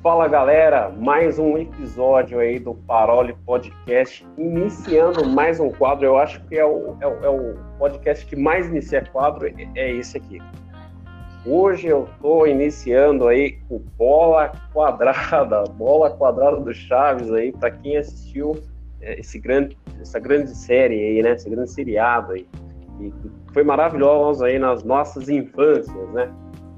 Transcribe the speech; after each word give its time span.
Fala 0.00 0.28
galera, 0.28 0.90
mais 0.90 1.40
um 1.40 1.58
episódio 1.58 2.38
aí 2.38 2.60
do 2.60 2.72
Parole 2.72 3.34
Podcast, 3.44 4.24
iniciando 4.38 5.28
mais 5.28 5.58
um 5.58 5.70
quadro. 5.72 6.06
Eu 6.06 6.16
acho 6.16 6.40
que 6.44 6.56
é 6.56 6.64
o, 6.64 6.96
é 7.00 7.06
o, 7.06 7.24
é 7.24 7.28
o 7.28 7.58
podcast 7.80 8.24
que 8.24 8.36
mais 8.36 8.68
inicia 8.68 9.04
quadro, 9.06 9.48
é, 9.48 9.54
é 9.74 9.92
esse 9.92 10.16
aqui. 10.16 10.40
Hoje 11.44 11.88
eu 11.88 12.04
estou 12.14 12.46
iniciando 12.46 13.26
aí 13.26 13.58
o 13.68 13.80
Bola 13.80 14.52
Quadrada, 14.72 15.64
Bola 15.74 16.10
Quadrada 16.10 16.60
do 16.60 16.72
Chaves 16.72 17.32
aí, 17.32 17.50
para 17.50 17.72
quem 17.72 17.96
assistiu 17.96 18.56
é, 19.00 19.18
esse 19.18 19.36
grande, 19.40 19.76
essa 20.00 20.20
grande 20.20 20.56
série 20.56 20.94
aí, 20.94 21.22
né? 21.22 21.32
Esse 21.32 21.50
grande 21.50 21.72
seriado 21.72 22.34
aí, 22.34 22.46
que 22.98 23.12
foi 23.52 23.64
maravilhoso 23.64 24.44
aí 24.44 24.60
nas 24.60 24.84
nossas 24.84 25.28
infâncias, 25.28 26.08
né? 26.10 26.32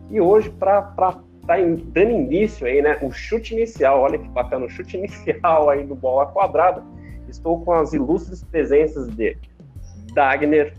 E 0.09 0.23
hoje, 0.23 0.49
para 0.49 1.21
tá 1.47 1.57
dando 1.57 2.11
início 2.11 2.67
aí, 2.67 2.83
né? 2.83 2.99
O 3.03 3.11
chute 3.11 3.55
inicial, 3.55 4.01
olha 4.01 4.19
que 4.19 4.29
bacana, 4.29 4.67
o 4.67 4.71
chute 4.71 4.97
inicial 4.99 5.69
aí 5.71 5.85
do 5.85 5.95
Bola 5.95 6.27
Quadrada. 6.27 6.83
Estou 7.29 7.61
com 7.65 7.73
as 7.73 7.93
ilustres 7.93 8.43
presenças 8.43 9.09
de 9.09 9.37
Dagner, 10.15 10.75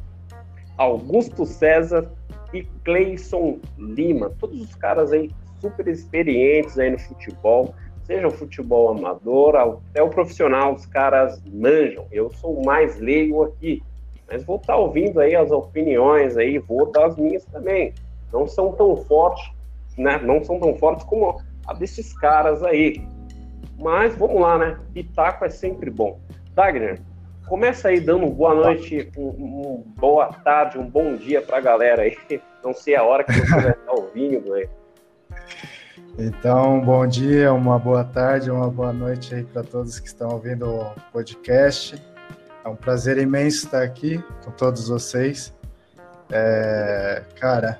Augusto 0.78 1.46
César 1.46 2.12
e 2.54 2.64
Cleison 2.84 3.60
Lima. 3.78 4.32
Todos 4.40 4.62
os 4.62 4.76
caras 4.76 5.12
aí 5.14 5.30
super 5.60 5.88
experientes 5.88 6.78
aí 6.78 6.90
no 6.90 7.00
futebol, 7.00 7.74
seja 8.04 8.28
o 8.28 8.32
futebol 8.32 8.90
amador, 8.90 9.56
até 9.56 10.02
o 10.02 10.10
profissional, 10.10 10.74
os 10.74 10.86
caras 10.86 11.42
manjam. 11.46 12.06
Eu 12.12 12.32
sou 12.32 12.60
o 12.60 12.66
mais 12.66 13.00
leigo 13.00 13.44
aqui, 13.44 13.82
mas 14.30 14.44
vou 14.44 14.58
estar 14.58 14.74
tá 14.74 14.80
ouvindo 14.80 15.20
aí 15.20 15.36
as 15.36 15.52
opiniões 15.52 16.36
aí, 16.36 16.58
vou 16.58 16.92
dar 16.92 17.06
as 17.06 17.16
minhas 17.16 17.46
também. 17.46 17.94
Não 18.34 18.48
são 18.48 18.72
tão 18.74 18.98
fortes 18.98 19.52
né, 19.98 20.20
não 20.24 20.44
são 20.44 20.60
tão 20.60 20.76
fortes 20.76 21.06
como 21.06 21.42
a 21.68 21.74
desses 21.74 22.14
caras 22.18 22.64
aí. 22.64 23.06
Mas 23.80 24.16
vamos 24.16 24.42
lá, 24.42 24.58
né? 24.58 24.80
Pitaco 24.94 25.46
é 25.46 25.50
sempre 25.50 25.90
bom. 25.90 26.20
Dagner, 26.54 27.02
começa 27.48 27.90
aí 27.90 28.00
dando 28.00 28.28
boa 28.28 28.54
noite, 28.54 29.12
um, 29.18 29.28
um 29.28 29.84
boa 29.98 30.28
tarde, 30.28 30.78
um 30.78 30.88
bom 30.88 31.16
dia 31.16 31.42
para 31.42 31.58
a 31.58 31.62
galera 31.62 32.04
aí. 32.04 32.18
Não 32.64 32.74
sei 32.74 32.96
a 32.96 33.04
hora 33.04 33.24
que 33.24 33.34
você 33.34 33.50
vai 33.50 33.72
estar 33.72 33.92
ouvindo 33.92 34.54
aí. 34.54 34.70
Então, 36.18 36.80
bom 36.82 37.08
dia, 37.08 37.52
uma 37.54 37.80
boa 37.80 38.04
tarde, 38.04 38.52
uma 38.52 38.70
boa 38.70 38.94
noite 38.94 39.34
aí 39.34 39.44
para 39.44 39.64
todos 39.64 40.00
que 40.00 40.08
estão 40.08 40.30
ouvindo 40.30 40.70
o 40.70 40.94
podcast. 41.12 42.02
É 42.64 42.70
um 42.70 42.76
prazer 42.76 43.18
imenso 43.18 43.66
estar 43.66 43.82
aqui 43.82 44.24
com 44.44 44.52
todos 44.52 44.88
vocês. 44.88 45.54
É, 46.30 47.24
cara, 47.40 47.80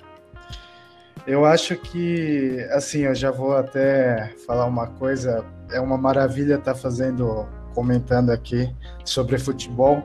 eu 1.26 1.46
acho 1.46 1.76
que, 1.78 2.58
assim, 2.72 3.02
eu 3.02 3.16
já 3.16 3.32
vou 3.32 3.56
até 3.56 4.34
falar 4.46 4.66
uma 4.66 4.88
coisa. 4.88 5.46
É 5.72 5.80
uma 5.80 5.98
maravilha 5.98 6.56
estar 6.56 6.74
tá 6.74 6.80
fazendo, 6.80 7.48
comentando 7.74 8.32
aqui 8.32 8.74
sobre 9.06 9.38
futebol. 9.38 10.04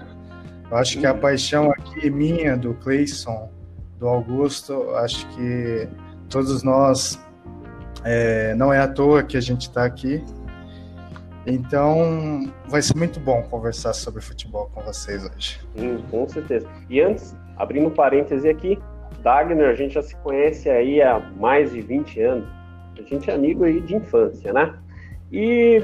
Eu 0.70 0.76
acho 0.76 0.98
que 0.98 1.06
a 1.06 1.14
paixão 1.14 1.70
aqui 1.70 2.10
minha, 2.10 2.56
do 2.56 2.74
Cleison, 2.74 3.50
do 3.98 4.08
Augusto, 4.08 4.90
acho 4.96 5.26
que 5.28 5.88
todos 6.28 6.62
nós, 6.62 7.20
é, 8.04 8.54
não 8.54 8.72
é 8.72 8.80
à 8.80 8.88
toa 8.88 9.22
que 9.22 9.36
a 9.36 9.40
gente 9.40 9.62
está 9.62 9.84
aqui. 9.84 10.22
Então, 11.46 12.52
vai 12.68 12.82
ser 12.82 12.96
muito 12.96 13.20
bom 13.20 13.40
conversar 13.44 13.92
sobre 13.94 14.20
futebol 14.20 14.68
com 14.74 14.82
vocês 14.82 15.24
hoje. 15.24 15.60
Hum, 15.76 16.02
com 16.10 16.28
certeza. 16.28 16.68
E 16.90 17.00
antes, 17.00 17.36
abrindo 17.56 17.86
um 17.86 17.90
parêntese 17.90 18.48
aqui, 18.48 18.78
Dagner, 19.22 19.68
a 19.68 19.74
gente 19.74 19.94
já 19.94 20.02
se 20.02 20.14
conhece 20.16 20.68
aí 20.70 21.02
há 21.02 21.18
mais 21.38 21.72
de 21.72 21.80
20 21.80 22.20
anos. 22.20 22.48
A 22.98 23.02
gente 23.02 23.30
é 23.30 23.34
amigo 23.34 23.64
aí 23.64 23.80
de 23.80 23.96
infância, 23.96 24.52
né? 24.52 24.74
E 25.32 25.82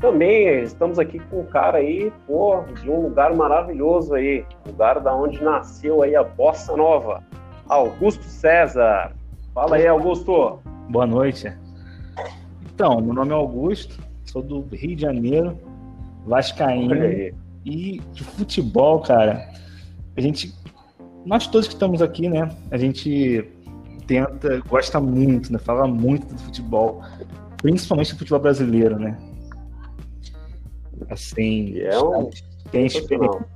também 0.00 0.62
estamos 0.62 0.98
aqui 0.98 1.18
com 1.18 1.40
um 1.40 1.44
cara 1.44 1.78
aí, 1.78 2.10
pô, 2.26 2.62
de 2.82 2.90
um 2.90 3.02
lugar 3.02 3.34
maravilhoso 3.34 4.14
aí, 4.14 4.44
lugar 4.66 4.98
da 5.00 5.14
onde 5.14 5.42
nasceu 5.42 6.02
aí 6.02 6.16
a 6.16 6.24
Bossa 6.24 6.74
Nova, 6.74 7.22
Augusto 7.68 8.24
César. 8.24 9.12
Fala 9.54 9.76
aí, 9.76 9.86
Augusto. 9.86 10.58
Boa 10.88 11.06
noite. 11.06 11.52
Então, 12.74 13.00
meu 13.02 13.12
nome 13.12 13.32
é 13.32 13.34
Augusto, 13.34 14.02
sou 14.24 14.42
do 14.42 14.62
Rio 14.72 14.96
de 14.96 15.02
Janeiro, 15.02 15.58
vascaíno 16.26 16.94
e 17.64 18.00
de 18.12 18.24
futebol, 18.24 19.00
cara. 19.00 19.46
A 20.16 20.20
gente 20.22 20.54
nós 21.24 21.46
todos 21.46 21.68
que 21.68 21.74
estamos 21.74 22.00
aqui, 22.00 22.28
né, 22.28 22.50
a 22.70 22.76
gente 22.76 23.44
tenta, 24.06 24.60
gosta 24.68 25.00
muito, 25.00 25.52
né, 25.52 25.58
fala 25.58 25.86
muito 25.86 26.34
do 26.34 26.40
futebol, 26.40 27.02
principalmente 27.58 28.12
do 28.14 28.18
futebol 28.18 28.40
brasileiro, 28.40 28.98
né? 28.98 29.16
Assim, 31.08 31.78
é 31.78 31.98
um... 31.98 32.30
tem 32.70 32.86
experiência. 32.86 33.46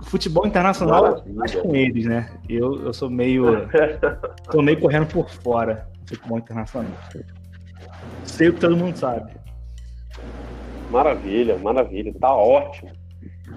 O 0.00 0.04
futebol 0.04 0.46
internacional 0.46 1.24
mais 1.34 1.54
com 1.54 1.74
eles, 1.74 2.06
né? 2.06 2.30
Eu, 2.48 2.86
eu 2.86 2.92
sou 2.92 3.08
meio. 3.08 3.68
tô 4.50 4.60
meio 4.62 4.80
correndo 4.80 5.06
por 5.06 5.30
fora 5.30 5.86
do 6.00 6.16
futebol 6.16 6.38
internacional. 6.38 6.92
Sei 8.24 8.48
o 8.48 8.54
que 8.54 8.60
todo 8.60 8.76
mundo 8.76 8.96
sabe. 8.96 9.32
Maravilha, 10.90 11.56
maravilha, 11.58 12.12
tá 12.20 12.34
ótimo. 12.34 12.90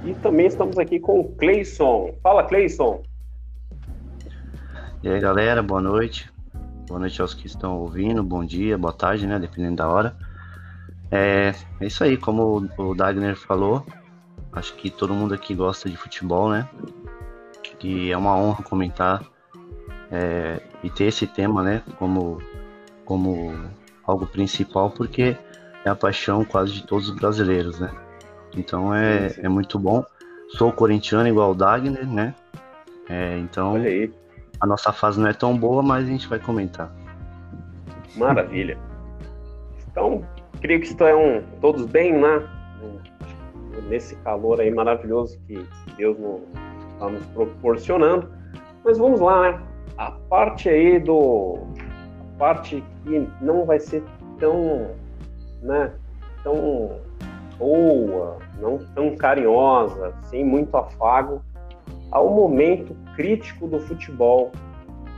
E 0.04 0.14
também 0.16 0.48
estamos 0.48 0.78
aqui 0.78 1.00
com 1.00 1.20
o 1.20 1.32
Cleison. 1.36 2.14
Fala, 2.22 2.44
Cleison. 2.44 3.04
E 5.02 5.10
aí, 5.10 5.20
galera, 5.20 5.62
boa 5.62 5.82
noite. 5.82 6.32
Boa 6.88 7.00
noite 7.00 7.20
aos 7.22 7.34
que 7.34 7.48
estão 7.48 7.80
ouvindo, 7.80 8.24
bom 8.24 8.46
dia, 8.46 8.78
boa 8.78 8.94
tarde, 8.94 9.26
né? 9.26 9.40
Dependendo 9.40 9.78
da 9.78 9.90
hora. 9.90 10.16
É, 11.12 11.54
é 11.80 11.86
isso 11.86 12.04
aí, 12.04 12.18
como 12.18 12.70
o 12.78 12.94
Dagner 12.94 13.36
falou, 13.36 13.86
acho 14.54 14.76
que 14.76 14.90
todo 14.90 15.14
mundo 15.14 15.34
aqui 15.34 15.56
gosta 15.56 15.90
de 15.90 15.98
futebol, 15.98 16.50
né? 16.50 16.68
E 17.84 18.12
é 18.12 18.18
uma 18.18 18.36
honra 18.36 18.64
comentar 18.64 19.24
é, 20.12 20.60
e 20.84 20.90
ter 20.90 21.06
esse 21.06 21.28
tema, 21.28 21.62
né? 21.62 21.84
Como, 22.00 22.42
como 23.04 23.54
algo 24.04 24.26
principal, 24.26 24.90
porque 24.90 25.38
é 25.84 25.90
a 25.90 25.96
paixão 25.96 26.44
quase 26.44 26.74
de 26.74 26.84
todos 26.84 27.10
os 27.10 27.16
brasileiros, 27.16 27.80
né? 27.80 27.92
Então 28.56 28.94
é, 28.94 29.34
é 29.38 29.50
muito 29.50 29.78
bom. 29.78 30.04
Sou 30.58 30.72
corintiano 30.72 31.28
igual 31.28 31.52
o 31.52 31.56
Dagner, 31.56 32.08
né? 32.08 32.34
É, 33.10 33.38
então 33.38 33.76
a 34.60 34.66
nossa 34.66 34.92
fase 34.92 35.20
não 35.20 35.28
é 35.28 35.34
tão 35.34 35.58
boa, 35.58 35.84
mas 35.84 36.06
a 36.06 36.08
gente 36.08 36.28
vai 36.28 36.40
comentar. 36.40 36.92
Maravilha. 38.16 38.78
Então, 39.92 40.24
creio 40.62 40.80
que 40.80 40.88
estão 40.88 41.44
todos 41.62 41.86
bem, 41.86 42.14
né? 42.14 42.48
Nesse 43.90 44.16
calor 44.18 44.60
aí 44.62 44.72
maravilhoso 44.72 45.40
que 45.48 45.66
Deus 45.98 46.18
está 46.94 47.10
nos 47.10 47.26
proporcionando. 47.28 48.30
Mas 48.84 48.98
vamos 48.98 49.20
lá, 49.20 49.52
né? 49.52 49.62
A 49.98 50.12
parte 50.12 50.70
aí 50.70 51.00
do. 51.00 51.60
A 52.36 52.38
parte 52.38 52.84
que 53.04 53.28
não 53.42 53.66
vai 53.66 53.80
ser 53.80 54.04
tão. 54.40 54.92
né? 55.62 55.92
Tão 56.44 57.00
boa, 57.58 58.40
não 58.60 58.78
tão 58.94 59.16
carinhosa, 59.16 60.14
sem 60.24 60.44
muito 60.44 60.76
afago, 60.76 61.42
ao 62.12 62.30
momento 62.30 62.96
crítico 63.16 63.68
do 63.68 63.80
futebol 63.80 64.52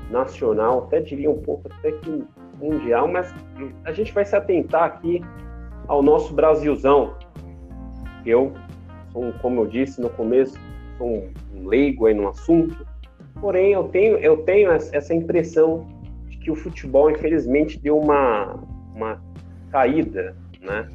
nacional, 0.09 0.85
até 0.85 0.99
diria 0.99 1.29
um 1.29 1.41
pouco 1.41 1.69
até 1.71 1.91
que 1.91 2.23
mundial, 2.59 3.07
mas 3.07 3.33
a 3.83 3.91
gente 3.91 4.13
vai 4.13 4.25
se 4.25 4.35
atentar 4.35 4.83
aqui 4.83 5.21
ao 5.87 6.01
nosso 6.01 6.33
Brasilzão. 6.33 7.13
Eu 8.25 8.53
como 9.41 9.61
eu 9.61 9.67
disse 9.67 9.99
no 10.01 10.09
começo, 10.09 10.57
sou 10.97 11.27
um 11.53 11.67
leigo 11.67 12.05
aí 12.05 12.13
no 12.13 12.27
assunto, 12.27 12.85
porém 13.39 13.73
eu 13.73 13.85
tenho, 13.85 14.17
eu 14.17 14.37
tenho 14.43 14.71
essa 14.71 15.13
impressão 15.13 15.87
de 16.27 16.37
que 16.37 16.51
o 16.51 16.55
futebol, 16.55 17.09
infelizmente, 17.09 17.79
deu 17.79 17.97
uma, 17.97 18.59
uma 18.95 19.21
caída, 19.71 20.35
né? 20.61 20.87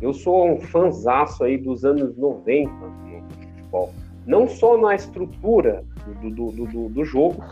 Eu 0.00 0.12
sou 0.12 0.52
um 0.52 0.60
fanzaço 0.60 1.44
aí 1.44 1.58
dos 1.58 1.84
anos 1.84 2.16
90 2.16 2.70
no 2.70 3.22
futebol. 3.30 3.92
Não 4.26 4.46
só 4.46 4.76
na 4.76 4.94
estrutura 4.94 5.84
do, 6.20 6.30
do, 6.30 6.66
do, 6.66 6.88
do 6.88 7.04
jogo, 7.04 7.42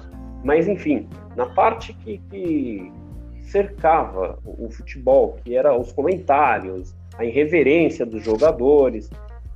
mas 0.45 0.69
enfim, 0.69 1.09
na 1.35 1.47
parte 1.47 1.93
que, 1.93 2.19
que 2.31 2.93
cercava 3.43 4.39
o, 4.45 4.69
futebol, 4.71 5.37
que 5.45 5.57
era 5.57 5.77
os 5.77 5.93
comentários, 5.93 6.95
a 7.19 7.25
irreverência 7.25 8.05
dos 8.05 8.23
jogadores, 8.23 9.11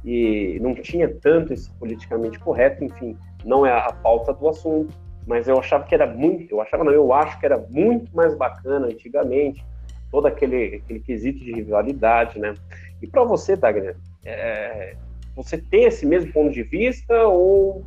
e 0.04 0.58
não 0.60 0.74
tinha 0.74 1.08
tanto 1.08 1.52
esse 1.52 1.70
politicamente 1.72 2.38
correto, 2.38 2.84
enfim, 2.84 3.16
não 3.44 3.66
é 3.66 3.72
a 3.72 3.92
pauta 3.92 4.32
do 4.32 4.48
assunto, 4.48 4.94
mas 5.26 5.46
eu 5.46 5.58
achava 5.58 5.84
que 5.84 5.94
era 5.94 6.06
muito, 6.06 6.54
eu 6.54 6.60
achava 6.60 6.84
não, 6.84 6.92
eu 6.92 7.12
acho 7.12 7.38
que 7.38 7.46
era 7.46 7.58
muito 7.70 8.14
mais 8.14 8.34
bacana 8.34 8.86
antigamente, 8.86 9.64
todo 10.10 10.26
aquele, 10.26 10.76
aquele 10.76 11.00
quesito 11.00 11.38
de 11.38 11.52
rivalidade, 11.52 12.38
né? 12.38 12.54
E 13.00 13.06
para 13.06 13.24
você, 13.24 13.56
Dagner, 13.56 13.96
é, 14.24 14.94
você 15.34 15.56
tem 15.56 15.84
esse 15.84 16.04
mesmo 16.04 16.32
ponto 16.32 16.52
de 16.52 16.62
vista 16.62 17.26
ou 17.26 17.84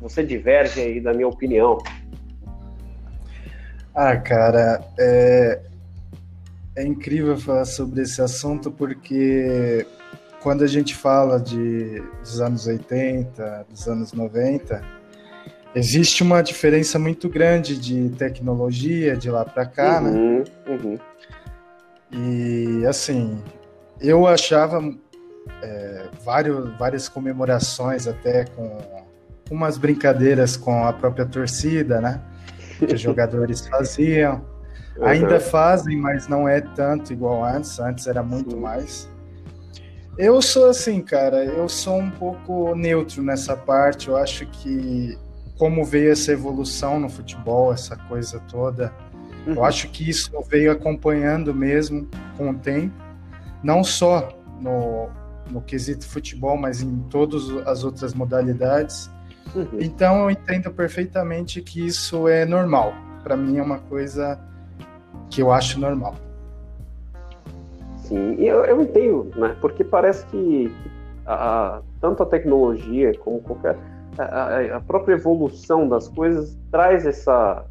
você 0.00 0.22
diverge 0.22 0.80
aí 0.80 1.00
da 1.00 1.12
minha 1.12 1.28
opinião? 1.28 1.78
Ah, 3.94 4.16
cara, 4.16 4.82
é, 4.98 5.60
é 6.76 6.84
incrível 6.84 7.36
falar 7.36 7.64
sobre 7.64 8.02
esse 8.02 8.20
assunto 8.20 8.70
porque 8.70 9.86
quando 10.42 10.62
a 10.62 10.66
gente 10.66 10.94
fala 10.94 11.40
de, 11.40 12.00
dos 12.20 12.40
anos 12.40 12.66
80, 12.66 13.66
dos 13.70 13.88
anos 13.88 14.12
90, 14.12 14.82
existe 15.74 16.22
uma 16.22 16.42
diferença 16.42 16.98
muito 16.98 17.28
grande 17.28 17.76
de 17.76 18.10
tecnologia 18.10 19.16
de 19.16 19.30
lá 19.30 19.44
para 19.44 19.66
cá, 19.66 20.00
né? 20.00 20.10
uhum, 20.10 20.38
né? 20.38 20.44
Uhum. 20.68 20.98
E 22.12 22.86
assim, 22.86 23.42
eu 24.00 24.26
achava 24.26 24.80
é, 25.62 26.08
vários, 26.24 26.76
várias 26.78 27.08
comemorações 27.08 28.06
até 28.06 28.44
com 28.44 28.78
umas 29.50 29.76
brincadeiras 29.76 30.56
com 30.56 30.84
a 30.84 30.92
própria 30.92 31.26
torcida, 31.26 32.00
né? 32.00 32.20
Que 32.78 32.94
os 32.94 33.00
jogadores 33.02 33.66
faziam. 33.66 34.44
Uhum. 34.96 35.06
Ainda 35.06 35.40
fazem, 35.40 35.96
mas 35.96 36.28
não 36.28 36.48
é 36.48 36.60
tanto 36.60 37.12
igual 37.12 37.44
antes. 37.44 37.80
Antes 37.80 38.06
era 38.06 38.22
muito 38.22 38.52
Sim. 38.52 38.60
mais. 38.60 39.08
Eu 40.16 40.40
sou 40.40 40.70
assim, 40.70 41.02
cara, 41.02 41.44
eu 41.44 41.68
sou 41.68 41.98
um 41.98 42.10
pouco 42.10 42.76
neutro 42.76 43.20
nessa 43.22 43.56
parte. 43.56 44.08
Eu 44.08 44.16
acho 44.16 44.46
que 44.46 45.18
como 45.58 45.84
veio 45.84 46.12
essa 46.12 46.32
evolução 46.32 46.98
no 46.98 47.08
futebol, 47.08 47.72
essa 47.72 47.96
coisa 47.96 48.40
toda, 48.50 48.92
uhum. 49.46 49.54
eu 49.54 49.64
acho 49.64 49.88
que 49.90 50.08
isso 50.08 50.30
veio 50.48 50.72
acompanhando 50.72 51.54
mesmo 51.54 52.08
com 52.36 52.50
o 52.50 52.54
tempo, 52.54 52.94
não 53.62 53.84
só 53.84 54.28
no, 54.60 55.08
no 55.50 55.60
quesito 55.60 56.06
futebol, 56.06 56.56
mas 56.56 56.82
em 56.82 56.98
todas 57.10 57.48
as 57.66 57.84
outras 57.84 58.14
modalidades. 58.14 59.10
Uhum. 59.54 59.68
Então 59.78 60.22
eu 60.22 60.30
entendo 60.30 60.70
perfeitamente 60.72 61.60
que 61.60 61.86
isso 61.86 62.26
é 62.26 62.44
normal. 62.44 62.92
Para 63.22 63.36
mim 63.36 63.58
é 63.58 63.62
uma 63.62 63.78
coisa 63.78 64.38
que 65.30 65.40
eu 65.40 65.52
acho 65.52 65.78
normal. 65.78 66.16
Sim, 67.98 68.34
eu, 68.38 68.64
eu 68.64 68.82
entendo, 68.82 69.30
né? 69.36 69.56
Porque 69.60 69.82
parece 69.82 70.26
que 70.26 70.70
a, 71.26 71.80
tanto 72.00 72.22
a 72.22 72.26
tecnologia 72.26 73.16
como 73.18 73.40
qualquer 73.40 73.78
a, 74.18 74.80
própria 74.80 75.14
evolução 75.14 75.88
das 75.88 76.08
coisas 76.08 76.58
traz 76.70 77.06
essa 77.06 77.64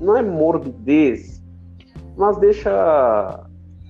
não 0.00 0.16
é 0.16 0.22
morbidez, 0.22 1.42
mas 2.16 2.38
deixa 2.38 3.40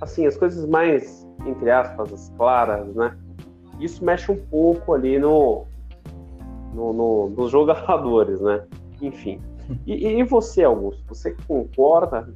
assim 0.01 0.27
as 0.27 0.37
coisas 0.37 0.67
mais 0.69 1.27
entre 1.47 1.71
aspas 1.71 2.33
claras, 2.37 2.95
né? 2.95 3.17
Isso 3.79 4.05
mexe 4.05 4.31
um 4.31 4.37
pouco 4.37 4.93
ali 4.93 5.19
no, 5.19 5.65
no, 6.75 6.93
no 6.93 7.31
nos 7.31 7.51
jogadores, 7.51 8.41
né? 8.41 8.63
Enfim. 9.01 9.41
E, 9.87 10.09
e 10.09 10.23
você, 10.25 10.65
Augusto, 10.65 11.03
você 11.09 11.35
concorda? 11.47 12.29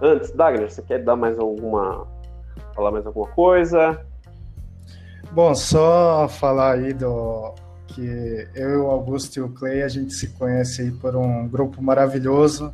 Antes, 0.00 0.32
Dagner, 0.32 0.70
você 0.70 0.82
quer 0.82 1.04
dar 1.04 1.16
mais 1.16 1.38
alguma 1.38 2.06
falar 2.74 2.90
mais 2.90 3.06
alguma 3.06 3.28
coisa? 3.28 4.00
Bom, 5.32 5.54
só 5.54 6.26
falar 6.28 6.74
aí 6.74 6.94
do 6.94 7.54
eu, 8.54 8.84
o 8.84 8.90
Augusto 8.90 9.38
e 9.38 9.40
o 9.40 9.48
Clay, 9.48 9.82
a 9.82 9.88
gente 9.88 10.14
se 10.14 10.28
conhece 10.28 10.82
aí 10.82 10.90
por 10.90 11.16
um 11.16 11.48
grupo 11.48 11.82
maravilhoso, 11.82 12.72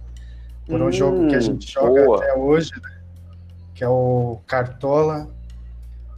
por 0.66 0.80
um 0.80 0.86
hum, 0.86 0.92
jogo 0.92 1.28
que 1.28 1.34
a 1.34 1.40
gente 1.40 1.70
joga 1.70 2.04
boa. 2.04 2.18
até 2.18 2.34
hoje, 2.34 2.72
né? 2.82 2.90
que 3.74 3.82
é 3.82 3.88
o 3.88 4.40
Cartola, 4.46 5.28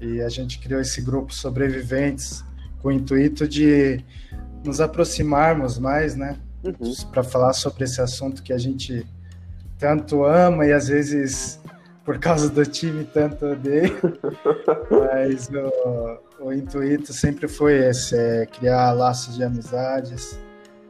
e 0.00 0.20
a 0.20 0.28
gente 0.28 0.58
criou 0.58 0.80
esse 0.80 1.00
grupo 1.00 1.32
Sobreviventes 1.32 2.44
com 2.82 2.88
o 2.88 2.92
intuito 2.92 3.48
de 3.48 4.04
nos 4.64 4.80
aproximarmos 4.80 5.78
mais, 5.78 6.14
né? 6.16 6.38
Uhum. 6.62 6.92
Para 7.12 7.22
falar 7.22 7.52
sobre 7.52 7.84
esse 7.84 8.00
assunto 8.00 8.42
que 8.42 8.52
a 8.52 8.58
gente 8.58 9.06
tanto 9.78 10.24
ama 10.24 10.66
e 10.66 10.72
às 10.72 10.88
vezes 10.88 11.60
por 12.06 12.20
causa 12.20 12.48
do 12.48 12.64
time 12.64 13.04
tanto 13.04 13.44
odeia. 13.44 13.90
Mas 14.88 15.50
o, 15.50 16.44
o, 16.46 16.52
intuito 16.52 17.12
sempre 17.12 17.48
foi 17.48 17.74
esse, 17.88 18.16
é 18.16 18.46
criar 18.46 18.92
laços 18.92 19.36
de 19.36 19.42
amizades 19.42 20.40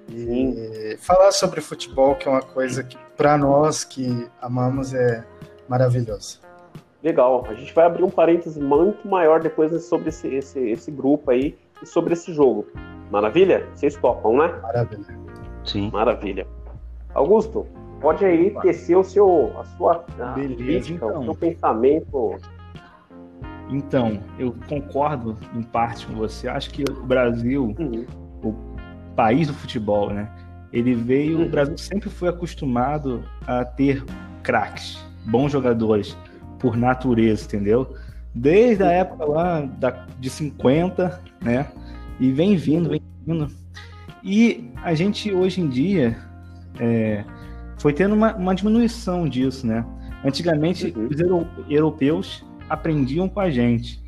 e 0.08 0.24
Sim. 0.24 0.96
falar 0.98 1.32
sobre 1.32 1.62
futebol, 1.62 2.14
que 2.14 2.28
é 2.28 2.30
uma 2.30 2.42
coisa 2.42 2.84
que 2.84 2.98
para 3.16 3.38
nós 3.38 3.82
que 3.82 4.28
amamos 4.40 4.92
é 4.92 5.24
maravilhosa. 5.66 6.38
Legal, 7.02 7.46
a 7.48 7.54
gente 7.54 7.72
vai 7.72 7.86
abrir 7.86 8.04
um 8.04 8.10
parêntese 8.10 8.60
muito 8.60 9.08
maior 9.08 9.40
depois 9.40 9.72
sobre 9.84 10.10
esse, 10.10 10.28
esse, 10.28 10.60
esse 10.60 10.90
grupo 10.90 11.30
aí 11.30 11.56
e 11.82 11.86
sobre 11.86 12.12
esse 12.12 12.32
jogo. 12.32 12.66
Maravilha? 13.10 13.66
Vocês 13.74 13.96
topam, 13.96 14.36
né? 14.36 14.48
Maravilha. 14.62 15.18
Sim. 15.64 15.90
Maravilha. 15.90 16.46
Augusto, 17.14 17.66
pode 18.00 18.24
aí 18.24 18.50
tecer 18.62 18.96
o 18.96 19.04
seu, 19.04 19.52
a 19.58 19.64
sua 19.64 20.04
a 20.18 20.32
Beleza, 20.32 20.56
crítica, 20.56 20.94
então. 21.06 21.20
o 21.20 21.24
seu 21.24 21.34
pensamento. 21.34 22.36
Então, 23.70 24.20
eu 24.38 24.54
concordo 24.68 25.36
em 25.54 25.62
parte 25.62 26.06
com 26.06 26.14
você. 26.14 26.48
Acho 26.48 26.70
que 26.70 26.84
o 26.84 27.04
Brasil, 27.04 27.74
uhum. 27.78 28.06
o 28.42 28.54
país 29.14 29.48
do 29.48 29.54
futebol, 29.54 30.10
né? 30.10 30.30
Ele 30.72 30.94
veio, 30.94 31.38
uhum. 31.38 31.46
o 31.46 31.48
Brasil 31.48 31.78
sempre 31.78 32.08
foi 32.08 32.28
acostumado 32.28 33.24
a 33.46 33.64
ter 33.64 34.04
craques, 34.42 35.04
bons 35.24 35.50
jogadores, 35.50 36.16
por 36.58 36.76
natureza, 36.76 37.44
entendeu? 37.44 37.94
Desde 38.34 38.82
a 38.84 38.90
época 38.92 39.24
lá 39.24 39.60
da, 39.62 40.06
de 40.20 40.30
50, 40.30 41.20
né? 41.42 41.66
E 42.20 42.30
vem 42.30 42.56
vindo, 42.56 42.90
vem 42.90 43.02
vindo. 43.26 43.48
E 44.22 44.70
a 44.82 44.94
gente 44.94 45.32
hoje 45.32 45.60
em 45.60 45.68
dia 45.68 46.16
é, 46.78 47.24
foi 47.78 47.92
tendo 47.92 48.14
uma, 48.14 48.34
uma, 48.34 48.54
diminuição 48.54 49.28
disso, 49.28 49.66
né? 49.66 49.84
Antigamente 50.24 50.92
uhum. 50.96 51.08
os 51.08 51.70
europeus 51.70 52.44
aprendiam 52.68 53.28
com 53.28 53.40
a 53.40 53.50
gente. 53.50 54.02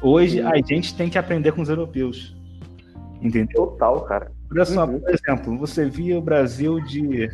Hoje 0.00 0.40
uhum. 0.40 0.48
a 0.48 0.56
gente 0.56 0.94
tem 0.94 1.08
que 1.08 1.18
aprender 1.18 1.52
com 1.52 1.62
os 1.62 1.68
europeus. 1.68 2.36
Entendeu? 3.20 3.66
Total, 3.66 4.00
cara. 4.02 4.32
Olha 4.50 4.64
só, 4.64 4.84
uhum. 4.84 5.00
por 5.00 5.10
exemplo, 5.10 5.58
você 5.58 5.88
via 5.88 6.18
o 6.18 6.22
Brasil 6.22 6.80
de 6.80 7.30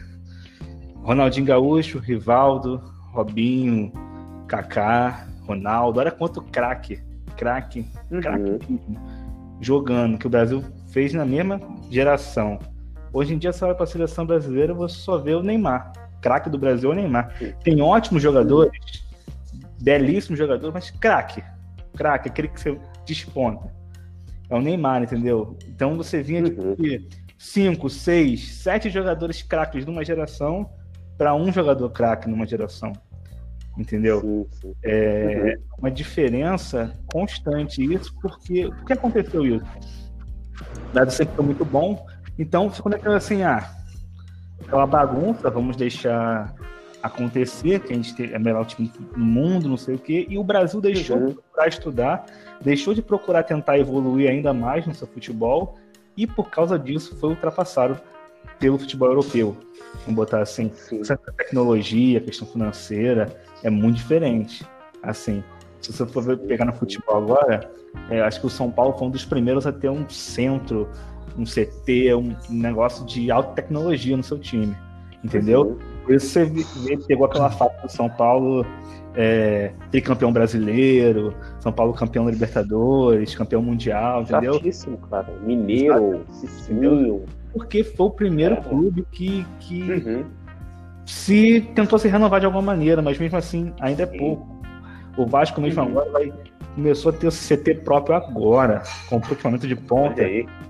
Ronaldinho 1.02 1.46
Gaúcho, 1.46 1.98
Rivaldo, 1.98 2.80
Robinho, 3.12 3.92
Kaká, 4.46 5.26
Ronaldo. 5.46 6.00
Olha 6.00 6.10
quanto 6.10 6.42
craque, 6.42 7.00
craque, 7.36 7.86
uhum. 8.10 8.20
craque 8.20 8.58
jogando, 9.60 10.18
que 10.18 10.26
o 10.26 10.30
Brasil 10.30 10.62
fez 10.88 11.12
na 11.12 11.24
mesma 11.24 11.60
geração. 11.90 12.58
Hoje 13.12 13.34
em 13.34 13.38
dia, 13.38 13.52
você 13.52 13.64
olha 13.64 13.74
para 13.74 13.84
a 13.84 13.86
seleção 13.86 14.24
brasileira, 14.24 14.72
você 14.72 14.96
só 14.96 15.18
vê 15.18 15.34
o 15.34 15.42
Neymar. 15.42 15.92
Craque 16.20 16.48
do 16.48 16.58
Brasil 16.58 16.90
é 16.90 16.92
o 16.92 16.96
Neymar. 16.96 17.34
Tem 17.62 17.80
ótimos 17.80 18.22
jogadores, 18.22 18.72
belíssimos 19.80 20.38
jogadores, 20.38 20.72
mas 20.72 20.90
craque. 20.90 21.42
Craque, 21.96 22.28
aquele 22.28 22.48
que 22.48 22.60
você 22.60 22.78
desponta. 23.04 23.70
É 24.48 24.54
o 24.54 24.60
Neymar, 24.60 25.02
entendeu? 25.02 25.56
Então 25.66 25.96
você 25.96 26.22
vinha 26.22 26.42
uhum. 26.42 26.74
de 26.74 27.08
cinco, 27.38 27.90
seis, 27.90 28.54
sete 28.54 28.88
jogadores 28.88 29.42
craques 29.42 29.84
numa 29.84 30.04
geração 30.04 30.70
para 31.18 31.34
um 31.34 31.52
jogador 31.52 31.90
craque 31.90 32.28
numa 32.28 32.46
geração 32.46 32.92
entendeu? 33.76 34.20
Sim, 34.20 34.46
sim. 34.60 34.74
É 34.82 35.56
uhum. 35.56 35.62
uma 35.78 35.90
diferença 35.90 36.92
constante 37.06 37.82
isso, 37.82 38.14
porque 38.20 38.68
por 38.68 38.84
que 38.84 38.92
aconteceu 38.92 39.44
isso? 39.44 39.64
O 40.90 40.92
dado 40.92 41.10
sempre 41.10 41.34
foi 41.34 41.44
muito 41.44 41.64
bom, 41.64 42.04
então 42.38 42.70
ficou 42.70 42.90
naquela 42.90 43.16
assim, 43.16 43.42
ah, 43.42 43.70
é 44.68 44.74
uma 44.74 44.86
bagunça, 44.86 45.50
vamos 45.50 45.76
deixar 45.76 46.54
acontecer, 47.02 47.80
que 47.80 47.92
a 47.92 47.96
gente 47.96 48.32
é 48.32 48.38
o 48.38 48.40
melhor 48.40 48.64
time 48.64 48.88
do 48.88 49.18
mundo, 49.18 49.68
não 49.68 49.76
sei 49.76 49.96
o 49.96 49.98
quê, 49.98 50.26
e 50.28 50.38
o 50.38 50.44
Brasil 50.44 50.80
deixou 50.80 51.16
uhum. 51.16 51.28
de 51.28 51.34
procurar 51.34 51.68
estudar, 51.68 52.26
deixou 52.60 52.94
de 52.94 53.02
procurar 53.02 53.42
tentar 53.42 53.78
evoluir 53.78 54.30
ainda 54.30 54.52
mais 54.52 54.86
no 54.86 54.94
seu 54.94 55.06
futebol, 55.06 55.76
e 56.16 56.26
por 56.26 56.48
causa 56.48 56.78
disso 56.78 57.16
foi 57.16 57.30
ultrapassado 57.30 58.00
pelo 58.58 58.78
futebol 58.78 59.08
europeu. 59.08 59.56
Vamos 60.04 60.14
botar 60.14 60.40
assim, 60.40 60.70
essa 61.00 61.16
tecnologia, 61.16 62.20
questão 62.20 62.46
financeira, 62.46 63.36
é 63.62 63.70
muito 63.70 63.96
diferente. 63.96 64.64
Assim, 65.02 65.42
se 65.80 65.92
você 65.92 66.06
for 66.06 66.36
pegar 66.38 66.64
no 66.64 66.72
futebol 66.72 67.16
agora, 67.16 67.70
é, 68.08 68.20
acho 68.22 68.40
que 68.40 68.46
o 68.46 68.50
São 68.50 68.70
Paulo 68.70 68.96
foi 68.96 69.08
um 69.08 69.10
dos 69.10 69.24
primeiros 69.24 69.66
a 69.66 69.72
ter 69.72 69.90
um 69.90 70.08
centro, 70.08 70.88
um 71.36 71.44
CT, 71.44 72.14
um 72.14 72.34
negócio 72.50 73.04
de 73.06 73.30
alta 73.30 73.52
tecnologia 73.52 74.16
no 74.16 74.22
seu 74.22 74.38
time. 74.38 74.76
Entendeu? 75.22 75.62
Uhum. 75.62 75.78
Por 76.04 76.14
isso 76.14 76.26
você 76.26 76.44
vê, 76.44 76.96
pegou 77.06 77.26
aquela 77.26 77.50
fase 77.50 77.80
do 77.80 77.88
São 77.88 78.10
Paulo 78.10 78.66
é, 79.14 79.72
tricampeão 79.90 80.32
brasileiro, 80.32 81.34
São 81.60 81.72
Paulo 81.72 81.92
campeão 81.92 82.24
da 82.24 82.30
Libertadores, 82.32 83.34
campeão 83.34 83.62
mundial, 83.62 84.22
entendeu? 84.22 84.54
Chatíssimo, 84.54 84.98
cara. 84.98 85.28
Mineiro, 85.44 86.24
Cicinho. 86.32 87.24
Porque 87.52 87.84
foi 87.84 88.06
o 88.06 88.10
primeiro 88.10 88.54
é. 88.54 88.60
clube 88.60 89.06
que, 89.12 89.46
que 89.60 89.82
uhum 89.82 90.24
se 91.04 91.60
tentou 91.74 91.98
se 91.98 92.08
renovar 92.08 92.40
de 92.40 92.46
alguma 92.46 92.62
maneira, 92.62 93.02
mas 93.02 93.18
mesmo 93.18 93.36
assim 93.36 93.72
ainda 93.80 94.04
é 94.04 94.06
pouco. 94.06 94.60
O 95.16 95.26
Vasco 95.26 95.60
mesmo 95.60 95.82
uhum. 95.82 95.88
agora 95.88 96.10
vai, 96.10 96.32
começou 96.74 97.10
a 97.10 97.12
ter 97.12 97.26
o 97.26 97.30
CT 97.30 97.82
próprio 97.84 98.16
agora, 98.16 98.82
com 99.08 99.16
o 99.16 99.18
equipamento 99.18 99.66
de 99.66 99.76
ponta, 99.76 100.22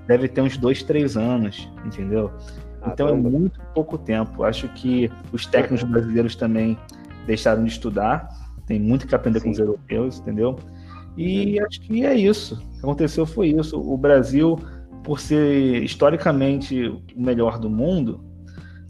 deve 0.07 0.29
ter 0.29 0.41
uns 0.41 0.57
dois, 0.57 0.83
três 0.83 1.17
anos, 1.17 1.69
entendeu? 1.85 2.31
Ah, 2.83 2.91
então 2.93 3.09
é 3.09 3.13
muito 3.13 3.61
pouco 3.75 3.97
tempo. 3.97 4.43
Acho 4.43 4.69
que 4.69 5.11
os 5.33 5.47
técnicos 5.47 5.83
brasileiros 5.89 6.35
também 6.35 6.77
deixaram 7.27 7.65
de 7.65 7.71
estudar. 7.71 8.29
Tem 8.67 8.81
muito 8.81 9.07
que 9.07 9.15
aprender 9.15 9.41
Sim. 9.41 9.47
com 9.47 9.51
os 9.53 9.59
europeus, 9.59 10.19
entendeu? 10.19 10.59
E 11.17 11.61
acho 11.61 11.81
que 11.81 12.05
é 12.05 12.15
isso. 12.15 12.55
O 12.55 12.71
que 12.73 12.79
aconteceu 12.79 13.27
foi 13.27 13.49
isso. 13.49 13.79
O 13.79 13.97
Brasil, 13.97 14.59
por 15.05 15.21
ser 15.21 15.83
historicamente 15.83 16.89
o 16.89 17.03
melhor 17.17 17.59
do 17.59 17.71
mundo, 17.71 18.25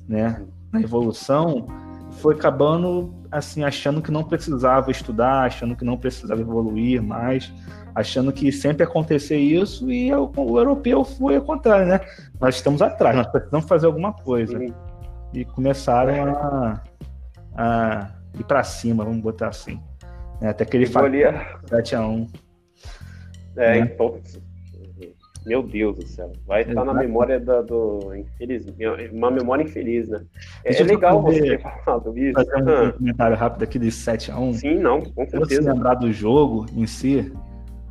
né, 0.08 0.42
na 0.72 0.80
evolução, 0.80 1.66
foi 2.12 2.34
acabando 2.34 3.21
assim 3.32 3.64
achando 3.64 4.02
que 4.02 4.12
não 4.12 4.22
precisava 4.22 4.90
estudar, 4.90 5.44
achando 5.44 5.74
que 5.74 5.84
não 5.84 5.96
precisava 5.96 6.40
evoluir 6.40 7.02
mais, 7.02 7.50
achando 7.94 8.30
que 8.32 8.52
sempre 8.52 8.84
acontecer 8.84 9.38
isso 9.38 9.90
e 9.90 10.12
o, 10.14 10.30
o 10.36 10.58
europeu 10.58 11.02
foi 11.02 11.36
ao 11.36 11.42
contrário, 11.42 11.86
né? 11.86 12.00
Nós 12.38 12.56
estamos 12.56 12.82
atrás, 12.82 13.16
nós 13.16 13.26
precisamos 13.28 13.66
fazer 13.66 13.86
alguma 13.86 14.12
coisa. 14.12 14.58
E 15.32 15.44
começaram 15.46 16.34
a, 16.36 16.82
a 17.56 18.10
ir 18.38 18.44
para 18.44 18.62
cima, 18.62 19.02
vamos 19.02 19.22
botar 19.22 19.48
assim. 19.48 19.80
Né? 20.40 20.50
Até 20.50 20.64
que 20.66 20.76
ele 20.76 20.86
fala 20.86 21.08
7 21.66 21.94
a 21.96 22.06
1 22.06 22.28
É, 23.56 23.70
né? 23.70 23.78
então, 23.78 24.20
meu 25.44 25.62
Deus 25.62 25.96
do 25.96 26.06
céu. 26.06 26.32
Vai 26.46 26.62
estar 26.62 26.84
na 26.84 26.94
memória 26.94 27.38
da, 27.40 27.62
do. 27.62 28.14
Infeliz, 28.14 28.66
uma 29.12 29.30
memória 29.30 29.62
infeliz, 29.62 30.08
né? 30.08 30.22
É, 30.64 30.80
é 30.80 30.84
legal 30.84 31.20
você 31.22 31.40
ter 31.40 31.60
falado 31.60 32.16
isso. 32.16 32.34
Fazer 32.34 32.62
um 32.62 32.68
ah. 32.68 32.92
comentário 32.92 33.36
rápido 33.36 33.62
aqui 33.62 33.78
de 33.78 33.88
7x1. 33.88 34.54
Sim, 34.54 34.78
não, 34.78 35.00
com 35.00 35.26
certeza. 35.26 35.62
Se 35.62 35.68
lembrar 35.68 35.94
do 35.94 36.12
jogo 36.12 36.66
em 36.74 36.86
si, 36.86 37.32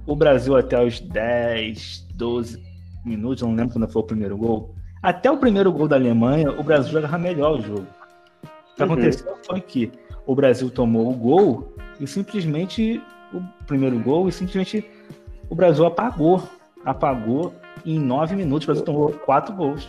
o 0.06 0.16
Brasil 0.16 0.56
até 0.56 0.84
os 0.84 1.00
10, 1.00 2.08
12 2.16 2.62
minutos, 3.06 3.44
não 3.44 3.56
lembro 3.56 3.74
quando 3.74 3.92
foi 3.92 4.02
o 4.02 4.06
primeiro 4.06 4.38
gol. 4.38 4.76
Até 5.02 5.32
o 5.32 5.38
primeiro 5.38 5.72
gol 5.72 5.88
da 5.88 5.96
Alemanha, 5.96 6.52
o 6.52 6.64
Brasil 6.64 6.92
jogava 6.92 7.18
melhor 7.18 7.60
o 7.60 7.62
jogo. 7.62 7.88
O 8.44 8.76
que 8.76 8.84
uhum. 8.84 8.92
aconteceu 8.94 9.36
foi 9.46 9.60
que 9.60 9.92
o 10.26 10.36
Brasil 10.36 10.70
tomou 10.70 11.10
o 11.10 11.16
gol 11.16 11.74
e 12.00 12.08
simplesmente 12.08 13.02
o 13.34 13.42
primeiro 13.66 14.00
gol 14.00 14.30
e 14.30 14.32
simplesmente 14.32 14.86
o 15.50 15.56
Brasil 15.56 15.86
apagou 15.86 16.42
apagou 16.86 17.54
em 17.86 18.00
nove 18.00 18.36
minutos. 18.36 18.66
O 18.66 18.68
Brasil 18.68 18.86
tomou 18.86 19.12
quatro 19.12 19.56
gols. 19.56 19.88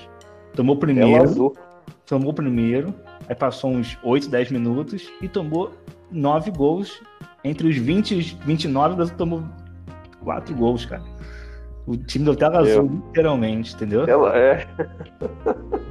Tomou 0.54 0.76
o 0.76 0.78
primeiro. 0.78 1.54
Tomou 2.06 2.30
o 2.30 2.34
primeiro. 2.34 2.94
Aí 3.28 3.34
passou 3.34 3.70
uns 3.70 3.98
8, 4.02 4.28
10 4.28 4.50
minutos 4.50 5.10
e 5.20 5.28
tomou 5.28 5.72
nove 6.10 6.50
gols. 6.50 7.02
Entre 7.44 7.66
os 7.66 7.76
20 7.76 8.10
e 8.12 8.20
29, 8.44 8.94
o 8.94 8.96
Brasil 8.96 9.16
tomou 9.16 9.42
quatro 10.22 10.54
gols, 10.54 10.84
cara. 10.84 11.02
O 11.86 11.96
time 11.96 12.24
do 12.24 12.36
tela 12.36 12.60
azul, 12.60 12.88
literalmente, 13.06 13.74
entendeu? 13.74 14.06
Ela 14.06 14.36
é. 14.38 14.66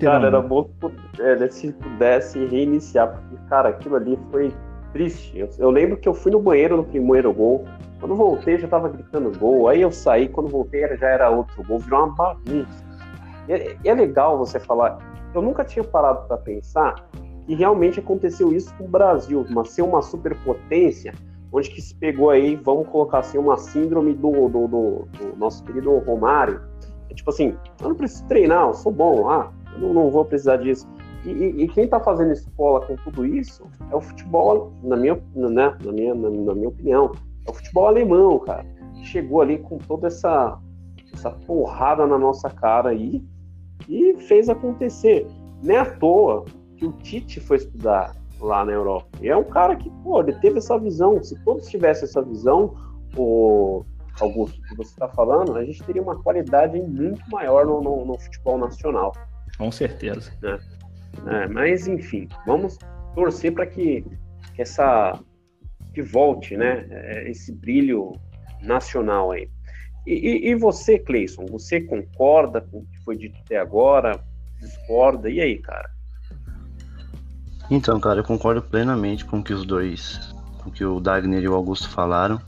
Cara, 0.00 0.26
era 0.26 0.42
bom 0.42 0.68
que 1.14 1.48
se 1.50 1.72
pudesse 1.72 2.44
reiniciar, 2.46 3.12
porque, 3.12 3.36
cara, 3.48 3.68
aquilo 3.68 3.94
ali 3.94 4.18
foi 4.32 4.52
triste. 4.92 5.38
Eu, 5.38 5.48
eu, 5.56 5.70
lembro 5.70 5.96
que 5.96 6.08
eu 6.08 6.14
fui 6.14 6.32
no 6.32 6.40
banheiro 6.40 6.76
no 6.76 6.84
primeiro 6.84 7.32
gol, 7.32 7.64
quando 7.98 8.14
voltei, 8.14 8.58
já 8.58 8.68
tava 8.68 8.88
gritando 8.88 9.36
gol. 9.38 9.68
Aí 9.68 9.82
eu 9.82 9.90
saí, 9.90 10.28
quando 10.28 10.48
voltei, 10.48 10.96
já 10.96 11.08
era 11.08 11.30
outro 11.30 11.62
gol. 11.64 11.78
Virou 11.78 12.04
uma 12.04 12.14
bagunça. 12.14 12.84
E 13.48 13.52
é, 13.52 13.76
é 13.84 13.94
legal 13.94 14.38
você 14.38 14.60
falar. 14.60 14.98
Eu 15.34 15.42
nunca 15.42 15.64
tinha 15.64 15.84
parado 15.84 16.26
para 16.26 16.36
pensar 16.36 17.08
que 17.46 17.54
realmente 17.54 17.98
aconteceu 17.98 18.52
isso 18.52 18.74
com 18.76 18.84
o 18.84 18.88
Brasil, 18.88 19.44
uma, 19.48 19.64
ser 19.64 19.82
uma 19.82 20.02
superpotência, 20.02 21.12
onde 21.50 21.70
que 21.70 21.80
se 21.80 21.94
pegou 21.94 22.30
aí, 22.30 22.56
vamos 22.56 22.88
colocar 22.88 23.20
assim, 23.20 23.38
uma 23.38 23.56
síndrome 23.56 24.12
do, 24.12 24.48
do, 24.48 24.68
do, 24.68 25.08
do 25.18 25.36
nosso 25.36 25.64
querido 25.64 25.96
Romário. 25.98 26.60
É 27.10 27.14
tipo 27.14 27.30
assim, 27.30 27.56
eu 27.80 27.88
não 27.88 27.96
preciso 27.96 28.26
treinar, 28.26 28.68
eu 28.68 28.74
sou 28.74 28.92
bom, 28.92 29.30
ah, 29.30 29.50
eu 29.74 29.80
não, 29.80 29.94
não 29.94 30.10
vou 30.10 30.24
precisar 30.24 30.58
disso. 30.58 30.86
E, 31.24 31.30
e, 31.30 31.62
e 31.64 31.68
quem 31.68 31.84
está 31.84 31.98
fazendo 31.98 32.32
escola 32.32 32.84
com 32.86 32.96
tudo 32.96 33.24
isso 33.26 33.64
é 33.90 33.96
o 33.96 34.00
futebol, 34.00 34.72
na 34.82 34.96
minha, 34.96 35.14
né, 35.34 35.76
na 35.82 35.92
minha, 35.92 36.14
na, 36.14 36.30
na 36.30 36.54
minha 36.54 36.68
opinião. 36.68 37.12
É 37.48 37.50
o 37.50 37.54
futebol 37.54 37.86
alemão, 37.86 38.38
cara. 38.40 38.64
Chegou 39.02 39.40
ali 39.40 39.58
com 39.58 39.78
toda 39.78 40.08
essa, 40.08 40.58
essa 41.14 41.30
porrada 41.30 42.06
na 42.06 42.18
nossa 42.18 42.50
cara 42.50 42.90
aí 42.90 43.24
e 43.88 44.14
fez 44.18 44.50
acontecer. 44.50 45.26
Nem 45.62 45.78
à 45.78 45.86
toa 45.86 46.44
que 46.76 46.84
o 46.84 46.92
Tite 46.92 47.40
foi 47.40 47.56
estudar 47.56 48.14
lá 48.38 48.64
na 48.64 48.72
Europa. 48.72 49.08
E 49.22 49.28
é 49.28 49.36
um 49.36 49.44
cara 49.44 49.74
que, 49.76 49.90
pô, 50.04 50.20
ele 50.20 50.34
teve 50.34 50.58
essa 50.58 50.78
visão. 50.78 51.22
Se 51.24 51.42
todos 51.42 51.66
tivessem 51.68 52.04
essa 52.04 52.22
visão, 52.22 52.74
o 53.16 53.82
Augusto, 54.20 54.60
que 54.62 54.76
você 54.76 54.90
está 54.90 55.08
falando, 55.08 55.56
a 55.56 55.64
gente 55.64 55.82
teria 55.84 56.02
uma 56.02 56.22
qualidade 56.22 56.78
muito 56.80 57.22
maior 57.30 57.64
no, 57.64 57.80
no, 57.80 58.04
no 58.04 58.18
futebol 58.18 58.58
nacional. 58.58 59.12
Com 59.56 59.72
certeza. 59.72 60.30
É. 60.42 60.58
É, 61.26 61.48
mas, 61.48 61.88
enfim, 61.88 62.28
vamos 62.46 62.78
torcer 63.14 63.52
para 63.52 63.66
que, 63.66 64.04
que 64.54 64.62
essa 64.62 65.18
que 65.92 66.02
volte, 66.02 66.56
né, 66.56 66.86
é, 66.90 67.30
esse 67.30 67.52
brilho 67.52 68.12
nacional 68.62 69.32
aí. 69.32 69.48
E, 70.06 70.12
e, 70.12 70.50
e, 70.50 70.54
você, 70.54 70.98
Cleison, 70.98 71.44
você 71.46 71.80
concorda 71.80 72.60
com 72.60 72.78
o 72.78 72.86
que 72.86 72.98
foi 73.04 73.16
dito 73.16 73.38
até 73.44 73.58
agora? 73.58 74.18
Discorda? 74.58 75.28
E 75.28 75.40
aí, 75.40 75.58
cara? 75.58 75.90
Então, 77.70 78.00
cara, 78.00 78.20
eu 78.20 78.24
concordo 78.24 78.62
plenamente 78.62 79.24
com 79.24 79.40
o 79.40 79.44
que 79.44 79.52
os 79.52 79.66
dois, 79.66 80.34
com 80.62 80.70
o 80.70 80.72
que 80.72 80.84
o 80.84 80.98
Dagner 80.98 81.42
e 81.42 81.48
o 81.48 81.54
Augusto 81.54 81.90
falaram. 81.90 82.40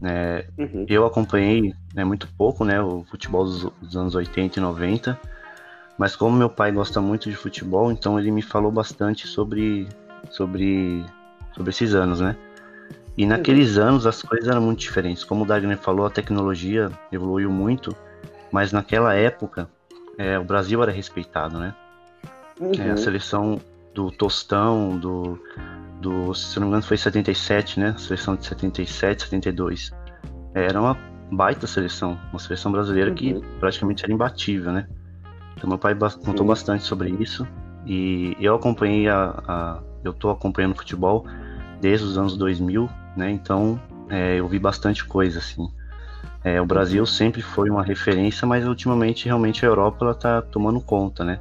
né 0.00 0.44
uhum. 0.56 0.86
Eu 0.88 1.04
acompanhei 1.04 1.74
né, 1.92 2.04
muito 2.04 2.28
pouco 2.38 2.64
né, 2.64 2.80
o 2.80 3.04
futebol 3.10 3.44
dos, 3.44 3.64
dos 3.82 3.96
anos 3.96 4.14
80 4.14 4.58
e 4.58 4.62
90, 4.62 5.20
mas 5.98 6.14
como 6.14 6.36
meu 6.36 6.48
pai 6.48 6.70
gosta 6.70 7.00
muito 7.00 7.28
de 7.28 7.34
futebol, 7.34 7.90
então 7.90 8.18
ele 8.20 8.30
me 8.30 8.42
falou 8.42 8.70
bastante 8.70 9.26
sobre, 9.26 9.88
sobre, 10.30 11.04
sobre 11.52 11.70
esses 11.70 11.92
anos, 11.94 12.20
né? 12.20 12.36
E 13.18 13.26
naqueles 13.26 13.76
uhum. 13.76 13.82
anos 13.82 14.06
as 14.06 14.22
coisas 14.22 14.48
eram 14.48 14.62
muito 14.62 14.78
diferentes. 14.78 15.24
Como 15.24 15.42
o 15.42 15.46
Dagner 15.46 15.76
falou, 15.76 16.06
a 16.06 16.10
tecnologia 16.10 16.88
evoluiu 17.10 17.50
muito, 17.50 17.94
mas 18.52 18.70
naquela 18.70 19.12
época 19.12 19.68
é, 20.16 20.38
o 20.38 20.44
Brasil 20.44 20.80
era 20.80 20.92
respeitado, 20.92 21.58
né? 21.58 21.74
Uhum. 22.60 22.70
É, 22.78 22.86
a 22.86 22.90
uhum. 22.90 22.96
seleção 22.96 23.60
do 23.92 24.12
Tostão, 24.12 24.96
do, 24.96 25.36
do, 26.00 26.32
se 26.32 26.60
não 26.60 26.68
me 26.68 26.70
engano 26.70 26.84
foi 26.84 26.96
77, 26.96 27.80
né? 27.80 27.88
A 27.88 27.98
seleção 27.98 28.36
de 28.36 28.46
77, 28.46 29.24
72. 29.24 29.92
É, 30.54 30.66
era 30.66 30.80
uma 30.80 30.96
baita 31.32 31.66
seleção, 31.66 32.16
uma 32.30 32.38
seleção 32.38 32.70
brasileira 32.70 33.10
uhum. 33.10 33.16
que 33.16 33.40
praticamente 33.58 34.04
era 34.04 34.12
imbatível, 34.12 34.70
né? 34.70 34.86
Então 35.56 35.68
meu 35.68 35.78
pai 35.78 35.92
contou 36.24 36.46
bastante 36.46 36.84
sobre 36.84 37.10
isso 37.18 37.44
e 37.84 38.36
eu 38.38 38.54
acompanhei 38.54 39.08
a, 39.08 39.34
a 39.48 39.82
eu 40.04 40.12
tô 40.12 40.30
acompanhando 40.30 40.76
futebol 40.76 41.26
desde 41.80 42.06
os 42.06 42.16
anos 42.16 42.36
2000 42.36 42.88
né? 43.18 43.30
Então 43.30 43.80
é, 44.08 44.36
eu 44.36 44.48
vi 44.48 44.58
bastante 44.58 45.04
coisa 45.04 45.38
assim. 45.38 45.68
É, 46.44 46.60
o 46.60 46.64
Brasil 46.64 47.04
sempre 47.04 47.42
foi 47.42 47.68
uma 47.68 47.82
referência, 47.82 48.46
mas 48.46 48.66
ultimamente 48.66 49.26
realmente 49.26 49.64
a 49.66 49.68
Europa 49.68 50.04
ela 50.04 50.14
tá 50.14 50.40
tomando 50.40 50.80
conta, 50.80 51.24
né? 51.24 51.38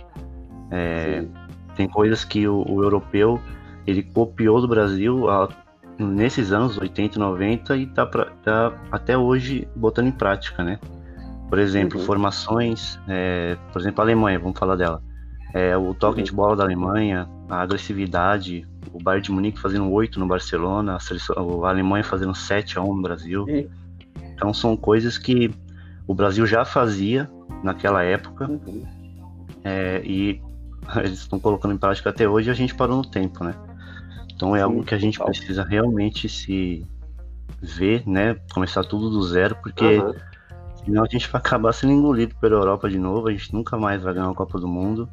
É, 0.72 1.24
tem 1.76 1.88
coisas 1.88 2.26
que 2.26 2.48
o, 2.48 2.66
o, 2.68 2.84
europeu 2.84 3.40
ele 3.86 4.04
copiou 4.04 4.60
do 4.60 4.68
Brasil 4.68 5.30
a, 5.30 5.48
nesses 5.98 6.52
anos 6.52 6.78
80 6.78 7.16
e 7.16 7.20
90 7.20 7.78
e 7.78 7.86
tá, 7.88 8.06
pra, 8.06 8.26
tá 8.44 8.74
até 8.92 9.18
hoje 9.18 9.68
botando 9.76 10.08
em 10.08 10.12
prática, 10.12 10.64
né? 10.64 10.80
Por 11.48 11.60
exemplo, 11.60 12.00
uhum. 12.00 12.06
formações, 12.06 13.00
é, 13.08 13.56
por 13.72 13.80
exemplo, 13.80 14.02
a 14.02 14.04
Alemanha, 14.04 14.40
vamos 14.40 14.60
falar 14.60 14.76
dela. 14.76 15.02
É, 15.54 15.78
o 15.78 15.94
toque 15.94 16.20
uhum. 16.20 16.26
de 16.26 16.32
bola 16.32 16.56
da 16.56 16.64
Alemanha, 16.64 17.28
a 17.50 17.62
agressividade, 17.62 18.68
o 18.92 19.02
Bayern 19.02 19.24
de 19.24 19.32
Munique 19.32 19.60
fazendo 19.60 19.92
8 19.92 20.20
no 20.20 20.28
Barcelona, 20.28 20.96
a, 20.96 21.00
seleção, 21.00 21.64
a 21.64 21.70
Alemanha 21.70 22.04
fazendo 22.04 22.36
7 22.36 22.78
a 22.78 22.82
1 22.82 22.96
no 22.96 23.02
Brasil. 23.02 23.46
Sim. 23.46 23.70
Então 24.34 24.54
são 24.54 24.76
coisas 24.76 25.18
que 25.18 25.52
o 26.06 26.14
Brasil 26.14 26.46
já 26.46 26.66
fazia 26.66 27.30
naquela 27.64 28.04
época 28.04 28.50
uhum. 28.50 28.86
é, 29.64 30.02
e 30.04 30.42
eles 30.98 31.20
estão 31.20 31.40
colocando 31.40 31.74
em 31.74 31.78
prática 31.78 32.10
até 32.10 32.28
hoje 32.28 32.50
e 32.50 32.52
a 32.52 32.56
gente 32.56 32.76
parou 32.76 32.98
no 32.98 33.06
tempo, 33.06 33.44
né? 33.44 33.56
Então 34.34 34.56
é 34.56 34.60
Sim, 34.60 34.66
algo 34.66 34.84
que 34.84 34.94
a 34.94 35.00
gente 35.00 35.20
precisa 35.20 35.64
realmente 35.64 36.30
se 36.30 36.86
ver, 37.62 38.04
né? 38.08 38.36
Começar 38.54 38.84
tudo 38.84 39.10
do 39.10 39.24
zero, 39.24 39.56
porque 39.64 39.98
uhum. 39.98 40.14
senão 40.84 41.04
a 41.04 41.08
gente 41.08 41.28
vai 41.30 41.40
acabar 41.40 41.74
sendo 41.74 41.94
engolido 41.94 42.36
pela 42.36 42.56
Europa 42.56 42.90
de 42.90 43.00
novo, 43.00 43.28
a 43.28 43.32
gente 43.32 43.52
nunca 43.54 43.78
mais 43.78 44.02
vai 44.04 44.14
ganhar 44.14 44.30
a 44.30 44.36
Copa 44.36 44.60
do 44.60 44.68
Mundo 44.68 45.10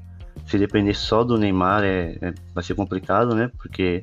se 0.46 0.58
depender 0.58 0.94
só 0.94 1.24
do 1.24 1.38
Neymar 1.38 1.82
é, 1.84 2.16
é 2.20 2.34
vai 2.54 2.62
ser 2.62 2.74
complicado, 2.74 3.34
né? 3.34 3.50
Porque 3.58 4.00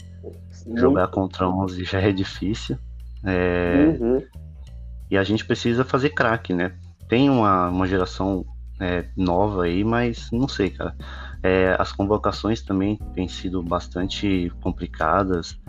Sim. 0.51 0.77
jogar 0.77 1.07
contra 1.07 1.47
11 1.47 1.83
já 1.85 2.01
é 2.01 2.11
difícil. 2.11 2.77
É, 3.23 3.97
uhum. 3.99 4.23
E 5.09 5.17
a 5.17 5.23
gente 5.23 5.45
precisa 5.45 5.83
fazer 5.83 6.09
craque, 6.09 6.53
né? 6.53 6.73
Tem 7.07 7.29
uma, 7.29 7.69
uma 7.69 7.87
geração 7.87 8.45
é, 8.79 9.05
nova 9.15 9.65
aí, 9.65 9.83
mas 9.83 10.29
não 10.31 10.47
sei, 10.47 10.69
cara. 10.69 10.95
É, 11.43 11.75
as 11.77 11.91
convocações 11.91 12.61
também 12.61 12.97
têm 13.13 13.27
sido 13.27 13.61
bastante 13.61 14.51
complicadas. 14.61 15.59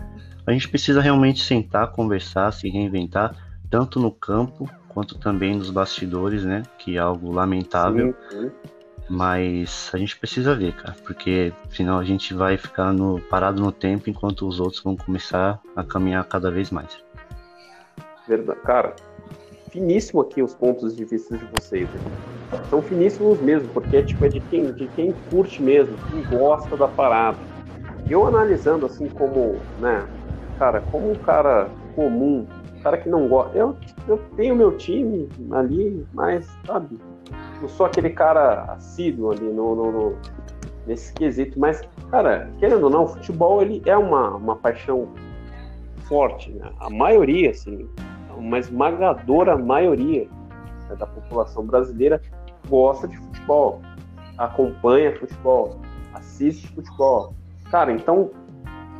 A 0.47 0.53
gente 0.53 0.69
precisa 0.69 1.01
realmente 1.01 1.43
sentar, 1.43 1.93
conversar, 1.93 2.53
se 2.53 2.69
reinventar, 2.69 3.35
tanto 3.71 3.99
no 3.99 4.11
campo 4.11 4.69
quanto 4.89 5.19
também 5.19 5.57
nos 5.57 5.71
bastidores, 5.71 6.45
né? 6.45 6.63
Que 6.79 6.97
é 6.97 7.01
algo 7.01 7.33
lamentável. 7.33 8.15
Sim, 8.31 8.39
sim 8.49 8.73
Mas 9.09 9.91
a 9.93 9.99
gente 9.99 10.17
precisa 10.19 10.55
ver, 10.55 10.75
cara, 10.75 10.97
porque 11.05 11.53
senão 11.71 11.99
a 11.99 12.05
gente 12.05 12.33
vai 12.33 12.57
ficar 12.57 12.93
no, 12.93 13.21
parado 13.21 13.61
no 13.61 13.73
tempo 13.73 14.09
enquanto 14.09 14.47
os 14.47 14.61
outros 14.61 14.83
vão 14.83 14.97
começar 14.97 15.61
a 15.77 15.85
caminhar 15.85 16.25
cada 16.25 16.51
vez 16.51 16.71
mais. 16.71 17.03
Verdade. 18.27 18.61
Cara, 18.61 18.95
finíssimo 19.71 20.21
aqui 20.21 20.43
os 20.43 20.55
pontos 20.55 20.95
de 20.95 21.05
vista 21.05 21.37
de 21.37 21.45
vocês. 21.47 21.89
Né? 21.89 22.01
São 22.71 22.83
finíssimos 22.83 23.41
mesmo, 23.41 23.69
porque 23.69 23.97
é, 23.97 24.03
tipo, 24.03 24.25
é 24.25 24.29
de, 24.29 24.41
quem, 24.41 24.73
de 24.73 24.87
quem 24.89 25.13
curte 25.31 25.63
mesmo, 25.63 25.97
quem 26.11 26.39
gosta 26.39 26.77
da 26.77 26.87
parada. 26.87 27.39
Eu 28.09 28.27
analisando 28.27 28.87
assim 28.87 29.09
como, 29.09 29.57
né, 29.81 30.07
cara, 30.59 30.81
como 30.81 31.11
um 31.11 31.15
cara 31.15 31.71
comum, 31.95 32.47
um 32.77 32.81
cara 32.83 32.99
que 32.99 33.09
não 33.09 33.27
gosta. 33.29 33.57
Eu, 33.57 33.77
eu 34.07 34.19
tenho 34.37 34.55
meu 34.55 34.77
time 34.77 35.29
ali, 35.51 36.07
mas, 36.13 36.47
sabe, 36.67 36.99
não 37.63 37.69
sou 37.69 37.87
aquele 37.87 38.11
cara 38.11 38.65
assíduo 38.73 39.31
ali 39.31 39.45
no, 39.45 39.75
no, 39.75 39.93
no, 39.93 40.19
nesse 40.87 41.13
quesito. 41.15 41.59
Mas, 41.59 41.81
cara, 42.11 42.51
querendo 42.59 42.85
ou 42.85 42.91
não, 42.91 43.05
o 43.05 43.09
futebol 43.09 43.63
ele 43.63 43.81
é 43.87 43.97
uma, 43.97 44.31
uma 44.37 44.57
paixão 44.57 45.09
forte. 46.09 46.51
Né? 46.51 46.71
A 46.81 46.91
maioria, 46.91 47.51
assim, 47.51 47.89
uma 48.37 48.59
esmagadora 48.59 49.57
maioria 49.57 50.29
né, 50.89 50.97
da 50.97 51.07
população 51.07 51.65
brasileira 51.65 52.21
gosta 52.69 53.07
de 53.07 53.17
futebol, 53.17 53.81
acompanha 54.39 55.17
futebol, 55.17 55.81
assiste 56.15 56.67
futebol. 56.69 57.35
Cara, 57.71 57.93
então 57.93 58.31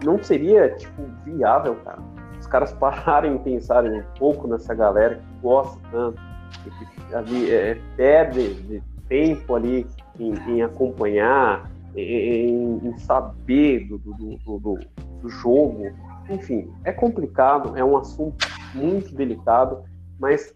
não 0.05 0.23
seria 0.23 0.71
tipo 0.77 1.03
viável, 1.25 1.77
cara, 1.85 1.99
os 2.39 2.47
caras 2.47 2.73
pararem 2.79 3.37
e 3.37 3.39
pensarem 3.41 4.01
um 4.01 4.05
pouco 4.19 4.47
nessa 4.47 4.75
galera 4.75 5.17
que 5.17 5.43
gosta 5.43 5.79
tanto, 5.91 6.21
que 6.63 6.71
é, 7.15 7.79
perde 7.97 8.83
tempo 9.09 9.55
ali 9.55 9.87
em, 10.19 10.35
em 10.49 10.63
acompanhar, 10.63 11.71
em, 11.95 12.79
em 12.83 12.99
saber 12.99 13.87
do, 13.87 13.99
do, 13.99 14.59
do, 14.59 14.79
do 15.21 15.29
jogo. 15.29 15.93
Enfim, 16.31 16.71
é 16.85 16.93
complicado, 16.93 17.77
é 17.77 17.85
um 17.85 17.97
assunto 17.97 18.47
muito 18.75 19.15
delicado, 19.15 19.83
mas 20.19 20.55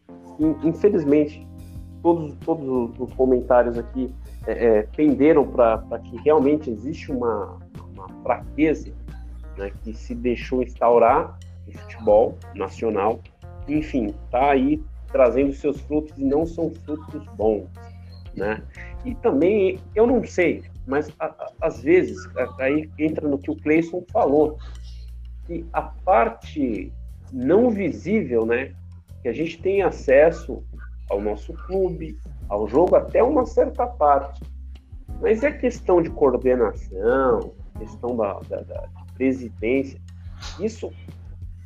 infelizmente 0.62 1.46
todos, 2.02 2.34
todos 2.44 2.98
os 2.98 3.12
comentários 3.14 3.76
aqui 3.76 4.14
é, 4.46 4.78
é, 4.78 4.82
penderam 4.82 5.46
para 5.46 5.98
que 5.98 6.16
realmente 6.18 6.70
existe 6.70 7.10
uma, 7.10 7.58
uma 7.92 8.08
fraqueza 8.22 8.92
né, 9.58 9.72
que 9.82 9.92
se 9.92 10.14
deixou 10.14 10.62
instaurar 10.62 11.36
no 11.66 11.72
futebol 11.72 12.38
nacional. 12.54 13.20
Enfim, 13.68 14.14
está 14.25 14.52
aí 14.52 14.82
trazendo 15.12 15.52
seus 15.52 15.80
frutos 15.80 16.16
e 16.16 16.25
não 16.25 16.46
são 16.46 16.70
frutos 16.70 17.26
bons. 17.36 17.68
Né? 18.34 18.62
E 19.04 19.14
também, 19.16 19.78
eu 19.94 20.06
não 20.06 20.25
sei, 20.25 20.62
mas 20.86 21.10
a, 21.18 21.26
a, 21.26 21.52
às 21.62 21.80
vezes, 21.80 22.18
aí 22.58 22.90
entra 22.98 23.26
no 23.26 23.38
que 23.38 23.50
o 23.50 23.56
Cleison 23.56 24.04
falou, 24.12 24.58
que 25.46 25.64
a 25.72 25.82
parte 25.82 26.92
não 27.32 27.70
visível, 27.70 28.44
né? 28.44 28.75
Que 29.22 29.28
a 29.28 29.32
gente 29.32 29.60
tem 29.60 29.82
acesso 29.82 30.62
ao 31.10 31.20
nosso 31.20 31.52
clube, 31.66 32.18
ao 32.48 32.68
jogo 32.68 32.96
até 32.96 33.22
uma 33.22 33.46
certa 33.46 33.86
parte. 33.86 34.42
Mas 35.20 35.42
é 35.42 35.50
questão 35.50 36.02
de 36.02 36.10
coordenação, 36.10 37.52
questão 37.78 38.16
da, 38.16 38.34
da, 38.48 38.60
da 38.62 38.88
presidência. 39.14 40.00
Isso 40.60 40.92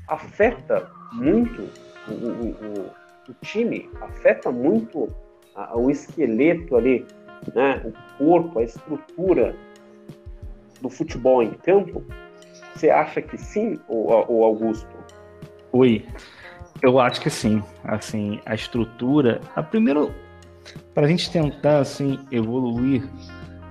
afeta 0.08 0.90
muito 1.12 1.68
o, 2.08 2.12
o, 2.12 2.50
o, 2.50 2.90
o 3.30 3.34
time, 3.42 3.88
afeta 4.00 4.50
muito 4.50 5.08
a, 5.54 5.76
o 5.78 5.90
esqueleto 5.90 6.76
ali, 6.76 7.06
né? 7.54 7.80
o 7.84 8.18
corpo, 8.18 8.58
a 8.58 8.64
estrutura 8.64 9.54
do 10.80 10.90
futebol 10.90 11.42
em 11.42 11.50
campo. 11.50 12.02
Você 12.74 12.90
acha 12.90 13.20
que 13.22 13.38
sim, 13.38 13.78
ou 13.88 14.44
Augusto? 14.44 14.88
Oi. 15.72 16.06
Eu 16.82 16.98
acho 16.98 17.20
que 17.20 17.30
sim. 17.30 17.62
Assim, 17.84 18.40
a 18.46 18.54
estrutura. 18.54 19.40
A 19.54 19.62
primeira. 19.62 20.08
Para 20.94 21.06
a 21.06 21.08
gente 21.08 21.30
tentar 21.30 21.78
assim, 21.78 22.18
evoluir, 22.30 23.02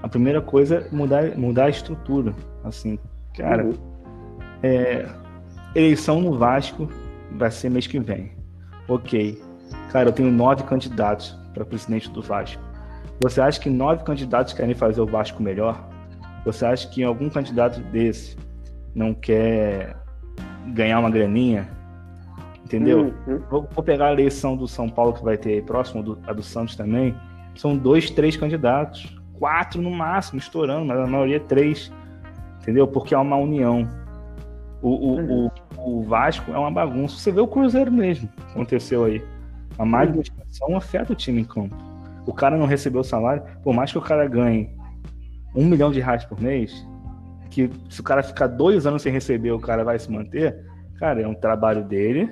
a 0.03 0.07
primeira 0.07 0.41
coisa 0.41 0.87
é 0.91 0.95
mudar, 0.95 1.37
mudar 1.37 1.65
a 1.65 1.69
estrutura. 1.69 2.35
Assim, 2.63 2.99
cara. 3.35 3.65
Uhum. 3.65 3.73
É, 4.61 5.07
eleição 5.73 6.21
no 6.21 6.37
Vasco 6.37 6.89
vai 7.31 7.49
ser 7.49 7.69
mês 7.69 7.87
que 7.87 7.99
vem. 7.99 8.31
Ok. 8.87 9.48
Cara, 9.91 10.09
eu 10.09 10.13
tenho 10.13 10.31
nove 10.31 10.63
candidatos 10.63 11.37
para 11.53 11.65
presidente 11.65 12.09
do 12.09 12.21
Vasco. 12.21 12.61
Você 13.21 13.41
acha 13.41 13.59
que 13.59 13.69
nove 13.69 14.03
candidatos 14.03 14.53
querem 14.53 14.73
fazer 14.73 15.01
o 15.01 15.05
Vasco 15.05 15.41
melhor? 15.43 15.87
Você 16.45 16.65
acha 16.65 16.87
que 16.87 17.03
algum 17.03 17.29
candidato 17.29 17.81
desse 17.81 18.37
não 18.95 19.13
quer 19.13 19.95
ganhar 20.67 20.99
uma 20.99 21.09
graninha? 21.09 21.69
Entendeu? 22.63 23.13
Uhum. 23.27 23.41
Vou, 23.49 23.67
vou, 23.71 23.83
pegar 23.83 24.07
a 24.07 24.13
eleição 24.13 24.55
do 24.55 24.67
São 24.67 24.87
Paulo 24.87 25.13
que 25.13 25.23
vai 25.23 25.37
ter 25.37 25.63
próximo, 25.63 26.03
do, 26.03 26.19
a 26.27 26.33
do 26.33 26.43
Santos 26.43 26.75
também. 26.75 27.15
São 27.55 27.75
dois, 27.75 28.09
três 28.11 28.37
candidatos. 28.37 29.17
Quatro 29.33 29.81
no 29.81 29.89
máximo, 29.89 30.37
estourando, 30.37 30.85
mas 30.85 30.99
a 30.99 31.07
maioria 31.07 31.37
é 31.37 31.39
três. 31.39 31.91
Entendeu? 32.61 32.87
Porque 32.87 33.15
é 33.15 33.17
uma 33.17 33.37
união. 33.37 33.87
O, 34.81 34.89
o, 34.89 35.15
uhum. 35.15 35.51
o, 35.77 35.99
o, 35.99 36.03
Vasco 36.03 36.51
é 36.51 36.57
uma 36.57 36.71
bagunça. 36.71 37.17
Você 37.17 37.31
vê 37.31 37.41
o 37.41 37.47
Cruzeiro 37.47 37.91
mesmo, 37.91 38.29
aconteceu 38.51 39.05
aí. 39.05 39.23
A 39.79 39.85
má 39.85 40.01
administração 40.01 40.77
afeta 40.77 41.13
o 41.13 41.15
time 41.15 41.41
em 41.41 41.45
campo. 41.45 41.75
O 42.27 42.33
cara 42.33 42.55
não 42.55 42.67
recebeu 42.67 43.01
o 43.01 43.03
salário, 43.03 43.41
por 43.63 43.73
mais 43.73 43.91
que 43.91 43.97
o 43.97 44.01
cara 44.01 44.27
ganhe 44.27 44.69
um 45.55 45.65
milhão 45.65 45.89
de 45.89 45.99
reais 45.99 46.23
por 46.23 46.39
mês, 46.39 46.85
que 47.49 47.71
se 47.89 47.99
o 47.99 48.03
cara 48.03 48.21
ficar 48.21 48.45
dois 48.45 48.85
anos 48.85 49.01
sem 49.01 49.11
receber, 49.11 49.51
o 49.51 49.59
cara 49.59 49.83
vai 49.83 49.97
se 49.97 50.11
manter, 50.11 50.63
cara, 50.99 51.21
é 51.21 51.27
um 51.27 51.33
trabalho 51.33 51.83
dele, 51.83 52.31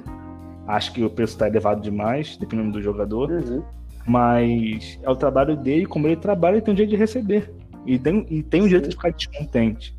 Acho 0.67 0.91
que 0.91 1.03
o 1.03 1.09
preço 1.09 1.33
está 1.33 1.47
elevado 1.47 1.81
demais, 1.81 2.35
dependendo 2.35 2.73
do 2.73 2.81
jogador. 2.81 3.31
Uhum. 3.31 3.63
Mas 4.05 4.99
é 5.01 5.09
o 5.09 5.15
trabalho 5.15 5.55
dele, 5.55 5.85
como 5.85 6.07
ele 6.07 6.17
trabalha, 6.17 6.55
ele 6.55 6.61
tem 6.61 6.73
o 6.73 6.75
direito 6.75 6.91
de 6.91 6.97
receber. 6.97 7.53
E 7.85 7.97
tem, 7.97 8.25
e 8.29 8.43
tem 8.43 8.61
o 8.61 8.67
direito 8.67 8.89
de 8.89 8.95
ficar 8.95 9.11
descontente. 9.11 9.97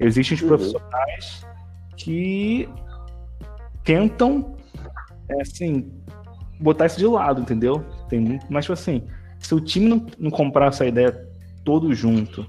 Existem 0.00 0.34
os 0.34 0.42
uhum. 0.42 0.48
profissionais 0.48 1.46
que 1.96 2.68
tentam, 3.84 4.56
é, 5.28 5.40
assim, 5.40 5.92
botar 6.62 6.86
isso 6.86 6.98
de 6.98 7.06
lado, 7.06 7.40
entendeu? 7.40 7.84
Tem 8.08 8.20
muito, 8.20 8.46
mas, 8.48 8.64
tipo 8.64 8.72
assim, 8.72 9.06
se 9.38 9.54
o 9.54 9.60
time 9.60 9.88
não, 9.88 10.06
não 10.18 10.30
comprar 10.30 10.68
essa 10.68 10.86
ideia 10.86 11.28
todo 11.64 11.92
junto 11.94 12.46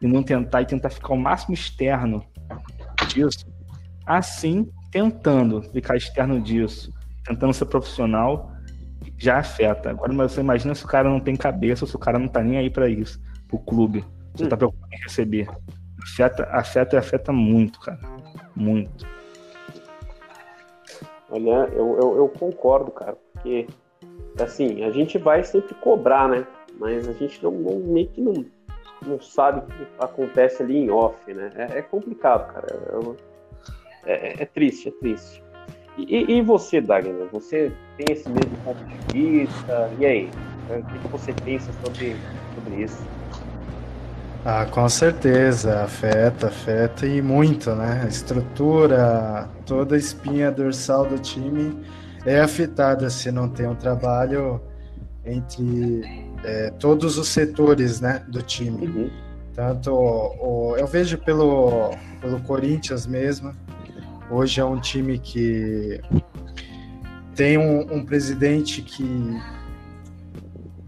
e 0.00 0.06
não 0.06 0.22
tentar 0.22 0.62
e 0.62 0.66
tentar 0.66 0.90
ficar 0.90 1.14
o 1.14 1.18
máximo 1.18 1.54
externo 1.54 2.24
disso, 3.08 3.46
assim 4.04 4.68
tentando 4.90 5.62
ficar 5.62 5.96
externo 5.96 6.40
disso, 6.40 6.92
tentando 7.24 7.52
ser 7.52 7.66
profissional, 7.66 8.50
já 9.18 9.38
afeta. 9.38 9.90
Agora, 9.90 10.12
mas 10.12 10.32
você 10.32 10.40
imagina 10.40 10.74
se 10.74 10.84
o 10.84 10.88
cara 10.88 11.08
não 11.08 11.20
tem 11.20 11.36
cabeça, 11.36 11.86
se 11.86 11.94
o 11.96 11.98
cara 11.98 12.18
não 12.18 12.28
tá 12.28 12.42
nem 12.42 12.58
aí 12.58 12.70
para 12.70 12.88
isso, 12.88 13.20
pro 13.48 13.58
clube. 13.58 14.04
Você 14.34 14.44
hum. 14.44 14.48
tá 14.48 14.56
preocupado 14.56 14.94
em 14.94 15.02
receber. 15.02 15.48
Afeta, 16.02 16.44
afeta 16.50 16.96
e 16.96 16.98
afeta 16.98 17.32
muito, 17.32 17.80
cara. 17.80 17.98
Muito. 18.54 19.06
Olha, 21.28 21.68
eu, 21.74 21.98
eu, 22.00 22.16
eu, 22.16 22.28
concordo, 22.28 22.90
cara, 22.92 23.16
porque 23.36 23.66
assim, 24.42 24.84
a 24.84 24.90
gente 24.90 25.18
vai 25.18 25.42
sempre 25.44 25.74
cobrar, 25.74 26.28
né? 26.28 26.46
Mas 26.78 27.08
a 27.08 27.12
gente 27.12 27.42
não, 27.42 27.50
não 27.50 27.78
meio 27.78 28.08
que 28.08 28.20
não, 28.20 28.44
não 29.06 29.20
sabe 29.20 29.60
o 29.60 29.62
que 29.62 29.86
acontece 29.98 30.62
ali 30.62 30.76
em 30.76 30.90
off, 30.90 31.32
né? 31.32 31.50
É, 31.54 31.78
é 31.78 31.82
complicado, 31.82 32.52
cara. 32.52 32.66
Eu, 32.92 33.16
é, 34.04 34.12
é, 34.12 34.42
é 34.42 34.44
triste, 34.44 34.88
é 34.88 34.92
triste. 34.92 35.42
E, 35.96 36.30
e, 36.30 36.42
você, 36.42 36.78
Dagner, 36.80 37.26
você 37.32 37.72
tem 37.96 38.14
esse 38.14 38.28
mesmo 38.28 38.54
ponto 38.62 38.84
de 38.84 38.96
vista? 39.12 39.90
E 39.98 40.04
aí? 40.04 40.30
O 40.68 40.82
que 40.82 41.08
você 41.08 41.32
pensa 41.32 41.72
sobre, 41.84 42.16
sobre 42.54 42.82
isso? 42.82 43.02
Ah, 44.44 44.66
com 44.66 44.86
certeza, 44.88 45.82
afeta, 45.82 46.48
afeta 46.48 47.06
e 47.06 47.22
muito, 47.22 47.74
né? 47.74 48.02
A 48.04 48.08
estrutura, 48.08 49.48
toda 49.64 49.94
a 49.94 49.98
espinha 49.98 50.50
dorsal 50.50 51.06
do 51.06 51.18
time 51.18 51.82
é 52.26 52.40
afetada 52.40 53.08
se 53.08 53.30
não 53.30 53.48
tem 53.48 53.66
um 53.66 53.74
trabalho 53.74 54.60
entre 55.24 56.02
é, 56.44 56.70
todos 56.78 57.16
os 57.16 57.28
setores 57.28 58.00
né, 58.00 58.22
do 58.28 58.42
time. 58.42 58.86
Uhum. 58.86 59.10
Tanto 59.54 59.90
o, 59.92 60.76
eu 60.76 60.86
vejo 60.86 61.16
pelo, 61.18 61.94
pelo 62.20 62.40
Corinthians 62.40 63.06
mesmo, 63.06 63.54
Hoje 64.28 64.60
é 64.60 64.64
um 64.64 64.80
time 64.80 65.20
que 65.20 66.00
tem 67.36 67.56
um, 67.56 67.94
um 67.94 68.04
presidente 68.04 68.82
que 68.82 69.40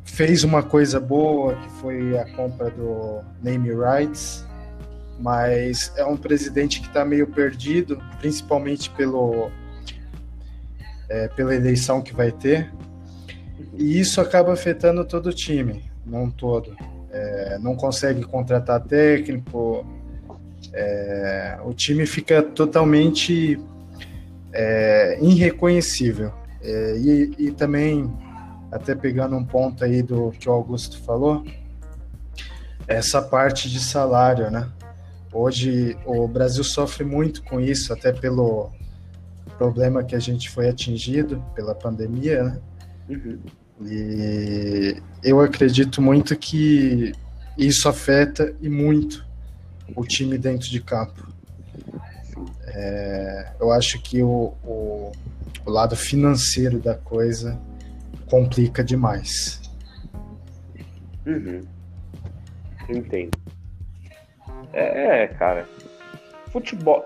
fez 0.05 0.43
uma 0.43 0.61
coisa 0.61 0.99
boa, 0.99 1.55
que 1.55 1.71
foi 1.81 2.19
a 2.19 2.25
compra 2.35 2.69
do 2.69 3.21
Name 3.41 3.71
Rights, 3.73 4.45
mas 5.21 5.93
é 5.97 6.05
um 6.05 6.17
presidente 6.17 6.81
que 6.81 6.89
está 6.89 7.05
meio 7.05 7.29
perdido, 7.29 8.03
principalmente 8.19 8.91
pelo, 8.91 9.53
é, 11.09 11.29
pela 11.29 11.55
eleição 11.55 12.03
que 12.03 12.15
vai 12.15 12.31
ter, 12.31 12.73
e 13.75 13.99
isso 13.99 14.21
acaba 14.21 14.53
afetando 14.53 15.05
todo 15.05 15.27
o 15.27 15.33
time, 15.33 15.85
não 16.05 16.31
todo. 16.31 16.77
É, 17.11 17.59
não 17.59 17.75
consegue 17.75 18.23
contratar 18.23 18.81
técnico, 18.83 19.87
é, 20.73 21.59
o 21.65 21.73
time 21.73 22.07
fica 22.07 22.43
totalmente 22.43 23.59
é, 24.53 25.19
irreconhecível. 25.21 26.33
É, 26.63 26.97
e, 26.99 27.35
e, 27.39 27.51
também, 27.53 28.13
até 28.71 28.95
pegando 28.95 29.37
um 29.37 29.45
ponto 29.45 29.85
aí 29.85 30.03
do 30.03 30.33
que 30.33 30.49
o 30.49 30.53
Augusto 30.53 31.01
falou, 31.03 31.45
essa 32.87 33.23
parte 33.23 33.71
de 33.71 33.81
salário, 33.81 34.51
né? 34.51 34.69
Hoje 35.33 35.97
o 36.07 36.27
Brasil 36.27 36.65
sofre 36.65 37.05
muito 37.05 37.43
com 37.45 37.61
isso, 37.61 37.93
até 37.93 38.13
pelo 38.13 38.71
problema 39.59 40.05
que 40.05 40.15
a 40.15 40.19
gente 40.21 40.49
foi 40.49 40.69
atingido 40.69 41.45
pela 41.55 41.75
pandemia, 41.75 42.45
né? 42.45 42.61
Uhum. 43.09 43.39
E 43.85 44.97
eu 45.23 45.41
acredito 45.41 46.01
muito 46.01 46.37
que 46.37 47.13
isso 47.57 47.89
afeta 47.89 48.55
e 48.61 48.69
muito 48.69 49.27
o 49.95 50.05
time 50.05 50.39
dentro 50.39 50.69
de 50.69 50.81
campo. 50.81 51.29
É, 52.67 53.53
eu 53.61 53.73
acho 53.73 54.01
que 54.01 54.23
o, 54.23 54.55
o, 54.63 55.13
o, 55.67 55.71
lado 55.71 55.97
financeiro 55.97 56.79
da 56.79 56.95
coisa 56.95 57.61
complica 58.27 58.85
demais. 58.85 59.61
Uhum. 61.27 61.63
Entendo. 62.89 63.37
É, 64.73 65.27
cara. 65.29 65.67
Futebol. 66.53 67.05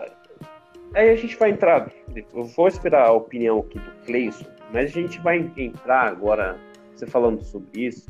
Aí 0.94 1.10
a 1.10 1.16
gente 1.16 1.36
vai 1.36 1.50
entrar. 1.50 1.90
Eu 2.16 2.44
vou 2.44 2.68
esperar 2.68 3.07
a 3.07 3.12
opinião 3.12 3.61
aqui 3.61 3.79
do 3.79 3.90
Cleison, 4.05 4.44
mas 4.72 4.90
a 4.90 5.01
gente 5.01 5.18
vai 5.20 5.51
entrar 5.57 6.09
agora, 6.09 6.59
você 6.94 7.07
falando 7.07 7.42
sobre 7.42 7.87
isso. 7.87 8.07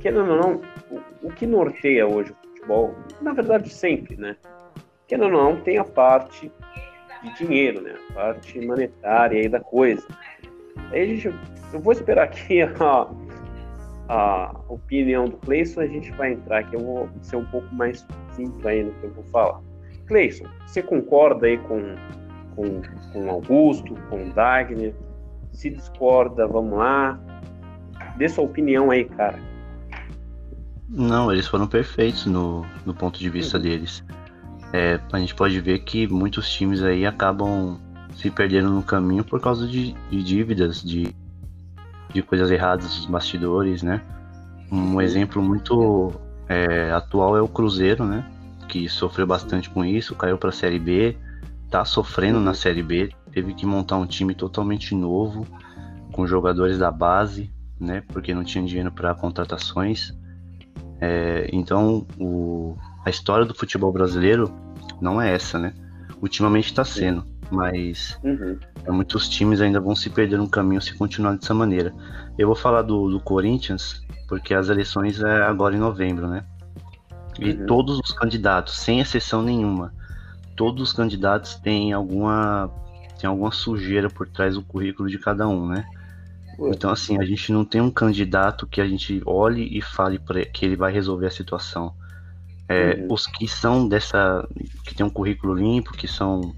Querendo 0.00 0.30
ou 0.30 0.36
não, 0.36 0.62
o, 0.90 1.28
o 1.28 1.30
que 1.30 1.46
norteia 1.46 2.06
hoje 2.06 2.32
o 2.32 2.48
futebol, 2.48 2.94
na 3.20 3.32
verdade 3.32 3.72
sempre, 3.72 4.16
né? 4.16 4.36
Querendo 5.06 5.26
ou 5.26 5.30
não, 5.30 5.60
tem 5.60 5.78
a 5.78 5.84
parte 5.84 6.50
de 7.22 7.34
dinheiro, 7.34 7.80
né? 7.80 7.94
A 8.10 8.12
parte 8.14 8.60
monetária 8.66 9.40
aí 9.40 9.48
da 9.48 9.60
coisa. 9.60 10.06
Aí 10.90 11.02
a 11.02 11.06
gente, 11.06 11.26
eu 11.72 11.80
vou 11.80 11.92
esperar 11.92 12.24
aqui 12.24 12.62
a, 12.80 13.08
a 14.08 14.60
opinião 14.68 15.26
do 15.26 15.36
Cleison, 15.38 15.80
a 15.80 15.86
gente 15.86 16.10
vai 16.12 16.32
entrar 16.32 16.58
aqui. 16.58 16.74
Eu 16.74 16.80
vou 16.80 17.08
ser 17.22 17.36
um 17.36 17.44
pouco 17.46 17.72
mais 17.74 18.06
simples 18.32 18.66
aí 18.66 18.82
no 18.82 18.92
que 18.94 19.04
eu 19.04 19.12
vou 19.12 19.24
falar. 19.24 19.60
Cleison, 20.06 20.44
você 20.66 20.82
concorda 20.82 21.46
aí 21.46 21.56
com, 21.58 21.94
com, 22.54 22.82
com 23.12 23.30
Augusto, 23.30 23.94
com 24.08 24.30
Dagner? 24.30 24.94
Se 25.52 25.70
discorda, 25.70 26.46
vamos 26.46 26.78
lá. 26.78 27.18
Dê 28.16 28.28
sua 28.28 28.44
opinião 28.44 28.90
aí, 28.90 29.04
cara. 29.04 29.38
Não, 30.88 31.32
eles 31.32 31.46
foram 31.46 31.66
perfeitos 31.66 32.26
no, 32.26 32.64
no 32.84 32.94
ponto 32.94 33.18
de 33.18 33.28
vista 33.28 33.56
uhum. 33.56 33.62
deles. 33.62 34.04
É, 34.72 35.00
a 35.12 35.18
gente 35.18 35.34
pode 35.34 35.60
ver 35.60 35.78
que 35.80 36.06
muitos 36.06 36.50
times 36.50 36.82
aí 36.82 37.06
acabam 37.06 37.80
se 38.14 38.30
perdendo 38.30 38.70
no 38.70 38.82
caminho 38.82 39.24
por 39.24 39.40
causa 39.40 39.66
de, 39.66 39.92
de 40.10 40.22
dívidas, 40.22 40.82
de, 40.82 41.14
de 42.12 42.22
coisas 42.22 42.50
erradas 42.50 42.86
dos 42.86 43.06
bastidores, 43.06 43.82
né? 43.82 44.00
Um 44.70 45.00
exemplo 45.00 45.42
muito 45.42 46.12
é, 46.48 46.90
atual 46.90 47.36
é 47.36 47.40
o 47.40 47.48
Cruzeiro, 47.48 48.04
né? 48.04 48.24
Que 48.68 48.88
sofreu 48.88 49.26
bastante 49.26 49.70
com 49.70 49.84
isso, 49.84 50.14
caiu 50.14 50.38
para 50.38 50.48
a 50.48 50.52
Série 50.52 50.78
B, 50.78 51.16
tá 51.74 51.84
sofrendo 51.84 52.38
na 52.38 52.54
Série 52.54 52.84
B, 52.84 53.10
teve 53.32 53.52
que 53.52 53.66
montar 53.66 53.96
um 53.96 54.06
time 54.06 54.32
totalmente 54.32 54.94
novo, 54.94 55.44
com 56.12 56.24
jogadores 56.24 56.78
da 56.78 56.88
base, 56.88 57.52
né? 57.80 58.00
Porque 58.12 58.32
não 58.32 58.44
tinha 58.44 58.64
dinheiro 58.64 58.92
para 58.92 59.12
contratações. 59.12 60.16
É, 61.00 61.50
então, 61.52 62.06
o, 62.16 62.76
a 63.04 63.10
história 63.10 63.44
do 63.44 63.52
futebol 63.52 63.92
brasileiro 63.92 64.54
não 65.00 65.20
é 65.20 65.34
essa, 65.34 65.58
né? 65.58 65.74
Ultimamente 66.22 66.66
está 66.66 66.84
sendo, 66.84 67.26
mas 67.50 68.16
uhum. 68.22 68.56
É, 68.84 68.92
muitos 68.92 69.28
times 69.28 69.60
ainda 69.60 69.80
vão 69.80 69.96
se 69.96 70.08
perder 70.08 70.36
no 70.38 70.48
caminho 70.48 70.80
se 70.80 70.94
continuar 70.94 71.34
dessa 71.34 71.54
maneira. 71.54 71.92
Eu 72.38 72.46
vou 72.46 72.54
falar 72.54 72.82
do, 72.82 73.10
do 73.10 73.18
Corinthians, 73.18 74.00
porque 74.28 74.54
as 74.54 74.68
eleições 74.68 75.20
é 75.20 75.42
agora 75.42 75.74
em 75.74 75.80
novembro, 75.80 76.28
né? 76.28 76.44
E 77.36 77.50
uhum. 77.50 77.66
todos 77.66 77.98
os 77.98 78.12
candidatos, 78.12 78.76
sem 78.76 79.00
exceção 79.00 79.42
nenhuma, 79.42 79.92
todos 80.56 80.82
os 80.82 80.92
candidatos 80.92 81.56
têm 81.56 81.92
alguma, 81.92 82.70
têm 83.18 83.28
alguma 83.28 83.52
sujeira 83.52 84.08
por 84.08 84.28
trás 84.28 84.54
do 84.54 84.62
currículo 84.62 85.08
de 85.08 85.18
cada 85.18 85.46
um, 85.48 85.66
né? 85.66 85.84
Então, 86.58 86.90
assim, 86.90 87.18
a 87.18 87.24
gente 87.24 87.52
não 87.52 87.64
tem 87.64 87.80
um 87.80 87.90
candidato 87.90 88.66
que 88.66 88.80
a 88.80 88.86
gente 88.86 89.20
olhe 89.26 89.76
e 89.76 89.82
fale 89.82 90.20
que 90.52 90.64
ele 90.64 90.76
vai 90.76 90.92
resolver 90.92 91.26
a 91.26 91.30
situação. 91.30 91.92
É, 92.68 92.94
uhum. 92.94 93.12
Os 93.12 93.26
que 93.26 93.46
são 93.48 93.88
dessa. 93.88 94.46
que 94.84 94.94
tem 94.94 95.04
um 95.04 95.10
currículo 95.10 95.54
limpo, 95.54 95.92
que 95.92 96.08
são, 96.08 96.54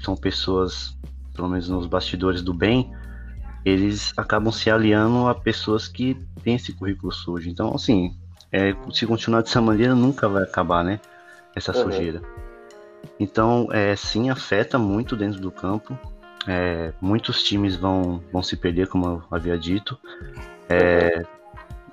são 0.00 0.16
pessoas, 0.16 0.96
pelo 1.34 1.48
menos 1.48 1.68
nos 1.68 1.86
bastidores 1.86 2.42
do 2.42 2.52
bem, 2.52 2.92
eles 3.64 4.12
acabam 4.16 4.52
se 4.52 4.70
aliando 4.70 5.26
a 5.26 5.34
pessoas 5.34 5.88
que 5.88 6.14
têm 6.42 6.54
esse 6.54 6.72
currículo 6.72 7.12
sujo. 7.12 7.48
Então, 7.48 7.74
assim, 7.74 8.14
é, 8.52 8.74
se 8.92 9.06
continuar 9.06 9.42
dessa 9.42 9.60
maneira, 9.60 9.94
nunca 9.94 10.28
vai 10.28 10.42
acabar, 10.42 10.84
né? 10.84 11.00
Essa 11.56 11.76
uhum. 11.76 11.84
sujeira. 11.84 12.22
Então, 13.18 13.68
é, 13.72 13.94
sim, 13.96 14.30
afeta 14.30 14.78
muito 14.78 15.16
dentro 15.16 15.40
do 15.40 15.50
campo. 15.50 15.98
É, 16.46 16.92
muitos 17.00 17.42
times 17.42 17.76
vão, 17.76 18.22
vão 18.32 18.42
se 18.42 18.56
perder, 18.56 18.88
como 18.88 19.06
eu 19.06 19.22
havia 19.30 19.58
dito. 19.58 19.98
É, 20.68 21.24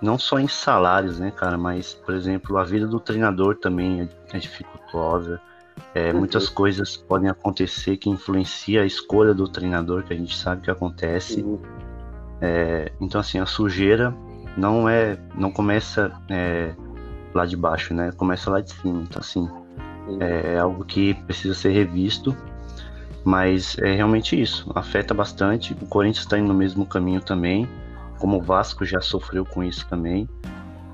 não 0.01 0.17
só 0.17 0.39
em 0.39 0.47
salários, 0.47 1.19
né, 1.19 1.31
cara, 1.31 1.57
mas, 1.57 1.93
por 1.93 2.13
exemplo, 2.13 2.57
a 2.57 2.63
vida 2.63 2.87
do 2.87 2.99
treinador 2.99 3.55
também 3.57 4.01
é, 4.01 4.37
é 4.37 4.39
dificultosa. 4.39 5.41
É, 5.93 6.11
uhum. 6.11 6.19
Muitas 6.19 6.47
coisas 6.47 6.95
podem 6.95 7.29
acontecer 7.29 7.97
que 7.97 8.09
influencia 8.09 8.83
a 8.83 8.85
escolha 8.85 9.33
do 9.33 9.47
treinador, 9.47 10.03
que 10.03 10.13
a 10.13 10.17
gente 10.17 10.35
sabe 10.37 10.61
que 10.61 10.71
acontece. 10.71 11.41
Uhum. 11.41 11.59
É, 12.41 12.91
então, 13.01 13.19
assim, 13.19 13.39
a 13.39 13.45
sujeira 13.45 14.15
não 14.57 14.87
é, 14.87 15.17
não 15.35 15.51
começa 15.51 16.11
é, 16.29 16.73
lá 17.33 17.45
de 17.45 17.57
baixo, 17.57 17.93
né? 17.93 18.11
Começa 18.15 18.49
lá 18.49 18.61
de 18.61 18.71
cima. 18.71 19.01
Então, 19.01 19.19
assim. 19.19 19.49
É 20.19 20.57
algo 20.57 20.83
que 20.85 21.13
precisa 21.13 21.53
ser 21.53 21.71
revisto. 21.71 22.35
Mas 23.23 23.75
é 23.79 23.95
realmente 23.95 24.39
isso, 24.39 24.71
afeta 24.75 25.13
bastante. 25.13 25.73
O 25.73 25.87
Corinthians 25.87 26.25
está 26.25 26.37
indo 26.37 26.47
no 26.47 26.53
mesmo 26.53 26.85
caminho 26.85 27.21
também 27.21 27.67
como 28.19 28.37
o 28.37 28.41
Vasco 28.41 28.85
já 28.85 29.01
sofreu 29.01 29.45
com 29.45 29.63
isso 29.63 29.87
também. 29.89 30.27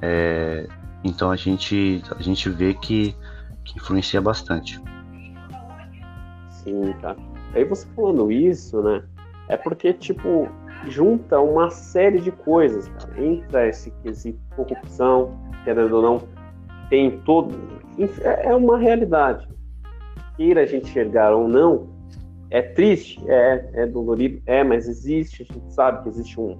É, 0.01 0.67
então 1.03 1.31
a 1.31 1.35
gente, 1.35 2.03
a 2.17 2.21
gente 2.21 2.49
vê 2.49 2.73
que, 2.73 3.15
que 3.63 3.77
influencia 3.77 4.21
bastante. 4.21 4.81
Sim, 6.49 6.93
tá. 7.01 7.15
Aí 7.53 7.63
você 7.63 7.87
falando 7.95 8.31
isso, 8.31 8.81
né? 8.81 9.03
É 9.47 9.57
porque, 9.57 9.93
tipo, 9.93 10.47
junta 10.87 11.39
uma 11.39 11.69
série 11.69 12.19
de 12.19 12.31
coisas, 12.31 12.87
cara. 12.87 13.25
Entra 13.25 13.67
esse 13.67 13.91
quesito 14.03 14.39
corrupção, 14.55 15.37
querendo 15.63 15.95
ou 15.97 16.01
não, 16.01 16.27
tem 16.91 17.17
todo. 17.21 17.55
É, 18.21 18.49
é 18.49 18.55
uma 18.55 18.77
realidade. 18.77 19.47
Queira 20.35 20.61
a 20.61 20.65
gente 20.65 20.89
enxergar 20.89 21.33
ou 21.33 21.47
não, 21.47 21.87
é 22.49 22.61
triste, 22.61 23.19
é, 23.27 23.69
é 23.73 23.87
dolorido, 23.87 24.41
é, 24.45 24.63
mas 24.63 24.87
existe, 24.87 25.47
a 25.49 25.53
gente 25.53 25.73
sabe 25.73 26.03
que 26.03 26.09
existe 26.09 26.39
um, 26.39 26.57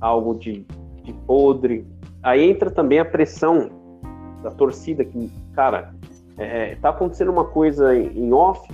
algo 0.00 0.34
de, 0.34 0.66
de 1.02 1.12
podre. 1.26 1.86
Aí 2.22 2.50
entra 2.50 2.70
também 2.70 2.98
a 2.98 3.04
pressão 3.04 3.68
da 4.42 4.50
torcida, 4.50 5.04
que, 5.04 5.30
cara, 5.52 5.94
é, 6.38 6.72
é 6.72 6.76
tá 6.76 6.88
acontecendo 6.88 7.30
uma 7.30 7.44
coisa 7.44 7.94
em 7.94 8.32
off, 8.32 8.66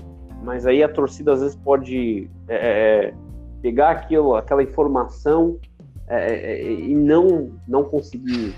mas 0.45 0.67
aí 0.67 0.83
a 0.83 0.89
torcida 0.89 1.33
às 1.33 1.41
vezes 1.41 1.57
pode 1.57 2.31
é, 2.49 3.09
é, 3.09 3.15
pegar 3.61 3.91
aquilo, 3.91 4.37
aquela 4.37 4.63
informação 4.63 5.59
é, 6.07 6.63
e 6.63 6.95
não, 6.95 7.51
não 7.67 7.85
conseguir 7.85 8.55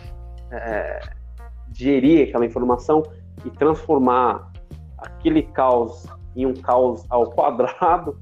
gerir 1.72 2.28
aquela 2.28 2.46
informação 2.46 3.02
e 3.44 3.50
transformar 3.50 4.50
aquele 4.98 5.42
caos 5.42 6.06
em 6.35 6.46
um 6.46 6.54
caos 6.54 7.04
ao 7.08 7.30
quadrado. 7.30 8.18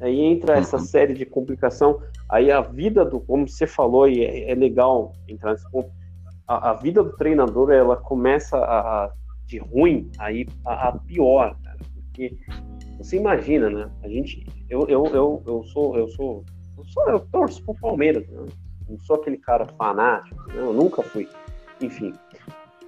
Aí 0.00 0.20
entra 0.20 0.58
essa 0.58 0.76
uhum. 0.76 0.84
série 0.84 1.14
de 1.14 1.24
complicação. 1.24 2.00
Aí 2.28 2.50
a 2.50 2.60
vida 2.60 3.04
do, 3.04 3.20
como 3.20 3.48
você 3.48 3.66
falou, 3.66 4.08
e 4.08 4.24
é, 4.24 4.50
é 4.50 4.54
legal 4.54 5.12
entrar 5.28 5.52
nesse 5.52 5.70
ponto, 5.70 5.90
a, 6.46 6.70
a, 6.70 6.74
vida 6.74 7.02
do 7.02 7.12
treinador 7.16 7.70
ela 7.70 7.96
começa 7.96 8.56
a, 8.56 9.12
de 9.46 9.58
ruim 9.58 10.10
aí 10.18 10.46
a, 10.64 10.88
a, 10.88 10.98
pior, 10.98 11.56
cara, 11.62 11.78
porque 11.94 12.36
você 12.98 13.16
imagina, 13.16 13.70
né? 13.70 13.90
A 14.02 14.08
gente, 14.08 14.46
eu, 14.68 14.86
eu, 14.88 15.06
eu, 15.06 15.42
eu 15.46 15.62
sou, 15.64 15.96
eu 15.96 16.08
sou, 16.08 16.44
eu 16.76 16.84
sou, 16.84 17.08
eu 17.08 17.20
torço 17.20 17.62
pro 17.64 17.74
Palmeiras, 17.74 18.26
né? 18.28 18.46
não 18.88 18.98
sou 19.00 19.16
aquele 19.16 19.38
cara 19.38 19.66
fanático, 19.78 20.36
né? 20.48 20.54
eu 20.58 20.72
nunca 20.72 21.02
fui, 21.02 21.28
enfim. 21.80 22.12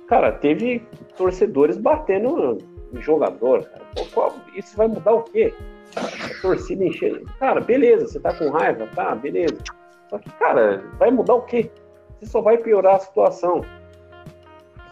Cara, 0.09 0.33
teve 0.33 0.87
torcedores 1.17 1.77
batendo 1.77 2.59
em 2.93 3.01
jogador, 3.01 3.65
cara. 3.65 3.83
Qual, 4.13 4.35
isso 4.55 4.77
vai 4.77 4.89
mudar 4.89 5.13
o 5.13 5.23
quê? 5.23 5.53
a 5.97 6.43
torcida 6.43 6.85
enchendo. 6.85 7.25
Cara, 7.39 7.61
beleza, 7.61 8.07
você 8.07 8.21
tá 8.21 8.35
com 8.35 8.51
raiva, 8.51 8.89
tá, 8.95 9.15
beleza. 9.15 9.57
Só 10.09 10.19
que, 10.19 10.31
cara, 10.33 10.83
vai 10.99 11.11
mudar 11.11 11.35
o 11.35 11.43
quê? 11.43 11.71
Você 12.19 12.27
só 12.27 12.41
vai 12.41 12.59
piorar 12.59 12.97
a 12.97 13.01
situação. 13.01 13.65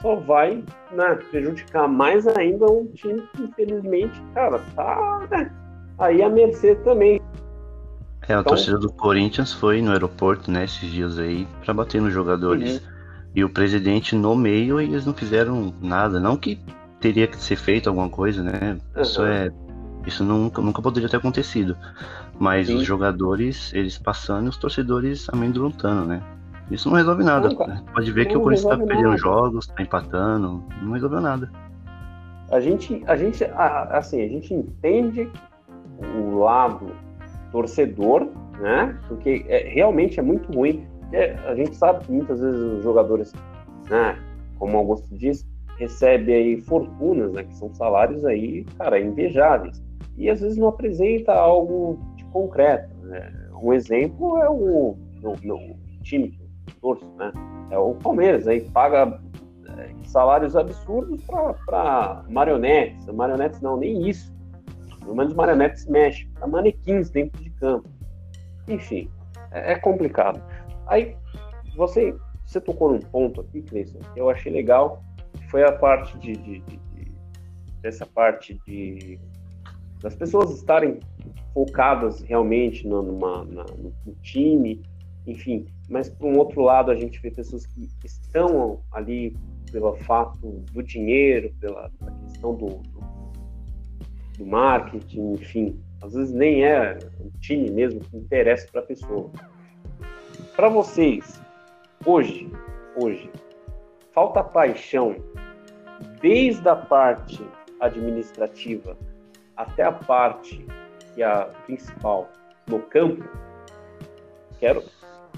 só 0.01 0.17
vai 0.17 0.63
né, 0.91 1.19
prejudicar 1.31 1.89
mais 1.89 2.27
ainda 2.27 2.67
um 2.67 2.87
time 2.87 3.23
que, 3.35 3.43
infelizmente, 3.43 4.21
cara, 4.35 4.61
tá 4.75 5.27
né, 5.31 5.53
aí 5.99 6.23
a 6.23 6.29
mercê 6.29 6.75
também. 6.77 7.21
É, 8.29 8.35
a 8.35 8.41
então, 8.41 8.45
torcida 8.45 8.79
do 8.79 8.93
Corinthians 8.93 9.53
foi 9.53 9.83
no 9.83 9.93
aeroporto, 9.93 10.51
né, 10.51 10.65
esses 10.65 10.91
dias 10.91 11.19
aí, 11.19 11.47
para 11.65 11.75
bater 11.75 12.01
nos 12.01 12.13
jogadores. 12.13 12.81
Uhum. 12.81 12.92
E 13.35 13.43
o 13.43 13.49
presidente 13.49 14.15
no 14.15 14.37
meio, 14.37 14.81
eles 14.81 15.07
não 15.07 15.15
fizeram 15.15 15.75
nada. 15.81 16.21
Não 16.21 16.37
que 16.37 16.59
teria 17.01 17.27
que 17.27 17.37
ser 17.37 17.57
feito 17.57 17.89
alguma 17.89 18.09
coisa, 18.09 18.43
né? 18.43 18.79
Uhum. 18.95 19.03
Isso 19.03 19.23
é. 19.25 19.51
Isso 20.07 20.25
nunca, 20.25 20.61
nunca 20.61 20.83
poderia 20.83 21.09
ter 21.09 21.17
acontecido. 21.17 21.77
Mas 22.39 22.67
Sim. 22.67 22.77
os 22.77 22.85
jogadores, 22.85 23.73
eles 23.73 23.99
passando 23.99 24.47
e 24.47 24.49
os 24.49 24.57
torcedores 24.57 25.29
amedrontando, 25.33 26.05
né? 26.05 26.23
Isso 26.71 26.89
não 26.89 26.97
resolve 26.97 27.23
nada. 27.23 27.49
Não, 27.49 27.85
Pode 27.93 28.11
ver 28.11 28.27
que 28.27 28.37
o 28.37 28.41
Corinthians 28.41 28.69
tá 28.69 28.85
perdendo 28.85 29.17
jogos, 29.17 29.67
tá 29.67 29.83
empatando, 29.83 30.65
não 30.81 30.93
resolveu 30.93 31.21
nada. 31.21 31.51
A 32.51 32.61
gente, 32.61 33.03
a 33.07 33.17
gente, 33.17 33.45
assim, 33.45 34.23
a 34.23 34.29
gente 34.29 34.53
entende 34.53 35.31
o 36.17 36.39
lado 36.39 36.91
torcedor, 37.51 38.29
né? 38.59 38.99
Porque 39.09 39.45
é, 39.49 39.69
realmente 39.69 40.19
é 40.19 40.23
muito 40.23 40.51
ruim. 40.53 40.87
A 41.47 41.55
gente 41.55 41.75
sabe 41.77 42.05
que 42.05 42.13
muitas 42.13 42.41
vezes 42.41 42.61
os 42.61 42.83
jogadores, 42.83 43.33
né, 43.91 44.19
como 44.59 44.79
Augusto 44.79 45.09
disse, 45.17 45.47
recebem 45.79 46.35
aí 46.35 46.61
fortunas, 46.61 47.33
né, 47.33 47.45
que 47.45 47.55
são 47.55 47.73
salários 47.75 48.25
aí, 48.25 48.65
cara, 48.79 48.99
invejáveis. 48.99 49.83
E 50.17 50.31
às 50.31 50.41
vezes 50.41 50.59
não 50.59 50.69
apresenta 50.69 51.33
algo 51.33 51.99
de 52.17 52.25
concreto. 52.27 52.95
Né? 53.03 53.33
Um 53.63 53.73
exemplo 53.73 54.39
é 54.39 54.49
o, 54.49 54.97
o, 55.23 55.31
o 55.31 55.77
time 56.03 56.39
eu 56.67 56.75
torço, 56.81 57.07
né? 57.17 57.33
É 57.71 57.79
o 57.79 57.95
Palmeiras, 57.95 58.47
aí 58.47 58.61
paga 58.71 59.21
é, 59.79 59.91
salários 60.05 60.57
absurdos 60.57 61.23
para 61.67 62.25
marionetes. 62.29 63.07
Marionetes 63.07 63.61
não, 63.61 63.77
nem 63.77 64.09
isso. 64.09 64.33
Pelo 65.01 65.17
menos 65.17 65.35
marionetes 65.35 65.87
mexe, 65.87 66.27
para 66.35 66.47
manequins 66.47 67.11
dentro 67.11 67.43
de 67.43 67.51
campo. 67.51 67.89
Enfim, 68.69 69.11
é, 69.51 69.73
é 69.73 69.77
complicado. 69.77 70.43
Aí 70.87 71.17
você, 71.77 72.15
você 72.45 72.61
tocou 72.61 72.93
num 72.93 73.01
ponto 73.01 73.41
aqui, 73.41 73.63
Cleiton, 73.63 73.99
que 74.13 74.21
eu 74.21 74.29
achei 74.29 74.53
legal, 74.53 75.03
foi 75.51 75.65
a 75.65 75.73
parte 75.73 76.17
de, 76.19 76.33
de, 76.33 76.61
de, 76.61 76.77
de 76.77 77.13
dessa 77.81 78.07
parte 78.07 78.61
de 78.67 79.19
das 80.03 80.17
pessoas 80.17 80.51
estarem 80.51 80.99
focadas 81.55 82.23
realmente 82.23 82.87
no, 82.87 83.03
numa, 83.03 83.45
na, 83.45 83.65
no 83.65 84.15
time, 84.21 84.83
enfim. 85.27 85.67
Mas 85.89 86.09
por 86.09 86.27
um 86.27 86.39
outro 86.39 86.61
lado 86.63 86.91
a 86.91 86.95
gente 86.97 87.21
vê 87.21 87.31
pessoas 87.31 87.65
que 87.67 87.89
estão 88.05 88.81
ali 88.91 89.37
pelo 89.71 89.95
fato 89.99 90.65
do 90.73 90.83
dinheiro, 90.83 91.55
pela, 91.61 91.89
pela 91.91 92.11
questão 92.27 92.55
do, 92.55 92.67
do, 92.67 93.01
do 94.39 94.47
marketing, 94.47 95.35
enfim. 95.35 95.81
Às 96.03 96.15
vezes 96.15 96.35
nem 96.35 96.65
é 96.65 96.99
o 97.21 97.31
time 97.39 97.71
mesmo 97.71 98.01
que 98.01 98.17
interessa 98.17 98.67
para 98.73 98.81
a 98.81 98.85
pessoa. 98.85 99.31
Para 100.57 100.69
vocês, 100.69 101.41
hoje, 102.05 102.51
hoje, 102.97 103.31
falta 104.13 104.43
paixão 104.43 105.17
desde 106.21 106.69
a 106.69 106.77
parte 106.77 107.45
administrativa 107.81 108.97
até 109.57 109.83
a 109.83 109.93
parte 109.93 110.65
que 111.15 111.23
é 111.23 111.27
a 111.27 111.45
principal 111.67 112.29
no 112.67 112.79
campo. 112.81 113.25
Quero 114.59 114.83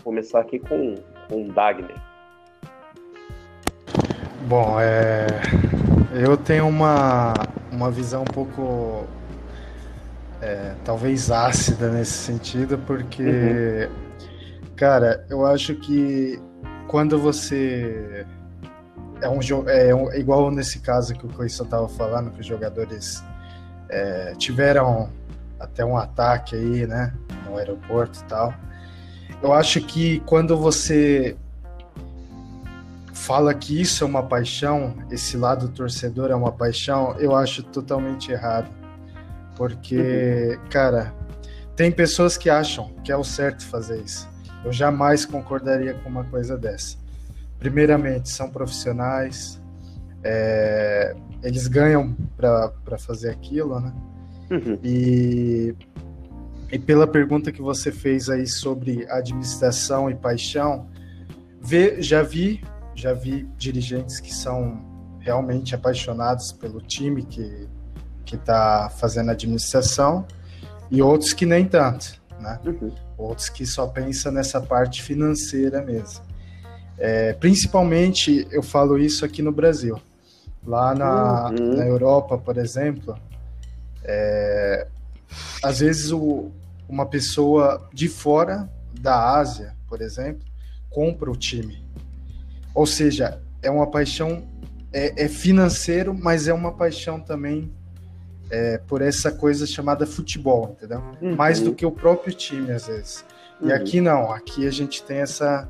começar 0.02 0.40
aqui 0.40 0.58
com, 0.58 0.96
com 1.28 1.46
o 1.46 1.52
Dagner. 1.52 1.96
Bom, 4.46 4.78
é, 4.78 5.26
eu 6.12 6.36
tenho 6.36 6.68
uma, 6.68 7.32
uma 7.72 7.90
visão 7.90 8.22
um 8.22 8.26
pouco 8.26 9.06
é, 10.42 10.74
talvez 10.84 11.30
ácida 11.30 11.90
nesse 11.90 12.12
sentido, 12.12 12.78
porque 12.86 13.22
uhum. 13.22 14.03
Cara, 14.76 15.24
eu 15.30 15.46
acho 15.46 15.74
que 15.76 16.40
quando 16.88 17.18
você 17.18 18.26
é 19.20 19.28
um 19.28 19.40
jogo 19.40 19.68
é 19.70 19.94
um, 19.94 20.12
igual 20.12 20.50
nesse 20.50 20.80
caso 20.80 21.14
que 21.14 21.24
o 21.24 21.28
Coiso 21.28 21.62
estava 21.62 21.88
falando 21.88 22.30
que 22.30 22.40
os 22.40 22.46
jogadores 22.46 23.22
é, 23.88 24.34
tiveram 24.36 25.10
até 25.58 25.84
um 25.84 25.96
ataque 25.96 26.56
aí, 26.56 26.86
né, 26.86 27.14
no 27.46 27.56
aeroporto 27.56 28.18
e 28.20 28.24
tal. 28.24 28.52
Eu 29.42 29.52
acho 29.52 29.80
que 29.80 30.20
quando 30.20 30.56
você 30.56 31.36
fala 33.12 33.54
que 33.54 33.80
isso 33.80 34.04
é 34.04 34.06
uma 34.06 34.22
paixão, 34.22 34.94
esse 35.10 35.36
lado 35.36 35.68
torcedor 35.68 36.30
é 36.30 36.34
uma 36.34 36.52
paixão, 36.52 37.14
eu 37.18 37.34
acho 37.34 37.62
totalmente 37.62 38.30
errado. 38.30 38.68
Porque, 39.56 40.58
uhum. 40.58 40.68
cara, 40.68 41.14
tem 41.76 41.90
pessoas 41.90 42.36
que 42.36 42.50
acham 42.50 42.92
que 43.04 43.12
é 43.12 43.16
o 43.16 43.24
certo 43.24 43.64
fazer 43.64 44.02
isso. 44.02 44.28
Eu 44.64 44.72
jamais 44.72 45.26
concordaria 45.26 45.94
com 45.94 46.08
uma 46.08 46.24
coisa 46.24 46.56
dessa. 46.56 46.96
Primeiramente, 47.58 48.30
são 48.30 48.50
profissionais, 48.50 49.60
é, 50.22 51.14
eles 51.42 51.66
ganham 51.66 52.16
para 52.36 52.98
fazer 52.98 53.30
aquilo, 53.30 53.78
né? 53.78 53.92
Uhum. 54.50 54.78
E, 54.82 55.74
e 56.72 56.78
pela 56.78 57.06
pergunta 57.06 57.52
que 57.52 57.60
você 57.60 57.92
fez 57.92 58.30
aí 58.30 58.46
sobre 58.46 59.06
administração 59.10 60.10
e 60.10 60.14
paixão, 60.14 60.88
vê, 61.60 62.00
já 62.00 62.22
vi 62.22 62.62
já 62.96 63.12
vi 63.12 63.48
dirigentes 63.58 64.20
que 64.20 64.32
são 64.32 64.80
realmente 65.18 65.74
apaixonados 65.74 66.52
pelo 66.52 66.80
time 66.80 67.24
que 67.24 67.68
que 68.24 68.36
está 68.36 68.88
fazendo 68.88 69.30
a 69.30 69.32
administração 69.32 70.24
e 70.90 71.02
outros 71.02 71.32
que 71.32 71.44
nem 71.44 71.66
tanto, 71.66 72.22
né? 72.40 72.58
Uhum 72.64 73.03
outros 73.16 73.48
que 73.48 73.66
só 73.66 73.86
pensam 73.86 74.32
nessa 74.32 74.60
parte 74.60 75.02
financeira 75.02 75.82
mesmo. 75.82 76.24
É, 76.98 77.32
principalmente 77.34 78.46
eu 78.50 78.62
falo 78.62 78.98
isso 78.98 79.24
aqui 79.24 79.42
no 79.42 79.52
Brasil. 79.52 80.00
Lá 80.66 80.94
na, 80.94 81.50
uhum. 81.50 81.76
na 81.76 81.86
Europa, 81.86 82.38
por 82.38 82.56
exemplo, 82.56 83.18
é, 84.02 84.86
às 85.62 85.80
vezes 85.80 86.10
o, 86.10 86.50
uma 86.88 87.06
pessoa 87.06 87.88
de 87.92 88.08
fora 88.08 88.68
da 88.98 89.36
Ásia, 89.36 89.74
por 89.88 90.00
exemplo, 90.00 90.42
compra 90.88 91.30
o 91.30 91.36
time. 91.36 91.84
Ou 92.74 92.86
seja, 92.86 93.40
é 93.62 93.70
uma 93.70 93.90
paixão, 93.90 94.46
é, 94.92 95.24
é 95.24 95.28
financeiro, 95.28 96.14
mas 96.14 96.48
é 96.48 96.54
uma 96.54 96.72
paixão 96.72 97.20
também 97.20 97.72
é, 98.54 98.78
por 98.78 99.02
essa 99.02 99.32
coisa 99.32 99.66
chamada 99.66 100.06
futebol, 100.06 100.76
entendeu? 100.76 101.02
Uhum. 101.20 101.34
Mais 101.34 101.60
do 101.60 101.74
que 101.74 101.84
o 101.84 101.90
próprio 101.90 102.32
time, 102.32 102.70
às 102.70 102.86
vezes. 102.86 103.24
E 103.60 103.66
uhum. 103.66 103.74
aqui 103.74 104.00
não, 104.00 104.32
aqui 104.32 104.66
a 104.66 104.70
gente 104.70 105.02
tem 105.02 105.18
essa 105.18 105.68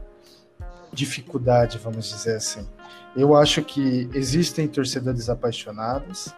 dificuldade, 0.92 1.78
vamos 1.78 2.10
dizer 2.10 2.36
assim. 2.36 2.68
Eu 3.16 3.34
acho 3.34 3.62
que 3.62 4.08
existem 4.12 4.68
torcedores 4.68 5.30
apaixonados, 5.30 6.34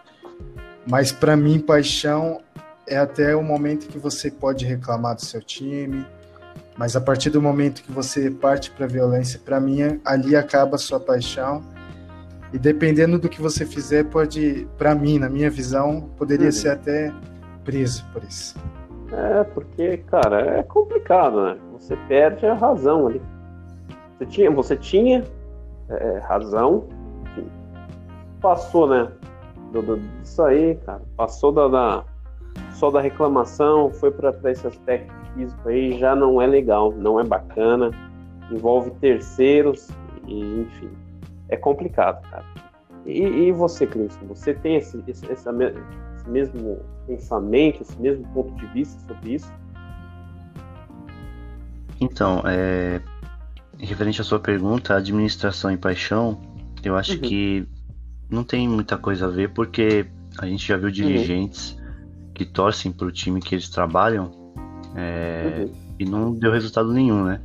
mas 0.89 1.11
para 1.11 1.35
mim, 1.35 1.59
paixão 1.59 2.41
é 2.87 2.97
até 2.97 3.35
o 3.35 3.43
momento 3.43 3.87
que 3.87 3.99
você 3.99 4.31
pode 4.31 4.65
reclamar 4.65 5.15
do 5.15 5.21
seu 5.25 5.41
time, 5.41 6.07
mas 6.77 6.95
a 6.95 7.01
partir 7.01 7.29
do 7.29 7.41
momento 7.41 7.83
que 7.83 7.91
você 7.91 8.31
parte 8.31 8.71
para 8.71 8.87
violência, 8.87 9.37
para 9.43 9.59
mim, 9.59 9.99
ali 10.05 10.33
acaba 10.33 10.75
a 10.75 10.79
sua 10.79 10.99
paixão 10.99 11.61
e 12.53 12.57
dependendo 12.57 13.19
do 13.19 13.27
que 13.27 13.41
você 13.41 13.65
fizer, 13.65 14.05
pode, 14.05 14.67
para 14.77 14.95
mim, 14.95 15.19
na 15.19 15.29
minha 15.29 15.49
visão, 15.49 16.09
poderia 16.17 16.45
uhum. 16.45 16.51
ser 16.51 16.69
até 16.69 17.13
preso 17.63 18.05
por 18.13 18.23
isso. 18.23 18.57
É, 19.11 19.43
porque, 19.43 19.97
cara, 19.97 20.59
é 20.59 20.63
complicado, 20.63 21.43
né? 21.43 21.57
Você 21.73 21.95
perde 22.07 22.45
a 22.45 22.53
razão 22.53 23.07
ali. 23.07 23.21
Você 24.17 24.25
tinha, 24.25 24.51
você 24.51 24.75
tinha 24.75 25.23
é, 25.89 26.19
razão, 26.19 26.87
passou, 28.41 28.87
né? 28.87 29.09
Do, 29.71 29.81
do, 29.81 29.97
disso 29.97 30.41
aí, 30.43 30.75
cara. 30.85 31.01
Passou 31.17 31.51
da, 31.51 31.67
da 31.67 32.03
só 32.71 32.89
da 32.89 33.01
reclamação, 33.01 33.91
foi 33.91 34.11
para 34.11 34.33
esse 34.51 34.65
aspecto 34.65 35.13
físico 35.33 35.67
aí, 35.67 35.97
já 35.99 36.15
não 36.15 36.41
é 36.41 36.47
legal, 36.47 36.91
não 36.93 37.19
é 37.19 37.23
bacana, 37.23 37.91
envolve 38.51 38.91
terceiros, 38.91 39.89
e, 40.25 40.61
enfim 40.61 40.89
é 41.49 41.57
complicado, 41.57 42.21
cara. 42.29 42.45
E, 43.05 43.21
e 43.21 43.51
você, 43.51 43.87
Cleiton, 43.87 44.27
você 44.27 44.53
tem 44.53 44.75
esse, 44.75 45.01
esse, 45.07 45.25
esse, 45.31 45.49
mesmo 46.27 46.79
pensamento, 47.05 47.81
esse 47.81 47.99
mesmo 48.01 48.27
ponto 48.33 48.53
de 48.55 48.65
vista 48.67 48.99
sobre 49.07 49.35
isso? 49.35 49.51
Então, 52.01 52.43
é, 52.45 53.01
referente 53.79 54.19
à 54.21 54.23
sua 54.23 54.39
pergunta, 54.39 54.95
administração 54.95 55.71
e 55.71 55.77
paixão, 55.77 56.39
eu 56.83 56.95
acho 56.95 57.13
uhum. 57.13 57.21
que 57.21 57.67
não 58.29 58.43
tem 58.43 58.67
muita 58.67 58.97
coisa 58.97 59.27
a 59.27 59.29
ver, 59.29 59.53
porque 59.53 60.05
a 60.37 60.45
gente 60.45 60.67
já 60.67 60.77
viu 60.77 60.91
dirigentes 60.91 61.71
uhum. 61.71 62.33
que 62.33 62.45
torcem 62.45 62.91
para 62.91 63.07
o 63.07 63.11
time 63.11 63.39
que 63.39 63.55
eles 63.55 63.69
trabalham 63.69 64.31
é, 64.95 65.61
uhum. 65.65 65.71
e 65.97 66.05
não 66.05 66.33
deu 66.33 66.51
resultado 66.51 66.91
nenhum, 66.91 67.23
né? 67.23 67.41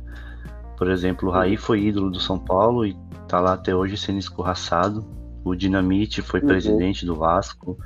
Por 0.77 0.89
exemplo, 0.89 1.29
o 1.29 1.31
Raí 1.31 1.55
foi 1.55 1.81
ídolo 1.83 2.11
do 2.11 2.19
São 2.19 2.37
Paulo 2.37 2.85
e 2.85 2.93
tá 3.33 3.39
lá 3.39 3.53
até 3.53 3.75
hoje 3.75 3.97
sendo 3.97 4.19
escorraçado. 4.19 5.03
O 5.43 5.55
Dinamite 5.55 6.21
foi 6.21 6.39
uhum. 6.39 6.45
presidente 6.45 7.03
do 7.03 7.15
Vasco. 7.15 7.79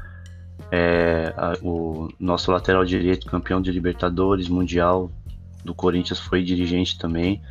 É, 0.70 1.34
a, 1.38 1.54
o 1.62 2.10
nosso 2.20 2.52
lateral 2.52 2.84
direito, 2.84 3.28
campeão 3.28 3.62
de 3.62 3.72
Libertadores, 3.72 4.50
Mundial 4.50 5.10
do 5.64 5.74
Corinthians, 5.74 6.20
foi 6.20 6.44
dirigente 6.44 7.00
também. 7.00 7.42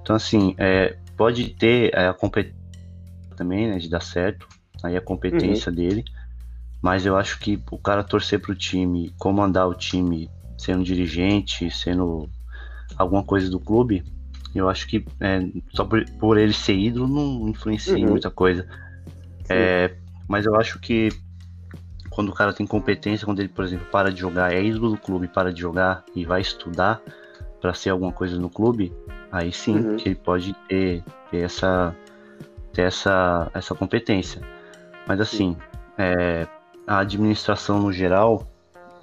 Então, 0.00 0.16
assim, 0.16 0.54
é, 0.56 0.96
pode 1.18 1.50
ter 1.50 1.92
é, 1.94 2.08
a 2.08 2.14
competência 2.14 2.56
também, 3.36 3.68
né, 3.68 3.76
de 3.76 3.90
dar 3.90 4.00
certo, 4.00 4.48
aí 4.82 4.96
a 4.96 5.00
competência 5.00 5.68
uhum. 5.68 5.76
dele, 5.76 6.04
mas 6.80 7.04
eu 7.04 7.14
acho 7.14 7.38
que 7.38 7.62
o 7.70 7.76
cara 7.76 8.02
torcer 8.02 8.40
pro 8.40 8.54
time, 8.54 9.12
comandar 9.18 9.68
o 9.68 9.74
time, 9.74 10.30
sendo 10.56 10.82
dirigente, 10.82 11.70
sendo 11.70 12.28
alguma 12.96 13.22
coisa 13.22 13.50
do 13.50 13.60
clube, 13.60 14.02
eu 14.54 14.68
acho 14.68 14.86
que 14.86 15.04
é, 15.20 15.40
só 15.72 15.84
por, 15.84 16.04
por, 16.12 16.38
ele 16.38 16.52
ser 16.52 16.74
ídolo 16.74 17.06
não 17.06 17.48
influencia 17.48 17.96
uhum. 17.96 18.10
muita 18.10 18.30
coisa. 18.30 18.66
É, 19.48 19.94
mas 20.26 20.46
eu 20.46 20.56
acho 20.56 20.78
que 20.78 21.10
quando 22.10 22.30
o 22.30 22.34
cara 22.34 22.52
tem 22.52 22.66
competência, 22.66 23.24
quando 23.24 23.40
ele, 23.40 23.48
por 23.48 23.64
exemplo, 23.64 23.86
para 23.90 24.12
de 24.12 24.20
jogar, 24.20 24.52
é 24.52 24.62
ídolo 24.62 24.90
do 24.90 24.98
clube, 24.98 25.28
para 25.28 25.52
de 25.52 25.60
jogar 25.60 26.04
e 26.14 26.24
vai 26.24 26.40
estudar 26.40 27.00
para 27.60 27.72
ser 27.74 27.90
alguma 27.90 28.12
coisa 28.12 28.38
no 28.38 28.50
clube, 28.50 28.92
aí 29.30 29.52
sim 29.52 29.78
uhum. 29.78 29.96
que 29.96 30.08
ele 30.08 30.16
pode 30.16 30.54
ter, 30.68 31.02
ter 31.30 31.38
essa 31.38 31.94
ter 32.72 32.82
essa, 32.82 33.50
essa 33.54 33.74
competência. 33.74 34.40
Mas 35.06 35.20
assim, 35.20 35.56
é, 35.96 36.46
a 36.86 37.00
administração 37.00 37.80
no 37.80 37.92
geral, 37.92 38.46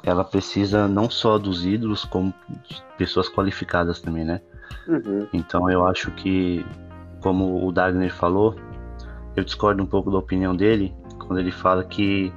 ela 0.04 0.24
precisa 0.24 0.88
não 0.88 1.10
só 1.10 1.38
dos 1.38 1.66
ídolos, 1.66 2.06
como 2.06 2.34
de 2.68 2.82
pessoas 2.98 3.28
qualificadas 3.28 4.00
também, 4.00 4.24
né? 4.24 4.42
Uhum. 4.88 5.28
Então 5.34 5.70
eu 5.70 5.86
acho 5.86 6.12
que, 6.12 6.66
como 7.22 7.66
o 7.66 7.72
Dagner 7.72 8.14
falou, 8.14 8.56
eu 9.36 9.44
discordo 9.44 9.82
um 9.84 9.86
pouco 9.86 10.12
da 10.12 10.18
opinião 10.18 10.56
dele, 10.56 10.94
quando 11.20 11.40
ele 11.40 11.52
fala 11.52 11.84
que 11.84 12.32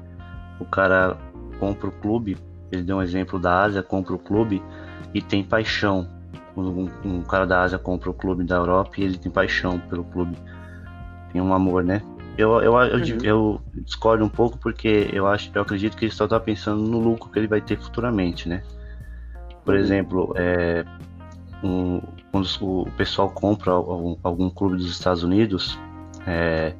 o 0.59 0.65
cara 0.65 1.17
compra 1.59 1.89
o 1.89 1.93
clube, 1.93 2.37
ele 2.71 2.83
deu 2.83 2.97
um 2.97 3.03
exemplo 3.03 3.39
da 3.39 3.63
Ásia, 3.63 3.83
compra 3.83 4.15
o 4.15 4.19
clube 4.19 4.63
e 5.15 5.23
tem 5.23 5.43
paixão. 5.43 6.09
Um, 6.57 6.89
um 7.05 7.23
cara 7.23 7.47
da 7.47 7.63
Ásia 7.63 7.79
compra 7.79 8.11
o 8.11 8.15
clube 8.15 8.43
da 8.45 8.57
Europa 8.57 8.93
e 8.99 9.05
ele 9.05 9.17
tem 9.17 9.31
paixão 9.31 9.79
pelo 9.79 10.05
clube. 10.05 10.37
Tem 11.33 11.41
um 11.41 11.55
amor, 11.55 11.85
né? 11.85 12.03
Eu, 12.37 12.61
eu, 12.61 12.73
eu, 12.73 12.99
uhum. 12.99 13.19
eu, 13.23 13.61
discordo 13.75 14.25
um 14.25 14.29
pouco 14.29 14.59
porque 14.59 15.09
eu 15.13 15.27
acho, 15.27 15.51
eu 15.55 15.63
acredito 15.63 15.97
que 15.97 16.05
ele 16.05 16.13
só 16.13 16.25
está 16.25 16.39
pensando 16.39 16.83
no 16.83 16.99
lucro 16.99 17.31
que 17.31 17.39
ele 17.39 17.49
vai 17.49 17.61
ter 17.61 17.79
futuramente, 17.79 18.49
né? 18.49 18.63
Por 19.65 19.75
uhum. 19.75 19.81
exemplo, 19.81 20.33
é, 20.37 20.85
um, 21.63 22.01
quando 22.31 22.47
o 22.61 22.91
pessoal 22.97 23.31
compra 23.31 23.73
algum, 23.73 24.17
algum, 24.23 24.51
clube 24.51 24.77
dos 24.77 24.91
Estados 24.91 25.23
Unidos, 25.23 25.79
é, 26.27 26.75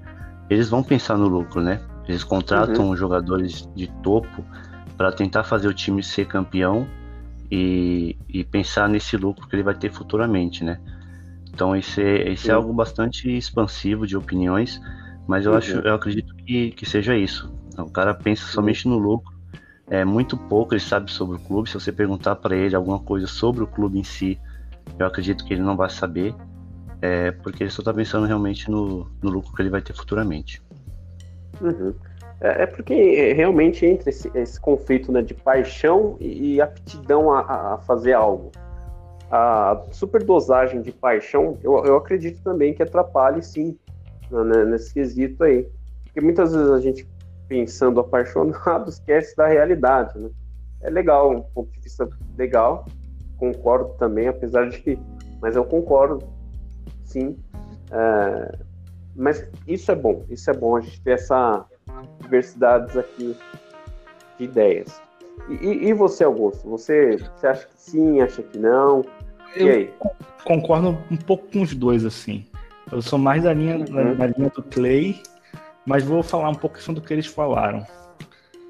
eles 0.51 0.69
vão 0.69 0.83
pensar 0.83 1.17
no 1.17 1.27
lucro, 1.27 1.63
né? 1.63 1.81
Eles 2.07 2.25
contratam 2.25 2.89
uhum. 2.89 2.97
jogadores 2.97 3.69
de 3.75 3.87
topo 4.03 4.45
para 4.97 5.13
tentar 5.13 5.45
fazer 5.45 5.69
o 5.69 5.75
time 5.75 6.03
ser 6.03 6.27
campeão 6.27 6.87
e, 7.51 8.17
e, 8.29 8.45
pensar 8.45 8.89
nesse 8.89 9.17
lucro 9.17 9.47
que 9.47 9.55
ele 9.55 9.63
vai 9.63 9.75
ter 9.75 9.91
futuramente, 9.91 10.65
né? 10.65 10.81
Então 11.53 11.75
esse, 11.75 12.03
é, 12.03 12.31
esse 12.31 12.51
é 12.51 12.55
algo 12.55 12.73
bastante 12.73 13.35
expansivo 13.37 14.07
de 14.07 14.17
opiniões, 14.17 14.81
mas 15.27 15.45
eu 15.45 15.53
uhum. 15.53 15.59
acho, 15.59 15.73
eu 15.79 15.95
acredito 15.95 16.35
que, 16.35 16.73
que 16.73 16.87
seja 16.87 17.17
isso. 17.17 17.53
O 17.77 17.91
cara 17.91 18.13
pensa 18.13 18.45
somente 18.47 18.89
no 18.89 18.99
lucro, 18.99 19.33
é 19.87 20.05
muito 20.05 20.37
pouco 20.37 20.75
ele 20.75 20.81
sabe 20.81 21.11
sobre 21.11 21.37
o 21.37 21.39
clube. 21.39 21.69
Se 21.69 21.75
você 21.75 21.91
perguntar 21.91 22.37
para 22.37 22.55
ele 22.55 22.75
alguma 22.75 22.99
coisa 22.99 23.27
sobre 23.27 23.63
o 23.63 23.67
clube 23.67 23.99
em 23.99 24.05
si, 24.05 24.39
eu 24.99 25.07
acredito 25.07 25.45
que 25.45 25.55
ele 25.55 25.63
não 25.63 25.77
vai 25.77 25.91
saber, 25.91 26.35
é, 27.01 27.31
porque 27.31 27.63
ele 27.63 27.71
só 27.71 27.81
está 27.81 27.93
pensando 27.93 28.27
realmente 28.27 28.71
no, 28.71 29.11
no 29.23 29.31
lucro 29.31 29.53
que 29.55 29.63
ele 29.63 29.71
vai 29.71 29.81
ter 29.83 29.95
futuramente. 29.95 30.63
Uhum. 31.61 31.95
É, 32.41 32.63
é, 32.63 32.67
porque 32.67 32.95
é, 32.95 33.33
realmente 33.33 33.85
entra 33.85 34.11
esse, 34.11 34.31
esse 34.35 34.61
conflito 34.61 35.11
né, 35.11 35.23
de 35.23 35.35
paixão 35.35 36.17
e, 36.21 36.61
aptidão 36.61 37.33
a, 37.33 37.75
a, 37.75 37.79
fazer 37.79 38.13
algo. 38.13 38.53
A 39.31 39.85
superdosagem 39.91 40.81
de 40.81 40.93
paixão, 40.93 41.59
eu, 41.63 41.85
eu 41.85 41.97
acredito 41.97 42.43
também 42.43 42.73
que 42.73 42.83
atrapalhe 42.83 43.43
sim 43.43 43.77
né, 44.31 44.65
nesse 44.65 44.95
quesito 44.95 45.43
aí. 45.45 45.69
Porque 46.05 46.21
muitas 46.21 46.55
vezes 46.55 46.71
a 46.71 46.81
gente, 46.81 47.09
pensando 47.49 48.01
apaixonado, 48.01 48.89
esquece 48.89 49.37
da 49.37 49.47
realidade. 49.47 50.19
Né? 50.19 50.31
É 50.81 50.91
legal, 50.91 51.31
um 51.31 51.43
ponto 51.43 51.71
de 51.73 51.81
vista 51.81 52.09
legal, 52.37 52.87
concordo 53.39 53.95
também, 53.99 54.29
apesar 54.29 54.69
de. 54.69 54.99
Mas 55.41 55.57
eu 55.57 55.65
concordo, 55.65 56.23
sim. 57.05 57.37
É, 57.91 58.59
mas 59.17 59.49
isso 59.67 59.91
é 59.91 59.95
bom, 59.95 60.25
isso 60.29 60.51
é 60.51 60.55
bom 60.55 60.77
a 60.77 60.81
gente 60.81 61.01
ter 61.01 61.13
essa 61.13 61.65
diversidades 62.21 62.97
aqui 62.97 63.37
de 64.37 64.45
ideias. 64.45 65.01
E, 65.49 65.89
e 65.89 65.93
você, 65.93 66.25
Augusto? 66.25 66.69
Você, 66.69 67.17
você 67.17 67.47
acha 67.47 67.67
que 67.67 67.75
sim, 67.77 68.21
acha 68.21 68.43
que 68.43 68.59
não? 68.59 69.05
E 69.57 69.63
eu 69.63 69.69
aí? 69.69 69.91
Concordo 70.45 70.99
um 71.11 71.17
pouco 71.17 71.47
com 71.51 71.63
os 71.63 71.75
dois, 71.75 72.05
assim. 72.05 72.45
Eu 72.91 73.01
sou 73.03 73.19
mais 73.19 73.43
da 73.43 73.53
linha, 73.53 73.79
uhum. 73.79 74.17
da, 74.17 74.27
linha 74.27 74.51
do 74.51 74.63
Clay, 74.63 75.21
mas 75.87 76.05
vou 76.05 76.23
falar 76.23 76.51
um 76.51 76.55
pouco 76.55 76.79
do 76.93 77.01
que 77.01 77.13
eles 77.13 77.27
falaram. 77.27 77.85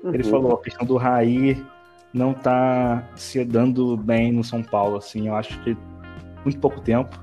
Uhum. 0.02 0.14
Ele 0.14 0.24
falou 0.24 0.54
a 0.54 0.62
questão 0.62 0.87
do 0.87 0.96
Raí 0.96 1.64
não 2.12 2.33
tá 2.33 3.07
se 3.14 3.44
dando 3.44 3.97
bem 3.97 4.33
no 4.33 4.42
São 4.42 4.62
Paulo, 4.62 4.97
assim. 4.97 5.29
Eu 5.29 5.35
acho 5.35 5.61
que 5.62 5.77
muito 6.44 6.59
pouco 6.59 6.81
tempo. 6.81 7.18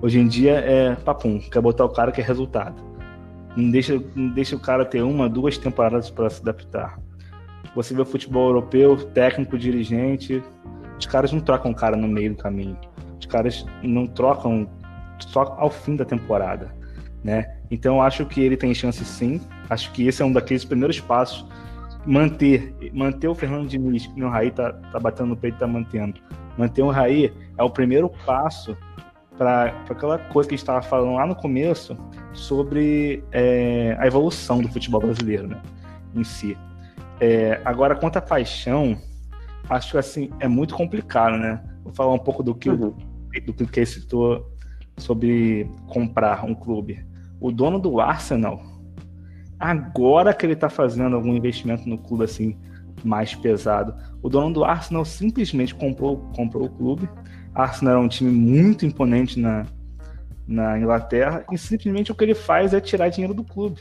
Hoje 0.00 0.18
em 0.18 0.26
dia 0.26 0.54
é 0.54 0.94
papum, 0.96 1.38
quer 1.38 1.60
botar 1.60 1.84
o 1.84 1.88
cara 1.88 2.10
que 2.10 2.20
é 2.20 2.24
resultado. 2.24 2.82
Não 3.56 3.70
deixa, 3.70 4.02
não 4.14 4.28
deixa 4.30 4.56
o 4.56 4.60
cara 4.60 4.84
ter 4.84 5.02
uma, 5.02 5.28
duas 5.28 5.58
temporadas 5.58 6.10
para 6.10 6.28
se 6.30 6.40
adaptar. 6.40 6.98
Você 7.74 7.94
vê 7.94 8.02
o 8.02 8.06
futebol 8.06 8.48
europeu, 8.48 8.96
técnico, 8.96 9.56
dirigente, 9.56 10.42
os 10.98 11.06
caras 11.06 11.32
não 11.32 11.40
trocam 11.40 11.70
o 11.70 11.74
cara 11.74 11.96
no 11.96 12.08
meio 12.08 12.30
do 12.30 12.36
caminho. 12.36 12.76
Os 13.18 13.26
caras 13.26 13.64
não 13.82 14.06
trocam 14.06 14.68
só 15.18 15.54
ao 15.58 15.70
fim 15.70 15.96
da 15.96 16.04
temporada, 16.04 16.74
né? 17.22 17.56
Então 17.70 18.02
acho 18.02 18.26
que 18.26 18.40
ele 18.40 18.56
tem 18.56 18.74
chance 18.74 19.04
sim. 19.04 19.40
Acho 19.70 19.92
que 19.92 20.06
esse 20.06 20.22
é 20.22 20.24
um 20.24 20.32
daqueles 20.32 20.64
primeiros 20.64 21.00
passos 21.00 21.46
manter 22.06 22.74
manter 22.92 23.28
o 23.28 23.34
Fernando 23.34 23.68
Diniz, 23.68 24.06
que 24.06 24.22
o 24.22 24.28
Raí 24.28 24.50
tá, 24.50 24.72
tá 24.72 24.98
batendo 24.98 25.28
no 25.28 25.36
peito 25.36 25.56
e 25.56 25.60
tá 25.60 25.66
mantendo. 25.66 26.20
Manter 26.58 26.82
o 26.82 26.90
Raí 26.90 27.32
é 27.56 27.62
o 27.62 27.70
primeiro 27.70 28.10
passo 28.26 28.76
para 29.38 29.66
aquela 29.88 30.18
coisa 30.18 30.48
que 30.48 30.54
a 30.54 30.56
gente 30.56 30.62
estava 30.62 30.82
falando 30.82 31.14
lá 31.14 31.26
no 31.26 31.34
começo 31.34 31.96
sobre 32.32 33.24
é, 33.32 33.96
a 33.98 34.06
evolução 34.06 34.60
do 34.60 34.68
futebol 34.68 35.00
brasileiro, 35.00 35.48
né, 35.48 35.60
em 36.14 36.22
si. 36.22 36.56
É, 37.20 37.60
agora, 37.64 37.94
quanto 37.94 38.18
à 38.18 38.20
paixão, 38.20 38.96
acho 39.68 39.92
que 39.92 39.98
assim, 39.98 40.30
é 40.40 40.48
muito 40.48 40.74
complicado, 40.74 41.36
né? 41.38 41.62
Vou 41.84 41.92
falar 41.92 42.12
um 42.12 42.18
pouco 42.18 42.42
do 42.42 42.54
que, 42.54 42.68
uhum. 42.68 42.94
do 43.46 43.66
que 43.66 43.80
ele 43.80 43.86
citou 43.86 44.50
sobre 44.96 45.70
comprar 45.86 46.44
um 46.44 46.54
clube. 46.54 47.04
O 47.40 47.50
dono 47.50 47.78
do 47.78 48.00
Arsenal, 48.00 48.60
agora 49.62 50.34
que 50.34 50.44
ele 50.44 50.54
está 50.54 50.68
fazendo 50.68 51.16
algum 51.16 51.34
investimento 51.34 51.88
no 51.88 51.96
clube 51.96 52.24
assim 52.24 52.56
mais 53.04 53.34
pesado, 53.34 53.94
o 54.22 54.28
dono 54.28 54.52
do 54.52 54.64
Arsenal 54.64 55.04
simplesmente 55.04 55.74
comprou, 55.74 56.18
comprou 56.34 56.66
o 56.66 56.70
clube 56.70 57.08
Arsenal 57.54 57.94
é 57.94 57.98
um 57.98 58.08
time 58.08 58.30
muito 58.30 58.86
imponente 58.86 59.38
na, 59.38 59.66
na 60.46 60.78
Inglaterra 60.78 61.44
e 61.52 61.58
simplesmente 61.58 62.10
o 62.10 62.14
que 62.14 62.24
ele 62.24 62.34
faz 62.34 62.72
é 62.72 62.80
tirar 62.80 63.08
dinheiro 63.08 63.34
do 63.34 63.44
clube. 63.44 63.80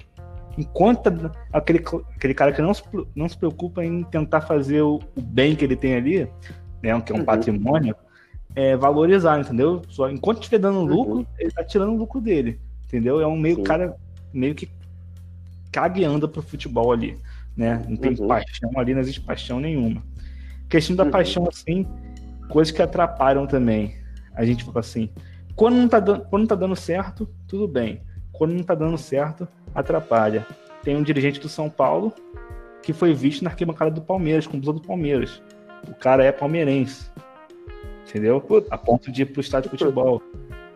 Enquanto 0.58 1.32
aquele, 1.54 1.84
aquele 2.16 2.34
cara 2.34 2.52
que 2.52 2.62
não 2.62 2.74
se, 2.74 2.84
não 3.16 3.30
se 3.30 3.38
preocupa 3.38 3.84
em 3.84 4.04
tentar 4.04 4.42
fazer 4.42 4.82
o, 4.82 5.00
o 5.16 5.22
bem 5.22 5.56
que 5.56 5.64
ele 5.64 5.78
tem 5.78 5.96
ali, 5.96 6.28
né, 6.84 7.00
que 7.02 7.12
é 7.12 7.16
um 7.16 7.20
uhum. 7.20 7.26
patrimônio, 7.26 7.96
é, 8.54 8.76
valorizar, 8.76 9.40
entendeu? 9.40 9.82
Só 9.88 10.10
enquanto 10.10 10.40
estiver 10.40 10.60
dando 10.60 10.80
uhum. 10.80 10.86
lucro, 10.86 11.18
uhum. 11.20 11.26
ele 11.40 11.52
tá 11.52 11.64
tirando 11.64 11.94
o 11.94 11.98
lucro 11.98 12.20
dele, 12.20 12.60
entendeu? 12.86 13.22
É 13.22 13.28
um 13.28 13.40
meio 13.40 13.58
Sim. 13.58 13.64
cara 13.64 13.96
meio 14.34 14.54
que 14.54 14.70
caga 15.72 16.00
e 16.00 16.04
anda 16.04 16.28
pro 16.28 16.42
futebol 16.42 16.92
ali, 16.92 17.18
né? 17.56 17.84
Não 17.88 17.98
tem 17.98 18.16
uhum. 18.20 18.28
paixão 18.28 18.72
ali, 18.76 18.94
não 18.94 19.02
existe 19.02 19.22
paixão 19.22 19.60
nenhuma. 19.60 20.04
Questão 20.70 20.96
da 20.96 21.04
uhum. 21.04 21.12
paixão 21.12 21.48
assim, 21.48 21.88
coisas 22.50 22.72
que 22.72 22.82
atrapalham 22.82 23.48
também. 23.48 23.96
A 24.34 24.46
gente 24.46 24.64
fala 24.64 24.80
assim, 24.80 25.10
quando 25.56 25.76
não 25.76 25.88
tá 25.88 26.00
dando, 26.00 26.26
quando 26.26 26.48
tá 26.48 26.56
dando 26.56 26.76
certo, 26.76 27.30
tudo 27.48 27.68
bem. 27.68 28.02
Quando 28.32 28.54
não 28.54 28.64
tá 28.64 28.74
dando 28.74 28.98
certo, 28.98 29.48
atrapalha. 29.74 30.46
Tem 30.84 30.96
um 30.96 31.04
dirigente 31.04 31.40
do 31.40 31.50
São 31.50 31.70
Paulo 31.70 32.14
que 32.82 32.94
foi 32.94 33.14
visto 33.14 33.44
na 33.44 33.52
arquibancada 33.52 33.92
do 33.92 34.02
Palmeiras, 34.02 34.48
com 34.48 34.60
blusa 34.60 34.80
do 34.80 34.82
Palmeiras. 34.82 35.42
O 35.88 35.94
cara 35.94 36.24
é 36.24 36.32
palmeirense. 36.32 37.12
Entendeu? 38.08 38.44
A 38.70 38.78
ponto 38.78 39.12
de 39.12 39.22
ir 39.22 39.26
pro 39.26 39.42
estádio 39.42 39.70
de 39.70 39.78
futebol. 39.78 40.22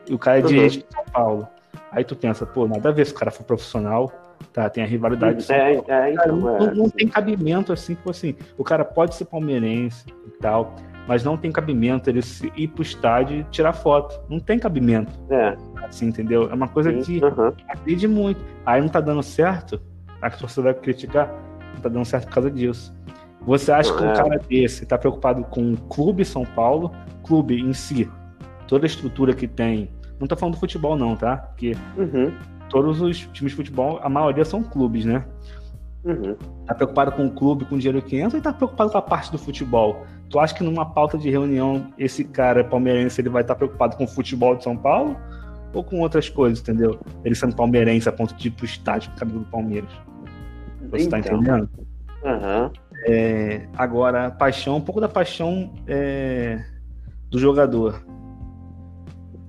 E 0.07 0.13
o 0.13 0.19
cara 0.19 0.37
é 0.37 0.41
uhum. 0.41 0.47
dirigente 0.47 0.85
do 0.85 0.93
São 0.93 1.05
Paulo. 1.05 1.47
Aí 1.95 2.03
tu 2.03 2.13
pensa, 2.13 2.45
pô, 2.45 2.67
nada 2.67 2.89
a 2.89 2.91
ver 2.91 3.05
se 3.05 3.13
o 3.13 3.15
cara 3.15 3.31
for 3.31 3.45
profissional, 3.45 4.11
tá? 4.51 4.69
Tem 4.69 4.83
a 4.83 4.87
rivalidade. 4.87 5.49
É, 5.49 5.75
é, 5.87 6.11
então, 6.11 6.15
cara, 6.15 6.31
não, 6.33 6.57
é, 6.57 6.73
não, 6.73 6.89
tem 6.89 7.07
cabimento 7.07 7.71
assim, 7.71 7.95
tipo 7.95 8.11
assim, 8.11 8.35
o 8.57 8.65
cara 8.65 8.83
pode 8.83 9.15
ser 9.15 9.23
palmeirense 9.23 10.05
e 10.27 10.31
tal, 10.41 10.75
mas 11.07 11.23
não 11.23 11.37
tem 11.37 11.53
cabimento 11.53 12.09
ele 12.09 12.19
ir 12.57 12.67
pro 12.67 12.83
estádio 12.83 13.39
e 13.39 13.43
tirar 13.45 13.71
foto. 13.71 14.19
Não 14.29 14.41
tem 14.41 14.59
cabimento. 14.59 15.11
É. 15.29 15.55
Assim, 15.83 16.07
entendeu? 16.07 16.49
É 16.51 16.53
uma 16.53 16.67
coisa 16.67 16.91
Sim, 16.91 17.01
que 17.19 17.25
uhum. 17.25 17.53
agride 17.69 18.07
muito. 18.09 18.41
Aí 18.65 18.81
não 18.81 18.89
tá 18.89 18.99
dando 18.99 19.23
certo, 19.23 19.81
a 20.21 20.29
torcida 20.29 20.63
vai 20.63 20.73
criticar, 20.73 21.33
não 21.75 21.81
tá 21.81 21.87
dando 21.87 22.05
certo 22.05 22.25
por 22.25 22.33
causa 22.33 22.51
disso. 22.51 22.93
Você 23.45 23.71
acha 23.71 23.95
que 23.95 24.03
um 24.03 24.09
é. 24.09 24.13
cara 24.13 24.37
desse 24.37 24.85
tá 24.85 24.97
preocupado 24.97 25.43
com 25.45 25.73
o 25.73 25.77
clube 25.77 26.25
São 26.25 26.43
Paulo, 26.43 26.91
clube 27.23 27.61
em 27.61 27.71
si, 27.73 28.09
toda 28.67 28.85
a 28.85 28.87
estrutura 28.87 29.33
que 29.33 29.47
tem. 29.47 29.89
Não 30.19 30.27
tô 30.27 30.35
falando 30.35 30.55
do 30.55 30.59
futebol, 30.59 30.95
não, 30.95 31.15
tá? 31.15 31.37
Porque 31.37 31.75
uhum. 31.97 32.31
todos 32.69 33.01
os 33.01 33.19
times 33.19 33.51
de 33.51 33.55
futebol, 33.55 33.99
a 34.01 34.09
maioria 34.09 34.45
são 34.45 34.63
clubes, 34.63 35.05
né? 35.05 35.25
Uhum. 36.05 36.35
Tá 36.67 36.75
preocupado 36.75 37.11
com 37.11 37.25
o 37.25 37.31
clube, 37.31 37.65
com 37.65 37.75
o 37.75 37.77
dinheiro 37.79 38.01
que 38.01 38.17
entra, 38.17 38.37
e 38.37 38.41
tá 38.41 38.53
preocupado 38.53 38.91
com 38.91 38.97
a 38.97 39.01
parte 39.01 39.31
do 39.31 39.37
futebol. 39.37 40.05
Tu 40.29 40.39
acha 40.39 40.53
que 40.53 40.63
numa 40.63 40.85
pauta 40.85 41.17
de 41.17 41.29
reunião, 41.29 41.91
esse 41.97 42.23
cara 42.23 42.63
palmeirense 42.63 43.19
ele 43.19 43.29
vai 43.29 43.41
estar 43.41 43.55
tá 43.55 43.57
preocupado 43.57 43.97
com 43.97 44.03
o 44.03 44.07
futebol 44.07 44.55
de 44.55 44.63
São 44.63 44.77
Paulo? 44.77 45.17
Ou 45.73 45.83
com 45.83 45.99
outras 45.99 46.29
coisas, 46.29 46.61
entendeu? 46.61 46.99
Ele 47.23 47.35
sendo 47.35 47.55
palmeirense 47.55 48.07
a 48.07 48.11
ponto 48.11 48.33
de 48.35 48.47
ir 48.47 48.51
pro 48.51 48.65
estádio 48.65 49.09
com 49.09 49.17
o 49.17 49.19
cabelo 49.19 49.39
do 49.39 49.45
Palmeiras. 49.45 49.89
Você 50.91 51.09
tá 51.09 51.19
então. 51.19 51.31
tá 51.31 51.37
entendendo? 51.37 51.69
Uhum. 52.23 52.71
É, 53.07 53.67
agora, 53.77 54.31
paixão, 54.31 54.77
um 54.77 54.81
pouco 54.81 55.01
da 55.01 55.09
paixão 55.09 55.73
é, 55.87 56.63
do 57.29 57.37
jogador. 57.37 58.03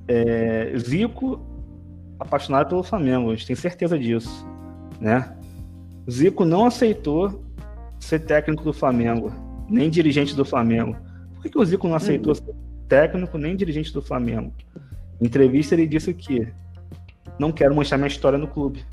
É, 0.09 0.73
Zico, 0.79 1.41
apaixonado 2.19 2.69
pelo 2.69 2.83
Flamengo, 2.83 3.31
a 3.31 3.35
gente 3.35 3.47
tem 3.47 3.57
certeza 3.57 3.99
disso, 3.99 4.47
né? 5.01 5.37
Zico 6.11 6.45
não 6.45 6.67
aceitou 6.67 7.45
ser 7.99 8.21
técnico 8.21 8.63
do 8.63 8.73
Flamengo, 8.73 9.33
nem 9.69 9.91
dirigente 9.91 10.35
do 10.35 10.45
Flamengo. 10.45 10.97
Por 11.35 11.43
que, 11.43 11.51
que 11.51 11.59
o 11.59 11.65
Zico 11.65 11.89
não 11.89 11.97
aceitou 11.97 12.33
uhum. 12.33 12.35
ser 12.35 12.55
técnico 12.89 13.37
nem 13.37 13.57
dirigente 13.57 13.93
do 13.93 14.01
Flamengo? 14.01 14.53
Em 15.21 15.27
entrevista 15.27 15.75
ele 15.75 15.87
disse 15.87 16.15
que 16.15 16.47
não 17.39 17.51
quero 17.51 17.75
manchar 17.75 17.99
minha 17.99 18.09
história 18.09 18.39
no 18.39 18.47
clube. 18.47 18.85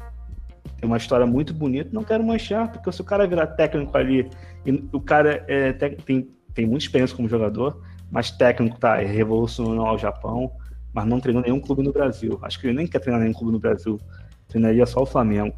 Tem 0.77 0.87
uma 0.87 0.97
história 0.97 1.25
muito 1.25 1.53
bonita, 1.53 1.89
não 1.93 2.03
quero 2.03 2.23
manchar, 2.23 2.71
porque 2.71 2.91
se 2.91 3.01
o 3.01 3.05
cara 3.05 3.27
virar 3.27 3.47
técnico 3.47 3.95
ali, 3.95 4.29
e 4.65 4.83
o 4.91 4.99
cara 4.99 5.43
é, 5.47 5.71
tem, 5.73 6.27
tem 6.53 6.65
muita 6.65 6.85
experiência 6.85 7.15
como 7.15 7.29
jogador, 7.29 7.81
mas 8.11 8.31
técnico 8.31 8.79
tá, 8.79 9.01
é 9.01 9.05
revolucionou 9.05 9.85
ao 9.85 9.97
Japão, 9.97 10.51
mas 10.93 11.05
não 11.05 11.19
treinou 11.19 11.41
nenhum 11.41 11.59
clube 11.59 11.81
no 11.81 11.91
Brasil. 11.91 12.39
Acho 12.41 12.59
que 12.59 12.67
ele 12.67 12.77
nem 12.77 12.87
quer 12.87 12.99
treinar 12.99 13.21
nenhum 13.21 13.33
clube 13.33 13.51
no 13.51 13.59
Brasil. 13.59 13.99
Treinaria 14.47 14.85
só 14.85 15.01
o 15.01 15.05
Flamengo. 15.05 15.55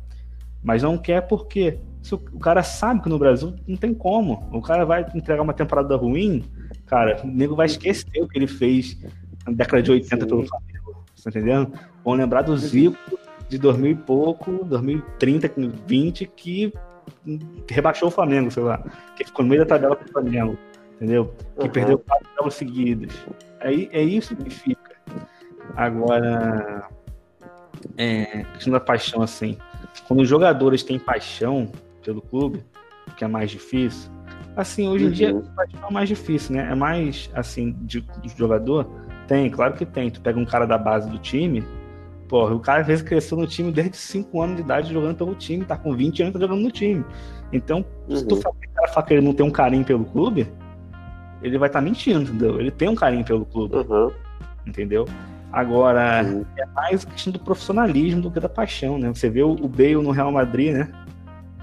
Mas 0.64 0.82
não 0.82 0.98
quer 0.98 1.22
porque 1.22 1.78
o, 2.12 2.16
o 2.16 2.40
cara 2.40 2.64
sabe 2.64 3.02
que 3.02 3.10
no 3.10 3.20
Brasil 3.20 3.54
não 3.68 3.76
tem 3.76 3.94
como. 3.94 4.48
O 4.52 4.62
cara 4.62 4.86
vai 4.86 5.06
entregar 5.14 5.42
uma 5.42 5.54
temporada 5.54 5.96
ruim, 5.96 6.44
cara, 6.86 7.22
o 7.24 7.28
nego 7.28 7.56
vai 7.56 7.66
esquecer 7.66 8.22
o 8.22 8.28
que 8.28 8.38
ele 8.38 8.48
fez 8.48 8.98
na 9.46 9.54
década 9.54 9.84
de 9.84 9.92
80 9.92 10.16
Sim. 10.16 10.28
pelo 10.28 10.48
Flamengo. 10.48 11.04
Tá 11.24 11.30
entendendo? 11.30 11.72
Vão 12.04 12.14
lembrar 12.14 12.44
do 12.44 12.56
Zico 12.58 13.20
de 13.50 13.58
2000 13.58 13.92
e 13.92 13.96
pouco, 13.96 14.66
2030, 14.66 15.52
20, 15.88 16.26
que 16.36 16.74
rebaixou 17.70 18.08
o 18.08 18.12
Flamengo, 18.12 18.52
sei 18.52 18.64
lá. 18.64 18.84
Que 19.16 19.26
ficou 19.26 19.44
no 19.44 19.50
meio 19.50 19.64
da 19.64 19.68
tabela 19.68 19.98
o 20.00 20.12
Flamengo. 20.12 20.58
Entendeu? 20.96 21.34
Que 21.58 21.66
uhum. 21.66 21.72
perdeu 21.72 22.00
quatro 22.00 22.28
jogos 22.38 22.54
seguidos. 22.54 23.14
É, 23.60 23.72
é 24.00 24.04
isso 24.04 24.36
que 24.36 24.50
fica. 24.50 24.85
Agora, 25.76 26.88
é, 27.98 28.44
questão 28.54 28.74
da 28.74 28.80
paixão, 28.80 29.22
assim. 29.22 29.58
Quando 30.08 30.22
os 30.22 30.28
jogadores 30.28 30.84
têm 30.84 31.00
paixão 31.00 31.72
pelo 32.04 32.22
clube, 32.22 32.64
que 33.18 33.24
é 33.24 33.28
mais 33.28 33.50
difícil, 33.50 34.12
assim, 34.56 34.88
hoje 34.88 35.06
em 35.06 35.08
uhum. 35.08 35.14
dia 35.14 35.44
paixão 35.56 35.90
é 35.90 35.92
mais 35.92 36.10
difícil, 36.10 36.56
né? 36.56 36.70
É 36.72 36.76
mais, 36.76 37.30
assim, 37.34 37.72
de, 37.82 38.02
de 38.02 38.38
jogador. 38.38 38.88
Tem, 39.28 39.50
claro 39.50 39.74
que 39.74 39.86
tem. 39.86 40.10
Tu 40.10 40.22
pega 40.22 40.40
um 40.40 40.46
cara 40.46 40.66
da 40.66 40.78
base 40.78 41.10
do 41.10 41.18
time, 41.18 41.64
porra, 42.28 42.54
o 42.54 42.60
cara 42.60 42.82
às 42.82 42.88
vezes 42.88 43.04
cresceu 43.04 43.38
no 43.38 43.48
time 43.48 43.72
desde 43.72 43.98
5 43.98 44.42
anos 44.42 44.56
de 44.58 44.62
idade 44.62 44.94
jogando 44.94 45.18
pelo 45.18 45.36
time, 45.36 45.66
tá 45.66 45.78
com 45.78 45.96
20 45.96 46.24
anos 46.24 46.34
tá 46.34 46.40
jogando 46.40 46.62
no 46.62 46.72
time. 46.72 47.04
Então, 47.52 47.86
uhum. 48.08 48.16
se 48.16 48.26
tu 48.26 48.36
uhum. 48.36 48.42
falar 48.42 48.56
que 48.56 48.68
o 48.68 48.74
cara 48.74 48.88
fala 48.90 49.06
que 49.06 49.14
ele 49.14 49.26
não 49.26 49.34
tem 49.34 49.46
um 49.46 49.52
carinho 49.52 49.86
pelo 49.86 50.06
clube, 50.06 50.48
ele 51.42 51.58
vai 51.58 51.70
estar 51.70 51.80
tá 51.80 51.86
mentindo, 51.86 52.22
entendeu? 52.22 52.60
Ele 52.60 52.72
tem 52.72 52.90
um 52.90 52.96
carinho 52.96 53.24
pelo 53.24 53.46
clube. 53.46 53.76
Uhum. 53.76 54.12
Entendeu? 54.66 55.06
Agora, 55.56 56.22
uhum. 56.22 56.46
é 56.58 56.66
mais 56.66 57.06
questão 57.06 57.32
do 57.32 57.40
profissionalismo 57.40 58.22
do 58.22 58.30
que 58.30 58.42
da 58.42 58.50
paixão, 58.50 58.98
né? 58.98 59.08
Você 59.14 59.30
vê 59.30 59.42
o 59.42 59.56
Bale 59.56 59.96
no 59.96 60.12
Real 60.12 60.30
Madrid, 60.30 60.74
né? 60.74 60.92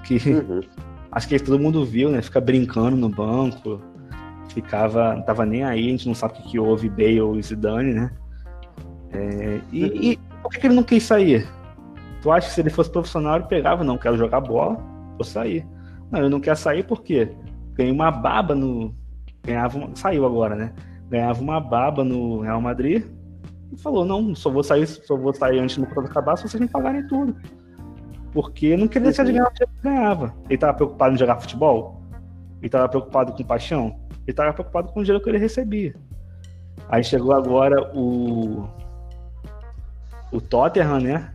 Que 0.03 0.17
uhum. 0.31 0.63
acho 1.13 1.29
que 1.29 1.39
todo 1.39 1.59
mundo 1.59 1.85
viu, 1.85 2.09
né? 2.09 2.23
Fica 2.23 2.41
brincando 2.41 2.97
no 2.97 3.11
banco, 3.11 3.83
ficava, 4.49 5.15
não 5.15 5.23
tava 5.23 5.45
nem 5.45 5.63
aí, 5.63 5.89
a 5.89 5.91
gente 5.91 6.09
não 6.09 6.15
sabe 6.15 6.33
o 6.33 6.37
que, 6.39 6.43
que 6.53 6.59
houve 6.59 6.89
Bale 6.89 7.39
e 7.39 7.43
Zidane, 7.43 7.93
né? 7.93 8.11
É, 9.13 9.61
e, 9.71 9.85
uhum. 9.85 9.91
e, 10.01 10.21
por 10.43 10.51
que, 10.51 10.61
que, 10.61 10.67
ele 10.69 10.75
não 10.75 10.85
quis 10.85 11.03
sair? 11.03 11.47
Tu 12.23 12.33
acha 12.33 12.49
que 12.49 12.55
se 12.55 12.63
ele 12.63 12.71
fosse 12.71 12.91
profissional, 12.91 13.37
ele 13.37 13.45
pegava, 13.45 13.85
não, 13.85 13.99
quero 13.99 14.17
jogar 14.17 14.41
bola, 14.41 14.79
vou 15.19 15.25
sair. 15.25 15.67
Não, 16.11 16.21
ele 16.21 16.31
não 16.31 16.41
quer 16.41 16.57
sair 16.57 16.83
porque 16.83 17.29
ganhou 17.75 17.95
uma 17.95 18.11
baba 18.11 18.55
no, 18.55 18.95
ganhava 19.45 19.77
uma, 19.77 19.91
saiu 19.95 20.25
agora, 20.25 20.57
né? 20.57 20.73
Ganhava 21.11 21.43
uma 21.43 21.61
baba 21.61 22.03
no 22.03 22.41
Real 22.41 22.59
Madrid 22.63 23.05
e 23.73 23.77
falou: 23.81 24.05
não, 24.05 24.35
só 24.35 24.51
vou 24.51 24.63
sair, 24.63 24.87
só 24.87 25.17
vou 25.17 25.33
sair 25.33 25.59
antes 25.59 25.79
do 25.79 25.87
contrato 25.87 26.11
acabar 26.11 26.37
se 26.37 26.49
vocês 26.49 26.61
me 26.61 26.69
pagarem 26.69 27.07
tudo. 27.07 27.35
Porque 28.33 28.77
não 28.77 28.89
queria 28.89 29.09
deixar 29.09 29.25
de 29.25 29.33
ganhar 29.33 29.49
o 29.49 29.53
que 29.53 29.67
ganhava. 29.83 30.35
Ele 30.45 30.55
estava 30.55 30.75
preocupado 30.75 31.15
em 31.15 31.19
jogar 31.19 31.41
futebol? 31.41 32.03
Ele 32.59 32.67
estava 32.67 32.89
preocupado 32.89 33.33
com 33.33 33.45
paixão? 33.45 33.99
Ele 34.11 34.31
estava 34.31 34.53
preocupado 34.53 34.93
com 34.93 35.01
o 35.01 35.03
dinheiro 35.03 35.23
que 35.23 35.31
ele 35.31 35.39
recebia. 35.39 35.95
Aí 36.89 37.03
chegou 37.03 37.33
agora 37.33 37.91
o. 37.95 38.69
O 40.31 40.41
Tottenham, 40.41 41.01
né? 41.01 41.35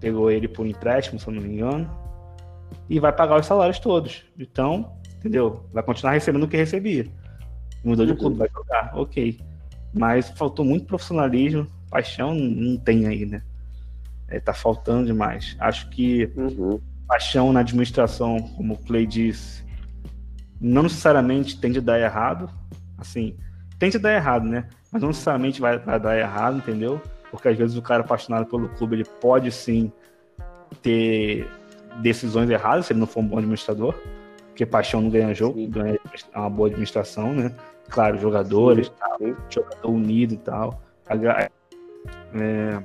Pegou 0.00 0.30
ele 0.30 0.48
por 0.48 0.66
empréstimo, 0.66 1.18
se 1.18 1.28
eu 1.28 1.34
não 1.34 1.42
me 1.42 1.54
engano. 1.54 1.88
E 2.88 2.98
vai 2.98 3.12
pagar 3.12 3.38
os 3.38 3.46
salários 3.46 3.78
todos. 3.78 4.24
Então, 4.36 4.96
entendeu? 5.18 5.64
Vai 5.72 5.82
continuar 5.82 6.12
recebendo 6.12 6.44
o 6.44 6.48
que 6.48 6.56
recebia. 6.56 7.06
Mudou 7.84 8.04
de 8.04 8.16
clube, 8.16 8.36
vai 8.36 8.48
jogar, 8.52 8.92
ok. 8.96 9.38
Mas 9.96 10.28
faltou 10.30 10.64
muito 10.64 10.86
profissionalismo, 10.86 11.66
paixão 11.90 12.34
não 12.34 12.76
tem 12.76 13.06
aí, 13.06 13.24
né? 13.24 13.42
É, 14.28 14.38
tá 14.38 14.52
faltando 14.52 15.06
demais. 15.06 15.56
Acho 15.58 15.88
que 15.88 16.30
uhum. 16.36 16.80
paixão 17.06 17.52
na 17.52 17.60
administração, 17.60 18.40
como 18.56 18.74
o 18.74 18.78
Clay 18.78 19.06
disse, 19.06 19.64
não 20.60 20.82
necessariamente 20.82 21.58
tem 21.58 21.72
de 21.72 21.80
dar 21.80 21.98
errado. 21.98 22.50
Assim, 22.98 23.36
tem 23.78 23.88
de 23.88 23.98
dar 23.98 24.12
errado, 24.12 24.46
né? 24.46 24.68
Mas 24.92 25.00
não 25.00 25.08
necessariamente 25.08 25.60
vai, 25.60 25.78
vai 25.78 25.98
dar 25.98 26.18
errado, 26.18 26.58
entendeu? 26.58 27.00
Porque 27.30 27.48
às 27.48 27.56
vezes 27.56 27.76
o 27.76 27.82
cara 27.82 28.02
apaixonado 28.02 28.46
pelo 28.46 28.68
clube, 28.68 28.96
ele 28.96 29.04
pode 29.04 29.50
sim 29.50 29.90
ter 30.82 31.48
decisões 32.02 32.50
erradas 32.50 32.86
se 32.86 32.92
ele 32.92 33.00
não 33.00 33.06
for 33.06 33.20
um 33.20 33.26
bom 33.26 33.38
administrador. 33.38 33.94
Porque 34.48 34.66
paixão 34.66 35.02
não 35.02 35.10
ganha 35.10 35.34
jogo, 35.34 35.58
sim. 35.58 35.70
ganha 35.70 35.98
uma 36.34 36.50
boa 36.50 36.68
administração, 36.68 37.34
né? 37.34 37.52
Claro, 37.88 38.18
jogadores, 38.18 38.88
tal, 38.98 39.18
jogador 39.48 39.88
unido 39.88 40.34
e 40.34 40.38
tal. 40.38 40.82
É, 42.34 42.82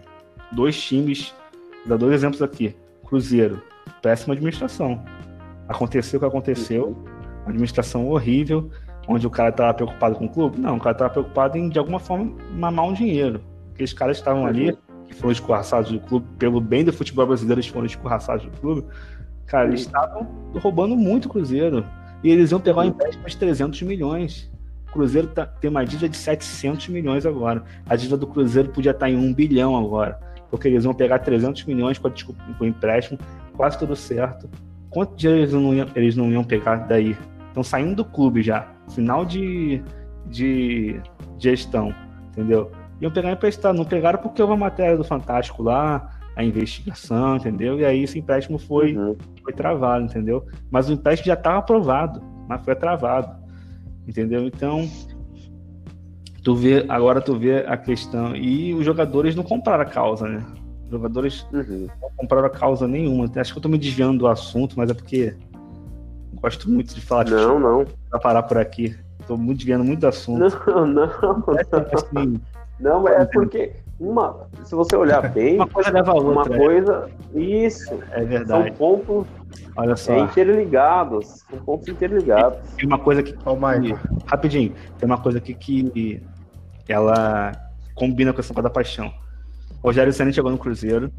dois 0.51 0.79
times, 0.79 1.33
vou 1.79 1.89
dar 1.89 1.97
dois 1.97 2.13
exemplos 2.13 2.41
aqui. 2.41 2.75
Cruzeiro, 3.05 3.61
péssima 4.01 4.33
administração. 4.33 5.03
Aconteceu 5.67 6.17
o 6.17 6.19
que 6.21 6.27
aconteceu, 6.27 6.97
administração 7.45 8.07
horrível, 8.07 8.69
onde 9.07 9.25
o 9.25 9.29
cara 9.29 9.49
estava 9.49 9.73
preocupado 9.73 10.15
com 10.15 10.25
o 10.25 10.29
clube? 10.29 10.59
Não, 10.59 10.77
o 10.77 10.79
cara 10.79 10.93
estava 10.93 11.09
preocupado 11.09 11.57
em, 11.57 11.69
de 11.69 11.79
alguma 11.79 11.99
forma, 11.99 12.35
mamar 12.51 12.85
um 12.85 12.93
dinheiro. 12.93 13.41
Aqueles 13.73 13.93
caras 13.93 14.17
estavam 14.17 14.45
ali, 14.45 14.77
que 15.07 15.13
foram 15.15 15.31
escorraçados 15.31 15.91
do 15.91 15.99
clube, 15.99 16.25
pelo 16.37 16.61
bem 16.61 16.83
do 16.83 16.93
futebol 16.93 17.25
brasileiro, 17.25 17.59
eles 17.59 17.71
foram 17.71 17.85
escorraçados 17.85 18.45
do 18.45 18.51
clube. 18.59 18.85
Cara, 19.45 19.67
eles 19.67 19.81
estavam 19.81 20.23
roubando 20.61 20.95
muito 20.95 21.25
o 21.25 21.29
Cruzeiro. 21.29 21.85
E 22.23 22.29
eles 22.29 22.51
iam 22.51 22.59
pegar 22.59 22.81
um 22.81 22.85
empréstimo 22.85 23.27
de 23.27 23.35
300 23.37 23.81
milhões. 23.81 24.51
O 24.91 24.93
Cruzeiro 24.93 25.27
tá, 25.27 25.45
tem 25.45 25.69
uma 25.69 25.85
dívida 25.85 26.09
de 26.09 26.17
700 26.17 26.89
milhões 26.89 27.25
agora. 27.25 27.63
A 27.87 27.95
dívida 27.95 28.17
do 28.17 28.27
Cruzeiro 28.27 28.69
podia 28.69 28.91
estar 28.91 29.09
em 29.09 29.15
1 29.15 29.33
bilhão 29.33 29.77
agora. 29.77 30.19
Porque 30.49 30.67
eles 30.67 30.83
vão 30.83 30.93
pegar 30.93 31.19
300 31.19 31.63
milhões 31.63 31.97
com, 31.97 32.09
o 32.59 32.65
empréstimo, 32.65 33.17
quase 33.55 33.79
tudo 33.79 33.95
certo. 33.95 34.49
Quanto 34.89 35.15
dinheiro 35.15 35.43
eles 35.43 35.53
não, 35.53 35.73
iam, 35.73 35.87
eles 35.95 36.15
não 36.17 36.29
iam 36.29 36.43
pegar 36.43 36.75
daí? 36.87 37.15
Estão 37.47 37.63
saindo 37.63 37.95
do 37.95 38.05
clube 38.05 38.41
já. 38.41 38.67
Final 38.89 39.23
de, 39.23 39.81
de 40.25 40.99
gestão, 41.39 41.95
entendeu? 42.33 42.69
Iam 42.99 43.11
pegar 43.11 43.31
emprestado. 43.31 43.77
Não 43.77 43.85
pegaram 43.85 44.19
porque 44.19 44.41
houve 44.41 44.55
a 44.55 44.57
matéria 44.57 44.97
do 44.97 45.05
Fantástico 45.05 45.63
lá, 45.63 46.19
a 46.35 46.43
investigação, 46.43 47.37
entendeu? 47.37 47.79
E 47.79 47.85
aí 47.85 48.03
esse 48.03 48.19
empréstimo 48.19 48.59
foi, 48.59 48.93
uhum. 48.93 49.15
foi 49.41 49.53
travado, 49.53 50.03
entendeu? 50.03 50.45
Mas 50.69 50.89
o 50.89 50.93
empréstimo 50.93 51.27
já 51.27 51.35
estava 51.35 51.59
aprovado, 51.59 52.21
mas 52.49 52.61
foi 52.65 52.75
travado 52.75 53.40
entendeu? 54.07 54.45
Então, 54.45 54.89
tu 56.43 56.55
vê, 56.55 56.85
agora 56.89 57.21
tu 57.21 57.37
vê 57.37 57.65
a 57.67 57.77
questão. 57.77 58.35
E 58.35 58.73
os 58.73 58.85
jogadores 58.85 59.35
não 59.35 59.43
compraram 59.43 59.83
a 59.83 59.85
causa, 59.85 60.27
né? 60.27 60.45
Os 60.85 60.91
jogadores 60.91 61.45
uhum. 61.53 61.87
não 62.01 62.09
compraram 62.17 62.47
a 62.47 62.49
causa 62.49 62.87
nenhuma. 62.87 63.29
Acho 63.35 63.53
que 63.53 63.59
eu 63.59 63.63
tô 63.63 63.69
me 63.69 63.77
desviando 63.77 64.19
do 64.19 64.27
assunto, 64.27 64.75
mas 64.77 64.89
é 64.89 64.93
porque 64.93 65.35
gosto 66.41 66.69
muito 66.69 66.93
de 66.95 67.01
falar 67.01 67.25
de 67.25 67.31
Não, 67.31 67.59
não. 67.59 67.85
Pra 68.09 68.19
parar 68.19 68.43
por 68.43 68.57
aqui. 68.57 68.95
tô 69.27 69.37
muito 69.37 69.59
desviando 69.59 69.83
muito 69.83 69.99
do 70.01 70.07
assunto. 70.07 70.39
Não, 70.67 70.87
não. 70.87 71.07
Não, 71.07 71.59
assim, 71.93 72.41
não 72.79 73.07
é 73.07 73.25
porque 73.25 73.73
uma, 73.99 74.47
se 74.63 74.73
você 74.73 74.95
olhar 74.95 75.21
bem, 75.31 75.55
uma 75.55 75.67
coisa 75.67 75.91
leva 75.91 76.11
a 76.11 76.15
outra. 76.15 76.31
Uma 76.31 76.45
coisa, 76.45 77.09
isso. 77.35 77.93
É 78.11 78.23
verdade. 78.23 78.69
São 78.69 78.77
pontos 78.77 79.27
Olha 79.75 79.95
só. 79.95 80.13
É, 80.13 80.19
interligados. 80.19 81.43
São 81.49 81.59
pontos 81.59 81.87
interligados. 81.87 82.59
Tem 82.75 82.85
uma 82.85 82.99
coisa 82.99 83.23
que. 83.23 83.35
Ô, 83.45 83.55
Michael. 83.55 83.99
Rapidinho. 84.25 84.73
Tem 84.97 85.05
uma 85.05 85.17
coisa 85.17 85.37
aqui 85.37 85.53
que 85.53 86.21
ela 86.87 87.51
combina 87.95 88.33
com 88.33 88.39
essa 88.39 88.53
coisa 88.53 88.67
da 88.67 88.73
paixão. 88.73 89.13
O 89.81 89.87
Rogério 89.87 90.13
Senna 90.13 90.31
chegou 90.31 90.51
no 90.51 90.57
Cruzeiro, 90.57 91.11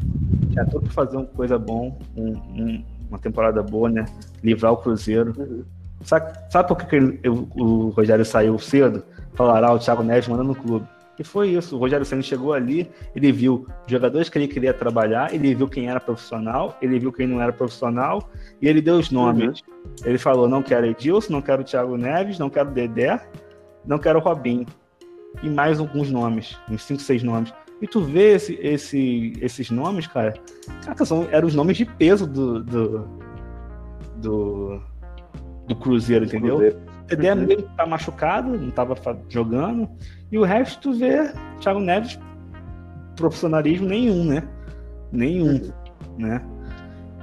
tinha 0.50 0.64
tudo 0.66 0.82
pra 0.82 0.92
fazer 0.92 1.16
uma 1.16 1.26
coisa 1.26 1.58
bom, 1.58 1.98
um, 2.16 2.28
um, 2.30 2.84
uma 3.08 3.18
temporada 3.18 3.62
boa, 3.62 3.88
né? 3.88 4.04
Livrar 4.42 4.72
o 4.72 4.76
Cruzeiro. 4.76 5.34
Uhum. 5.36 5.64
Sabe, 6.04 6.32
sabe 6.50 6.68
por 6.68 6.76
que, 6.76 6.86
que 6.86 6.96
ele, 6.96 7.20
o, 7.28 7.48
o 7.60 7.88
Rogério 7.90 8.24
saiu 8.24 8.58
cedo? 8.58 9.02
Falaram, 9.34 9.68
ah, 9.68 9.72
o 9.72 9.78
Thiago 9.78 10.02
Neves 10.02 10.28
manda 10.28 10.44
no 10.44 10.54
clube. 10.54 10.86
E 11.18 11.24
foi 11.24 11.50
isso. 11.50 11.76
O 11.76 11.78
Rogério 11.78 12.06
Senna 12.06 12.22
chegou 12.22 12.52
ali, 12.52 12.90
ele 13.14 13.30
viu 13.30 13.66
jogadores 13.86 14.28
que 14.28 14.38
ele 14.38 14.48
queria 14.48 14.72
trabalhar, 14.72 15.32
ele 15.32 15.54
viu 15.54 15.68
quem 15.68 15.88
era 15.88 16.00
profissional, 16.00 16.76
ele 16.80 16.98
viu 16.98 17.12
quem 17.12 17.26
não 17.26 17.40
era 17.40 17.52
profissional, 17.52 18.30
e 18.60 18.68
ele 18.68 18.80
deu 18.80 18.96
os 18.96 19.10
nomes. 19.10 19.60
Uhum. 19.60 19.94
Ele 20.04 20.18
falou: 20.18 20.48
não 20.48 20.62
quero 20.62 20.86
Edilson, 20.86 21.32
não 21.32 21.42
quero 21.42 21.64
Thiago 21.64 21.96
Neves, 21.96 22.38
não 22.38 22.48
quero 22.48 22.70
Dedé, 22.70 23.20
não 23.86 23.98
quero 23.98 24.20
Robinho. 24.20 24.66
E 25.42 25.48
mais 25.48 25.80
alguns 25.80 26.10
nomes, 26.10 26.58
uns 26.70 26.82
5, 26.84 27.00
6 27.00 27.22
nomes. 27.22 27.52
E 27.80 27.86
tu 27.86 28.00
vê 28.00 28.34
esse, 28.34 28.54
esse, 28.62 29.32
esses 29.40 29.70
nomes, 29.70 30.06
cara, 30.06 30.34
cara 30.84 31.04
são, 31.04 31.26
eram 31.30 31.48
os 31.48 31.54
nomes 31.54 31.76
de 31.76 31.84
peso 31.84 32.26
do, 32.26 32.62
do, 32.62 33.08
do, 34.16 34.80
do 35.66 35.76
Cruzeiro, 35.76 36.24
entendeu? 36.24 36.58
Cruzeiro. 36.58 36.91
Dedé 37.16 37.34
uhum. 37.34 37.46
meio 37.46 37.62
tá 37.76 37.86
machucado, 37.86 38.58
não 38.58 38.70
tava 38.70 38.96
jogando. 39.28 39.88
E 40.30 40.38
o 40.38 40.44
resto 40.44 40.80
tu 40.80 40.98
vê 40.98 41.32
Thiago 41.60 41.80
Neves 41.80 42.18
profissionalismo 43.16 43.88
nenhum, 43.88 44.24
né? 44.24 44.42
Nenhum, 45.10 45.54
uhum. 45.54 45.72
né? 46.18 46.42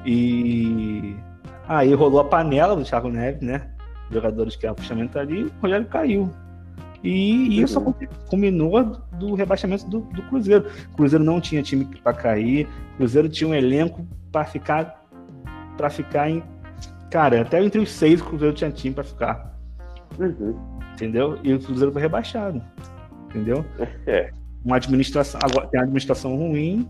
E 0.05 1.15
aí 1.67 1.93
rolou 1.93 2.19
a 2.19 2.25
panela 2.25 2.75
do 2.75 2.83
Thiago 2.83 3.09
Neves, 3.09 3.41
né? 3.41 3.69
Jogadores 4.11 4.55
que 4.55 4.65
eram 4.65 4.75
puxamento 4.75 5.17
ali, 5.17 5.43
o 5.43 5.51
Rogério 5.61 5.87
caiu. 5.87 6.31
E 7.03 7.61
isso 7.61 7.79
uhum. 7.79 7.93
culminou 8.29 8.83
do 9.13 9.33
rebaixamento 9.33 9.87
do, 9.87 10.01
do, 10.01 10.21
Cruzeiro. 10.23 10.65
O 10.91 10.95
Cruzeiro 10.97 11.23
não 11.23 11.39
tinha 11.39 11.63
time 11.63 11.85
para 12.03 12.13
cair, 12.13 12.67
o 12.93 12.97
Cruzeiro 12.97 13.29
tinha 13.29 13.49
um 13.49 13.53
elenco 13.53 14.05
para 14.31 14.45
ficar 14.45 14.99
para 15.77 15.89
ficar 15.89 16.29
em 16.29 16.43
cara, 17.09 17.41
até 17.41 17.63
entre 17.63 17.79
os 17.79 17.89
seis 17.89 18.19
o 18.19 18.25
Cruzeiro 18.25 18.53
tinha 18.53 18.69
time 18.69 18.93
para 18.93 19.03
ficar. 19.03 19.58
Uhum. 20.19 20.55
Entendeu? 20.93 21.39
E 21.43 21.53
o 21.53 21.59
Cruzeiro 21.59 21.91
foi 21.91 22.01
rebaixado. 22.01 22.61
Entendeu? 23.29 23.65
É. 24.05 24.31
Uma 24.63 24.75
administração. 24.75 25.39
Agora 25.43 25.67
tem 25.67 25.79
a 25.79 25.83
administração 25.83 26.35
ruim, 26.35 26.87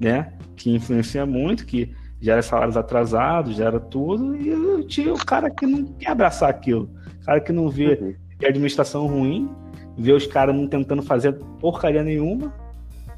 né? 0.00 0.32
Que 0.56 0.74
influencia 0.74 1.26
muito, 1.26 1.66
que 1.66 1.94
gera 2.20 2.42
salários 2.42 2.76
atrasados, 2.76 3.56
gera 3.56 3.78
tudo, 3.78 4.34
e 4.36 4.84
tinha 4.84 5.12
o 5.12 5.24
cara 5.24 5.50
que 5.50 5.66
não 5.66 5.84
quer 5.84 6.10
abraçar 6.10 6.48
aquilo. 6.48 6.90
O 7.22 7.24
cara 7.26 7.40
que 7.40 7.52
não 7.52 7.68
vê 7.68 7.94
uhum. 7.94 8.14
que 8.38 8.46
a 8.46 8.48
administração 8.48 9.06
ruim, 9.06 9.48
vê 9.96 10.12
os 10.12 10.26
caras 10.26 10.54
não 10.54 10.66
tentando 10.66 11.02
fazer 11.02 11.32
porcaria 11.60 12.02
nenhuma, 12.02 12.52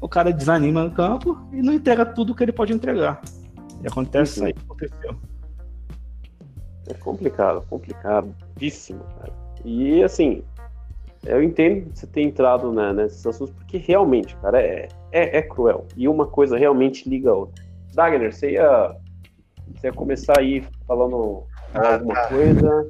o 0.01 0.09
cara 0.09 0.33
desanima 0.33 0.83
no 0.83 0.91
campo 0.91 1.37
e 1.53 1.61
não 1.61 1.73
entrega 1.73 2.05
tudo 2.05 2.35
que 2.35 2.43
ele 2.43 2.51
pode 2.51 2.73
entregar. 2.73 3.21
E 3.83 3.87
acontece 3.87 4.41
uhum. 4.41 4.47
isso 4.47 4.57
aí, 4.57 4.63
aconteceu. 4.65 5.30
É 6.87 6.93
complicado, 6.93 7.63
complicadíssimo, 7.69 9.03
cara. 9.19 9.33
E 9.63 10.03
assim, 10.03 10.43
eu 11.25 11.43
entendo 11.43 11.91
você 11.93 12.07
ter 12.07 12.21
entrado 12.21 12.71
né, 12.71 12.91
nesses 12.93 13.25
assuntos, 13.25 13.53
porque 13.55 13.77
realmente, 13.77 14.35
cara, 14.37 14.59
é, 14.59 14.87
é, 15.11 15.37
é, 15.37 15.41
cruel. 15.41 15.85
E 15.95 16.07
uma 16.07 16.25
coisa 16.25 16.57
realmente 16.57 17.07
liga 17.07 17.29
a 17.29 17.33
outra. 17.33 17.63
Dagner, 17.93 18.33
você 18.33 18.53
ia, 18.53 18.95
você 19.75 19.87
ia 19.87 19.93
começar 19.93 20.39
aí 20.39 20.63
falando 20.87 21.43
ah, 21.73 21.93
alguma 21.93 22.15
tá. 22.15 22.27
coisa. 22.27 22.87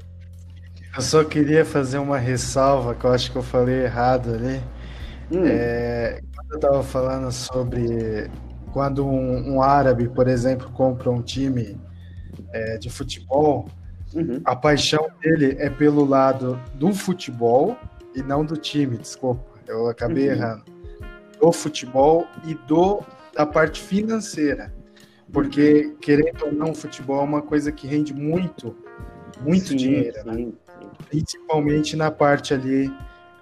Eu 0.95 1.01
só 1.01 1.23
queria 1.23 1.65
fazer 1.65 1.97
uma 1.97 2.17
ressalva 2.17 2.95
que 2.95 3.05
eu 3.05 3.11
acho 3.11 3.31
que 3.31 3.37
eu 3.37 3.43
falei 3.43 3.83
errado 3.83 4.33
ali. 4.33 4.61
Hum. 5.31 5.45
É, 5.45 6.21
quando 6.35 6.51
eu 6.51 6.55
estava 6.55 6.83
falando 6.83 7.31
sobre 7.31 8.29
quando 8.71 9.05
um, 9.05 9.55
um, 9.55 9.61
árabe, 9.61 10.07
por 10.07 10.27
exemplo, 10.27 10.69
compra 10.71 11.09
um 11.09 11.21
time 11.21 11.77
é, 12.53 12.77
de 12.77 12.89
futebol, 12.89 13.67
Uhum. 14.13 14.41
A 14.43 14.55
paixão 14.55 15.09
dele 15.21 15.55
é 15.59 15.69
pelo 15.69 16.05
lado 16.05 16.59
do 16.75 16.93
futebol 16.93 17.77
e 18.15 18.21
não 18.21 18.43
do 18.43 18.57
time, 18.57 18.97
desculpa, 18.97 19.43
eu 19.67 19.87
acabei 19.87 20.27
uhum. 20.27 20.35
errando. 20.35 20.63
Do 21.39 21.51
futebol 21.51 22.27
e 22.45 22.53
do 22.67 23.01
da 23.33 23.45
parte 23.45 23.81
financeira. 23.81 24.73
Porque, 25.31 25.95
querendo 26.01 26.45
ou 26.45 26.51
não, 26.51 26.71
o 26.71 26.75
futebol 26.75 27.21
é 27.21 27.23
uma 27.23 27.41
coisa 27.41 27.71
que 27.71 27.87
rende 27.87 28.13
muito, 28.13 28.75
muito 29.39 29.69
sim, 29.69 29.75
dinheiro. 29.77 30.17
Sim, 30.21 30.25
né? 30.25 30.35
sim. 30.35 30.53
Principalmente 31.09 31.95
na 31.95 32.11
parte 32.11 32.53
ali 32.53 32.93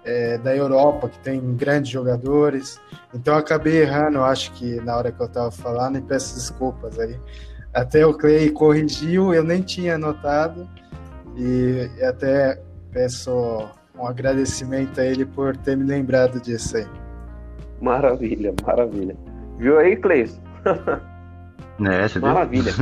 é, 0.04 0.38
da 0.38 0.54
Europa, 0.54 1.08
que 1.08 1.18
tem 1.18 1.40
grandes 1.56 1.90
jogadores. 1.90 2.80
Então, 3.12 3.34
eu 3.34 3.40
acabei 3.40 3.82
errando, 3.82 4.18
eu 4.18 4.24
acho 4.24 4.52
que 4.52 4.80
na 4.80 4.96
hora 4.96 5.10
que 5.10 5.20
eu 5.20 5.26
estava 5.26 5.50
falando, 5.50 5.98
e 5.98 6.00
peço 6.00 6.34
desculpas 6.34 6.98
aí. 6.98 7.18
Até 7.72 8.04
o 8.04 8.14
Clay 8.14 8.50
corrigiu, 8.50 9.32
eu 9.32 9.44
nem 9.44 9.62
tinha 9.62 9.96
notado. 9.96 10.68
E 11.36 11.88
até 12.02 12.60
peço 12.92 13.68
um 13.96 14.06
agradecimento 14.06 15.00
a 15.00 15.04
ele 15.04 15.24
por 15.24 15.56
ter 15.56 15.76
me 15.76 15.84
lembrado 15.84 16.40
disso 16.40 16.76
aí. 16.76 16.86
Maravilha, 17.80 18.52
maravilha. 18.64 19.16
Viu 19.58 19.78
aí, 19.78 19.96
Clay? 19.96 20.28
É, 21.82 22.06
você 22.06 22.18
Maravilha. 22.18 22.72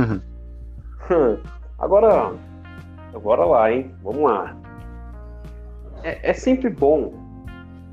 agora, 1.79 2.33
agora 3.13 3.45
lá, 3.45 3.71
hein? 3.71 3.95
Vamos 4.03 4.23
lá. 4.23 4.57
É, 6.03 6.31
é 6.31 6.33
sempre 6.33 6.69
bom 6.69 7.13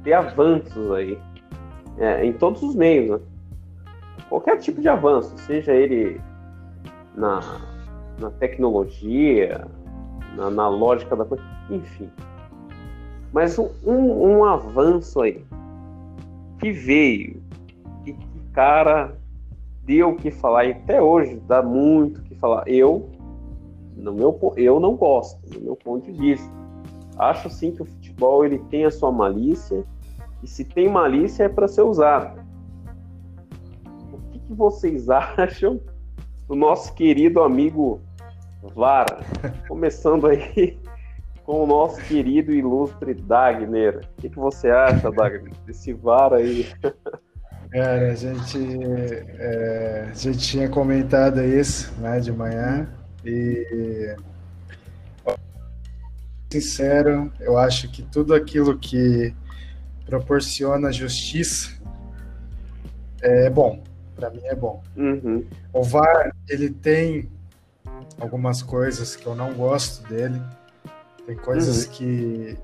ter 0.02 0.14
avanços 0.14 0.90
aí 0.90 1.16
é, 1.98 2.24
em 2.24 2.32
todos 2.32 2.60
os 2.62 2.74
meios, 2.74 3.20
né? 3.20 3.26
Qualquer 4.28 4.56
tipo 4.58 4.80
de 4.80 4.88
avanço, 4.88 5.32
seja 5.38 5.72
ele 5.72 6.20
na, 7.16 7.40
na 8.20 8.30
tecnologia, 8.30 9.66
na, 10.36 10.50
na, 10.50 10.68
lógica 10.68 11.16
da 11.16 11.24
coisa, 11.24 11.42
enfim. 11.70 12.10
Mas 13.32 13.58
um, 13.58 13.70
um, 13.84 14.44
avanço 14.44 15.20
aí 15.20 15.44
que 16.58 16.70
veio, 16.70 17.42
que, 18.04 18.12
que 18.12 18.40
cara 18.52 19.16
deu 19.82 20.10
o 20.10 20.16
que 20.16 20.30
falar, 20.30 20.66
e 20.66 20.72
até 20.72 21.00
hoje 21.00 21.40
dá 21.46 21.62
muito 21.62 22.20
o 22.20 22.22
que 22.24 22.34
falar. 22.34 22.66
Eu, 22.66 23.10
no 23.96 24.12
meu, 24.12 24.38
eu 24.56 24.78
não 24.80 24.94
gosto, 24.96 25.40
do 25.50 25.60
meu 25.60 25.76
ponto 25.76 26.10
de 26.10 26.18
vista. 26.18 26.50
Acho 27.18 27.48
sim 27.48 27.72
que 27.72 27.82
o 27.82 27.86
futebol 27.86 28.44
ele 28.44 28.58
tem 28.70 28.84
a 28.84 28.90
sua 28.90 29.10
malícia, 29.10 29.84
e 30.42 30.46
se 30.46 30.64
tem 30.64 30.88
malícia 30.88 31.44
é 31.44 31.48
para 31.48 31.66
ser 31.66 31.82
usado. 31.82 32.44
O 34.12 34.18
que, 34.30 34.38
que 34.38 34.52
vocês 34.52 35.08
acham 35.10 35.80
do 36.48 36.54
nosso 36.54 36.94
querido 36.94 37.42
amigo 37.42 38.00
Vara. 38.74 39.20
Começando 39.68 40.26
aí 40.26 40.78
com 41.44 41.64
o 41.64 41.66
nosso 41.66 42.00
querido 42.02 42.52
e 42.52 42.58
ilustre 42.58 43.14
Dagner. 43.14 43.98
O 44.18 44.20
que, 44.20 44.28
que 44.28 44.36
você 44.36 44.70
acha, 44.70 45.10
Dagner, 45.10 45.52
desse 45.64 45.92
Vara 45.92 46.36
aí? 46.36 46.66
Cara, 47.70 48.12
a 48.12 48.14
gente, 48.14 48.58
é, 49.38 50.08
a 50.10 50.14
gente 50.14 50.38
tinha 50.38 50.68
comentado 50.68 51.42
isso 51.42 51.92
né, 52.00 52.20
de 52.20 52.32
manhã 52.32 52.88
e 53.24 54.16
sincero, 56.50 57.32
eu 57.40 57.58
acho 57.58 57.90
que 57.90 58.02
tudo 58.02 58.32
aquilo 58.32 58.78
que 58.78 59.34
proporciona 60.06 60.92
justiça 60.92 61.76
é 63.20 63.50
bom 63.50 63.82
para 64.16 64.30
mim 64.30 64.40
é 64.44 64.54
bom. 64.54 64.82
Uhum. 64.96 65.46
O 65.72 65.82
VAR, 65.82 66.34
ele 66.48 66.70
tem 66.70 67.30
algumas 68.18 68.62
coisas 68.62 69.14
que 69.14 69.26
eu 69.26 69.34
não 69.34 69.52
gosto 69.52 70.02
dele. 70.08 70.40
Tem 71.26 71.36
coisas 71.36 71.84
uhum. 71.84 71.92
que 71.92 72.58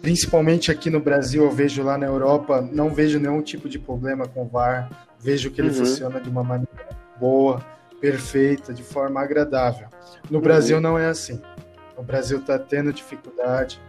principalmente 0.00 0.70
aqui 0.70 0.90
no 0.90 1.00
Brasil, 1.00 1.44
eu 1.44 1.50
vejo 1.50 1.82
lá 1.82 1.96
na 1.96 2.06
Europa, 2.06 2.60
não 2.60 2.90
vejo 2.90 3.20
nenhum 3.20 3.40
tipo 3.40 3.68
de 3.68 3.78
problema 3.78 4.26
com 4.26 4.42
o 4.42 4.48
VAR. 4.48 4.90
Vejo 5.18 5.50
que 5.50 5.60
ele 5.60 5.68
uhum. 5.68 5.74
funciona 5.74 6.20
de 6.20 6.28
uma 6.28 6.42
maneira 6.42 6.88
boa, 7.18 7.64
perfeita, 8.00 8.74
de 8.74 8.82
forma 8.82 9.20
agradável. 9.20 9.86
No 10.28 10.38
uhum. 10.38 10.42
Brasil 10.42 10.80
não 10.80 10.98
é 10.98 11.06
assim. 11.06 11.40
O 11.96 12.02
Brasil 12.02 12.40
está 12.40 12.58
tendo 12.58 12.92
dificuldade. 12.92 13.80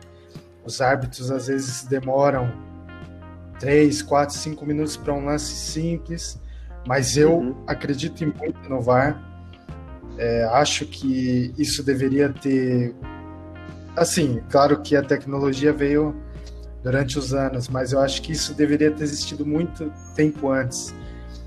Os 0.64 0.80
árbitros 0.80 1.32
às 1.32 1.48
vezes 1.48 1.84
demoram 1.84 2.52
3, 3.64 4.02
4, 4.02 4.36
5 4.36 4.66
minutos 4.66 4.98
para 4.98 5.14
um 5.14 5.24
lance 5.24 5.54
simples, 5.54 6.38
mas 6.86 7.16
eu 7.16 7.32
uhum. 7.32 7.56
acredito 7.66 8.22
muito 8.22 8.60
no 8.68 8.82
VAR. 8.82 9.18
É, 10.18 10.44
acho 10.52 10.86
que 10.86 11.54
isso 11.58 11.82
deveria 11.82 12.28
ter 12.28 12.94
assim, 13.96 14.42
claro 14.50 14.82
que 14.82 14.98
a 14.98 15.02
tecnologia 15.02 15.72
veio 15.72 16.14
durante 16.84 17.18
os 17.18 17.34
anos, 17.34 17.70
mas 17.70 17.94
eu 17.94 18.02
acho 18.02 18.22
que 18.22 18.34
isso 18.34 18.54
deveria 18.54 18.92
ter 18.92 19.06
existido 19.06 19.46
muito 19.46 19.90
tempo 20.14 20.52
antes. 20.52 20.94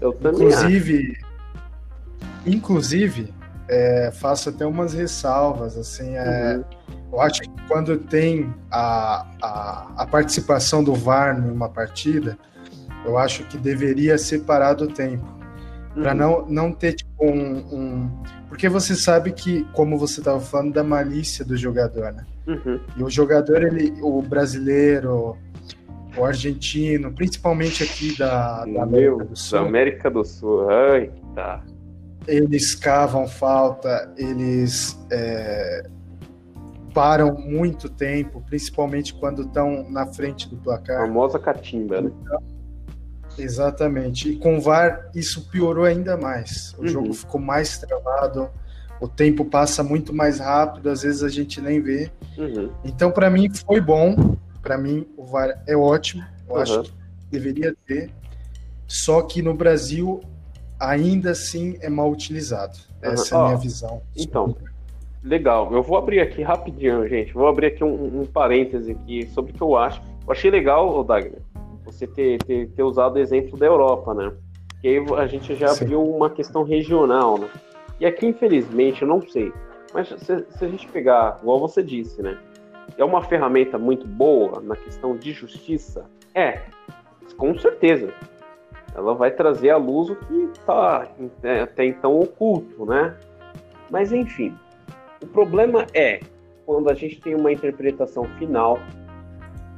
Eu 0.01 0.15
também 0.15 0.47
inclusive, 0.47 1.19
acho. 1.21 2.47
inclusive, 2.47 3.35
é, 3.69 4.11
faço 4.13 4.49
até 4.49 4.65
umas 4.67 4.95
ressalvas, 4.95 5.77
assim, 5.77 6.15
é, 6.17 6.57
uhum. 6.57 6.65
eu 7.13 7.21
acho 7.21 7.43
que 7.43 7.51
quando 7.69 7.99
tem 7.99 8.53
a, 8.71 9.27
a, 9.43 9.93
a, 9.97 10.07
participação 10.07 10.85
do 10.85 10.95
VAR 10.95 11.41
numa 11.41 11.69
partida, 11.69 12.39
eu 13.05 13.19
acho 13.19 13.45
que 13.45 13.57
deveria 13.57 14.19
separar 14.19 14.75
do 14.75 14.87
tempo, 14.87 15.27
uhum. 15.97 16.03
para 16.03 16.15
não, 16.15 16.47
não 16.49 16.73
ter 16.73 16.95
tipo, 16.95 17.25
um, 17.25 17.57
um, 17.73 18.23
Porque 18.49 18.69
você 18.69 18.95
sabe 18.95 19.33
que, 19.33 19.65
como 19.73 19.99
você 19.99 20.21
estava 20.21 20.41
falando, 20.41 20.73
da 20.73 20.85
malícia 20.85 21.45
do 21.45 21.57
jogador, 21.57 22.13
né? 22.13 22.25
Uhum. 22.47 22.81
E 22.97 23.03
o 23.03 23.11
jogador, 23.11 23.65
ele, 23.65 23.93
o 24.01 24.23
brasileiro, 24.23 25.37
o 26.17 26.25
argentino, 26.25 27.13
principalmente 27.13 27.83
aqui 27.83 28.17
da, 28.17 28.65
da 28.65 28.83
América 28.85 29.25
do 29.25 29.37
Sul. 29.37 29.59
Da 29.59 29.67
América 29.67 30.11
do 30.11 30.25
Sul, 30.25 30.71
ai, 30.71 31.11
tá 31.35 31.63
eles 32.27 32.75
cavam 32.75 33.27
falta, 33.27 34.13
eles 34.17 34.99
é, 35.11 35.89
param 36.93 37.35
muito 37.35 37.89
tempo, 37.89 38.43
principalmente 38.47 39.15
quando 39.15 39.43
estão 39.43 39.89
na 39.91 40.07
frente 40.07 40.49
do 40.49 40.57
placar. 40.57 41.03
A 41.03 41.07
famosa 41.07 41.39
catimba, 41.39 42.01
né? 42.01 42.11
Então, 42.23 42.43
exatamente. 43.39 44.31
E 44.31 44.39
com 44.39 44.59
o 44.59 44.61
VAR 44.61 45.11
isso 45.15 45.49
piorou 45.51 45.85
ainda 45.85 46.17
mais. 46.17 46.75
O 46.79 46.83
uhum. 46.83 46.89
jogo 46.89 47.13
ficou 47.13 47.41
mais 47.41 47.79
travado, 47.79 48.49
o 49.01 49.07
tempo 49.07 49.45
passa 49.45 49.83
muito 49.83 50.15
mais 50.15 50.39
rápido, 50.39 50.89
às 50.89 51.03
vezes 51.03 51.23
a 51.23 51.29
gente 51.29 51.61
nem 51.61 51.81
vê. 51.81 52.11
Uhum. 52.39 52.73
Então, 52.85 53.11
para 53.11 53.29
mim, 53.29 53.49
foi 53.53 53.81
bom. 53.81 54.37
Para 54.63 54.79
mim, 54.79 55.07
o 55.17 55.25
VAR 55.25 55.63
é 55.67 55.77
ótimo. 55.77 56.25
Eu 56.49 56.57
uhum. 56.57 56.63
acho 56.63 56.83
que 56.83 56.93
deveria 57.31 57.75
ter. 57.87 58.11
Só 58.87 59.23
que 59.23 59.43
no 59.43 59.53
Brasil 59.53 60.21
ainda 60.79 61.31
assim 61.31 61.77
é 61.81 61.89
mal 61.89 62.11
utilizado. 62.11 62.79
Essa 63.01 63.37
uhum. 63.37 63.41
é 63.41 63.45
a 63.45 63.49
minha 63.49 63.61
visão. 63.61 64.03
Então, 64.17 64.57
legal. 65.23 65.73
Eu 65.73 65.83
vou 65.83 65.97
abrir 65.97 66.21
aqui 66.21 66.43
rapidinho, 66.43 67.07
gente. 67.09 67.33
Vou 67.33 67.47
abrir 67.47 67.67
aqui 67.67 67.85
um, 67.85 68.21
um 68.21 68.27
parêntese 68.27 68.93
aqui 68.93 69.27
sobre 69.29 69.53
o 69.53 69.55
que 69.55 69.63
eu 69.63 69.77
acho. 69.77 70.01
Eu 70.27 70.33
achei 70.33 70.51
legal, 70.51 71.03
Dagner, 71.05 71.41
você 71.85 72.07
ter, 72.07 72.39
ter, 72.43 72.69
ter 72.69 72.83
usado 72.83 73.17
o 73.17 73.19
exemplo 73.19 73.59
da 73.59 73.67
Europa, 73.67 74.15
né? 74.15 74.33
Que 74.81 74.89
aí 74.89 75.07
a 75.17 75.27
gente 75.27 75.55
já 75.55 75.69
Sim. 75.69 75.87
viu 75.87 76.03
uma 76.03 76.31
questão 76.31 76.63
regional, 76.63 77.39
né? 77.39 77.49
E 77.99 78.07
aqui, 78.07 78.27
infelizmente, 78.27 79.03
eu 79.03 79.09
não 79.09 79.23
sei. 79.23 79.53
Mas 79.95 80.09
se, 80.09 80.45
se 80.51 80.65
a 80.65 80.69
gente 80.69 80.87
pegar, 80.89 81.39
igual 81.41 81.59
você 81.59 81.83
disse, 81.83 82.21
né? 82.21 82.37
É 82.99 83.05
uma 83.05 83.23
ferramenta 83.23 83.79
muito 83.79 84.07
boa 84.07 84.61
na 84.61 84.77
questão 84.77 85.17
de 85.17 85.33
justiça? 85.33 86.05
É, 86.35 86.63
com 87.37 87.59
certeza 87.59 88.13
ela 88.97 89.15
vai 89.15 89.31
trazer 89.31 89.71
à 89.71 89.77
luz 89.77 90.09
o 90.09 90.17
que 90.17 90.35
está 90.55 91.07
é, 91.43 91.61
até 91.61 91.85
então 91.85 92.19
oculto, 92.19 92.87
né? 92.87 93.15
Mas 93.91 94.11
enfim, 94.11 94.57
o 95.23 95.27
problema 95.27 95.87
é 95.93 96.21
quando 96.65 96.89
a 96.89 96.95
gente 96.95 97.21
tem 97.21 97.35
uma 97.35 97.53
interpretação 97.53 98.25
final 98.39 98.79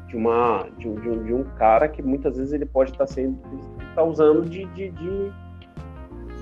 de 0.07 0.17
uma 0.17 0.67
de 0.79 0.89
um, 0.89 0.95
de 0.95 1.11
um, 1.11 1.25
de 1.25 1.35
um 1.35 1.45
cara 1.57 1.89
que 1.89 2.01
muitas 2.01 2.37
vezes 2.37 2.53
ele 2.53 2.65
pode 2.65 2.93
estar 2.93 3.07
tá 3.07 3.13
sendo 3.13 3.37
tá 3.95 4.03
usando 4.05 4.49
de, 4.49 4.65
de, 4.67 4.91
de, 4.91 5.33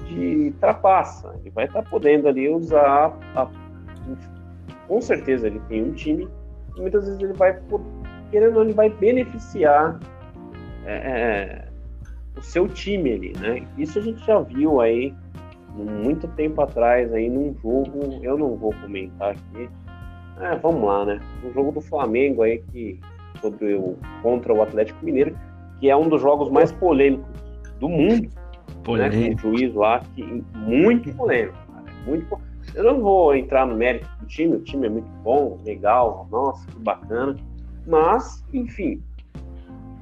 de, 0.04 0.50
trapaça. 0.60 1.34
Ele 1.40 1.50
vai 1.50 1.64
estar 1.64 1.82
tá 1.82 1.90
podendo 1.90 2.28
ali 2.28 2.48
usar 2.48 3.18
a, 3.34 3.48
com 4.86 5.00
certeza 5.00 5.46
ele 5.46 5.60
tem 5.68 5.82
um 5.82 5.92
time 5.92 6.28
e 6.76 6.80
muitas 6.80 7.06
vezes 7.06 7.20
ele 7.20 7.32
vai 7.32 7.58
querendo 8.30 8.60
ele 8.60 8.74
vai 8.74 8.90
beneficiar 8.90 9.98
é, 10.84 10.94
é 10.94 11.65
o 12.36 12.42
seu 12.42 12.68
time 12.68 13.12
ali, 13.12 13.32
né? 13.38 13.66
Isso 13.78 13.98
a 13.98 14.02
gente 14.02 14.24
já 14.24 14.38
viu 14.40 14.80
aí 14.80 15.14
muito 15.74 16.26
tempo 16.28 16.60
atrás 16.62 17.12
aí 17.12 17.28
num 17.28 17.54
jogo, 17.62 18.18
eu 18.22 18.38
não 18.38 18.56
vou 18.56 18.72
comentar 18.80 19.32
aqui. 19.32 19.68
É, 20.40 20.56
vamos 20.56 20.84
lá, 20.84 21.04
né? 21.04 21.20
Um 21.44 21.52
jogo 21.52 21.72
do 21.72 21.80
Flamengo 21.80 22.42
aí 22.42 22.62
que 22.72 23.00
sobre 23.40 23.74
o 23.74 23.96
contra 24.22 24.52
o 24.52 24.62
Atlético 24.62 25.04
Mineiro, 25.04 25.36
que 25.80 25.90
é 25.90 25.96
um 25.96 26.08
dos 26.08 26.20
jogos 26.20 26.50
mais 26.50 26.72
polêmicos 26.72 27.26
do 27.78 27.88
mundo. 27.88 28.28
Polêmico. 28.82 29.16
Né? 29.16 29.28
Com 29.28 29.48
o 29.48 29.56
juiz 29.56 29.74
lá, 29.74 30.00
que, 30.14 30.44
muito 30.54 31.12
polêmico, 31.14 31.56
cara, 31.72 31.84
muito 32.06 32.38
Eu 32.74 32.84
não 32.84 33.00
vou 33.00 33.34
entrar 33.34 33.66
no 33.66 33.76
mérito 33.76 34.08
do 34.20 34.26
time, 34.26 34.56
o 34.56 34.60
time 34.60 34.86
é 34.86 34.90
muito 34.90 35.08
bom, 35.22 35.58
legal, 35.64 36.26
nossa, 36.30 36.66
que 36.66 36.78
bacana. 36.78 37.36
Mas, 37.86 38.44
enfim, 38.52 39.02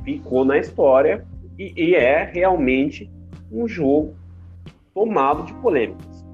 ficou 0.04 0.44
na 0.44 0.58
história 0.58 1.26
e, 1.58 1.72
e 1.76 1.94
é 1.94 2.24
realmente 2.24 3.10
um 3.50 3.66
jogo 3.68 4.14
tomado 4.92 5.44
de 5.44 5.54
polêmicas. 5.54 6.24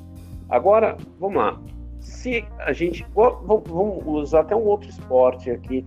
Agora, 0.48 0.96
vamos 1.18 1.36
lá. 1.36 1.60
Se 2.00 2.44
a 2.58 2.72
gente. 2.72 3.06
Vamos 3.14 4.04
usar 4.06 4.40
até 4.40 4.56
um 4.56 4.64
outro 4.64 4.88
esporte 4.88 5.50
aqui 5.50 5.84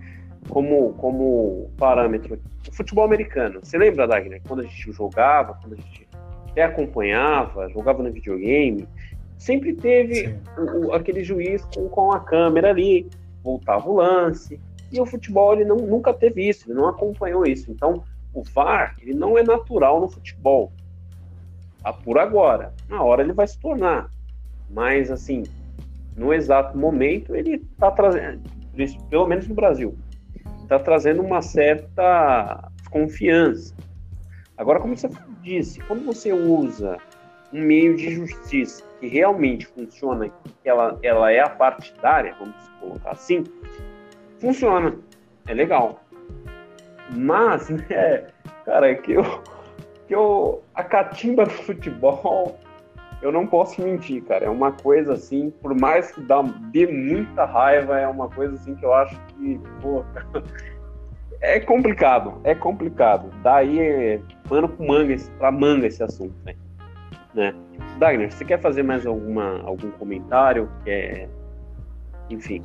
como, 0.49 0.93
como 0.93 1.69
parâmetro. 1.77 2.39
O 2.67 2.75
futebol 2.75 3.03
americano. 3.03 3.59
Você 3.61 3.77
lembra, 3.77 4.07
Dagner, 4.07 4.41
quando 4.47 4.61
a 4.61 4.63
gente 4.63 4.91
jogava, 4.91 5.57
quando 5.61 5.73
a 5.73 5.75
gente 5.75 6.07
até 6.49 6.63
acompanhava, 6.63 7.69
jogava 7.69 8.03
no 8.03 8.11
videogame, 8.11 8.88
sempre 9.38 9.73
teve 9.73 10.38
o, 10.57 10.93
aquele 10.93 11.23
juiz 11.23 11.65
com, 11.65 11.89
com 11.89 12.11
a 12.11 12.19
câmera 12.19 12.69
ali, 12.69 13.09
voltava 13.43 13.89
o 13.89 13.95
lance. 13.95 14.59
E 14.91 15.01
o 15.01 15.05
futebol 15.05 15.53
ele 15.53 15.65
não, 15.65 15.77
nunca 15.77 16.13
teve 16.13 16.47
isso, 16.47 16.69
ele 16.69 16.77
não 16.77 16.88
acompanhou 16.88 17.45
isso. 17.45 17.71
Então, 17.71 18.03
o 18.34 18.43
VAR 18.43 18.95
ele 19.01 19.13
não 19.13 19.38
é 19.38 19.43
natural 19.43 19.99
no 19.99 20.09
futebol. 20.09 20.71
Tá 21.81 21.93
por 21.93 22.17
agora. 22.17 22.73
Na 22.89 23.03
hora 23.03 23.21
ele 23.21 23.34
vai 23.34 23.47
se 23.47 23.59
tornar. 23.59 24.09
Mas, 24.69 25.11
assim, 25.11 25.43
no 26.15 26.34
exato 26.34 26.77
momento, 26.77 27.36
ele 27.36 27.55
está 27.55 27.91
trazendo, 27.91 28.41
pelo 29.09 29.27
menos 29.27 29.47
no 29.47 29.55
Brasil, 29.55 29.95
está 30.63 30.79
trazendo 30.79 31.21
uma 31.21 31.41
certa 31.41 32.71
confiança. 32.89 33.75
Agora, 34.57 34.79
como 34.79 34.95
você 34.95 35.09
disse, 35.41 35.79
quando 35.81 36.05
você 36.05 36.31
usa 36.31 36.97
um 37.51 37.61
meio 37.61 37.95
de 37.95 38.15
justiça 38.15 38.84
que 38.99 39.07
realmente 39.07 39.65
funciona, 39.67 40.29
que 40.29 40.69
ela, 40.69 40.97
ela 41.03 41.31
é 41.31 41.39
a 41.39 41.49
partidária, 41.49 42.36
vamos 42.39 42.55
colocar 42.79 43.11
assim, 43.11 43.43
funciona, 44.39 44.95
é 45.47 45.53
legal. 45.53 46.03
Mas, 47.16 47.70
né, 47.70 48.28
cara, 48.66 48.91
é 48.91 48.95
que 48.95 49.14
eu, 49.14 49.24
que 50.07 50.16
eu. 50.16 50.64
A 50.74 50.84
catimba 50.84 51.45
do 51.45 51.51
futebol, 51.51 52.57
eu 53.22 53.32
não 53.32 53.47
posso 53.47 53.82
mentir, 53.82 54.24
cara. 54.24 54.45
É 54.45 54.49
uma 54.49 54.72
coisa 54.72 55.14
assim, 55.14 55.51
por 55.61 55.74
mais 55.80 56.11
que 56.11 56.22
dá, 56.22 56.41
dê 56.72 56.88
muita 56.88 57.45
raiva, 57.45 57.99
é 57.99 58.07
uma 58.07 58.30
coisa 58.30 58.55
assim 58.55 58.76
que 58.76 58.86
eu 58.86 58.93
acho 58.93 59.20
que, 59.28 59.59
pô, 59.82 60.03
é 61.39 61.59
complicado, 61.59 62.39
é 62.43 62.53
complicado. 62.53 63.30
Daí 63.41 63.80
é 63.80 64.20
pano 64.49 64.68
com 64.68 64.88
manga, 64.88 65.16
pra 65.38 65.51
manga 65.51 65.88
esse 65.88 66.03
assunto, 66.03 66.36
né? 66.45 66.55
né? 67.34 67.53
Dagner, 67.97 68.32
você 68.32 68.43
quer 68.43 68.59
fazer 68.59 68.84
mais 68.84 69.05
alguma, 69.05 69.61
algum 69.64 69.91
comentário? 69.91 70.70
Quer... 70.84 71.30
Enfim. 72.30 72.64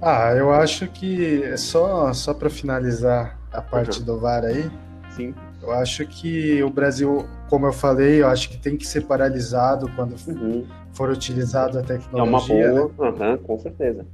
Ah, 0.00 0.32
eu 0.34 0.52
acho 0.52 0.86
que 0.88 1.42
é 1.42 1.56
só, 1.56 2.12
só 2.12 2.32
para 2.32 2.48
finalizar 2.48 3.38
a 3.52 3.60
parte 3.60 3.98
uhum. 3.98 4.04
do 4.04 4.18
VAR 4.18 4.44
aí. 4.44 4.70
Sim. 5.10 5.34
Eu 5.60 5.72
acho 5.72 6.06
que 6.06 6.62
o 6.62 6.70
Brasil, 6.70 7.26
como 7.50 7.66
eu 7.66 7.72
falei, 7.72 8.22
eu 8.22 8.28
acho 8.28 8.48
que 8.48 8.56
tem 8.56 8.76
que 8.76 8.86
ser 8.86 9.02
paralisado 9.02 9.90
quando 9.96 10.14
uhum. 10.28 10.64
for 10.92 11.10
utilizado 11.10 11.78
a 11.78 11.82
tecnologia. 11.82 12.66
É 12.66 12.72
uma 12.72 12.88
boa, 12.88 13.12
né? 13.12 13.30
uhum, 13.30 13.38
com 13.38 13.58
certeza. 13.58 14.06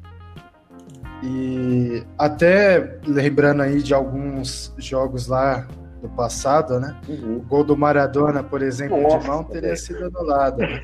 E 1.23 2.03
até 2.19 2.99
lembrando 3.07 3.63
aí 3.63 3.83
de 3.83 3.93
alguns 3.93 4.75
jogos 4.79 5.27
lá 5.27 5.67
do 6.01 6.09
passado, 6.09 6.81
né? 6.81 6.97
Uhum. 7.09 7.37
O 7.37 7.41
gol 7.41 7.65
do 7.65 7.77
Maradona, 7.77 8.43
por 8.43 8.63
exemplo, 8.63 9.01
Nossa, 9.01 9.19
de 9.19 9.27
mão 9.29 9.45
teria 9.45 9.77
sido 9.77 10.07
anulado. 10.07 10.59
Né? 10.59 10.83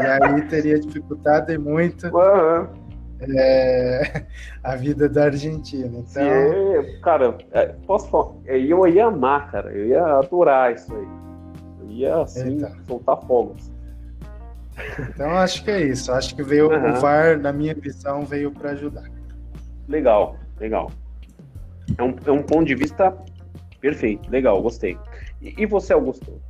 e 0.00 0.04
aí 0.04 0.42
teria 0.48 0.78
dificultado 0.78 1.52
e 1.52 1.58
muito. 1.58 2.06
Uhum 2.08 2.85
é, 3.20 4.24
a 4.62 4.76
vida 4.76 5.08
da 5.08 5.24
Argentina. 5.24 5.98
Então... 5.98 6.22
É, 6.22 7.00
cara, 7.02 7.38
é, 7.52 7.66
posso 7.86 8.08
falar, 8.10 8.34
é, 8.46 8.58
eu 8.58 8.86
ia 8.86 9.06
amar, 9.06 9.50
cara, 9.50 9.72
eu 9.72 9.86
ia 9.86 10.04
adorar 10.04 10.74
isso 10.74 10.94
aí. 10.94 11.08
Eu 11.80 11.90
ia, 11.90 12.16
assim, 12.22 12.56
então. 12.56 12.72
soltar 12.86 13.20
fogos. 13.26 13.72
Então, 14.98 15.30
acho 15.30 15.64
que 15.64 15.70
é 15.70 15.82
isso. 15.82 16.12
Acho 16.12 16.34
que 16.36 16.42
veio 16.42 16.70
uhum. 16.70 16.92
o 16.92 17.00
VAR, 17.00 17.38
na 17.38 17.52
minha 17.52 17.74
visão, 17.74 18.24
veio 18.24 18.50
para 18.50 18.72
ajudar. 18.72 19.04
Legal, 19.88 20.36
legal. 20.58 20.90
É 21.96 22.02
um, 22.02 22.14
é 22.26 22.30
um 22.30 22.42
ponto 22.42 22.64
de 22.64 22.74
vista 22.74 23.16
perfeito, 23.80 24.30
legal, 24.30 24.60
gostei. 24.60 24.98
E, 25.40 25.54
e 25.62 25.66
você, 25.66 25.92
Augusto? 25.92 26.40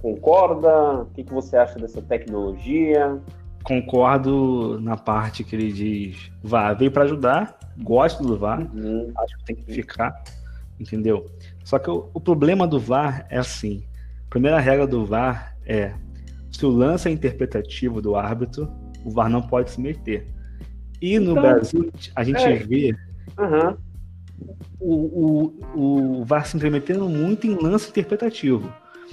Concorda? 0.00 1.02
O 1.02 1.06
que, 1.06 1.24
que 1.24 1.32
você 1.32 1.56
acha 1.56 1.78
dessa 1.78 2.02
tecnologia? 2.02 3.20
Concordo 3.62 4.80
na 4.80 4.96
parte 4.96 5.44
que 5.44 5.56
ele 5.56 5.72
diz, 5.72 6.30
vá, 6.42 6.72
veio 6.72 6.90
para 6.90 7.04
ajudar, 7.04 7.58
gosto 7.78 8.22
do 8.22 8.36
VAR, 8.36 8.60
uhum. 8.74 9.12
acho 9.16 9.38
que 9.38 9.44
tem 9.44 9.56
que 9.56 9.72
ficar, 9.72 10.22
entendeu? 10.78 11.26
Só 11.64 11.78
que 11.78 11.90
o, 11.90 12.10
o, 12.12 12.20
problema 12.20 12.66
do 12.66 12.78
VAR 12.78 13.26
é 13.30 13.38
assim, 13.38 13.84
a 14.26 14.30
primeira 14.30 14.58
regra 14.58 14.86
do 14.86 15.06
VAR 15.06 15.56
é, 15.64 15.94
se 16.50 16.66
o 16.66 16.70
lance 16.70 17.08
é 17.08 17.12
interpretativo 17.12 18.02
do 18.02 18.14
árbitro, 18.14 18.70
o 19.04 19.10
VAR 19.10 19.30
não 19.30 19.42
pode 19.42 19.70
se 19.70 19.80
meter. 19.80 20.26
E 21.00 21.18
no 21.18 21.32
então, 21.32 21.42
Brasil, 21.42 21.92
a 22.14 22.22
gente 22.22 22.42
é. 22.42 22.54
vê 22.56 22.94
uhum. 23.38 23.76
o, 24.78 25.54
o, 25.74 26.20
o 26.20 26.24
VAR 26.24 26.46
se 26.46 26.56
intermetendo 26.56 27.08
muito 27.08 27.46
em 27.46 27.54
lance 27.54 27.88
interpretativo, 27.88 28.72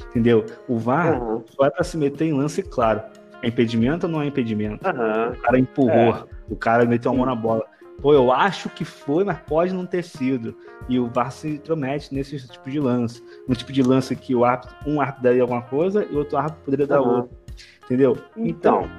entendeu? 0.10 0.45
O 0.68 0.78
VAR 0.78 1.22
uhum. 1.22 1.43
só 1.47 1.66
é 1.66 1.70
para 1.70 1.84
se 1.84 1.97
meter 1.97 2.26
em 2.26 2.34
lance 2.34 2.62
claro. 2.62 3.02
É 3.42 3.48
impedimento 3.48 4.06
ou 4.06 4.12
não 4.12 4.22
é 4.22 4.28
impedimento? 4.28 4.86
Uhum. 4.86 5.32
O 5.32 5.42
cara 5.42 5.60
empurrou, 5.60 6.16
é. 6.16 6.24
o 6.50 6.56
cara 6.56 6.86
meteu 6.86 7.12
a 7.12 7.16
mão 7.16 7.26
na 7.26 7.36
bola. 7.36 7.66
Pô, 8.02 8.14
eu 8.14 8.32
acho 8.32 8.70
que 8.70 8.86
foi, 8.86 9.24
mas 9.24 9.38
pode 9.40 9.74
não 9.74 9.86
ter 9.86 10.04
sido. 10.04 10.56
E 10.88 10.98
o 10.98 11.08
VAR 11.08 11.32
se 11.32 11.56
intromete 11.56 12.14
nesse 12.14 12.48
tipo 12.48 12.70
de 12.70 12.80
lance. 12.80 13.22
No 13.48 13.56
tipo 13.56 13.74
de 13.74 13.84
lance 13.84 14.16
que 14.16 14.34
o 14.34 14.46
árbitro, 14.46 14.76
um 14.86 15.02
árbitro 15.02 15.24
daria 15.24 15.42
alguma 15.42 15.62
coisa 15.62 16.06
e 16.10 16.16
outro 16.16 16.38
árbitro 16.38 16.64
poderia 16.64 16.88
dar 16.88 17.02
uhum. 17.02 17.18
outra. 17.18 17.38
Entendeu? 17.86 18.18
Então, 18.38 18.90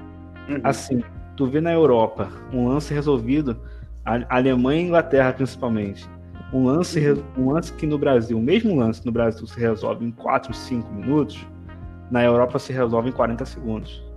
uhum. 0.49 0.61
assim, 0.64 1.03
tu 1.36 1.47
vê 1.47 1.61
na 1.61 1.72
Europa 1.72 2.28
um 2.53 2.68
lance 2.68 2.93
resolvido, 2.93 3.59
a 4.05 4.36
Alemanha 4.36 4.82
e 4.82 4.84
Inglaterra 4.84 5.32
principalmente. 5.32 6.09
Um 6.53 6.66
lance, 6.66 7.01
um 7.38 7.53
lance 7.53 7.72
que 7.72 7.86
no 7.86 7.97
Brasil, 7.97 8.36
o 8.36 8.43
mesmo 8.43 8.76
lance 8.76 9.05
no 9.07 9.12
Brasil 9.12 9.47
se 9.47 9.59
resolve 9.59 10.05
em 10.05 10.11
4, 10.11 10.53
5 10.53 10.93
minutos, 10.93 11.47
na 12.11 12.24
Europa 12.24 12.59
se 12.59 12.72
resolve 12.72 13.09
em 13.09 13.12
40 13.12 13.45
segundos. 13.45 14.09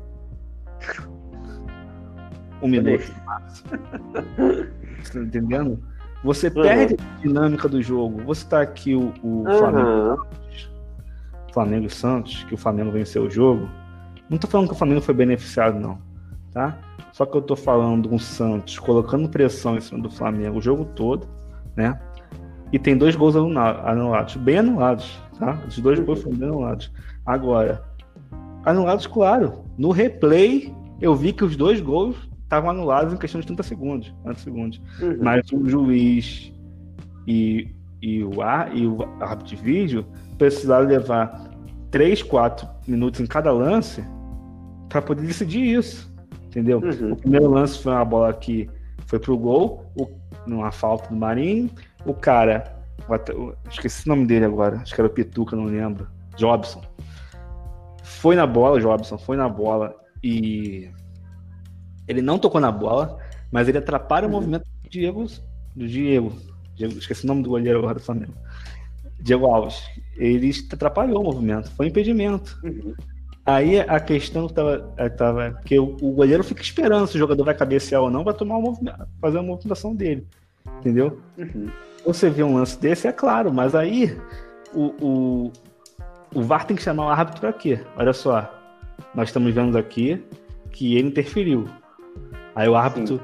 Um 2.61 2.67
minuto. 2.67 3.03
Você 5.03 5.13
tá 5.13 5.19
entendendo? 5.19 5.83
Você 6.23 6.47
uhum. 6.47 6.53
perde 6.53 6.95
a 6.99 7.21
dinâmica 7.21 7.67
do 7.67 7.81
jogo. 7.81 8.23
Você 8.23 8.47
tá 8.47 8.61
aqui 8.61 8.95
o, 8.95 9.13
o 9.21 9.27
uhum. 9.27 9.57
Flamengo, 9.57 10.27
Flamengo 11.53 11.85
e 11.85 11.89
Santos, 11.89 12.43
que 12.45 12.53
o 12.53 12.57
Flamengo 12.57 12.91
venceu 12.91 13.23
o 13.23 13.29
jogo. 13.29 13.69
Não 14.29 14.37
tô 14.37 14.47
falando 14.47 14.67
que 14.67 14.73
o 14.73 14.77
Flamengo 14.77 15.01
foi 15.01 15.13
beneficiado, 15.13 15.79
não. 15.79 15.99
Tá? 16.51 16.77
Só 17.11 17.25
que 17.25 17.35
eu 17.35 17.41
tô 17.41 17.55
falando 17.55 18.11
um 18.13 18.17
Santos 18.17 18.79
colocando 18.79 19.27
pressão 19.29 19.75
em 19.75 19.81
cima 19.81 20.01
do 20.01 20.09
Flamengo 20.09 20.57
o 20.57 20.61
jogo 20.61 20.85
todo, 20.95 21.27
né? 21.75 21.99
E 22.71 22.79
tem 22.79 22.97
dois 22.97 23.15
gols 23.15 23.35
anulados, 23.35 24.35
bem 24.37 24.57
anulados, 24.57 25.19
tá? 25.37 25.59
Os 25.67 25.77
dois 25.77 25.99
gols 25.99 26.23
foram 26.23 26.37
bem 26.37 26.49
anulados. 26.49 26.91
Agora, 27.25 27.83
anulados, 28.63 29.07
claro. 29.07 29.63
No 29.77 29.91
replay, 29.91 30.73
eu 31.01 31.15
vi 31.15 31.33
que 31.33 31.43
os 31.43 31.55
dois 31.55 31.81
gols 31.81 32.15
estavam 32.43 32.69
anulados 32.69 33.13
em 33.13 33.17
questão 33.17 33.41
de 33.41 33.47
30 33.47 33.63
segundos. 33.63 34.15
30 34.23 34.39
segundos. 34.39 34.81
Uhum. 35.01 35.17
Mas 35.21 35.51
o 35.51 35.67
juiz 35.67 36.53
e, 37.27 37.73
e, 38.01 38.23
o, 38.23 38.41
ar, 38.41 38.75
e 38.75 38.85
o 38.85 39.01
árbitro 39.19 39.55
de 39.55 39.61
vídeo 39.61 40.05
precisaram 40.37 40.87
levar 40.87 41.49
3, 41.91 42.21
4 42.23 42.67
minutos 42.87 43.19
em 43.19 43.25
cada 43.25 43.51
lance 43.51 44.03
para 44.89 45.01
poder 45.01 45.25
decidir 45.25 45.61
isso. 45.61 46.13
Entendeu? 46.47 46.79
Uhum. 46.79 47.13
O 47.13 47.15
primeiro 47.15 47.49
lance 47.49 47.79
foi 47.79 47.91
uma 47.91 48.05
bola 48.05 48.31
que 48.33 48.69
foi 49.07 49.19
pro 49.19 49.37
gol, 49.37 49.85
o, 49.95 50.07
numa 50.45 50.71
falta 50.71 51.09
do 51.09 51.15
Marinho. 51.15 51.69
O 52.05 52.13
cara, 52.13 52.75
esqueci 53.69 54.05
o 54.05 54.09
nome 54.09 54.25
dele 54.27 54.45
agora, 54.45 54.77
acho 54.77 54.93
que 54.93 55.01
era 55.01 55.07
o 55.07 55.11
Pituca, 55.11 55.55
não 55.55 55.65
lembro. 55.65 56.07
Jobson. 56.37 56.81
Foi 58.23 58.37
na 58.37 58.47
bola, 58.47 58.79
Jobson, 58.79 59.17
foi 59.17 59.35
na 59.35 59.49
bola 59.49 59.93
e 60.23 60.89
ele 62.07 62.21
não 62.21 62.39
tocou 62.39 62.61
na 62.61 62.71
bola, 62.71 63.17
mas 63.51 63.67
ele 63.67 63.79
atrapalha 63.79 64.25
uhum. 64.25 64.31
o 64.31 64.35
movimento 64.35 64.63
do 64.81 64.89
Diego, 64.89 65.25
do 65.75 65.85
Diego, 65.85 66.31
Diego, 66.73 66.97
esqueci 66.97 67.25
o 67.25 67.27
nome 67.27 67.43
do 67.43 67.49
goleiro 67.49 67.79
agora 67.79 67.95
do 67.95 67.99
Flamengo. 67.99 68.31
Diego 69.19 69.45
Alves. 69.47 69.83
Ele 70.15 70.53
atrapalhou 70.71 71.19
o 71.19 71.25
movimento, 71.25 71.69
foi 71.71 71.87
impedimento. 71.87 72.57
Uhum. 72.63 72.93
Aí 73.45 73.81
a 73.81 73.99
questão 73.99 74.45
estava 74.45 74.93
eh, 74.95 75.09
tava, 75.09 75.59
que 75.65 75.77
o, 75.77 75.97
o, 76.01 76.13
goleiro 76.13 76.45
fica 76.45 76.61
esperando 76.61 77.07
se 77.07 77.17
o 77.17 77.19
jogador 77.19 77.43
vai 77.43 77.53
cabecear 77.53 78.03
ou 78.03 78.09
não, 78.09 78.23
vai 78.23 78.33
tomar 78.33 78.57
um 78.57 78.73
fazer 79.19 79.39
a 79.39 79.43
movimentação 79.43 79.93
dele. 79.93 80.25
Entendeu? 80.79 81.19
Uhum. 81.37 81.67
Você 82.05 82.29
vê 82.29 82.41
um 82.41 82.55
lance 82.55 82.79
desse, 82.79 83.05
é 83.05 83.11
claro, 83.11 83.53
mas 83.53 83.75
aí 83.75 84.17
o, 84.73 84.93
o, 85.01 85.51
o 86.33 86.41
VAR 86.41 86.65
tem 86.65 86.75
que 86.75 86.83
chamar 86.83 87.05
o 87.05 87.09
árbitro 87.09 87.41
para 87.41 87.53
quê? 87.53 87.79
Olha 87.95 88.13
só, 88.13 88.49
nós 89.13 89.29
estamos 89.29 89.53
vendo 89.53 89.77
aqui 89.77 90.23
que 90.71 90.95
ele 90.95 91.07
interferiu. 91.07 91.67
Aí 92.55 92.67
o 92.67 92.75
árbitro 92.75 93.17
Sim. 93.17 93.23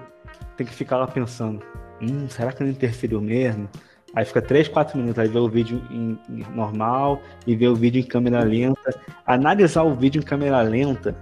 tem 0.58 0.66
que 0.66 0.74
ficar 0.74 0.98
lá 0.98 1.08
pensando: 1.08 1.62
hum, 2.02 2.28
será 2.30 2.52
que 2.52 2.64
ele 2.64 2.72
interferiu 2.72 3.22
mesmo? 3.22 3.70
Aí 4.16 4.26
fica 4.26 4.42
3, 4.42 4.68
4 4.68 4.98
minutos, 4.98 5.20
aí 5.20 5.28
vê 5.28 5.38
o 5.38 5.48
vídeo 5.48 5.82
em, 5.92 6.18
em 6.30 6.44
normal 6.56 7.22
e 7.46 7.56
vê 7.56 7.68
o 7.68 7.76
vídeo 7.76 8.00
em 8.00 8.06
câmera 8.06 8.44
lenta. 8.44 9.00
Analisar 9.26 9.84
o 9.84 9.94
vídeo 9.94 10.20
em 10.20 10.26
câmera 10.26 10.62
lenta, 10.62 11.16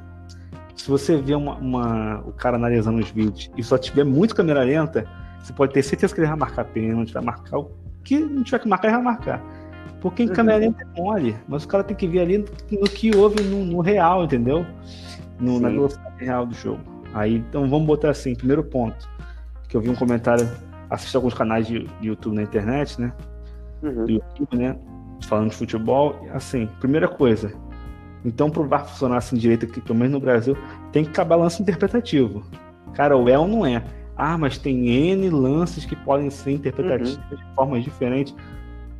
se 0.74 0.90
você 0.90 1.18
vê 1.18 1.36
uma, 1.36 1.56
uma, 1.56 2.20
o 2.26 2.32
cara 2.32 2.56
analisando 2.56 3.00
os 3.00 3.10
vídeos 3.10 3.52
e 3.58 3.64
só 3.64 3.78
tiver 3.78 4.06
muito 4.06 4.34
câmera 4.34 4.64
lenta, 4.64 5.06
você 5.44 5.52
pode 5.52 5.74
ter 5.74 5.84
certeza 5.84 6.14
que 6.14 6.22
ele 6.22 6.28
vai 6.28 6.38
marcar 6.38 6.64
pênalti, 6.64 7.14
vai 7.14 7.24
marcar 7.24 7.58
o 7.58 7.72
que 8.06 8.18
não 8.20 8.42
tiver 8.42 8.60
que 8.60 8.70
marcar, 8.70 8.88
ele 8.88 8.98
vai 8.98 9.06
marcar. 9.06 9.44
Porque 10.02 10.24
em 10.24 10.28
câmera 10.28 10.60
lenta 10.60 10.84
é 10.84 11.02
mole, 11.02 11.36
mas 11.48 11.64
o 11.64 11.68
cara 11.68 11.84
tem 11.84 11.96
que 11.96 12.08
ver 12.08 12.20
ali 12.20 12.38
no, 12.38 12.46
no 12.80 12.90
que 12.90 13.16
houve 13.16 13.42
no, 13.44 13.66
no, 13.66 13.82
real, 13.82 14.24
entendeu? 14.24 14.66
No, 15.40 15.60
na 15.60 15.70
velocidade 15.70 16.24
real 16.24 16.46
do 16.46 16.54
jogo. 16.54 16.82
Aí, 17.14 17.38
então 17.38 17.68
vamos 17.68 17.88
botar 17.88 18.12
assim, 18.12 18.36
primeiro 18.36 18.64
ponto, 18.64 19.10
que 19.68 19.76
eu 19.76 19.82
vi 19.82 19.90
um 19.90 19.96
comentário 19.96 20.48
assisto 20.90 21.18
alguns 21.18 21.34
canais 21.34 21.68
de, 21.68 21.88
YouTube 22.02 22.36
na 22.36 22.44
internet, 22.44 23.00
né? 23.02 23.12
Uhum. 23.82 24.06
Do 24.06 24.12
YouTube, 24.12 24.58
né? 24.58 24.78
Falando 25.24 25.50
de 25.50 25.56
futebol. 25.56 26.16
Assim, 26.32 26.68
primeira 26.80 27.08
coisa. 27.08 27.52
Então, 28.24 28.50
pro 28.50 28.68
VAR 28.68 28.86
funcionar 28.86 29.18
assim 29.18 29.38
direito 29.38 29.66
aqui, 29.66 29.82
pelo 29.82 29.98
menos 29.98 30.14
no 30.14 30.20
Brasil, 30.20 30.58
tem 30.92 31.04
que 31.04 31.10
acabar 31.10 31.36
lance 31.36 31.62
interpretativo. 31.62 32.44
Cara, 32.94 33.16
o 33.16 33.30
El 33.30 33.48
não 33.48 33.66
é. 33.66 33.84
Ah, 34.16 34.38
mas 34.38 34.58
tem 34.58 34.90
N 34.90 35.30
lances 35.30 35.86
que 35.86 35.96
podem 35.96 36.30
ser 36.30 36.52
interpretativos 36.52 37.18
uhum. 37.32 37.38
de 37.38 37.56
formas 37.56 37.84
diferentes. 37.84 38.36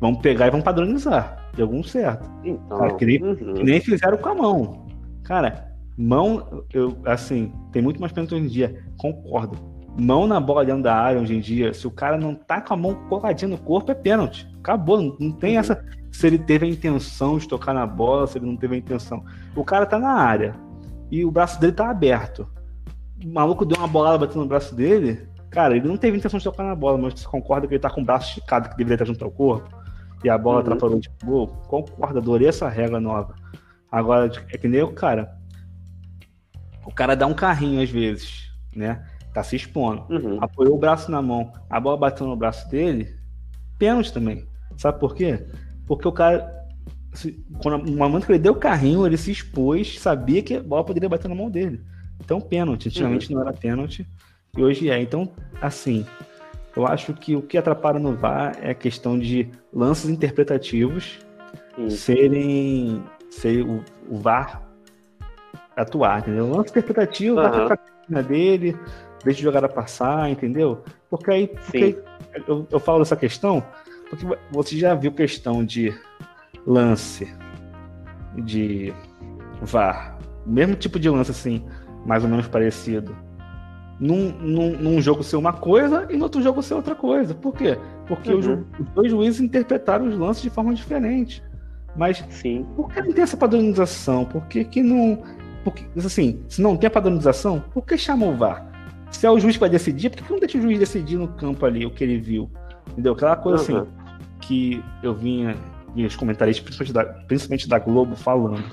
Vamos 0.00 0.20
pegar 0.20 0.46
e 0.46 0.50
vamos 0.50 0.64
padronizar. 0.64 1.50
De 1.54 1.62
algum 1.62 1.82
certo. 1.82 2.30
Então, 2.44 2.78
Cara, 2.78 2.94
que, 2.94 3.04
nem, 3.04 3.22
uhum. 3.22 3.54
que 3.54 3.62
nem 3.64 3.80
fizeram 3.80 4.16
com 4.18 4.28
a 4.28 4.34
mão. 4.34 4.86
Cara, 5.24 5.72
mão, 5.96 6.64
eu, 6.72 6.96
assim, 7.04 7.52
tem 7.72 7.82
muito 7.82 8.00
mais 8.00 8.12
pênalti 8.12 8.34
hoje 8.34 8.44
em 8.44 8.48
dia. 8.48 8.84
Concordo 8.96 9.78
mão 9.98 10.26
na 10.26 10.38
bola 10.38 10.64
dentro 10.64 10.82
da 10.82 10.94
área 10.94 11.20
hoje 11.20 11.34
em 11.34 11.40
dia, 11.40 11.74
se 11.74 11.86
o 11.86 11.90
cara 11.90 12.16
não 12.16 12.34
tá 12.34 12.60
com 12.60 12.72
a 12.72 12.76
mão 12.76 12.94
coladinha 13.08 13.48
no 13.48 13.58
corpo, 13.58 13.90
é 13.90 13.94
pênalti. 13.94 14.48
Acabou, 14.60 15.00
não, 15.00 15.16
não 15.18 15.32
tem 15.32 15.54
uhum. 15.54 15.60
essa. 15.60 15.84
Se 16.10 16.26
ele 16.26 16.38
teve 16.38 16.66
a 16.66 16.68
intenção 16.68 17.36
de 17.36 17.48
tocar 17.48 17.74
na 17.74 17.86
bola, 17.86 18.26
se 18.26 18.38
ele 18.38 18.46
não 18.46 18.56
teve 18.56 18.76
a 18.76 18.78
intenção. 18.78 19.24
O 19.54 19.64
cara 19.64 19.84
tá 19.84 19.98
na 19.98 20.12
área 20.12 20.54
e 21.10 21.24
o 21.24 21.30
braço 21.30 21.60
dele 21.60 21.72
tá 21.72 21.90
aberto. 21.90 22.48
O 23.22 23.28
maluco 23.28 23.64
deu 23.64 23.78
uma 23.78 23.88
bolada 23.88 24.18
batendo 24.18 24.40
no 24.40 24.46
braço 24.46 24.74
dele. 24.74 25.28
Cara, 25.50 25.76
ele 25.76 25.88
não 25.88 25.96
teve 25.96 26.16
intenção 26.16 26.38
de 26.38 26.44
tocar 26.44 26.62
na 26.62 26.74
bola, 26.74 26.98
mas 26.98 27.20
você 27.20 27.26
concorda 27.26 27.66
que 27.66 27.74
ele 27.74 27.80
tá 27.80 27.90
com 27.90 28.00
o 28.00 28.04
braço 28.04 28.28
esticado, 28.28 28.68
que 28.68 28.76
deveria 28.76 28.94
estar 28.94 29.04
junto 29.06 29.24
ao 29.24 29.30
corpo, 29.30 29.68
e 30.24 30.28
a 30.28 30.36
bola 30.36 30.56
uhum. 30.56 30.62
atrapalhou 30.62 31.00
de 31.00 31.10
gol? 31.24 31.48
Concordo, 31.68 32.18
adorei 32.18 32.48
essa 32.48 32.68
regra 32.68 33.00
nova. 33.00 33.34
Agora, 33.90 34.30
é 34.52 34.58
que 34.58 34.68
nem 34.68 34.82
o 34.82 34.92
cara. 34.92 35.36
O 36.84 36.92
cara 36.92 37.14
dá 37.14 37.26
um 37.26 37.34
carrinho 37.34 37.82
às 37.82 37.90
vezes, 37.90 38.50
né? 38.74 39.06
Tá 39.32 39.42
se 39.42 39.56
expondo. 39.56 40.04
Uhum. 40.10 40.38
Apoiou 40.42 40.74
o 40.74 40.78
braço 40.78 41.10
na 41.10 41.20
mão, 41.20 41.52
a 41.68 41.78
bola 41.78 41.96
bateu 41.96 42.26
no 42.26 42.36
braço 42.36 42.68
dele, 42.70 43.14
pênalti 43.78 44.12
também. 44.12 44.46
Sabe 44.76 44.98
por 44.98 45.14
quê? 45.14 45.46
Porque 45.86 46.06
o 46.06 46.12
cara. 46.12 46.56
Quando, 47.62 47.84
no 47.84 47.96
momento 47.96 48.26
que 48.26 48.32
ele 48.32 48.38
deu 48.38 48.52
o 48.52 48.56
carrinho, 48.56 49.06
ele 49.06 49.16
se 49.16 49.32
expôs, 49.32 49.98
sabia 49.98 50.42
que 50.42 50.54
a 50.54 50.62
bola 50.62 50.84
poderia 50.84 51.08
bater 51.08 51.28
na 51.28 51.34
mão 51.34 51.50
dele. 51.50 51.80
Então, 52.20 52.40
pênalti. 52.40 52.88
Antigamente 52.88 53.32
uhum. 53.32 53.40
não 53.40 53.48
era 53.48 53.56
pênalti 53.56 54.06
e 54.56 54.62
hoje 54.62 54.90
é. 54.90 55.00
Então, 55.00 55.30
assim, 55.60 56.04
eu 56.78 56.86
acho 56.86 57.12
que 57.12 57.34
o 57.34 57.42
que 57.42 57.58
atrapalha 57.58 57.98
no 57.98 58.14
VAR 58.14 58.56
é 58.62 58.70
a 58.70 58.74
questão 58.74 59.18
de 59.18 59.50
lances 59.72 60.08
interpretativos 60.08 61.18
serem. 61.90 63.02
ser 63.28 63.62
o, 63.66 63.84
o 64.08 64.16
VAR 64.16 64.62
atuar, 65.76 66.20
entendeu? 66.20 66.44
O 66.44 66.56
lance 66.56 66.70
interpretativo, 66.70 67.36
uhum. 67.36 67.68
vai 68.08 68.22
dele, 68.22 68.76
deixa 69.24 69.40
a 69.40 69.42
jogada 69.42 69.68
passar, 69.68 70.30
entendeu? 70.30 70.84
Porque 71.10 71.30
aí, 71.32 71.48
porque 71.48 71.76
aí 71.78 71.98
eu, 72.46 72.64
eu 72.70 72.78
falo 72.78 73.00
dessa 73.00 73.16
questão, 73.16 73.60
porque 74.08 74.24
você 74.52 74.76
já 74.76 74.94
viu 74.94 75.10
questão 75.10 75.64
de 75.64 75.92
lance 76.64 77.28
de 78.36 78.94
VAR, 79.62 80.16
mesmo 80.46 80.76
tipo 80.76 81.00
de 81.00 81.10
lance 81.10 81.32
assim, 81.32 81.66
mais 82.06 82.22
ou 82.22 82.30
menos 82.30 82.46
parecido. 82.46 83.16
Num, 84.00 84.30
num, 84.38 84.76
num 84.78 85.00
jogo 85.00 85.24
ser 85.24 85.36
uma 85.36 85.52
coisa 85.52 86.06
e 86.08 86.16
no 86.16 86.24
outro 86.24 86.40
jogo 86.40 86.62
ser 86.62 86.74
outra 86.74 86.94
coisa. 86.94 87.34
Por 87.34 87.52
quê? 87.52 87.76
Porque 88.06 88.32
uhum. 88.32 88.38
os, 88.38 88.46
os, 88.46 88.90
dois 88.94 89.10
juízes 89.10 89.40
interpretaram 89.40 90.06
os 90.06 90.16
lances 90.16 90.42
de 90.42 90.50
forma 90.50 90.72
diferente. 90.72 91.42
Mas 91.96 92.24
Sim. 92.30 92.64
por 92.76 92.92
que 92.92 93.00
não 93.00 93.12
tem 93.12 93.24
essa 93.24 93.36
padronização? 93.36 94.24
Por 94.24 94.46
que, 94.46 94.64
que 94.64 94.82
não 94.82 95.20
porque, 95.64 95.84
assim, 95.98 96.40
se 96.48 96.62
não 96.62 96.76
tem 96.76 96.88
a 96.88 96.90
padronização, 96.90 97.62
por 97.72 97.84
que 97.84 97.98
chama 97.98 98.26
o 98.26 98.34
VAR? 98.34 98.66
Se 99.10 99.26
é 99.26 99.30
o 99.30 99.38
juiz 99.38 99.56
que 99.56 99.60
vai 99.60 99.68
decidir, 99.68 100.10
por 100.10 100.24
que 100.24 100.32
não 100.32 100.40
deixa 100.40 100.58
o 100.58 100.62
juiz 100.62 100.78
decidir 100.78 101.16
no 101.16 101.28
campo 101.28 101.66
ali 101.66 101.84
o 101.84 101.90
que 101.90 102.04
ele 102.04 102.18
viu? 102.18 102.50
Entendeu? 102.92 103.12
Aquela 103.12 103.36
coisa 103.36 103.72
uhum. 103.72 103.80
assim 103.80 103.90
que 104.40 104.82
eu 105.02 105.14
vinha, 105.14 105.56
vinha 105.94 106.06
os 106.06 106.16
comentários, 106.16 106.60
principalmente 106.60 106.92
da, 106.92 107.04
principalmente 107.04 107.68
da 107.68 107.78
Globo, 107.78 108.16
falando 108.16 108.64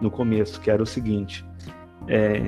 no 0.00 0.10
começo, 0.10 0.60
que 0.60 0.70
era 0.70 0.82
o 0.82 0.86
seguinte: 0.86 1.44
é, 2.06 2.40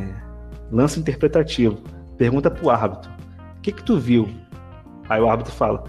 lance 0.71 0.99
interpretativo. 1.01 1.83
Pergunta 2.21 2.51
pro 2.51 2.69
árbitro: 2.69 3.11
o 3.57 3.61
que, 3.63 3.73
que 3.73 3.83
tu 3.83 3.99
viu? 3.99 4.29
Aí 5.09 5.23
o 5.23 5.31
árbitro 5.31 5.55
fala: 5.55 5.85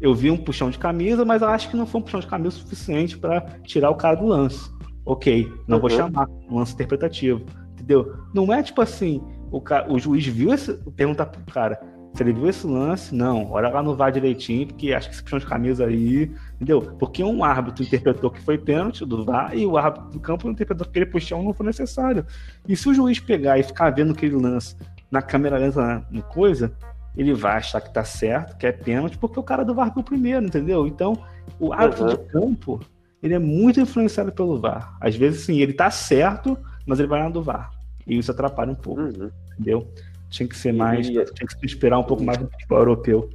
eu 0.00 0.14
vi 0.14 0.30
um 0.30 0.36
puxão 0.36 0.70
de 0.70 0.78
camisa, 0.78 1.24
mas 1.24 1.42
eu 1.42 1.48
acho 1.48 1.68
que 1.68 1.76
não 1.76 1.86
foi 1.86 2.00
um 2.00 2.04
puxão 2.04 2.20
de 2.20 2.26
camisa 2.28 2.54
suficiente 2.54 3.18
para 3.18 3.40
tirar 3.64 3.90
o 3.90 3.96
cara 3.96 4.14
do 4.14 4.24
lance. 4.24 4.70
Ok, 5.04 5.52
não 5.66 5.78
uhum. 5.78 5.80
vou 5.80 5.90
chamar 5.90 6.28
um 6.48 6.58
lance 6.58 6.72
interpretativo. 6.74 7.44
Entendeu? 7.72 8.14
Não 8.32 8.52
é 8.52 8.62
tipo 8.62 8.80
assim, 8.80 9.20
o, 9.50 9.60
cara, 9.60 9.92
o 9.92 9.98
juiz 9.98 10.24
viu 10.24 10.54
esse. 10.54 10.72
Perguntar 10.94 11.26
pro 11.26 11.52
cara 11.52 11.80
se 12.14 12.22
ele 12.22 12.32
viu 12.32 12.48
esse 12.48 12.64
lance, 12.64 13.12
não, 13.12 13.50
olha 13.50 13.68
lá 13.68 13.82
no 13.82 13.96
VAR 13.96 14.12
direitinho, 14.12 14.68
porque 14.68 14.92
acho 14.92 15.08
que 15.08 15.14
esse 15.14 15.22
puxão 15.24 15.40
de 15.40 15.46
camisa 15.46 15.86
aí, 15.86 16.30
entendeu? 16.56 16.80
Porque 16.98 17.24
um 17.24 17.42
árbitro 17.42 17.82
interpretou 17.82 18.30
que 18.30 18.40
foi 18.40 18.56
pênalti 18.56 19.04
do 19.04 19.24
VAR 19.24 19.56
e 19.56 19.66
o 19.66 19.76
árbitro 19.76 20.10
do 20.10 20.20
campo 20.20 20.48
interpretou 20.48 20.84
que 20.84 20.90
aquele 20.90 21.06
puxão 21.06 21.42
não 21.42 21.52
foi 21.52 21.66
necessário. 21.66 22.24
E 22.68 22.76
se 22.76 22.88
o 22.88 22.94
juiz 22.94 23.18
pegar 23.18 23.58
e 23.58 23.64
ficar 23.64 23.90
vendo 23.90 24.12
aquele 24.12 24.36
lance 24.36 24.76
na 25.12 25.20
câmera 25.20 25.58
lenta 25.58 26.04
no 26.10 26.22
coisa, 26.22 26.72
ele 27.14 27.34
vai 27.34 27.58
achar 27.58 27.82
que 27.82 27.92
tá 27.92 28.02
certo, 28.02 28.56
que 28.56 28.66
é 28.66 28.72
pênalti, 28.72 29.18
porque 29.18 29.38
o 29.38 29.42
cara 29.42 29.64
do 29.64 29.74
VAR 29.74 29.92
viu 29.92 30.02
primeiro, 30.02 30.46
entendeu? 30.46 30.86
Então, 30.86 31.12
o 31.60 31.72
árbitro 31.72 32.04
uhum. 32.04 32.10
de 32.10 32.16
campo, 32.30 32.80
ele 33.22 33.34
é 33.34 33.38
muito 33.38 33.78
influenciado 33.78 34.32
pelo 34.32 34.58
VAR. 34.58 34.96
Às 34.98 35.14
vezes, 35.14 35.42
sim, 35.42 35.60
ele 35.60 35.74
tá 35.74 35.90
certo, 35.90 36.58
mas 36.86 36.98
ele 36.98 37.08
vai 37.08 37.20
lá 37.20 37.28
do 37.28 37.42
VAR. 37.42 37.70
E 38.06 38.16
isso 38.16 38.30
atrapalha 38.30 38.72
um 38.72 38.74
pouco, 38.74 39.02
uhum. 39.02 39.30
entendeu? 39.52 39.86
Tinha 40.30 40.48
que 40.48 40.56
ser 40.56 40.72
mais. 40.72 41.06
E... 41.06 41.12
Tinha 41.12 41.46
que 41.46 41.58
se 41.58 41.66
inspirar 41.66 41.98
um 41.98 42.04
pouco 42.04 42.24
mais 42.24 42.38
no 42.38 42.50
futebol 42.50 42.78
europeu. 42.78 43.28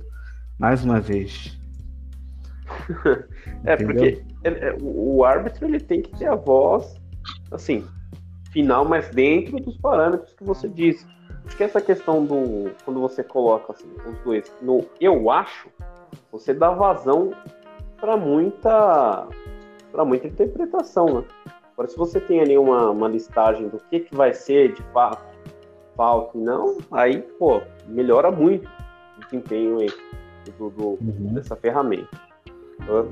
Mais 0.58 0.84
uma 0.84 1.00
vez. 1.00 1.56
é, 3.64 3.76
Entendeu? 3.76 3.86
porque 3.86 4.24
ele, 4.44 4.78
o 4.82 5.24
árbitro 5.24 5.66
ele 5.66 5.80
tem 5.80 6.02
que 6.02 6.18
ter 6.18 6.26
a 6.26 6.36
voz, 6.36 7.00
assim, 7.52 7.86
final, 8.52 8.84
mas 8.84 9.10
dentro 9.10 9.60
dos 9.60 9.78
parâmetros 9.78 10.34
que 10.34 10.44
você 10.44 10.68
disse. 10.68 11.06
Acho 11.48 11.56
que 11.56 11.64
essa 11.64 11.82
questão 11.82 12.26
do. 12.26 12.72
Quando 12.84 13.00
você 13.00 13.24
coloca 13.24 13.72
assim, 13.72 13.90
os 14.06 14.20
dois 14.20 14.54
no 14.62 14.86
eu 15.00 15.32
acho, 15.32 15.70
você 16.30 16.54
dá 16.54 16.72
vazão 16.72 17.32
para 17.96 18.18
muita. 18.18 19.28
para 19.92 20.04
muita 20.04 20.28
interpretação, 20.28 21.06
né? 21.06 21.24
Agora, 21.74 21.88
se 21.90 21.98
você 21.98 22.20
tem 22.20 22.42
ali 22.42 22.58
uma, 22.58 22.92
uma 22.92 23.08
listagem 23.08 23.70
do 23.70 23.78
que, 23.78 24.02
que 24.02 24.16
vai 24.16 24.34
ser 24.34 24.74
de 24.74 24.84
fato 24.92 25.26
falta, 25.96 26.38
não, 26.38 26.78
aí, 26.92 27.22
pô, 27.40 27.62
melhora 27.88 28.30
muito 28.30 28.70
o 29.18 29.22
desempenho 29.22 29.80
aí 29.80 29.90
do, 30.60 30.70
do 30.70 30.88
uhum. 30.90 31.34
dessa 31.34 31.56
ferramenta. 31.56 32.10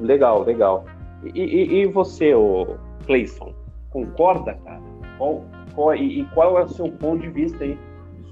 Legal, 0.02 0.44
legal. 0.44 0.86
E, 1.24 1.42
e, 1.42 1.82
e 1.82 1.86
você, 1.88 2.36
o 2.36 2.78
Clayson, 3.06 3.54
concorda, 3.90 4.54
cara? 4.64 4.82
Qual, 5.18 5.44
qual, 5.74 5.96
e, 5.96 6.22
e 6.22 6.26
qual 6.26 6.60
é 6.60 6.64
o 6.64 6.68
seu 6.68 6.92
ponto 6.92 7.22
de 7.22 7.30
vista 7.30 7.64
aí 7.64 7.78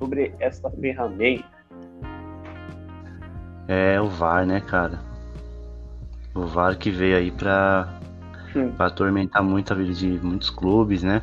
sobre 0.03 0.35
essa 0.39 0.69
ferramenta? 0.69 1.45
É 3.67 3.99
o 4.01 4.09
VAR, 4.09 4.45
né, 4.45 4.59
cara? 4.59 4.99
O 6.35 6.45
VAR 6.45 6.77
que 6.77 6.91
veio 6.91 7.17
aí 7.17 7.31
para 7.31 7.87
hum. 8.55 8.73
atormentar 8.77 9.41
muito 9.41 9.71
a 9.71 9.75
vida 9.75 9.93
de 9.93 10.07
muitos 10.21 10.49
clubes, 10.49 11.03
né? 11.03 11.21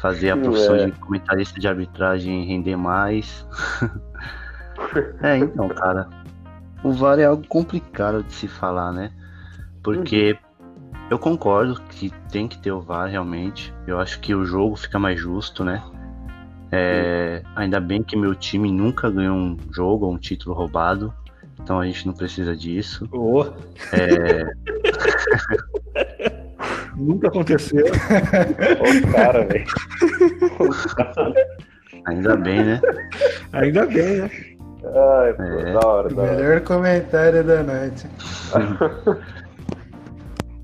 fazer 0.00 0.30
a 0.30 0.36
profissão 0.36 0.76
é. 0.76 0.86
de 0.86 0.92
comentarista 0.92 1.60
de 1.60 1.68
arbitragem 1.68 2.44
render 2.46 2.76
mais. 2.76 3.46
é, 5.22 5.36
então, 5.36 5.68
cara, 5.68 6.08
o 6.82 6.90
VAR 6.90 7.18
é 7.18 7.26
algo 7.26 7.46
complicado 7.46 8.22
de 8.22 8.32
se 8.32 8.48
falar, 8.48 8.92
né? 8.92 9.12
Porque 9.82 10.32
uhum. 10.32 11.00
eu 11.10 11.18
concordo 11.18 11.80
que 11.82 12.10
tem 12.32 12.48
que 12.48 12.58
ter 12.58 12.72
o 12.72 12.80
VAR 12.80 13.08
realmente. 13.08 13.74
Eu 13.86 14.00
acho 14.00 14.18
que 14.20 14.34
o 14.34 14.44
jogo 14.44 14.74
fica 14.74 14.98
mais 14.98 15.20
justo, 15.20 15.62
né? 15.62 15.82
É, 16.72 17.42
ainda 17.56 17.80
bem 17.80 18.02
que 18.02 18.16
meu 18.16 18.34
time 18.34 18.70
nunca 18.70 19.10
ganhou 19.10 19.36
um 19.36 19.56
jogo 19.72 20.06
ou 20.06 20.12
um 20.12 20.18
título 20.18 20.54
roubado. 20.54 21.12
Então 21.62 21.78
a 21.78 21.86
gente 21.86 22.06
não 22.06 22.14
precisa 22.14 22.56
disso. 22.56 23.08
Oh. 23.12 23.44
É... 23.92 24.44
Nunca 26.96 27.28
aconteceu. 27.28 27.86
Ô, 27.86 29.12
cara, 29.12 29.46
velho. 29.46 29.64
Ainda 32.06 32.36
bem, 32.36 32.64
né? 32.64 32.80
Ainda 33.52 33.86
bem, 33.86 34.16
né? 34.18 34.30
Ai, 34.84 35.32
pô, 35.34 35.42
é. 35.42 35.72
da 35.72 35.86
hora, 35.86 36.08
da 36.08 36.22
Melhor 36.22 36.50
hora. 36.50 36.60
comentário 36.60 37.44
da 37.44 37.62
noite. 37.62 38.06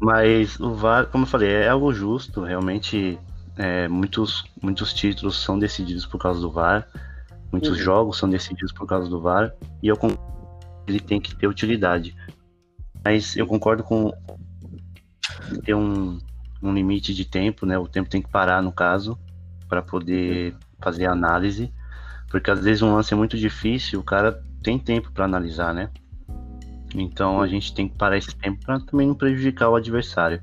Mas 0.00 0.58
o 0.60 0.74
VAR, 0.74 1.06
como 1.06 1.24
eu 1.24 1.28
falei, 1.28 1.50
é 1.50 1.68
algo 1.68 1.92
justo. 1.92 2.42
Realmente, 2.42 3.18
é, 3.56 3.88
muitos, 3.88 4.44
muitos 4.62 4.92
títulos 4.92 5.42
são 5.42 5.58
decididos 5.58 6.06
por 6.06 6.18
causa 6.18 6.40
do 6.40 6.50
VAR. 6.50 6.86
Muitos 7.50 7.70
uhum. 7.70 7.76
jogos 7.76 8.18
são 8.18 8.28
decididos 8.28 8.72
por 8.72 8.86
causa 8.86 9.08
do 9.08 9.20
VAR. 9.20 9.52
E 9.82 9.88
eu 9.88 9.96
concordo 9.96 10.22
que 10.84 10.92
ele 10.92 11.00
tem 11.00 11.20
que 11.20 11.34
ter 11.34 11.46
utilidade. 11.46 12.14
Mas 13.04 13.36
eu 13.36 13.46
concordo 13.46 13.82
com 13.82 14.12
ter 15.64 15.74
um, 15.74 16.18
um 16.62 16.74
limite 16.74 17.14
de 17.14 17.24
tempo, 17.24 17.64
né? 17.64 17.78
O 17.78 17.88
tempo 17.88 18.10
tem 18.10 18.20
que 18.20 18.28
parar, 18.28 18.62
no 18.62 18.72
caso, 18.72 19.18
para 19.68 19.80
poder 19.80 20.54
fazer 20.80 21.06
a 21.06 21.12
análise. 21.12 21.72
Porque 22.28 22.50
às 22.50 22.60
vezes 22.60 22.82
um 22.82 22.94
lance 22.94 23.14
é 23.14 23.16
muito 23.16 23.38
difícil, 23.38 24.00
o 24.00 24.04
cara 24.04 24.42
tem 24.62 24.78
tempo 24.78 25.12
para 25.12 25.24
analisar, 25.24 25.72
né? 25.72 25.90
Então 26.94 27.40
a 27.40 27.46
gente 27.46 27.74
tem 27.74 27.88
que 27.88 27.96
parar 27.96 28.16
esse 28.16 28.34
tempo 28.34 28.64
para 28.64 28.80
também 28.80 29.06
não 29.06 29.14
prejudicar 29.14 29.68
o 29.68 29.76
adversário. 29.76 30.42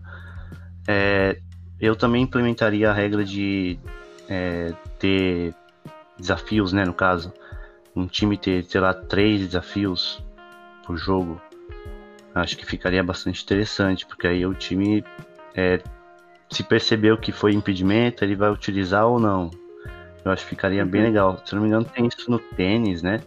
É, 0.88 1.39
eu 1.84 1.98
também 1.98 2.24
implementaria 2.24 2.90
a 2.90 2.94
regra 2.94 3.26
de 3.26 3.78
é, 4.30 4.74
ter 4.98 5.54
desafios, 6.18 6.72
né? 6.72 6.86
No 6.86 6.94
caso, 6.94 7.34
um 7.94 8.08
time 8.08 8.38
ter, 8.38 8.64
sei 8.64 8.80
lá, 8.80 8.94
três 8.94 9.42
desafios 9.42 10.24
por 10.86 10.96
jogo. 10.96 11.42
Acho 12.34 12.58
que 12.58 12.66
ficaria 12.66 13.04
bastante 13.04 13.44
interessante, 13.44 14.06
porque 14.06 14.26
aí 14.26 14.46
o 14.46 14.54
time 14.54 15.04
é, 15.54 15.82
se 16.50 16.64
percebeu 16.64 17.18
que 17.18 17.34
foi 17.34 17.54
impedimento, 17.54 18.24
ele 18.24 18.38
vai 18.38 18.50
utilizar 18.50 19.06
ou 19.06 19.20
não. 19.20 19.52
Eu 20.24 20.32
acho 20.32 20.44
que 20.44 20.52
ficaria 20.52 20.86
uhum. 20.86 20.90
bem 20.90 21.02
legal. 21.02 21.42
Se 21.46 21.54
não 21.54 21.64
me 21.64 21.68
engano, 21.68 21.84
tem 21.84 22.08
isso 22.08 22.32
no 22.32 22.40
tênis, 22.40 23.04
né? 23.04 23.20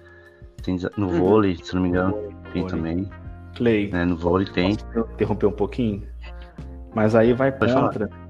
Tem 0.62 0.78
no 0.96 1.08
uhum. 1.08 1.18
vôlei, 1.18 1.58
se 1.62 1.74
não 1.74 1.82
me 1.82 1.90
engano, 1.90 2.14
tem 2.54 2.62
vôlei. 2.62 2.68
também. 2.70 3.10
Clay. 3.54 3.90
Né? 3.90 4.06
No 4.06 4.16
vôlei 4.16 4.46
tem. 4.46 4.78
interromper 5.12 5.46
um 5.46 5.52
pouquinho? 5.52 6.02
Mas 6.94 7.14
aí 7.14 7.34
vai 7.34 7.52
Pode 7.52 7.74
contra 7.74 8.08
falar. 8.08 8.25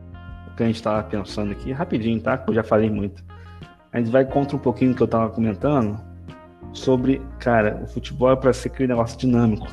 O 0.56 0.58
que 0.58 0.62
a 0.62 0.66
gente 0.66 0.76
estava 0.76 1.02
pensando 1.02 1.52
aqui, 1.52 1.70
rapidinho, 1.70 2.18
tá? 2.18 2.38
Que 2.38 2.48
eu 2.48 2.54
já 2.54 2.64
falei 2.64 2.88
muito. 2.88 3.22
A 3.92 3.98
gente 3.98 4.10
vai 4.10 4.24
contra 4.24 4.56
um 4.56 4.58
pouquinho 4.58 4.92
do 4.92 4.96
que 4.96 5.02
eu 5.02 5.06
estava 5.06 5.28
comentando 5.28 6.00
sobre, 6.72 7.20
cara, 7.38 7.82
o 7.84 7.86
futebol 7.86 8.32
é 8.32 8.36
para 8.36 8.54
ser 8.54 8.68
aquele 8.68 8.88
negócio 8.88 9.18
dinâmico, 9.18 9.66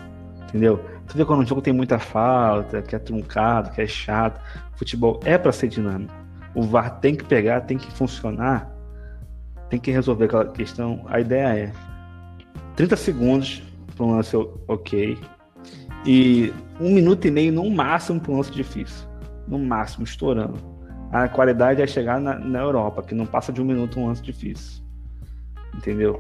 entendeu? 0.43 0.84
Tu 1.07 1.17
vê 1.17 1.23
quando 1.23 1.41
um 1.41 1.45
jogo 1.45 1.61
tem 1.61 1.73
muita 1.73 1.97
falta, 1.99 2.81
que 2.81 2.95
é 2.95 2.99
truncado, 2.99 3.71
que 3.71 3.81
é 3.81 3.88
chato. 3.88 4.41
Futebol 4.75 5.21
é 5.23 5.38
para 5.38 5.53
ser 5.53 5.69
dinâmico. 5.69 6.13
O 6.53 6.63
VAR 6.63 6.99
tem 6.99 7.15
que 7.15 7.23
pegar, 7.23 7.61
tem 7.61 7.77
que 7.77 7.89
funcionar, 7.93 8.69
tem 9.69 9.79
que 9.79 9.89
resolver 9.89 10.25
aquela 10.25 10.47
questão. 10.51 11.05
A 11.07 11.21
ideia 11.21 11.47
é 11.47 11.71
30 12.75 12.97
segundos 12.97 13.63
para 13.95 14.05
um 14.05 14.11
lance 14.11 14.36
ok 14.67 15.17
e 16.05 16.53
um 16.77 16.93
minuto 16.93 17.25
e 17.25 17.31
meio 17.31 17.53
no 17.53 17.69
máximo 17.69 18.19
para 18.19 18.34
um 18.34 18.38
lance 18.38 18.51
difícil. 18.51 19.07
No 19.47 19.57
máximo, 19.57 20.03
estourando. 20.03 20.72
A 21.14 21.30
qualidade 21.30 21.80
é 21.80 21.86
chegar 21.86 22.20
na, 22.20 22.39
na 22.39 22.59
Europa, 22.59 23.03
que 23.03 23.14
não 23.14 23.28
passa 23.28 23.53
de 23.53 23.61
um 23.61 23.66
minuto 23.66 23.99
um 23.99 24.07
lance 24.07 24.24
difícil. 24.24 24.84
Entendeu? 25.76 26.20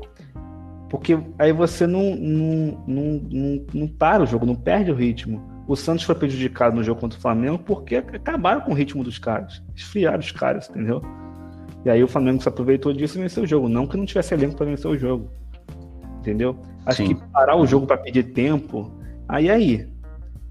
Porque 0.87 1.17
aí 1.39 1.51
você 1.51 1.87
não, 1.87 2.15
não, 2.15 2.83
não, 2.85 3.21
não, 3.31 3.65
não 3.73 3.87
para 3.87 4.21
o 4.21 4.27
jogo, 4.27 4.45
não 4.45 4.53
perde 4.53 4.91
o 4.91 4.95
ritmo. 4.95 5.41
O 5.67 5.75
Santos 5.75 6.03
foi 6.03 6.13
prejudicado 6.13 6.75
no 6.75 6.83
jogo 6.83 7.01
contra 7.01 7.17
o 7.17 7.21
Flamengo 7.21 7.57
porque 7.57 7.95
acabaram 7.95 8.61
com 8.61 8.71
o 8.71 8.75
ritmo 8.75 9.03
dos 9.03 9.17
caras. 9.17 9.63
Esfriaram 9.75 10.19
os 10.19 10.31
caras, 10.31 10.69
entendeu? 10.69 11.01
E 11.83 11.89
aí 11.89 12.03
o 12.03 12.07
Flamengo 12.07 12.43
se 12.43 12.47
aproveitou 12.47 12.93
disso 12.93 13.17
e 13.17 13.21
venceu 13.21 13.43
o 13.43 13.47
jogo. 13.47 13.67
Não 13.67 13.87
que 13.87 13.97
não 13.97 14.05
tivesse 14.05 14.35
elenco 14.35 14.55
para 14.55 14.67
vencer 14.67 14.91
o 14.91 14.95
jogo. 14.95 15.31
Entendeu? 16.19 16.55
Acho 16.85 16.97
Sim. 16.97 17.15
que 17.15 17.15
parar 17.31 17.55
o 17.55 17.65
jogo 17.65 17.87
para 17.87 17.97
perder 17.97 18.25
tempo. 18.25 18.91
Aí 19.27 19.49
aí. 19.49 19.89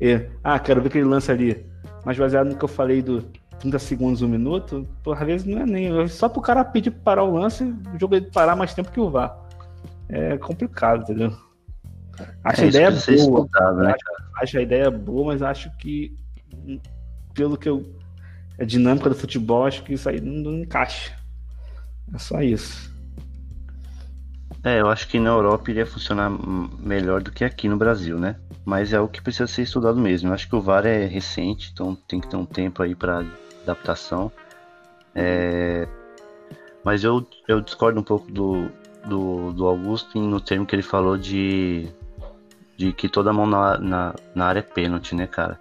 É, 0.01 0.29
ah, 0.43 0.59
quero 0.59 0.81
ver 0.81 0.89
aquele 0.89 1.05
lance 1.05 1.31
ali. 1.31 1.65
Mas 2.05 2.19
baseado 2.19 2.49
no 2.49 2.57
que 2.57 2.65
eu 2.65 2.69
falei 2.69 3.01
do 3.01 3.25
30 3.63 3.79
segundos, 3.79 4.23
um 4.23 4.29
minuto, 4.29 4.89
por 5.05 5.17
às 5.17 5.25
vezes 5.25 5.47
não 5.47 5.63
é 5.63 5.65
nem. 5.65 6.09
Só 6.09 6.29
pro 6.29 6.43
cara 6.43 6.65
pedir 6.65 6.91
para 6.91 7.03
parar 7.03 7.23
o 7.23 7.33
lance, 7.33 7.63
o 7.63 7.99
jogo 7.99 8.17
ele 8.17 8.27
parar 8.27 8.57
mais 8.57 8.75
tempo 8.75 8.91
que 8.91 9.01
o 9.01 9.09
VAR 9.09 9.39
é 10.09 10.37
complicado, 10.37 11.03
entendeu? 11.03 11.33
Acho 12.43 12.63
é, 12.63 12.65
a 12.65 12.67
ideia 12.67 12.91
boa. 12.91 13.49
Né, 13.75 13.95
acho 14.43 14.59
a 14.59 14.63
ideia 14.63 14.91
boa, 14.91 15.27
mas 15.27 15.43
acho 15.43 15.71
que, 15.79 16.15
pelo 17.33 17.57
que 17.57 17.69
eu. 17.69 17.85
A 18.59 18.65
dinâmica 18.65 19.09
do 19.09 19.15
futebol, 19.15 19.65
acho 19.65 19.83
que 19.83 19.95
isso 19.95 20.09
aí 20.09 20.21
não, 20.21 20.51
não 20.51 20.59
encaixa. 20.59 21.17
É 22.13 22.19
só 22.19 22.43
isso. 22.43 22.93
É, 24.65 24.81
eu 24.81 24.89
acho 24.89 25.09
que 25.09 25.19
na 25.19 25.31
Europa 25.31 25.71
iria 25.71 25.87
funcionar 25.87 26.31
melhor 26.79 27.23
do 27.23 27.33
que 27.33 27.45
aqui 27.45 27.69
no 27.69 27.77
Brasil, 27.77 28.19
né? 28.19 28.37
Mas 28.65 28.93
é 28.93 29.01
o 29.01 29.09
que 29.09 29.23
precisa 29.23 29.47
ser 29.47 29.63
estudado 29.63 29.99
mesmo. 29.99 30.29
Eu 30.29 30.35
acho 30.35 30.49
que 30.49 30.55
o 30.55 30.61
VAR 30.61 30.85
é 30.85 31.07
recente, 31.07 31.71
então 31.73 31.95
tem 31.95 32.21
que 32.21 32.29
ter 32.29 32.37
um 32.37 32.45
tempo 32.45 32.83
aí 32.83 32.95
para 32.95 33.25
adaptação. 33.63 34.31
É... 35.15 35.87
Mas 36.85 37.05
eu, 37.05 37.27
eu 37.47 37.61
discordo 37.61 38.01
um 38.01 38.03
pouco 38.03 38.31
do, 38.31 38.69
do, 39.07 39.53
do 39.53 39.67
Augusto 39.67 40.19
no 40.19 40.41
termo 40.41 40.67
que 40.67 40.75
ele 40.75 40.83
falou 40.83 41.17
de, 41.17 41.89
de 42.77 42.93
que 42.93 43.09
toda 43.09 43.33
mão 43.33 43.47
na, 43.47 43.79
na, 43.79 44.15
na 44.35 44.47
área 44.47 44.61
é 44.61 44.63
pênalti, 44.63 45.15
né, 45.15 45.27
cara? 45.27 45.59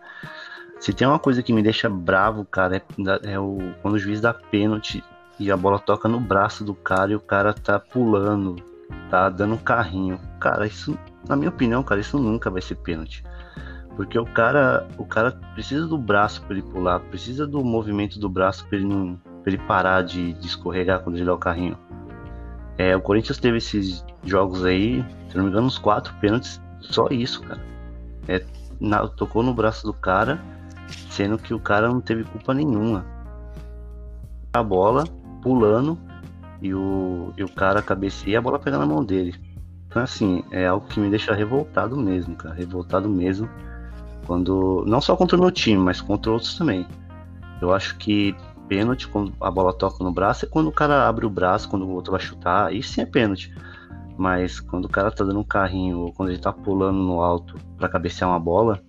Se 0.79 0.91
tem 0.91 1.07
uma 1.07 1.19
coisa 1.19 1.43
que 1.43 1.53
me 1.53 1.61
deixa 1.61 1.87
bravo, 1.87 2.43
cara, 2.43 2.77
é, 2.77 3.33
é 3.33 3.39
o, 3.39 3.59
quando 3.81 3.95
o 3.95 3.99
juiz 3.99 4.19
dá 4.19 4.33
pênalti 4.33 5.03
e 5.39 5.51
a 5.51 5.57
bola 5.57 5.77
toca 5.77 6.09
no 6.09 6.19
braço 6.19 6.63
do 6.63 6.73
cara 6.73 7.11
e 7.11 7.15
o 7.15 7.19
cara 7.19 7.53
tá 7.53 7.79
pulando, 7.79 8.55
tá 9.09 9.29
dando 9.29 9.53
um 9.53 9.59
carrinho. 9.59 10.19
Cara, 10.39 10.65
isso, 10.65 10.97
na 11.27 11.35
minha 11.35 11.49
opinião, 11.49 11.83
cara, 11.83 12.01
isso 12.01 12.17
nunca 12.17 12.49
vai 12.49 12.63
ser 12.63 12.75
pênalti. 12.75 13.23
Porque 13.95 14.17
o 14.17 14.25
cara, 14.25 14.87
o 14.97 15.05
cara 15.05 15.31
precisa 15.53 15.85
do 15.85 15.97
braço 15.97 16.41
para 16.43 16.53
ele 16.55 16.63
pular, 16.63 16.99
precisa 16.99 17.45
do 17.45 17.63
movimento 17.63 18.19
do 18.19 18.29
braço 18.29 18.65
para 18.67 18.77
ele 18.77 18.87
não, 18.87 19.15
pra 19.43 19.53
ele 19.53 19.57
parar 19.59 20.01
de, 20.01 20.33
de, 20.33 20.47
escorregar 20.47 21.01
quando 21.01 21.17
ele 21.17 21.25
dá 21.25 21.33
o 21.33 21.37
carrinho. 21.37 21.77
É, 22.77 22.95
o 22.95 23.01
Corinthians 23.01 23.37
teve 23.37 23.57
esses 23.57 24.05
jogos 24.23 24.63
aí, 24.63 25.05
se 25.29 25.37
não 25.37 25.43
me 25.43 25.49
engano, 25.49 25.67
uns 25.67 25.77
quatro 25.77 26.13
pênaltis, 26.15 26.61
só 26.79 27.07
isso, 27.11 27.41
cara. 27.41 27.61
É, 28.27 28.43
na, 28.79 29.07
tocou 29.07 29.43
no 29.43 29.53
braço 29.53 29.85
do 29.85 29.93
cara 29.93 30.39
sendo 31.09 31.37
que 31.37 31.53
o 31.53 31.59
cara 31.59 31.87
não 31.87 32.01
teve 32.01 32.23
culpa 32.23 32.53
nenhuma. 32.53 33.05
A 34.53 34.63
bola 34.63 35.03
pulando 35.41 35.97
e 36.61 36.73
o, 36.73 37.33
e 37.37 37.43
o 37.43 37.49
cara 37.49 37.81
cabeceia 37.81 38.39
a 38.39 38.41
bola 38.41 38.59
pega 38.59 38.77
na 38.77 38.85
mão 38.85 39.03
dele. 39.03 39.35
Então, 39.87 40.01
assim, 40.01 40.43
é 40.51 40.67
algo 40.67 40.87
que 40.87 40.99
me 40.99 41.09
deixa 41.09 41.33
revoltado 41.33 41.97
mesmo, 41.97 42.35
cara. 42.35 42.55
Revoltado 42.55 43.09
mesmo. 43.09 43.49
Quando. 44.31 44.85
Não 44.87 45.01
só 45.01 45.13
contra 45.17 45.35
o 45.35 45.41
meu 45.41 45.51
time, 45.51 45.83
mas 45.83 45.99
contra 45.99 46.31
outros 46.31 46.57
também. 46.57 46.87
Eu 47.61 47.73
acho 47.73 47.97
que 47.97 48.33
pênalti, 48.69 49.05
quando 49.09 49.33
a 49.41 49.51
bola 49.51 49.73
toca 49.73 50.01
no 50.01 50.13
braço, 50.13 50.45
é 50.45 50.47
quando 50.47 50.67
o 50.67 50.71
cara 50.71 51.05
abre 51.05 51.25
o 51.25 51.29
braço, 51.29 51.67
quando 51.67 51.85
o 51.85 51.91
outro 51.91 52.13
vai 52.13 52.21
chutar. 52.21 52.67
Aí 52.67 52.81
sim 52.81 53.01
é 53.01 53.05
pênalti. 53.05 53.53
Mas 54.17 54.61
quando 54.61 54.85
o 54.85 54.89
cara 54.89 55.11
tá 55.11 55.25
dando 55.25 55.41
um 55.41 55.43
carrinho 55.43 55.99
ou 55.99 56.13
quando 56.13 56.29
ele 56.29 56.37
tá 56.39 56.53
pulando 56.53 56.97
no 56.97 57.21
alto 57.21 57.57
para 57.77 57.89
cabecear 57.89 58.29
uma 58.29 58.39
bola, 58.39 58.81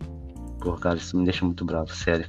Pô, 0.61 0.75
cara, 0.75 0.97
isso 0.97 1.19
me 1.19 1.25
deixa 1.25 1.45
muito 1.45 1.65
bravo, 1.65 1.93
sério. 1.93 2.29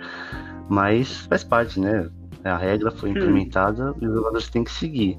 Mas 0.66 1.26
faz 1.26 1.44
parte, 1.44 1.78
né? 1.78 2.08
A 2.42 2.56
regra 2.56 2.90
foi 2.90 3.10
implementada 3.10 3.94
e 4.00 4.06
os 4.06 4.14
jogadores 4.14 4.48
têm 4.48 4.64
que 4.64 4.72
seguir. 4.72 5.18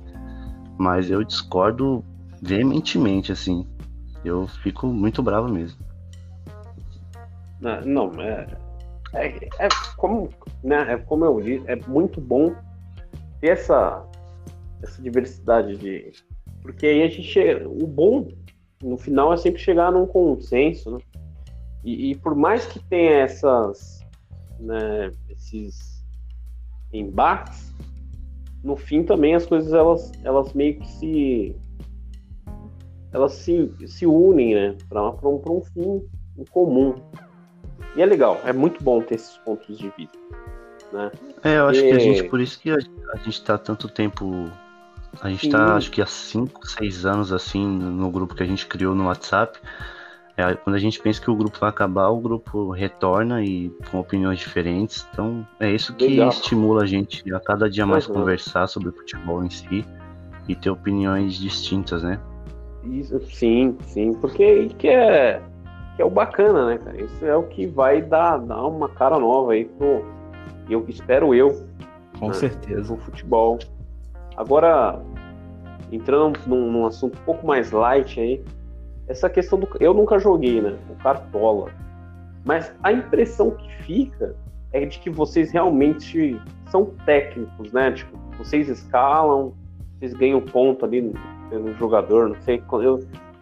Mas 0.76 1.12
eu 1.12 1.24
discordo 1.24 2.04
veementemente, 2.42 3.32
assim. 3.32 3.68
Eu 4.26 4.48
fico 4.48 4.88
muito 4.88 5.22
bravo 5.22 5.48
mesmo. 5.48 5.78
Não, 7.86 8.12
é, 8.20 8.48
é, 9.14 9.28
é, 9.60 9.70
como, 9.98 10.30
né, 10.64 10.94
é 10.94 10.98
como 10.98 11.26
eu 11.26 11.40
disse, 11.42 11.64
é 11.70 11.76
muito 11.88 12.20
bom 12.20 12.56
ter 13.40 13.50
essa, 13.50 14.04
essa 14.82 15.02
diversidade 15.02 15.78
de. 15.78 16.12
Porque 16.62 16.88
aí 16.88 17.04
a 17.04 17.08
gente 17.08 17.24
chega. 17.24 17.68
O 17.70 17.86
bom, 17.86 18.28
no 18.82 18.98
final, 18.98 19.32
é 19.34 19.38
sempre 19.38 19.62
chegar 19.62 19.92
num 19.92 20.08
consenso, 20.08 20.92
né? 20.92 21.00
E, 21.84 22.12
e 22.12 22.16
por 22.16 22.36
mais 22.36 22.66
que 22.66 22.80
tenha 22.80 23.12
essas, 23.12 24.02
né, 24.60 25.12
esses 25.30 26.04
embates, 26.94 27.74
no 28.64 28.76
fim 28.76 29.04
também 29.04 29.34
as 29.34 29.46
coisas 29.46 29.74
elas, 29.74 30.12
elas 30.24 30.54
meio 30.54 30.80
que 30.80 30.88
se 30.88 31.56
elas 33.12 33.34
se, 33.34 33.70
se 33.88 34.06
unem, 34.06 34.54
né, 34.54 34.78
para 34.88 35.10
um, 35.28 35.42
um 35.50 35.62
fim 35.62 36.02
em 36.38 36.46
comum. 36.46 36.96
E 37.96 38.02
é 38.02 38.06
legal, 38.06 38.40
é 38.46 38.54
muito 38.54 38.84
bom 38.84 39.02
ter 39.02 39.16
esses 39.16 39.38
pontos 39.38 39.78
de 39.78 39.92
vista. 39.98 40.18
Né? 40.92 41.12
É, 41.44 41.58
eu 41.58 41.68
acho 41.68 41.80
e... 41.80 41.90
que 41.90 41.92
a 41.92 42.00
gente, 42.00 42.24
por 42.24 42.40
isso 42.40 42.60
que 42.60 42.72
a, 42.72 42.76
a 42.76 43.18
gente 43.18 43.30
está 43.30 43.58
tanto 43.58 43.88
tempo. 43.88 44.50
A 45.22 45.30
gente 45.30 45.48
está, 45.48 45.76
acho 45.76 45.92
que 45.92 46.02
há 46.02 46.06
5, 46.06 46.66
6 46.66 47.06
anos 47.06 47.34
assim, 47.34 47.68
no 47.68 48.10
grupo 48.10 48.34
que 48.34 48.44
a 48.44 48.46
gente 48.46 48.66
criou 48.66 48.96
no 48.96 49.08
WhatsApp. 49.08 49.60
É, 50.38 50.54
quando 50.56 50.76
a 50.78 50.80
gente 50.80 51.00
pensa 51.00 51.22
que 51.22 51.30
o 51.30 51.36
grupo 51.36 51.60
vai 51.60 51.70
acabar, 51.70 52.08
o 52.08 52.20
grupo 52.20 52.72
retorna 52.72 53.44
e 53.44 53.70
com 53.90 54.00
opiniões 54.00 54.40
diferentes. 54.40 55.06
Então 55.12 55.46
é 55.60 55.70
isso 55.70 55.94
que 55.94 56.08
Legal. 56.08 56.30
estimula 56.30 56.84
a 56.84 56.86
gente 56.86 57.22
a 57.34 57.40
cada 57.40 57.70
dia 57.70 57.86
mais 57.86 58.08
uhum. 58.08 58.16
conversar 58.16 58.68
sobre 58.68 58.90
o 58.90 58.94
futebol 58.94 59.44
em 59.44 59.50
si 59.50 59.86
e 60.48 60.56
ter 60.56 60.70
opiniões 60.70 61.36
distintas, 61.36 62.04
né? 62.04 62.20
Isso, 62.86 63.20
sim, 63.28 63.78
sim, 63.86 64.14
porque 64.14 64.70
que 64.80 64.88
é, 64.88 65.42
que 66.02 66.04
é 66.04 66.06
o 66.06 66.10
bacana, 66.10 66.66
né, 66.66 66.78
cara? 66.80 67.00
Isso 67.00 67.24
é 67.24 67.36
o 67.36 67.44
que 67.44 67.68
vai 67.68 68.02
dar, 68.02 68.38
dar 68.40 68.66
uma 68.66 68.90
cara 68.90 69.20
nova 69.20 69.54
aí 69.54 69.66
pro. 69.66 70.04
Eu 70.68 70.84
espero 70.88 71.36
eu. 71.36 71.64
Com 72.18 72.30
né, 72.30 72.34
certeza. 72.34 72.92
o 72.92 72.98
futebol. 72.98 73.60
Agora, 74.36 75.00
entrando 75.92 76.40
num, 76.48 76.72
num 76.72 76.86
assunto 76.88 77.18
um 77.20 77.24
pouco 77.24 77.46
mais 77.46 77.72
light 77.72 78.20
aí, 78.20 78.44
essa 79.08 79.30
questão 79.30 79.60
do. 79.60 79.68
Eu 79.80 79.94
nunca 79.94 80.18
joguei, 80.18 80.60
né? 80.60 80.76
O 80.90 80.96
Cartola. 81.04 81.70
Mas 82.44 82.74
a 82.82 82.92
impressão 82.92 83.52
que 83.52 83.72
fica 83.84 84.36
é 84.74 84.86
de 84.86 84.98
que 85.00 85.10
vocês 85.10 85.52
realmente 85.52 86.42
são 86.70 86.86
técnicos, 87.06 87.72
né? 87.72 87.92
Tipo, 87.92 88.18
vocês 88.40 88.68
escalam, 88.68 89.54
vocês 90.00 90.14
ganham 90.16 90.42
ponto 90.42 90.84
ali 90.84 91.14
pelo 91.52 91.72
jogador, 91.76 92.30
não 92.30 92.42
sei. 92.42 92.64
Eu 92.72 93.00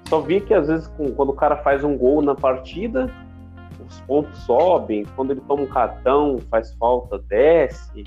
só 0.10 0.20
vi 0.20 0.42
que 0.42 0.54
às 0.54 0.68
vezes 0.68 0.88
quando 1.16 1.30
o 1.30 1.34
cara 1.34 1.58
faz 1.58 1.84
um 1.84 1.98
gol 1.98 2.22
na 2.22 2.36
partida, 2.36 3.14
os 3.88 4.02
pontos 4.02 4.38
sobem, 4.40 5.06
quando 5.16 5.32
ele 5.32 5.42
toma 5.42 5.64
um 5.64 5.68
cartão, 5.68 6.38
faz 6.50 6.74
falta, 6.76 7.20
desce. 7.20 8.04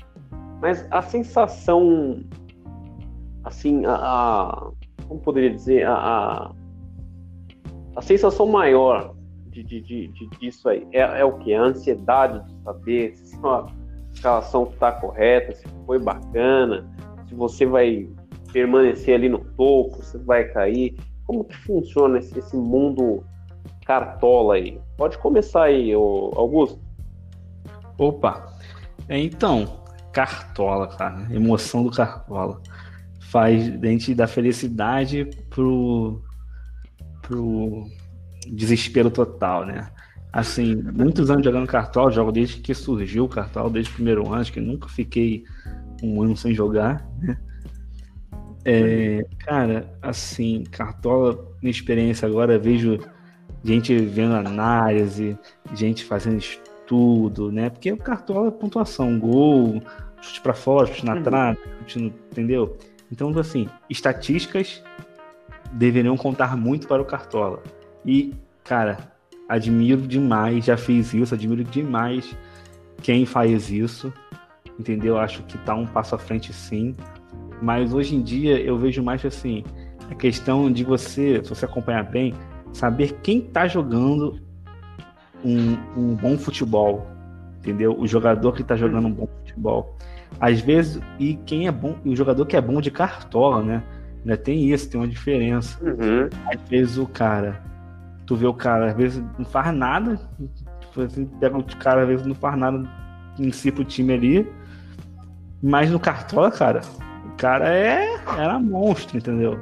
Mas 0.61 0.85
a 0.91 1.01
sensação, 1.01 2.23
assim, 3.43 3.85
a, 3.85 3.95
a 3.95 4.71
como 5.07 5.19
poderia 5.19 5.49
dizer, 5.49 5.85
a, 5.85 5.95
a 5.95 6.51
a 7.95 8.01
sensação 8.01 8.47
maior 8.47 9.13
de, 9.47 9.63
de, 9.63 9.81
de, 9.81 10.07
de 10.07 10.29
disso 10.39 10.67
aí 10.67 10.87
é, 10.91 11.01
é, 11.01 11.25
o 11.25 11.37
que? 11.37 11.53
A 11.53 11.61
ansiedade 11.61 12.43
de 12.47 12.63
saber 12.63 13.15
se 13.15 13.35
a 13.45 13.67
escalação 14.11 14.63
está 14.71 14.91
correta, 14.91 15.53
se 15.53 15.65
foi 15.85 15.99
bacana, 15.99 16.89
se 17.27 17.35
você 17.35 17.65
vai 17.65 18.09
permanecer 18.51 19.15
ali 19.15 19.29
no 19.29 19.39
topo, 19.55 20.01
se 20.03 20.17
vai 20.19 20.45
cair. 20.45 20.95
Como 21.25 21.43
que 21.43 21.55
funciona 21.57 22.19
esse, 22.19 22.37
esse 22.37 22.55
mundo 22.55 23.23
cartola 23.85 24.55
aí? 24.55 24.79
Pode 24.97 25.17
começar 25.17 25.63
aí, 25.63 25.93
Augusto. 25.93 26.79
Opa, 27.97 28.53
é, 29.07 29.19
então, 29.19 29.83
cartola, 30.11 30.87
cara, 30.87 31.27
emoção 31.33 31.83
do 31.83 31.91
cartola. 31.91 32.61
Faz 33.29 33.67
a 33.67 33.85
gente 33.87 34.13
da 34.13 34.27
felicidade 34.27 35.25
pro 35.49 36.21
pro 37.21 37.85
desespero 38.47 39.09
total, 39.09 39.65
né? 39.65 39.89
Assim, 40.31 40.75
muitos 40.75 41.29
anos 41.29 41.45
jogando 41.45 41.67
cartola, 41.67 42.11
jogo 42.11 42.31
desde 42.31 42.59
que 42.59 42.73
surgiu 42.73 43.25
o 43.25 43.29
cartola, 43.29 43.69
desde 43.69 43.91
o 43.91 43.95
primeiro 43.95 44.25
ano, 44.27 44.41
acho 44.41 44.51
que 44.51 44.59
nunca 44.59 44.89
fiquei 44.89 45.43
um 46.01 46.21
ano 46.21 46.35
sem 46.35 46.53
jogar, 46.53 47.07
né? 47.19 47.37
É, 48.65 49.25
cara, 49.39 49.91
assim, 50.01 50.63
cartola, 50.71 51.47
minha 51.61 51.71
experiência 51.71 52.27
agora, 52.27 52.57
vejo 52.57 52.99
gente 53.63 53.97
vendo 53.97 54.35
análise, 54.35 55.37
gente 55.73 56.03
fazendo 56.03 56.37
estudo, 56.37 57.51
né? 57.51 57.69
Porque 57.69 57.91
o 57.91 57.97
cartola 57.97 58.47
é 58.47 58.51
pontuação, 58.51 59.19
gol, 59.19 59.81
chute 60.21 60.41
para 60.41 60.53
fora, 60.53 60.87
chute 60.87 61.05
na 61.05 61.15
uhum. 61.15 61.23
trave, 61.23 61.59
chute 61.87 62.13
entendeu? 62.31 62.77
Então, 63.13 63.29
assim, 63.37 63.69
estatísticas 63.87 64.83
deveriam 65.71 66.17
contar 66.17 66.57
muito 66.57 66.87
para 66.87 66.99
o 66.99 67.05
Cartola. 67.05 67.61
E, 68.03 68.33
cara, 68.63 68.97
admiro 69.47 70.01
demais, 70.01 70.65
já 70.65 70.75
fiz 70.75 71.13
isso, 71.13 71.33
admiro 71.35 71.63
demais 71.63 72.35
quem 73.03 73.23
faz 73.25 73.69
isso, 73.69 74.11
entendeu? 74.79 75.19
Acho 75.19 75.43
que 75.43 75.59
tá 75.59 75.75
um 75.75 75.85
passo 75.85 76.15
à 76.15 76.17
frente 76.17 76.51
sim. 76.51 76.95
Mas 77.61 77.93
hoje 77.93 78.15
em 78.15 78.21
dia 78.21 78.59
eu 78.59 78.77
vejo 78.77 79.01
mais 79.03 79.23
assim, 79.25 79.63
a 80.09 80.15
questão 80.15 80.71
de 80.71 80.83
você, 80.83 81.41
se 81.43 81.49
você 81.49 81.65
acompanhar 81.65 82.03
bem, 82.03 82.33
saber 82.71 83.19
quem 83.21 83.41
tá 83.41 83.67
jogando 83.67 84.39
um, 85.43 85.77
um 85.97 86.15
bom 86.15 86.37
futebol, 86.37 87.07
entendeu? 87.59 87.95
O 87.97 88.07
jogador 88.07 88.53
que 88.53 88.63
tá 88.63 88.75
jogando 88.75 89.07
um 89.07 89.13
bom 89.13 89.27
futebol. 89.39 89.97
Às 90.39 90.59
vezes, 90.59 91.01
e 91.19 91.35
quem 91.45 91.67
é 91.67 91.71
bom, 91.71 91.95
e 92.03 92.09
o 92.09 92.15
jogador 92.15 92.45
que 92.45 92.57
é 92.57 92.61
bom 92.61 92.81
de 92.81 92.91
cartola, 92.91 93.61
né? 93.63 93.83
Ainda 94.21 94.37
tem 94.37 94.71
isso, 94.71 94.89
tem 94.89 94.99
uma 94.99 95.07
diferença. 95.07 95.77
Uhum. 95.83 96.29
Às 96.51 96.69
vezes 96.69 96.97
o 96.97 97.05
cara, 97.05 97.61
tu 98.25 98.35
vê 98.35 98.47
o 98.47 98.53
cara, 98.53 98.87
às 98.87 98.95
vezes 98.95 99.23
não 99.37 99.45
faz 99.45 99.75
nada, 99.75 100.19
assim, 100.97 101.25
pega 101.39 101.57
o 101.57 101.63
cara, 101.77 102.01
às 102.03 102.07
vezes 102.07 102.25
não 102.25 102.35
faz 102.35 102.57
nada 102.57 102.89
em 103.37 103.51
si 103.51 103.71
pro 103.71 103.83
time 103.83 104.13
ali, 104.13 104.51
mas 105.61 105.89
no 105.89 105.99
Cartola, 105.99 106.51
cara, 106.51 106.81
cara 107.37 107.75
é, 107.75 108.15
era 108.37 108.59
monstro, 108.59 109.17
entendeu? 109.17 109.59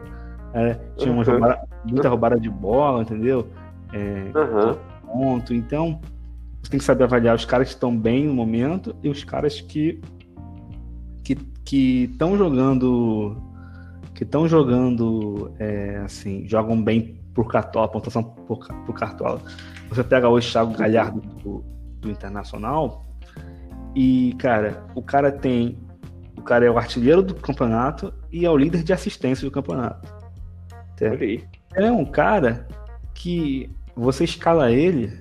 É, 0.53 0.73
tinha 0.97 1.13
uma 1.13 1.23
roubada, 1.23 1.67
muita 1.85 2.09
roubada 2.09 2.39
de 2.39 2.49
bola, 2.49 3.01
entendeu? 3.01 3.47
É, 3.93 4.31
Aham. 4.35 4.77
ponto. 5.05 5.53
Então, 5.53 5.99
você 6.61 6.71
tem 6.71 6.79
que 6.79 6.85
saber 6.85 7.03
avaliar 7.03 7.35
os 7.35 7.45
caras 7.45 7.69
que 7.69 7.73
estão 7.73 7.95
bem 7.95 8.27
no 8.27 8.33
momento 8.33 8.95
e 9.03 9.09
os 9.09 9.23
caras 9.23 9.61
que 9.61 10.01
que 11.63 12.09
estão 12.11 12.37
jogando 12.37 13.37
que 14.13 14.23
estão 14.23 14.47
jogando 14.47 15.53
é, 15.59 16.01
assim 16.03 16.47
jogam 16.47 16.81
bem 16.81 17.21
por 17.33 17.47
cartola 17.47 17.87
pontuação 17.87 18.23
por, 18.23 18.67
por 18.85 18.93
cartola 18.93 19.39
você 19.87 20.03
pega 20.03 20.27
hoje 20.27 20.49
o 20.49 20.51
Thiago 20.51 20.73
Galhardo 20.73 21.21
do, 21.21 21.63
do 21.99 22.09
Internacional 22.09 23.05
e 23.95 24.35
cara 24.37 24.85
o 24.95 25.01
cara 25.01 25.31
tem 25.31 25.77
o 26.41 26.43
cara 26.43 26.65
é 26.65 26.69
o 26.71 26.77
artilheiro 26.77 27.21
do 27.21 27.35
campeonato 27.35 28.13
e 28.31 28.45
é 28.45 28.49
o 28.49 28.57
líder 28.57 28.83
de 28.83 28.91
assistência 28.93 29.45
do 29.47 29.51
campeonato 29.51 30.07
certo? 30.97 31.23
Ele 31.23 31.47
é 31.75 31.91
um 31.91 32.05
cara 32.05 32.67
que 33.13 33.69
você 33.95 34.23
escala 34.23 34.71
ele 34.71 35.11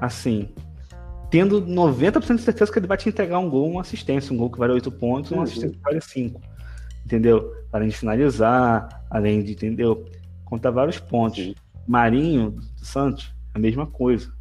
assim, 0.00 0.48
tendo 1.30 1.60
90% 1.60 2.36
de 2.36 2.42
certeza 2.42 2.72
que 2.72 2.78
ele 2.78 2.86
vai 2.86 2.96
te 2.96 3.08
entregar 3.08 3.38
um 3.38 3.50
gol, 3.50 3.68
uma 3.70 3.80
assistência, 3.82 4.32
um 4.32 4.36
gol 4.38 4.50
que 4.50 4.58
vale 4.58 4.72
8 4.72 4.90
pontos, 4.92 5.30
uma 5.30 5.38
Uhum. 5.38 5.42
assistência 5.44 5.76
que 5.76 5.82
vale 5.82 6.00
5. 6.00 6.40
Entendeu? 7.04 7.52
Além 7.72 7.88
de 7.88 7.96
finalizar, 7.96 9.04
além 9.10 9.42
de, 9.42 9.52
entendeu? 9.52 10.04
Contar 10.44 10.70
vários 10.70 10.98
pontos. 10.98 11.42
Sim. 11.42 11.54
Marinho 11.86 12.50
do 12.52 12.84
Santos, 12.84 13.34
a 13.54 13.58
mesma 13.58 13.86
coisa. 13.86 14.32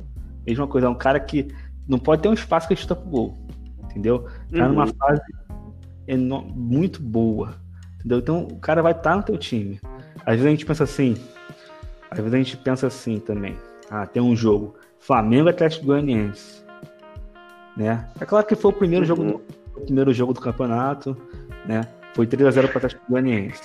Mesma 0.46 0.68
coisa, 0.68 0.88
é 0.88 0.90
um 0.90 0.96
cara 0.96 1.20
que 1.20 1.48
não 1.88 1.98
pode 2.00 2.22
ter 2.22 2.30
um 2.30 2.34
espaço 2.34 2.68
que 2.68 2.74
ele 2.74 2.82
chuta 2.82 2.96
pro 2.96 3.10
gol. 3.10 3.38
Entendeu? 3.86 4.28
Tá 4.56 4.64
Uhum. 4.66 4.70
numa 4.70 4.88
fase 4.88 5.22
muito 6.16 7.02
boa. 7.02 7.56
Entendeu? 8.00 8.20
Então 8.20 8.44
o 8.44 8.60
cara 8.60 8.82
vai 8.82 8.92
estar 8.94 9.16
no 9.16 9.24
teu 9.24 9.38
time. 9.38 9.80
Às 10.26 10.36
vezes 10.36 10.46
a 10.46 10.50
gente 10.50 10.66
pensa 10.66 10.84
assim. 10.84 11.16
Às 12.10 12.18
vezes 12.20 12.34
a 12.34 12.38
gente 12.38 12.58
pensa 12.58 12.88
assim 12.88 13.20
também. 13.20 13.58
Ah, 13.90 14.06
tem 14.06 14.22
um 14.22 14.36
jogo. 14.36 14.76
Flamengo 15.00 15.48
e 15.50 15.52
Atlético 15.52 15.86
Goianiense. 15.88 16.64
Né? 17.76 18.08
É 18.20 18.26
claro 18.26 18.46
que 18.46 18.56
foi 18.56 18.72
o 18.72 18.74
primeiro 18.74 19.06
jogo 19.06 19.24
do, 19.24 19.42
o 19.76 19.82
primeiro 19.82 20.14
jogo 20.14 20.34
do 20.34 20.42
campeonato, 20.42 21.16
né? 21.66 21.82
Foi 22.14 22.26
3 22.26 22.48
a 22.48 22.52
0 22.52 22.68
para 22.70 22.76
o 22.76 22.78
Atlético 22.78 23.02
Goianiense. 23.10 23.62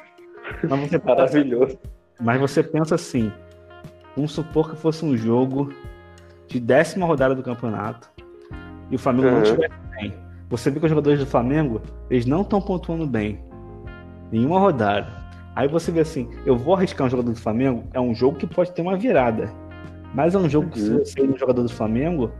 Mas 0.68 0.80
você, 0.90 0.98
Maravilhoso. 0.98 1.78
mas 2.20 2.40
você 2.40 2.62
pensa 2.62 2.94
assim, 2.96 3.32
vamos 4.14 4.32
supor 4.32 4.70
que 4.70 4.76
fosse 4.76 5.04
um 5.04 5.16
jogo 5.16 5.72
de 6.46 6.60
décima 6.60 7.06
rodada 7.06 7.34
do 7.34 7.42
campeonato 7.42 8.10
e 8.90 8.96
o 8.96 8.98
Flamengo 8.98 9.28
não 9.30 9.36
Uhum. 9.38 9.42
estivesse 9.44 9.74
bem. 9.98 10.14
Você 10.52 10.70
vê 10.70 10.78
que 10.78 10.84
os 10.84 10.90
jogadores 10.90 11.18
do 11.18 11.24
Flamengo, 11.26 11.80
eles 12.10 12.26
não 12.26 12.42
estão 12.42 12.60
pontuando 12.60 13.06
bem. 13.06 13.40
Nenhuma 14.30 14.58
rodada. 14.60 15.08
Aí 15.56 15.66
você 15.66 15.90
vê 15.90 16.00
assim, 16.00 16.28
eu 16.44 16.56
vou 16.58 16.74
arriscar 16.74 17.06
um 17.06 17.10
jogador 17.10 17.32
do 17.32 17.38
Flamengo, 17.40 17.84
é 17.94 17.98
um 18.00 18.14
jogo 18.14 18.36
que 18.36 18.46
pode 18.46 18.70
ter 18.72 18.82
uma 18.82 18.96
virada. 18.96 19.50
Mas 20.14 20.34
é 20.34 20.38
um 20.38 20.48
jogo 20.48 20.68
que 20.68 20.78
se 20.78 20.90
Uhum. 20.90 20.98
você 20.98 21.20
é 21.20 21.24
um 21.24 21.36
jogador 21.38 21.62
do 21.62 21.70
Flamengo, 21.70 22.30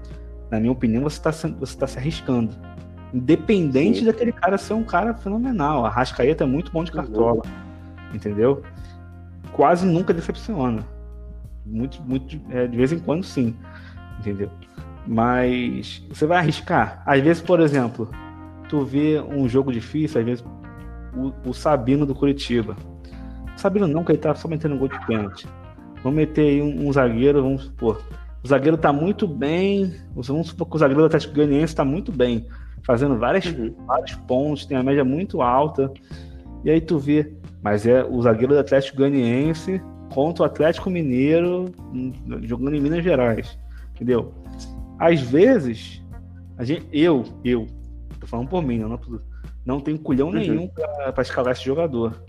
na 0.50 0.60
minha 0.60 0.70
opinião, 0.72 1.02
você 1.02 1.16
está 1.16 1.30
você 1.58 1.76
tá 1.78 1.86
se 1.86 1.98
arriscando. 1.98 2.54
Independente 3.14 4.00
Sim. 4.00 4.04
daquele 4.04 4.32
cara 4.32 4.58
ser 4.58 4.74
um 4.74 4.84
cara 4.84 5.14
fenomenal. 5.14 5.84
A 5.86 5.88
Rascaeta 5.88 6.44
é 6.44 6.46
muito 6.46 6.70
bom 6.70 6.84
de 6.84 6.90
Uhum. 6.90 6.96
cartola. 6.98 7.42
Entendeu? 8.12 8.62
Quase 9.52 9.86
nunca 9.86 10.12
decepciona. 10.12 10.82
Muito, 11.64 12.02
muito, 12.02 12.38
é, 12.50 12.66
de 12.66 12.76
vez 12.76 12.92
em 12.92 12.98
quando 12.98 13.24
sim. 13.24 13.56
Entendeu? 14.20 14.50
Mas 15.06 16.04
você 16.08 16.26
vai 16.26 16.38
arriscar. 16.38 17.02
Às 17.04 17.20
vezes, 17.20 17.42
por 17.42 17.60
exemplo, 17.60 18.08
tu 18.68 18.84
vê 18.84 19.20
um 19.20 19.48
jogo 19.48 19.72
difícil, 19.72 20.20
às 20.20 20.26
vezes 20.26 20.44
o, 21.14 21.32
o 21.48 21.52
Sabino 21.52 22.06
do 22.06 22.14
Curitiba. 22.14 22.76
Sabino 23.56 23.86
não, 23.86 24.04
que 24.04 24.12
ele 24.12 24.18
tá 24.18 24.34
só 24.34 24.48
metendo 24.48 24.74
um 24.74 24.78
gol 24.78 24.88
de 24.88 25.06
pênalti. 25.06 25.46
Vamos 26.02 26.16
meter 26.16 26.42
aí 26.42 26.62
um, 26.62 26.88
um 26.88 26.92
zagueiro, 26.92 27.42
vamos 27.42 27.64
supor. 27.64 28.02
O 28.42 28.48
zagueiro 28.48 28.76
tá 28.76 28.92
muito 28.92 29.26
bem. 29.26 29.94
Vamos 30.14 30.48
supor 30.48 30.68
que 30.68 30.76
o 30.76 30.78
zagueiro 30.78 31.02
do 31.02 31.06
Atlético 31.06 31.34
Goianiense 31.34 31.74
tá 31.76 31.84
muito 31.84 32.10
bem. 32.10 32.46
Fazendo 32.84 33.16
várias, 33.16 33.46
Uhum. 33.46 33.74
vários 33.86 34.14
pontos, 34.14 34.66
tem 34.66 34.76
uma 34.76 34.82
média 34.82 35.04
muito 35.04 35.42
alta. 35.42 35.92
E 36.64 36.70
aí 36.70 36.80
tu 36.80 36.98
vê, 36.98 37.32
mas 37.62 37.86
é 37.86 38.02
o 38.04 38.20
zagueiro 38.22 38.54
do 38.54 38.58
Atlético 38.60 38.98
Goianiense 38.98 39.80
contra 40.12 40.42
o 40.42 40.46
Atlético 40.46 40.90
Mineiro 40.90 41.66
hum, 41.94 42.12
jogando 42.42 42.74
em 42.74 42.80
Minas 42.80 43.04
Gerais. 43.04 43.56
Entendeu? 43.94 44.32
Às 44.98 45.20
vezes, 45.20 46.02
a 46.56 46.64
gente, 46.64 46.86
eu, 46.92 47.24
eu, 47.44 47.66
tô 48.20 48.26
falando 48.26 48.48
por 48.48 48.62
mim, 48.62 48.78
não, 48.78 48.88
não, 48.88 49.00
não 49.64 49.80
tenho 49.80 49.98
culhão 49.98 50.28
Uhum. 50.28 50.34
nenhum 50.34 50.68
pra, 50.68 51.12
pra 51.12 51.22
escalar 51.22 51.52
esse 51.52 51.64
jogador. 51.64 52.22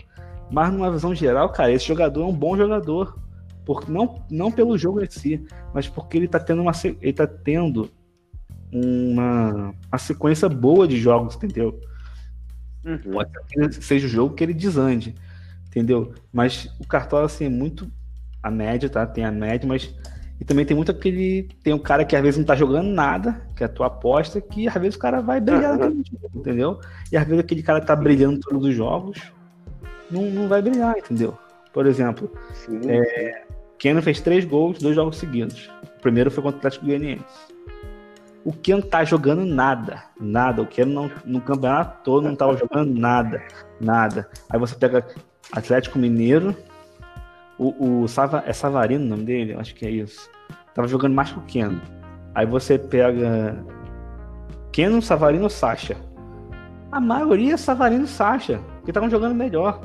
Mas 0.50 0.72
numa 0.72 0.90
visão 0.90 1.14
geral, 1.14 1.50
cara, 1.50 1.72
esse 1.72 1.86
jogador 1.86 2.22
é 2.22 2.26
um 2.26 2.32
bom 2.32 2.56
jogador. 2.56 3.18
Porque, 3.64 3.90
não, 3.90 4.22
não 4.30 4.52
pelo 4.52 4.76
jogo 4.76 5.02
em 5.02 5.10
si, 5.10 5.44
mas 5.72 5.88
porque 5.88 6.18
ele 6.18 6.28
tá 6.28 6.38
tendo 6.38 6.60
uma, 6.60 6.72
ele 7.00 7.12
tá 7.12 7.26
tendo 7.26 7.90
uma, 8.70 9.74
uma 9.88 9.98
sequência 9.98 10.48
boa 10.48 10.86
de 10.86 10.98
jogos, 10.98 11.36
entendeu? 11.36 11.80
Uhum. 12.84 13.12
Pode 13.12 13.30
ser 13.30 13.68
que 13.68 13.84
seja 13.84 14.06
o 14.06 14.10
jogo 14.10 14.34
que 14.34 14.44
ele 14.44 14.52
desande, 14.52 15.14
entendeu? 15.66 16.12
Mas 16.32 16.68
o 16.78 16.86
Cartola, 16.86 17.24
assim, 17.24 17.46
é 17.46 17.48
muito 17.48 17.90
a 18.42 18.50
média, 18.50 18.88
tá? 18.90 19.06
Tem 19.06 19.24
a 19.24 19.32
média, 19.32 19.66
mas. 19.66 19.94
E 20.40 20.44
também 20.44 20.64
tem 20.64 20.76
muito 20.76 20.90
aquele. 20.90 21.48
Tem 21.62 21.72
um 21.72 21.78
cara 21.78 22.04
que 22.04 22.16
às 22.16 22.22
vezes 22.22 22.38
não 22.38 22.44
tá 22.44 22.56
jogando 22.56 22.88
nada, 22.88 23.40
que 23.56 23.62
é 23.62 23.66
a 23.66 23.68
tua 23.68 23.86
aposta, 23.86 24.40
que 24.40 24.68
às 24.68 24.74
vezes 24.74 24.96
o 24.96 24.98
cara 24.98 25.20
vai 25.20 25.40
brilhar 25.40 25.78
naquele 25.78 26.04
jogo, 26.10 26.30
entendeu? 26.34 26.80
E 27.12 27.16
às 27.16 27.24
vezes 27.24 27.44
aquele 27.44 27.62
cara 27.62 27.80
que 27.80 27.86
tá 27.86 27.94
brilhando 27.94 28.34
em 28.34 28.40
todos 28.40 28.66
os 28.66 28.74
jogos 28.74 29.32
não, 30.10 30.22
não 30.22 30.48
vai 30.48 30.60
brilhar, 30.60 30.96
entendeu? 30.98 31.36
Por 31.72 31.86
exemplo, 31.86 32.30
Sim. 32.52 32.80
Keno 33.78 34.02
fez 34.02 34.20
três 34.20 34.44
gols, 34.44 34.78
dois 34.78 34.94
jogos 34.94 35.18
seguidos. 35.18 35.70
O 35.82 36.00
primeiro 36.00 36.30
foi 36.30 36.42
contra 36.42 36.56
o 36.56 36.58
Atlético 36.58 36.86
Goianiense. 36.86 37.24
O 38.44 38.52
Keno 38.52 38.82
tá 38.82 39.04
jogando 39.04 39.44
nada, 39.44 40.04
nada. 40.20 40.62
O 40.62 40.66
Keno 40.66 40.92
não, 40.92 41.10
no 41.24 41.40
campeonato 41.40 42.02
todo 42.04 42.24
não 42.24 42.36
tava 42.36 42.56
jogando 42.56 42.94
nada, 42.94 43.42
nada. 43.80 44.28
Aí 44.48 44.58
você 44.58 44.74
pega 44.74 45.06
Atlético 45.50 45.98
Mineiro, 45.98 46.54
o, 47.58 48.02
o 48.02 48.08
Sava, 48.08 48.42
é 48.46 48.52
Savarino 48.52 49.04
o 49.04 49.08
nome 49.08 49.24
dele? 49.24 49.54
Acho 49.54 49.74
que 49.74 49.86
é 49.86 49.90
isso. 49.90 50.30
Tava 50.74 50.88
jogando 50.88 51.14
mais 51.14 51.32
que 51.32 51.38
o 51.38 51.42
Keno. 51.42 51.80
Aí 52.34 52.46
você 52.46 52.78
pega 52.78 53.56
Keno, 54.72 55.00
Savarino, 55.00 55.48
Sacha. 55.48 55.96
A 56.90 57.00
maioria 57.00 57.54
é 57.54 57.56
Savarino 57.56 58.04
e 58.04 58.08
Sacha, 58.08 58.60
que 58.84 58.90
estavam 58.90 59.08
jogando 59.10 59.34
melhor. 59.34 59.80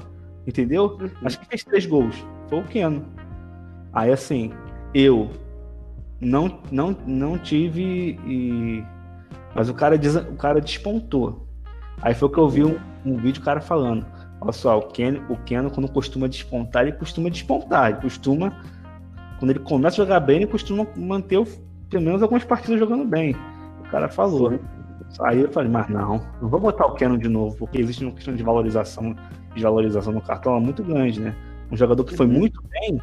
Entendeu? 0.48 0.98
Uhum. 1.00 1.10
Acho 1.24 1.40
que 1.40 1.46
fez 1.46 1.64
três 1.64 1.86
gols. 1.86 2.16
Foi 2.50 2.60
o 2.60 2.64
Keno. 2.64 3.06
Aí 3.94 4.12
assim, 4.12 4.52
eu 4.94 5.30
não 6.22 6.60
não 6.72 6.96
não 7.06 7.38
tive 7.38 8.20
e 8.26 8.84
mas 9.56 9.70
o 9.70 9.74
cara 9.74 9.98
desa- 9.98 10.28
o 10.30 10.36
cara 10.36 10.60
despontou. 10.62 11.48
Aí 12.02 12.14
foi 12.14 12.30
que 12.30 12.38
eu 12.38 12.48
vi 12.50 12.64
um, 12.64 12.78
um 13.06 13.16
vídeo 13.18 13.42
do 13.42 13.46
cara 13.46 13.60
falando, 13.62 14.06
olha 14.42 14.52
só, 14.52 14.78
o 14.78 14.88
Keno, 14.88 15.24
o 15.30 15.38
Keno 15.38 15.70
quando 15.72 15.90
costuma 15.92 16.28
despontar, 16.28 16.84
ele 16.84 16.94
costuma 16.94 17.30
despontar, 17.30 17.92
ele 17.92 18.02
costuma 18.02 18.54
quando 19.40 19.52
ele 19.52 19.60
começa 19.60 20.02
a 20.02 20.06
jogar 20.06 20.20
bem, 20.20 20.38
ele 20.38 20.48
costuma 20.48 20.86
manter 20.98 21.38
o- 21.38 21.48
pelo 21.90 22.04
menos 22.04 22.22
algumas 22.22 22.44
partidas 22.44 22.80
jogando 22.80 23.06
bem. 23.06 23.36
O 23.80 23.90
cara 23.90 24.10
falou. 24.10 24.52
Sim. 24.52 24.60
Aí 25.22 25.42
eu 25.42 25.52
falei, 25.52 25.72
mas 25.72 25.88
não, 25.90 26.22
não 26.42 26.50
vou 26.50 26.60
botar 26.60 26.86
o 26.86 26.94
Keno 26.94 27.18
de 27.18 27.28
novo, 27.28 27.56
porque 27.58 27.80
existe 27.80 28.04
uma 28.04 28.12
questão 28.14 28.36
de 28.36 28.44
valorização, 28.44 29.16
de 29.56 29.64
valorização 29.64 30.14
no 30.14 30.22
cartão 30.22 30.60
muito 30.60 30.84
grande, 30.84 31.20
né? 31.20 31.34
Um 31.72 31.78
jogador 31.78 32.04
que 32.04 32.16
foi 32.16 32.28
Uhum. 32.28 32.34
muito 32.34 32.62
bem, 32.70 33.02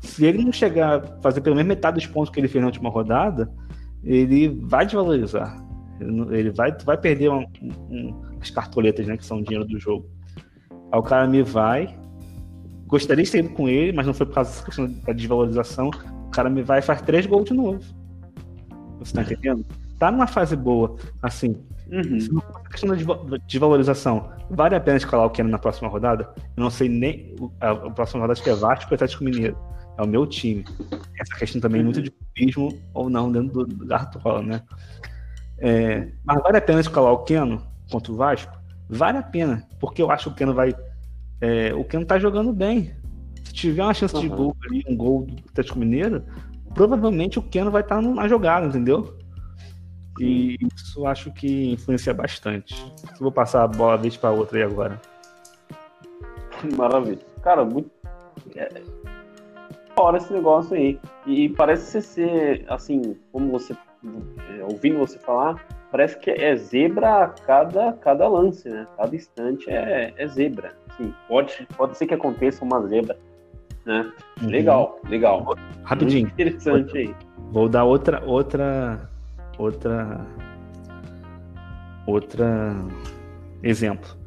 se 0.00 0.26
ele 0.26 0.44
não 0.44 0.52
chegar 0.52 0.96
a 0.98 1.00
fazer 1.22 1.40
pelo 1.40 1.56
menos 1.56 1.68
metade 1.68 1.96
dos 1.96 2.06
pontos 2.06 2.30
que 2.30 2.38
ele 2.38 2.48
fez 2.48 2.60
na 2.60 2.66
última 2.68 2.90
rodada, 2.90 3.50
ele 4.04 4.48
vai 4.64 4.84
desvalorizar. 4.84 5.56
Ele 6.00 6.50
vai, 6.50 6.76
vai 6.84 6.96
perder 6.98 7.30
um- 7.30 7.46
um- 7.62 8.22
as 8.40 8.50
cartoletas, 8.50 9.06
né? 9.06 9.16
Que 9.16 9.24
são 9.24 9.38
o 9.38 9.42
dinheiro 9.42 9.64
do 9.66 9.78
jogo. 9.78 10.06
Aí 10.92 10.98
o 10.98 11.02
cara 11.02 11.26
me 11.26 11.42
vai. 11.42 11.96
Gostaria 12.86 13.22
de 13.24 13.30
ter 13.30 13.38
ido 13.40 13.50
com 13.50 13.68
ele, 13.68 13.92
mas 13.92 14.06
não 14.06 14.14
foi 14.14 14.26
por 14.26 14.34
causa 14.34 14.50
dessa 14.50 14.64
questão 14.64 14.86
da 15.06 15.12
desvalorização. 15.12 15.88
O 16.26 16.30
cara 16.30 16.48
me 16.48 16.62
vai 16.62 16.78
e 16.78 16.82
faz 16.82 17.02
três 17.02 17.26
gols 17.26 17.44
de 17.44 17.54
novo. 17.54 17.78
Você 18.98 19.12
tá 19.14 19.22
entendendo? 19.22 19.64
Tá 19.98 20.10
numa 20.10 20.26
fase 20.26 20.56
boa. 20.56 20.96
Assim, 21.22 21.56
Uhum. 21.90 22.20
se 22.20 22.30
não 22.32 22.40
for 22.42 22.60
a 22.64 22.68
questão 22.68 22.90
da 22.90 22.94
desva- 22.96 23.24
desvalorização, 23.46 24.30
vale 24.50 24.74
a 24.74 24.80
pena 24.80 24.98
escalar 24.98 25.26
o 25.26 25.30
Keno 25.30 25.48
na 25.48 25.58
próxima 25.58 25.88
rodada? 25.88 26.28
Eu 26.56 26.62
não 26.62 26.70
sei 26.70 26.86
nem. 26.88 27.34
A, 27.60 27.70
a 27.70 27.90
próxima 27.90 28.20
rodada 28.20 28.32
acho 28.34 28.42
que 28.42 28.50
é 28.50 28.54
Vasco 28.54 28.92
e 28.92 28.94
Atlético 28.94 29.24
Mineiro. 29.24 29.56
É 29.96 30.02
o 30.02 30.06
meu 30.06 30.26
time. 30.26 30.64
Essa 31.18 31.34
questão 31.36 31.60
também 31.60 31.80
é 31.80 31.84
muito 31.84 32.02
de 32.02 32.10
clubismo 32.10 32.78
ou 32.94 33.08
não 33.10 33.32
dentro 33.32 33.64
do, 33.64 33.66
do 33.74 33.86
Gartola, 33.86 34.42
né? 34.42 34.62
É, 35.58 36.08
mas 36.24 36.42
vale 36.42 36.58
a 36.58 36.60
pena 36.62 36.80
escalar 36.80 37.12
o 37.12 37.18
Keno 37.24 37.62
contra 37.90 38.12
o 38.12 38.16
Vasco? 38.16 38.56
Vale 38.88 39.18
a 39.18 39.22
pena, 39.22 39.66
porque 39.78 40.00
eu 40.02 40.10
acho 40.10 40.24
que 40.24 40.30
o 40.30 40.34
Keno 40.34 40.54
vai. 40.54 40.74
é, 41.40 41.72
o 41.74 41.84
Keno 41.84 42.04
tá 42.06 42.18
jogando 42.18 42.52
bem. 42.52 42.92
Se 43.44 43.52
tiver 43.52 43.82
uma 43.82 43.94
chance 43.94 44.18
de 44.18 44.28
Uhum. 44.28 44.36
gol 44.36 44.56
ali, 44.66 44.84
um 44.88 44.96
gol 44.96 45.26
do 45.26 45.34
Atlético 45.50 45.78
Mineiro, 45.78 46.24
provavelmente 46.74 47.38
o 47.38 47.42
Keno 47.42 47.70
vai 47.70 47.82
estar 47.82 48.00
na 48.02 48.26
jogada, 48.28 48.66
entendeu? 48.66 49.16
E 50.20 50.56
isso 50.74 51.06
acho 51.06 51.30
que 51.32 51.72
influencia 51.72 52.12
bastante. 52.12 52.74
Eu 53.12 53.20
vou 53.20 53.32
passar 53.32 53.62
a 53.62 53.68
bola 53.68 53.96
vez 53.96 54.16
para 54.16 54.30
outra 54.32 54.58
aí 54.58 54.64
agora. 54.64 55.00
Maravilha. 56.76 57.20
Cara, 57.42 57.64
muito. 57.64 57.90
É... 58.56 58.68
Hora 59.96 60.16
esse 60.18 60.32
negócio 60.32 60.74
aí. 60.76 60.98
E 61.26 61.48
parece 61.50 62.02
ser, 62.02 62.64
assim, 62.68 63.16
como 63.32 63.50
você. 63.50 63.76
É, 64.58 64.64
ouvindo 64.64 64.98
você 64.98 65.18
falar, 65.18 65.64
parece 65.90 66.18
que 66.18 66.30
é 66.30 66.56
zebra 66.56 67.24
a 67.24 67.28
cada, 67.28 67.92
cada 67.94 68.28
lance, 68.28 68.68
né? 68.68 68.86
Cada 68.96 69.14
instante 69.14 69.70
é, 69.70 70.12
é 70.16 70.26
zebra. 70.26 70.72
Sim, 70.96 71.14
pode, 71.28 71.66
pode 71.76 71.96
ser 71.96 72.06
que 72.06 72.14
aconteça 72.14 72.64
uma 72.64 72.86
zebra. 72.86 73.16
Né? 73.86 74.12
Uhum. 74.42 74.48
Legal, 74.48 75.00
legal. 75.08 75.56
Rapidinho. 75.82 76.22
Muito 76.22 76.34
interessante 76.34 76.98
aí. 76.98 77.14
Vou 77.50 77.68
dar 77.68 77.84
outra, 77.84 78.22
outra, 78.24 79.08
outra, 79.58 80.20
outra 82.06 82.76
exemplo. 83.62 84.18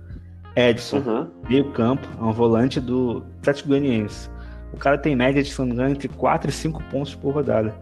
Edson, 0.55 0.97
uhum. 0.97 1.27
meio 1.47 1.71
campo, 1.71 2.07
é 2.19 2.23
um 2.23 2.31
volante 2.31 2.79
do 2.79 3.23
Atlético 3.39 3.69
Goianiense. 3.69 4.29
O 4.73 4.77
cara 4.77 4.97
tem 4.97 5.15
média 5.15 5.41
de, 5.43 5.49
se 5.49 5.59
não 5.59 5.67
me 5.67 5.73
engano, 5.73 5.91
entre 5.91 6.07
4 6.07 6.49
e 6.49 6.53
5 6.53 6.83
pontos 6.85 7.15
por 7.15 7.33
rodada. 7.33 7.73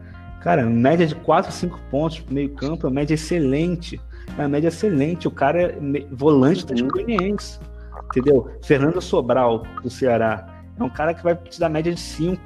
Cara, 0.42 0.66
média 0.66 1.06
de 1.06 1.16
4 1.16 1.50
a 1.50 1.52
5 1.52 1.80
pontos 1.92 2.20
pro 2.20 2.34
meio 2.34 2.50
campo 2.50 2.88
é 2.88 2.90
uma 2.90 2.96
média 2.96 3.14
excelente. 3.14 4.00
É 4.38 4.42
uma 4.42 4.48
média 4.48 4.70
excelente. 4.70 5.28
O 5.28 5.32
cara 5.32 5.62
é 5.64 5.78
volante 6.12 6.64
Atlético 6.64 6.90
Goianiense. 6.90 7.60
Entendeu? 8.06 8.50
Fernando 8.64 9.02
Sobral, 9.02 9.64
do 9.84 9.90
Ceará. 9.90 10.48
É 10.80 10.84
um 10.84 10.90
cara 10.90 11.14
que 11.14 11.24
vai 11.24 11.36
te 11.36 11.60
dar 11.60 11.70
média 11.70 11.94
de 11.94 12.00
5. 12.00 12.42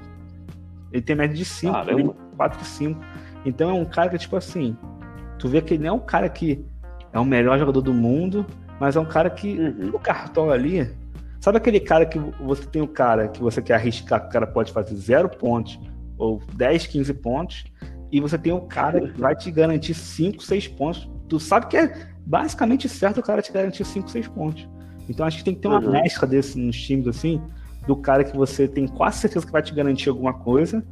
Ele 0.91 1.01
tem 1.01 1.15
média 1.15 1.35
de 1.35 1.45
5, 1.45 1.73
4 2.35 2.61
e 2.61 2.65
5. 2.65 2.99
Então 3.45 3.69
é 3.69 3.73
um 3.73 3.85
cara 3.85 4.09
que, 4.09 4.17
tipo 4.17 4.35
assim, 4.35 4.75
tu 5.37 5.47
vê 5.47 5.61
que 5.61 5.75
ele 5.75 5.83
não 5.83 5.89
é 5.89 5.93
um 5.93 5.99
cara 5.99 6.27
que 6.29 6.65
é 7.11 7.19
o 7.19 7.25
melhor 7.25 7.59
jogador 7.59 7.81
do 7.81 7.93
mundo, 7.93 8.45
mas 8.79 8.95
é 8.95 8.99
um 8.99 9.05
cara 9.05 9.29
que 9.29 9.59
uhum. 9.59 9.91
o 9.93 9.99
cartola 9.99 10.53
ali. 10.53 10.89
Sabe 11.39 11.57
aquele 11.57 11.79
cara 11.79 12.05
que 12.05 12.17
você 12.41 12.65
tem 12.65 12.81
o 12.81 12.85
um 12.85 12.87
cara 12.87 13.27
que 13.27 13.41
você 13.41 13.61
quer 13.61 13.75
arriscar 13.75 14.21
que 14.21 14.27
o 14.27 14.29
cara 14.29 14.47
pode 14.47 14.71
fazer 14.71 14.95
zero 14.95 15.29
pontos 15.29 15.79
ou 16.23 16.41
10, 16.55 16.87
15 16.87 17.13
pontos, 17.15 17.63
e 18.11 18.19
você 18.19 18.37
tem 18.37 18.53
o 18.53 18.61
cara 18.61 19.01
que 19.01 19.19
vai 19.19 19.35
te 19.35 19.51
garantir 19.51 19.93
5, 19.93 20.43
6 20.43 20.67
pontos. 20.69 21.09
Tu 21.27 21.39
sabe 21.39 21.67
que 21.67 21.77
é 21.77 22.07
basicamente 22.25 22.87
certo 22.87 23.19
o 23.19 23.23
cara 23.23 23.41
te 23.41 23.51
garantir 23.51 23.83
5, 23.83 24.09
6 24.09 24.27
pontos. 24.29 24.69
Então 25.09 25.25
acho 25.25 25.37
que 25.39 25.43
tem 25.43 25.55
que 25.55 25.61
ter 25.61 25.67
uma 25.67 25.79
uhum. 25.79 25.91
mescla 25.91 26.27
desse 26.27 26.57
nos 26.57 26.79
times 26.79 27.07
assim, 27.07 27.41
do 27.87 27.95
cara 27.95 28.23
que 28.23 28.35
você 28.35 28.67
tem 28.67 28.87
quase 28.87 29.17
certeza 29.17 29.45
que 29.45 29.51
vai 29.51 29.61
te 29.61 29.73
garantir 29.73 30.09
alguma 30.09 30.33
coisa, 30.33 30.83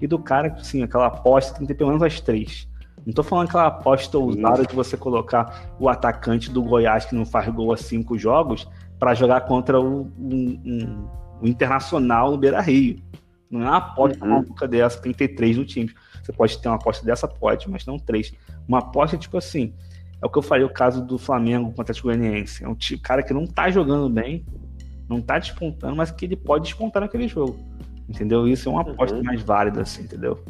e 0.00 0.06
do 0.06 0.18
cara 0.18 0.50
que, 0.50 0.60
assim, 0.60 0.82
aquela 0.82 1.06
aposta 1.06 1.54
tem 1.54 1.66
que 1.66 1.68
ter 1.68 1.74
pelo 1.74 1.90
menos 1.90 2.02
as 2.02 2.20
três. 2.20 2.68
Não 3.04 3.12
tô 3.12 3.22
falando 3.22 3.48
aquela 3.48 3.66
aposta 3.66 4.18
ousada 4.18 4.64
de 4.64 4.74
você 4.74 4.96
colocar 4.96 5.74
o 5.78 5.88
atacante 5.88 6.50
do 6.50 6.62
Goiás 6.62 7.04
que 7.04 7.14
não 7.14 7.24
faz 7.24 7.48
gol 7.48 7.72
há 7.72 7.76
cinco 7.76 8.18
jogos 8.18 8.68
para 8.98 9.14
jogar 9.14 9.42
contra 9.42 9.80
o, 9.80 10.02
um, 10.18 10.60
um, 10.64 11.08
o 11.40 11.46
Internacional 11.46 12.30
no 12.30 12.38
Beira 12.38 12.60
Rio. 12.60 13.00
Não 13.50 13.62
é 13.62 13.64
uma 13.64 13.76
aposta 13.76 14.24
uhum. 14.24 14.30
maluca 14.30 14.68
dessa, 14.68 15.00
tem 15.00 15.12
que 15.12 15.18
ter 15.18 15.28
três 15.28 15.56
no 15.56 15.64
time. 15.64 15.90
Você 16.22 16.32
pode 16.32 16.58
ter 16.58 16.68
uma 16.68 16.76
aposta 16.76 17.04
dessa, 17.04 17.26
pode, 17.26 17.70
mas 17.70 17.86
não 17.86 17.98
três. 17.98 18.32
Uma 18.66 18.78
aposta, 18.80 19.16
tipo 19.16 19.36
assim, 19.38 19.72
é 20.20 20.26
o 20.26 20.28
que 20.28 20.38
eu 20.38 20.42
falei 20.42 20.64
o 20.64 20.70
caso 20.70 21.04
do 21.04 21.16
Flamengo 21.18 21.72
contra 21.72 21.96
o 21.96 22.02
Goianiense. 22.02 22.64
É 22.64 22.68
um 22.68 22.76
cara 23.02 23.22
que 23.22 23.32
não 23.32 23.46
tá 23.46 23.70
jogando 23.70 24.08
bem, 24.10 24.44
não 25.08 25.22
tá 25.22 25.38
despontando, 25.38 25.96
mas 25.96 26.10
que 26.10 26.26
ele 26.26 26.36
pode 26.36 26.64
despontar 26.64 27.02
naquele 27.02 27.26
jogo. 27.26 27.58
Entendeu? 28.08 28.46
Isso 28.46 28.68
é 28.68 28.72
uma 28.72 28.82
aposta 28.82 29.16
uhum. 29.16 29.22
mais 29.22 29.42
válida, 29.42 29.82
assim, 29.82 30.02
entendeu? 30.02 30.42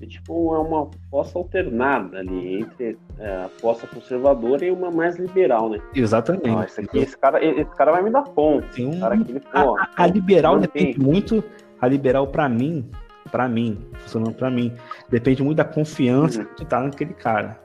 É, 0.00 0.06
tipo, 0.06 0.54
é 0.54 0.58
uma 0.58 0.84
aposta 0.84 1.38
alternada 1.38 2.18
ali 2.18 2.60
entre 2.60 2.98
é, 3.18 3.28
a 3.28 3.44
aposta 3.44 3.86
conservadora 3.86 4.64
e 4.64 4.70
uma 4.70 4.90
mais 4.90 5.18
liberal, 5.18 5.68
né? 5.68 5.78
Exatamente. 5.94 6.48
Ah, 6.48 6.64
esse, 6.64 6.80
aqui, 6.80 6.98
esse, 6.98 7.18
cara, 7.18 7.44
esse 7.44 7.70
cara 7.76 7.92
vai 7.92 8.02
me 8.02 8.10
dar 8.10 8.22
ponto. 8.22 8.66
Um... 8.80 8.98
cara 8.98 9.14
aqui, 9.14 9.38
pô, 9.40 9.78
a, 9.78 9.88
a, 9.96 10.06
liberal 10.06 10.58
depende 10.58 10.98
muito. 10.98 11.44
A 11.80 11.86
liberal, 11.86 12.26
para 12.26 12.48
mim, 12.48 12.90
para 13.30 13.46
mim, 13.46 13.78
funcionando 13.98 14.34
para 14.34 14.50
mim, 14.50 14.72
depende 15.10 15.42
muito 15.42 15.58
da 15.58 15.64
confiança 15.64 16.40
uhum. 16.40 16.46
que 16.46 16.56
tu 16.56 16.64
tá 16.64 16.80
naquele 16.80 17.14
cara. 17.14 17.60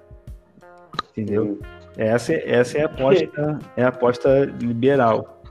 Entendeu? 1.11 1.43
Uhum. 1.43 1.59
Essa, 1.97 2.33
essa 2.33 2.77
é 2.77 2.81
a 2.81 2.85
aposta, 2.85 3.59
é 3.77 3.83
a 3.83 3.87
aposta 3.87 4.45
liberal. 4.59 5.41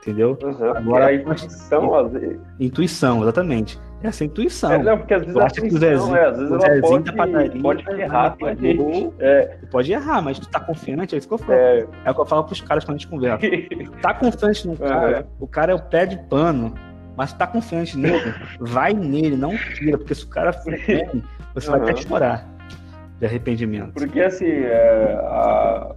Entendeu? 0.00 0.38
Uhum. 0.42 0.70
Agora, 0.70 1.12
é 1.12 1.16
a 1.16 1.20
intuição, 1.20 2.08
vezes. 2.08 2.40
Intuição, 2.60 3.22
exatamente. 3.22 3.80
Essa 4.04 4.22
é 4.22 4.26
intuição. 4.26 4.70
É, 4.70 4.82
não, 4.82 4.98
porque 4.98 5.14
às 5.14 5.22
vezes 5.22 5.34
a 5.34 5.46
intuição, 5.46 5.78
Zezinho, 5.78 6.16
é, 6.16 6.26
às 6.26 6.36
vezes 6.36 6.52
ela 6.52 6.80
pode, 6.82 7.12
padaria, 7.16 7.62
pode 7.62 7.90
errar, 8.00 8.36
pode, 8.36 9.12
é. 9.18 9.58
pode 9.70 9.92
errar, 9.92 10.20
mas 10.20 10.38
tu 10.38 10.46
tá 10.46 10.60
confiante, 10.60 11.14
é 11.14 11.18
isso 11.18 11.26
que 11.26 11.32
eu 11.32 11.38
falo. 11.38 11.52
É, 11.54 11.86
é 12.04 12.10
o 12.10 12.14
que 12.14 12.20
eu 12.20 12.26
falo 12.26 12.44
pros 12.44 12.60
caras 12.60 12.84
quando 12.84 12.96
a 12.96 12.98
gente 12.98 13.08
conversa. 13.08 13.46
tá 14.02 14.12
confiante 14.12 14.68
no 14.68 14.76
cara, 14.76 15.26
o 15.40 15.46
cara 15.46 15.72
é 15.72 15.74
o 15.74 15.80
pé 15.80 16.04
de 16.04 16.18
pano, 16.24 16.74
mas 17.16 17.32
tu 17.32 17.38
tá 17.38 17.46
confiante 17.46 17.96
nele, 17.96 18.34
vai 18.60 18.92
nele, 18.92 19.36
não 19.36 19.56
tira, 19.56 19.96
porque 19.96 20.14
se 20.14 20.24
o 20.24 20.28
cara 20.28 20.52
for 20.52 20.76
bem, 20.86 21.24
você 21.54 21.70
uhum. 21.70 21.78
vai 21.78 21.90
até 21.90 22.02
chorar 22.02 22.46
de 23.18 23.24
arrependimento. 23.24 23.94
Porque 23.94 24.20
assim, 24.20 24.50
é, 24.50 25.18
a, 25.22 25.94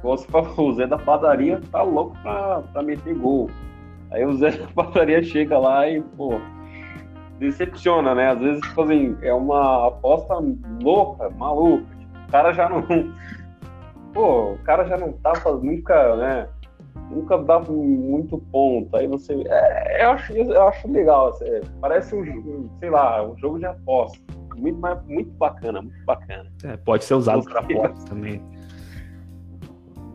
como 0.00 0.16
você 0.16 0.26
falou, 0.28 0.70
o 0.70 0.72
Zé 0.72 0.86
da 0.86 0.96
padaria 0.96 1.60
tá 1.70 1.82
louco 1.82 2.16
pra, 2.22 2.62
pra 2.72 2.82
meter 2.82 3.14
gol. 3.14 3.50
Aí 4.10 4.24
o 4.24 4.34
Zé 4.38 4.52
da 4.52 4.66
padaria 4.68 5.22
chega 5.22 5.58
lá 5.58 5.86
e, 5.86 6.00
pô, 6.00 6.40
decepciona, 7.40 8.14
né? 8.14 8.28
Às 8.28 8.38
vezes, 8.38 8.60
tipo 8.60 8.82
assim, 8.82 9.16
é 9.22 9.32
uma 9.32 9.88
aposta 9.88 10.34
louca, 10.82 11.30
maluca. 11.30 11.86
O 12.28 12.30
cara 12.30 12.52
já 12.52 12.68
não. 12.68 12.84
Pô, 14.12 14.52
o 14.52 14.58
cara 14.58 14.84
já 14.84 14.96
não 14.98 15.12
tá 15.12 15.32
nunca, 15.62 16.16
né? 16.16 16.48
Nunca 17.10 17.38
dá 17.38 17.58
muito 17.60 18.38
ponto. 18.52 18.94
Aí 18.96 19.06
você. 19.06 19.42
É, 19.48 20.04
eu, 20.04 20.10
acho, 20.10 20.32
eu 20.32 20.68
acho 20.68 20.92
legal. 20.92 21.28
Assim, 21.28 21.46
parece 21.80 22.14
um, 22.14 22.68
sei 22.78 22.90
lá, 22.90 23.26
um 23.26 23.36
jogo 23.38 23.58
de 23.58 23.66
aposta. 23.66 24.18
Muito, 24.56 24.78
muito 25.08 25.30
bacana, 25.32 25.80
muito 25.80 26.04
bacana. 26.04 26.46
É, 26.64 26.76
pode 26.76 27.04
ser 27.04 27.14
usado 27.14 27.42
para 27.44 27.60
apostas 27.60 28.04
também. 28.04 28.42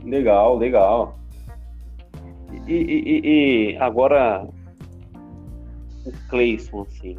Legal, 0.04 0.58
legal. 0.58 1.16
E, 2.68 2.74
e, 2.74 3.22
e, 3.74 3.78
agora 3.78 4.48
o 6.06 6.12
Cleison, 6.30 6.82
assim. 6.82 7.18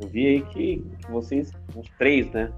Eu 0.00 0.08
vi 0.08 0.26
aí 0.26 0.42
que, 0.42 0.84
que, 0.98 1.10
vocês, 1.10 1.52
os 1.74 1.88
três, 1.98 2.30
né? 2.30 2.50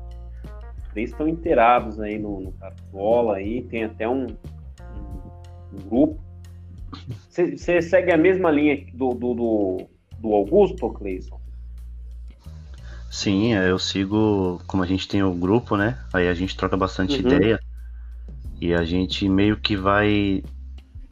Os 0.79 0.89
três 0.93 1.11
estão 1.11 1.29
inteirados 1.29 2.01
aí 2.01 2.19
no, 2.19 2.41
no 2.41 2.53
Cartola 2.53 3.37
aí, 3.37 3.63
tem 3.63 3.85
até 3.85 4.09
um, 4.09 4.27
um, 4.27 5.73
um 5.73 5.89
grupo. 5.89 6.21
Você 7.29 7.83
segue 7.83 8.13
a 8.13 8.17
mesma 8.17 8.51
linha 8.51 8.87
do, 8.93 9.11
do, 9.15 9.35
do, 9.35 9.87
do 10.19 10.33
Augusto, 10.33 10.89
Cleison? 10.91 11.41
Sim, 13.11 13.53
eu 13.53 13.79
sigo, 13.79 14.61
como 14.67 14.83
a 14.83 14.87
gente 14.87 15.07
tem 15.07 15.23
o 15.23 15.35
grupo, 15.35 15.77
né? 15.77 15.99
Aí 16.13 16.29
a 16.29 16.35
gente 16.35 16.57
troca 16.57 16.77
bastante 16.77 17.21
uhum. 17.21 17.31
ideia. 17.31 17.61
E 18.61 18.73
a 18.73 18.85
gente 18.85 19.29
meio 19.29 19.57
que 19.57 19.77
vai 19.77 20.43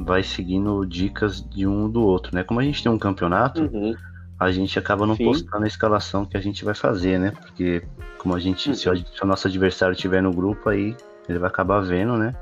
vai 0.01 0.23
seguindo 0.23 0.85
dicas 0.87 1.47
de 1.47 1.67
um 1.67 1.89
do 1.89 2.03
outro, 2.03 2.35
né? 2.35 2.43
Como 2.43 2.59
a 2.59 2.63
gente 2.63 2.83
tem 2.83 2.91
um 2.91 2.99
campeonato, 2.99 3.63
uhum. 3.63 3.95
a 4.39 4.51
gente 4.51 4.79
acaba 4.79 5.07
não 5.07 5.15
Sim. 5.15 5.27
postando 5.27 5.65
a 5.65 5.69
escalação 5.69 6.25
que 6.25 6.37
a 6.37 6.41
gente 6.41 6.65
vai 6.65 6.75
fazer, 6.75 7.19
né? 7.19 7.33
Porque 7.33 7.83
como 8.17 8.35
a 8.35 8.41
gente, 8.41 8.71
uhum. 8.71 8.75
se, 8.75 8.89
o, 8.89 8.97
se, 8.97 9.23
o, 9.23 9.27
nosso 9.27 9.47
adversário 9.47 9.93
estiver 9.93 10.23
no 10.23 10.33
grupo, 10.33 10.71
aí 10.71 10.97
ele 11.29 11.39
vai 11.39 11.51
acabar 11.51 11.81
vendo, 11.81 12.17
né? 12.17 12.35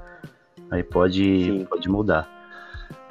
Aí 0.71 0.85
pode, 0.85 1.67
pode 1.69 1.89
mudar. 1.89 2.29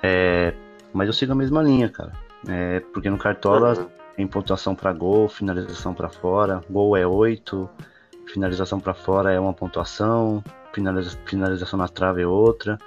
É, 0.02 0.54
mas 0.94 1.08
eu 1.08 1.14
sigo 1.14 1.34
a 1.34 1.36
mesma 1.36 1.62
linha, 1.62 1.90
cara. 1.90 2.14
É, 2.48 2.80
porque 2.94 3.10
no 3.10 3.18
Cartola 3.18 3.78
uhum. 3.78 3.88
tem 4.16 4.28
pontuação 4.28 4.74
para 4.74 4.94
gol, 4.94 5.28
finalização 5.28 5.94
para 5.94 6.08
fora. 6.08 6.62
Gol 6.70 6.96
é 6.96 7.06
8, 7.06 7.70
finalização 8.28 8.80
para 8.80 8.94
fora 8.94 9.34
é 9.34 9.40
uma 9.40 9.54
pontuação, 9.54 10.42
finaliza, 10.72 11.18
finalização 11.26 11.78
na 11.78 11.90
trave 11.90 12.22
é 12.22 12.28
outra. 12.28 12.78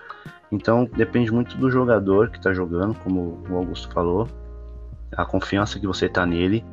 Então 0.51 0.89
depende 0.97 1.31
muito 1.33 1.57
do 1.57 1.71
jogador 1.71 2.31
que 2.31 2.39
está 2.39 2.53
jogando, 2.53 2.95
como 2.95 3.43
o 3.49 3.57
Augusto 3.57 3.93
falou, 3.93 4.29
a 5.17 5.25
confiança 5.25 5.79
que 5.79 5.87
você 5.87 6.07
está 6.07 6.27
nele. 6.27 6.65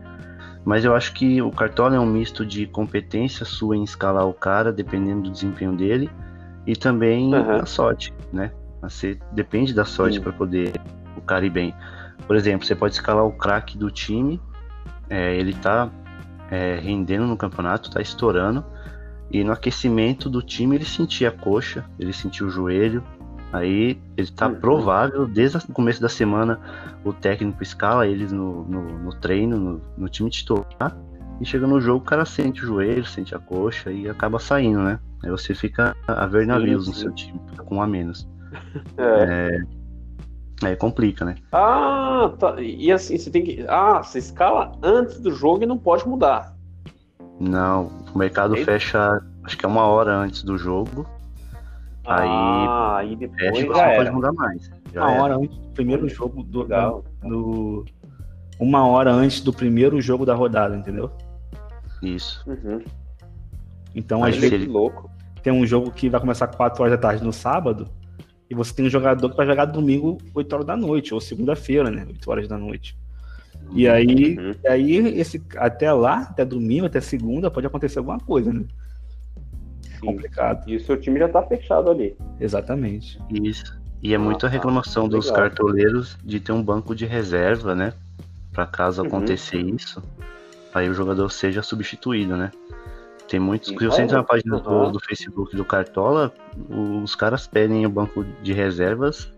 Mas 0.66 0.84
eu 0.84 0.96
acho 0.96 1.14
que 1.14 1.42
o 1.42 1.52
Cartola 1.52 1.96
é 1.96 2.00
um 2.00 2.06
misto 2.06 2.46
de 2.46 2.66
competência 2.68 3.46
sua 3.46 3.78
em 3.78 3.84
escalar 3.84 4.28
o 4.28 4.34
cara, 4.34 4.72
dependendo 4.72 5.24
do 5.24 5.32
desempenho 5.32 5.74
dele, 5.74 6.10
e 6.66 6.76
também 6.76 7.34
uhum. 7.34 7.66
sorte, 7.66 8.14
né? 8.34 8.52
Você 8.82 9.18
depende 9.32 9.74
da 9.74 9.86
sorte 9.86 10.20
para 10.20 10.34
poder 10.34 10.74
o 11.16 11.22
cara 11.22 11.46
ir 11.46 11.50
bem. 11.50 11.74
Por 12.26 12.36
exemplo, 12.36 12.68
você 12.68 12.76
pode 12.76 12.96
escalar 12.96 13.26
o 13.26 13.32
craque 13.32 13.78
do 13.78 13.90
time, 13.90 14.42
é, 15.10 15.36
ele 15.38 15.52
está 15.52 15.90
é, 16.52 16.76
rendendo 16.76 17.26
no 17.26 17.38
campeonato, 17.38 17.88
está 17.88 18.02
estourando, 18.02 18.64
e 19.32 19.44
no 19.44 19.52
aquecimento 19.52 20.30
do 20.30 20.42
time 20.42 20.76
ele 20.76 20.86
sentia 20.86 21.30
a 21.30 21.32
coxa, 21.32 21.86
ele 21.98 22.12
sentia 22.12 22.46
o 22.46 22.50
joelho, 22.50 23.04
Aí 23.52 23.98
ele 24.18 24.32
tá 24.32 24.48
uhum. 24.48 24.56
provável, 24.56 25.26
desde 25.26 25.58
o 25.58 25.74
começo 25.74 26.02
da 26.02 26.10
semana, 26.10 26.60
o 27.04 27.14
técnico 27.14 27.64
escala 27.64 28.06
eles 28.06 28.32
no, 28.32 28.64
no, 28.66 29.00
no 29.00 29.16
treino, 29.20 29.58
no, 29.58 29.82
no, 29.98 30.10
time 30.10 30.30
titular, 30.30 30.98
e 31.40 31.46
chega 31.46 31.66
no 31.66 31.80
jogo, 31.80 32.00
o 32.00 32.06
cara 32.06 32.26
sente 32.26 32.64
o 32.64 32.68
joelho, 32.68 33.06
sente 33.06 33.34
a 33.34 33.40
coxa 33.40 33.92
e 33.92 34.10
acaba 34.10 34.38
saindo, 34.38 34.82
né? 34.82 35.00
Aí 35.24 35.32
você 35.32 35.56
fica 35.56 35.96
a 36.08 36.26
ver 36.26 36.46
navios 36.46 36.88
no 36.88 36.94
seu 36.94 37.12
time, 37.14 37.40
com 37.66 37.78
um 37.78 37.82
a 37.82 37.88
menos. 37.88 38.28
É. 38.98 39.64
É, 40.62 40.68
Aí 40.68 40.76
complica, 40.76 41.24
né? 41.24 41.36
Ah, 41.52 42.32
tá. 42.40 42.60
E 42.60 42.92
assim, 42.92 43.18
você 43.18 43.30
tem 43.30 43.44
que. 43.44 43.66
Ah, 43.68 44.02
você 44.02 44.20
escala 44.20 44.72
antes 44.82 45.20
do 45.20 45.32
jogo 45.32 45.64
e 45.64 45.68
não 45.68 45.78
pode 45.78 46.08
mudar. 46.08 46.56
Não, 47.40 47.92
o 48.14 48.18
mercado 48.18 48.56
Eita. 48.56 48.72
fecha, 48.72 49.22
acho 49.44 49.58
que 49.58 49.66
é 49.66 49.68
uma 49.70 49.86
hora 49.86 50.16
antes 50.16 50.44
do 50.44 50.58
jogo. 50.58 51.06
Aí 52.08 52.28
ah, 52.30 52.98
aí 52.98 53.16
depois 53.16 53.40
fecha 53.40 53.60
e 53.60 53.62
já 53.62 53.68
você 53.68 53.74
não 53.74 53.80
era. 53.82 53.98
pode 53.98 54.12
mudar 54.12 54.32
mais. 54.34 54.72
Já 54.94 55.02
Uma 55.02 55.12
era. 55.12 55.24
hora 55.24 55.36
antes 55.38 55.58
do 55.58 55.70
primeiro 55.70 56.10
jogo 56.10 56.44
do, 56.44 56.62
Legal. 56.62 57.04
do- 57.22 57.86
Uma 58.60 58.88
hora 58.88 59.12
antes 59.12 59.42
do 59.42 59.52
primeiro 59.54 60.00
jogo 60.02 60.26
da 60.26 60.34
rodada, 60.34 60.76
entendeu? 60.76 61.12
Isso. 62.02 62.44
Uhum. 62.50 62.82
Então, 63.94 64.24
Aí 64.24 64.32
às 64.32 64.38
vezes, 64.38 64.54
ele- 64.54 64.68
louco. 64.72 65.10
tem 65.44 65.52
um 65.54 65.66
jogo 65.66 65.92
que 65.92 66.10
vai 66.10 66.20
começar 66.20 66.48
4 66.48 66.82
horas 66.84 66.96
da 66.96 67.02
tarde 67.02 67.24
no 67.24 67.34
sábado, 67.34 67.88
e 68.50 68.56
você 68.56 68.74
tem 68.74 68.86
um 68.86 68.90
jogador 68.90 69.30
que 69.30 69.36
vai 69.38 69.46
jogar 69.46 69.66
domingo 69.66 70.18
8 70.34 70.54
horas 70.54 70.66
da 70.66 70.76
noite, 70.78 71.14
ou 71.14 71.20
segunda-feira, 71.20 71.92
né? 71.92 72.06
8 72.08 72.32
horas 72.32 72.48
da 72.48 72.58
noite. 72.58 72.98
E 73.74 73.88
aí, 73.88 74.38
Uhum. 74.38 74.54
e 74.64 74.68
aí 74.68 74.96
esse, 75.20 75.44
até 75.58 75.92
lá, 75.92 76.20
até 76.22 76.46
domingo, 76.46 76.86
até 76.86 77.02
segunda, 77.02 77.52
pode 77.52 77.68
acontecer 77.68 78.00
alguma 78.00 78.20
coisa, 78.20 78.54
né? 78.54 78.64
Sim. 80.00 80.06
Complicado. 80.08 80.64
E 80.70 80.76
o 80.76 80.80
seu 80.80 80.98
time 81.00 81.20
já 81.20 81.28
tá 81.30 81.42
fechado 81.44 81.90
ali. 81.90 82.16
Exatamente. 82.40 83.20
Isso. 83.30 83.78
E 84.02 84.14
é 84.14 84.16
Ah, 84.16 84.20
muita 84.20 84.42
tá. 84.42 84.48
reclamação 84.48 85.08
dos 85.10 85.26
Legal. 85.28 85.44
cartoleiros 85.44 86.18
de 86.24 86.40
ter 86.40 86.52
um 86.52 86.62
banco 86.64 86.94
de 86.96 87.06
reserva, 87.06 87.74
né? 87.76 87.94
Pra 88.54 88.66
caso 88.66 89.02
Uhum. 89.02 89.08
acontecer 89.08 89.58
isso, 89.60 90.02
aí 90.74 90.90
o 90.90 90.94
jogador 90.94 91.30
seja 91.30 91.62
substituído, 91.62 92.36
né? 92.38 92.52
Tem 93.28 93.40
muitos. 93.40 93.70
Se 93.70 93.76
você 93.86 94.04
entra 94.04 94.18
na 94.18 94.24
página 94.24 94.56
Uhum. 94.56 94.62
do, 94.64 94.92
do 94.94 95.00
Facebook 95.00 95.56
do 95.56 95.66
Cartola, 95.66 96.32
os 97.04 97.14
caras 97.16 97.46
pedem 97.48 97.86
o 97.86 97.90
banco 97.90 98.24
de 98.42 98.54
reservas 98.54 99.32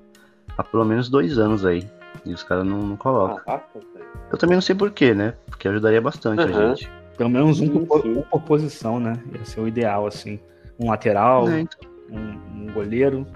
há 0.57 0.63
pelo 0.63 0.85
menos 0.85 1.09
dois 1.09 1.37
anos 1.39 1.65
aí. 1.65 1.87
E 2.25 2.33
os 2.33 2.43
caras 2.43 2.65
não, 2.65 2.79
não 2.79 2.97
colocam. 2.97 3.37
Caraca, 3.43 3.79
velho. 3.93 4.05
Eu 4.31 4.37
também 4.37 4.55
não 4.55 4.61
sei 4.61 4.75
porquê, 4.75 5.13
né? 5.13 5.33
Porque 5.47 5.67
ajudaria 5.67 6.01
bastante 6.01 6.41
a 6.41 6.45
Uhum. 6.45 6.75
gente. 6.75 6.91
Pelo 7.19 7.29
menos 7.29 7.59
um, 7.59 7.65
Sim, 7.65 7.85
por, 7.85 8.01
sim. 8.01 8.17
um 8.17 8.21
por 8.21 8.41
posição, 8.43 8.97
né? 8.97 9.21
Ia 9.37 9.43
ser 9.43 9.59
o 9.59 9.67
ideal, 9.67 10.07
assim. 10.07 10.39
Um 10.79 10.87
lateral, 10.89 11.49
É, 11.49 11.59
então, 11.59 11.89
um, 12.09 12.61
um 12.63 12.73
goleiro. 12.73 13.27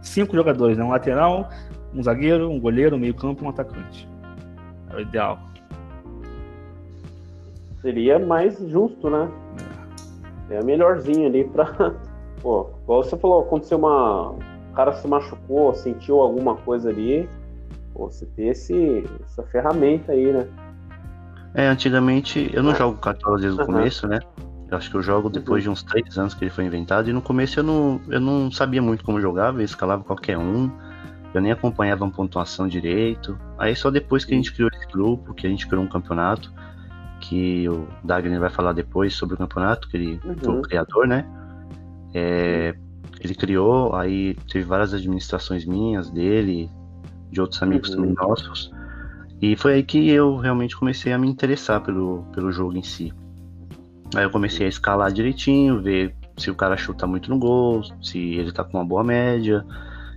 Cinco 0.00 0.36
jogadores, 0.36 0.78
né? 0.78 0.84
Um 0.84 0.90
lateral, 0.90 1.48
um 1.92 2.00
zagueiro, 2.00 2.48
um 2.48 2.60
goleiro, 2.60 2.94
um 2.94 3.00
meio-campo 3.00 3.42
e 3.42 3.46
um 3.48 3.50
atacante. 3.50 4.08
É 4.90 4.96
o 4.96 5.00
ideal. 5.00 5.40
Seria 7.80 8.16
mais 8.20 8.56
justo, 8.68 9.10
né? 9.10 9.28
É 10.48 10.58
a 10.58 10.62
melhorzinho 10.62 11.26
ali 11.26 11.42
pra. 11.42 11.66
Pô, 12.40 12.70
igual 12.84 13.02
você 13.02 13.16
falou, 13.16 13.42
aconteceu 13.42 13.76
uma. 13.76 14.30
O 14.30 14.74
cara 14.74 14.92
se 14.92 15.08
machucou, 15.08 15.74
sentiu 15.74 16.20
alguma 16.20 16.54
coisa 16.58 16.90
ali. 16.90 17.28
Pô, 17.92 18.08
você 18.08 18.24
ter 18.24 18.50
esse, 18.50 19.04
essa 19.24 19.42
ferramenta 19.42 20.12
aí, 20.12 20.32
né? 20.32 20.46
É, 21.54 21.66
antigamente 21.68 22.50
eu 22.52 22.62
não 22.62 22.74
jogo 22.74 22.98
Cartola 22.98 23.38
desde 23.38 23.60
o 23.60 23.66
começo, 23.66 24.06
né? 24.08 24.18
Eu 24.70 24.78
acho 24.78 24.90
que 24.90 24.96
eu 24.96 25.02
jogo 25.02 25.28
depois 25.28 25.62
de 25.62 25.68
uns 25.68 25.82
três 25.82 26.16
anos 26.16 26.32
que 26.32 26.44
ele 26.44 26.50
foi 26.50 26.64
inventado. 26.64 27.10
E 27.10 27.12
no 27.12 27.20
começo 27.20 27.60
eu 27.60 27.62
não, 27.64 28.00
eu 28.08 28.20
não 28.20 28.50
sabia 28.50 28.80
muito 28.80 29.04
como 29.04 29.20
jogava, 29.20 29.60
eu 29.60 29.64
escalava 29.64 30.02
qualquer 30.02 30.38
um. 30.38 30.70
Eu 31.34 31.40
nem 31.42 31.52
acompanhava 31.52 32.06
a 32.06 32.10
pontuação 32.10 32.66
direito. 32.66 33.38
Aí 33.58 33.76
só 33.76 33.90
depois 33.90 34.24
que 34.24 34.32
a 34.32 34.36
gente 34.36 34.52
criou 34.52 34.70
esse 34.72 34.86
grupo, 34.86 35.34
que 35.34 35.46
a 35.46 35.50
gente 35.50 35.66
criou 35.66 35.84
um 35.84 35.88
campeonato, 35.88 36.50
que 37.20 37.68
o 37.68 37.86
Dagner 38.02 38.40
vai 38.40 38.50
falar 38.50 38.72
depois 38.72 39.14
sobre 39.14 39.34
o 39.34 39.38
campeonato, 39.38 39.88
que 39.88 39.96
ele 39.96 40.20
Uhum. 40.24 40.36
foi 40.42 40.54
o 40.58 40.62
criador, 40.62 41.06
né? 41.06 41.26
É, 42.14 42.74
ele 43.20 43.34
criou, 43.34 43.94
aí 43.94 44.34
teve 44.50 44.64
várias 44.64 44.92
administrações 44.92 45.64
minhas, 45.64 46.10
dele, 46.10 46.70
de 47.30 47.40
outros 47.40 47.62
amigos 47.62 47.90
Uhum. 47.90 47.96
também 47.96 48.14
nossos. 48.14 48.70
E 49.42 49.56
foi 49.56 49.74
aí 49.74 49.82
que 49.82 50.08
eu 50.08 50.36
realmente 50.36 50.76
comecei 50.76 51.12
a 51.12 51.18
me 51.18 51.28
interessar 51.28 51.80
pelo, 51.80 52.22
pelo 52.32 52.52
jogo 52.52 52.76
em 52.76 52.82
si. 52.84 53.12
Aí 54.14 54.22
eu 54.22 54.30
comecei 54.30 54.66
a 54.66 54.68
escalar 54.68 55.12
direitinho, 55.12 55.82
ver 55.82 56.14
se 56.36 56.48
o 56.48 56.54
cara 56.54 56.76
chuta 56.76 57.08
muito 57.08 57.28
no 57.28 57.40
gol, 57.40 57.82
se 58.00 58.18
ele 58.18 58.52
tá 58.52 58.62
com 58.62 58.78
uma 58.78 58.84
boa 58.84 59.02
média, 59.02 59.66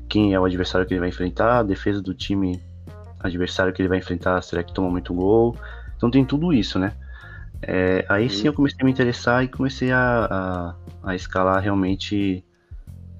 quem 0.08 0.36
é 0.36 0.40
o 0.40 0.46
adversário 0.46 0.86
que 0.86 0.94
ele 0.94 1.00
vai 1.00 1.10
enfrentar, 1.10 1.60
a 1.60 1.64
defesa 1.64 2.04
do 2.04 2.14
time 2.14 2.62
adversário 3.20 3.74
que 3.74 3.82
ele 3.82 3.90
vai 3.90 3.98
enfrentar, 3.98 4.40
será 4.44 4.64
que 4.64 4.72
toma 4.72 4.92
muito 4.92 5.12
gol? 5.12 5.58
Então 5.98 6.12
tem 6.12 6.24
tudo 6.24 6.54
isso, 6.54 6.78
né? 6.78 6.94
É, 7.64 8.06
aí 8.08 8.30
sim 8.30 8.46
eu 8.46 8.54
comecei 8.54 8.78
a 8.80 8.86
me 8.86 8.92
interessar 8.92 9.44
e 9.44 9.48
comecei 9.48 9.92
a, 9.92 10.28
a, 10.30 10.76
a 11.10 11.16
escalar 11.16 11.64
realmente 11.64 12.46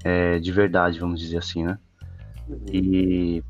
é, 0.04 0.38
de 0.38 0.52
verdade, 0.52 1.00
vamos 1.00 1.20
dizer 1.20 1.38
assim, 1.38 1.64
né? 1.64 1.80
Uhum. 2.48 2.66
E, 2.72 3.44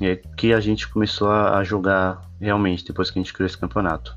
e 0.00 0.06
é 0.06 0.16
que 0.16 0.52
a 0.52 0.60
gente 0.60 0.88
começou 0.88 1.28
a, 1.28 1.58
a 1.58 1.64
jogar 1.64 2.22
realmente 2.40 2.84
depois 2.84 3.10
que 3.10 3.18
a 3.18 3.22
gente 3.22 3.32
criou 3.32 3.46
esse 3.46 3.58
campeonato. 3.58 4.16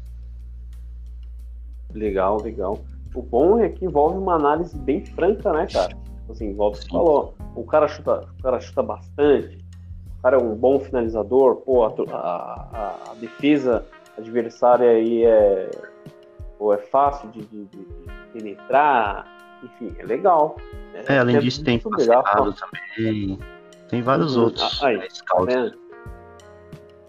Legal, 1.93 2.41
legal. 2.41 2.79
O 3.13 3.21
bom 3.21 3.59
é 3.59 3.69
que 3.69 3.85
envolve 3.85 4.17
uma 4.17 4.35
análise 4.35 4.77
bem 4.77 5.03
franca, 5.05 5.51
né, 5.53 5.67
cara? 5.67 5.95
Assim, 6.29 6.49
igual 6.51 6.73
você 6.73 6.87
falou, 6.87 7.33
o 7.55 7.63
cara 7.63 7.87
chuta, 7.87 8.27
o 8.37 8.43
cara 8.43 8.59
chuta 8.59 8.83
bastante, 8.83 9.63
o 10.19 10.21
cara 10.21 10.35
é 10.35 10.39
um 10.39 10.53
bom 10.55 10.79
finalizador, 10.79 11.55
pô, 11.57 11.85
a, 11.85 11.89
a- 12.11 13.11
a- 13.11 13.13
defesa 13.19 13.85
adversária 14.17 14.89
aí 14.89 15.23
é, 15.23 15.71
pô, 16.59 16.73
é 16.73 16.77
fácil 16.77 17.29
de, 17.31 17.41
de- 17.45 17.65
de 17.65 17.87
penetrar, 18.33 19.25
enfim, 19.63 19.95
é 19.97 20.05
legal. 20.05 20.57
É, 21.07 21.17
além 21.17 21.37
é 21.37 21.39
disso 21.39 21.63
tem 21.63 21.81
legal, 21.97 22.23
também, 22.53 23.39
tem 23.89 24.01
vários 24.01 24.35
Uhum. 24.35 24.43
outros 24.45 24.84
aí, 24.84 24.97
Tá 24.99 25.05
scouts. 25.09 25.53
vendo? 25.53 25.77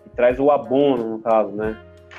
E 0.06 0.10
traz 0.10 0.38
o 0.38 0.50
abono, 0.50 1.16
no 1.16 1.18
caso, 1.20 1.50
né? 1.52 1.76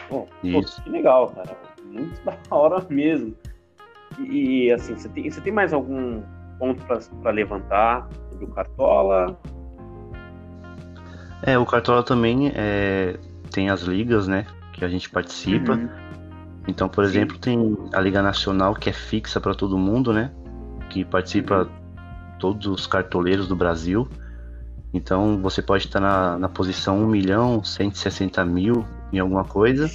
Pô, 0.07 0.27
que 0.41 0.89
legal, 0.89 1.29
cara. 1.29 1.57
Muito 1.85 2.21
da 2.23 2.37
hora 2.55 2.85
mesmo. 2.89 3.35
E, 4.19 4.65
e, 4.67 4.71
assim, 4.71 4.95
você 4.95 5.07
tem, 5.09 5.29
você 5.29 5.39
tem 5.41 5.53
mais 5.53 5.71
algum 5.73 6.21
ponto 6.57 6.83
para 7.21 7.31
levantar 7.31 8.07
sobre 8.29 8.45
o 8.45 8.47
Cartola? 8.49 9.37
É, 11.43 11.57
o 11.57 11.65
Cartola 11.65 12.03
também 12.03 12.51
é, 12.53 13.17
tem 13.51 13.69
as 13.69 13.81
ligas, 13.83 14.27
né? 14.27 14.45
Que 14.73 14.83
a 14.83 14.89
gente 14.89 15.09
participa. 15.09 15.73
Uhum. 15.73 15.89
Então, 16.67 16.89
por 16.89 17.05
Sim. 17.05 17.09
exemplo, 17.11 17.37
tem 17.37 17.77
a 17.93 18.01
Liga 18.01 18.21
Nacional 18.21 18.73
que 18.75 18.89
é 18.89 18.93
fixa 18.93 19.39
para 19.39 19.55
todo 19.55 19.77
mundo, 19.77 20.11
né? 20.11 20.31
Que 20.89 21.05
participa 21.05 21.63
Uhum. 21.63 21.69
todos 22.39 22.67
os 22.67 22.85
cartoleiros 22.87 23.47
do 23.47 23.55
Brasil. 23.55 24.07
Então, 24.93 25.39
você 25.41 25.61
pode 25.61 25.85
estar 25.85 25.99
na, 25.99 26.37
na 26.39 26.49
posição 26.49 26.97
1 27.03 27.07
milhão 27.07 27.63
160 27.63 28.43
mil 28.45 28.85
em 29.13 29.19
alguma 29.19 29.43
coisa. 29.43 29.89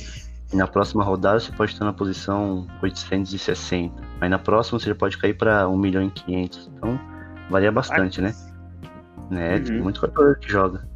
E 0.53 0.57
na 0.57 0.67
próxima 0.69 1.03
rodada 1.03 1.41
você 1.41 1.51
pode 1.51 1.73
estar 1.73 1.85
na 1.85 1.93
posição 1.93 2.67
860. 2.81 3.93
Aí 4.21 4.29
na 4.29 4.39
próxima 4.39 4.79
você 4.79 4.95
pode 4.95 5.19
cair 5.19 5.35
para 5.35 5.69
1 5.69 5.77
milhão 5.77 6.03
e 6.05 6.11
500. 6.11 6.71
Então, 6.77 7.01
varia 7.51 7.73
bastante, 7.73 8.21
né? 8.21 8.33
né? 9.31 9.59
Tem 9.59 9.77
Uhum. 9.77 9.83
muito 9.83 10.01
cartoleiro 10.01 10.39
que 10.39 10.51
joga. 10.51 10.87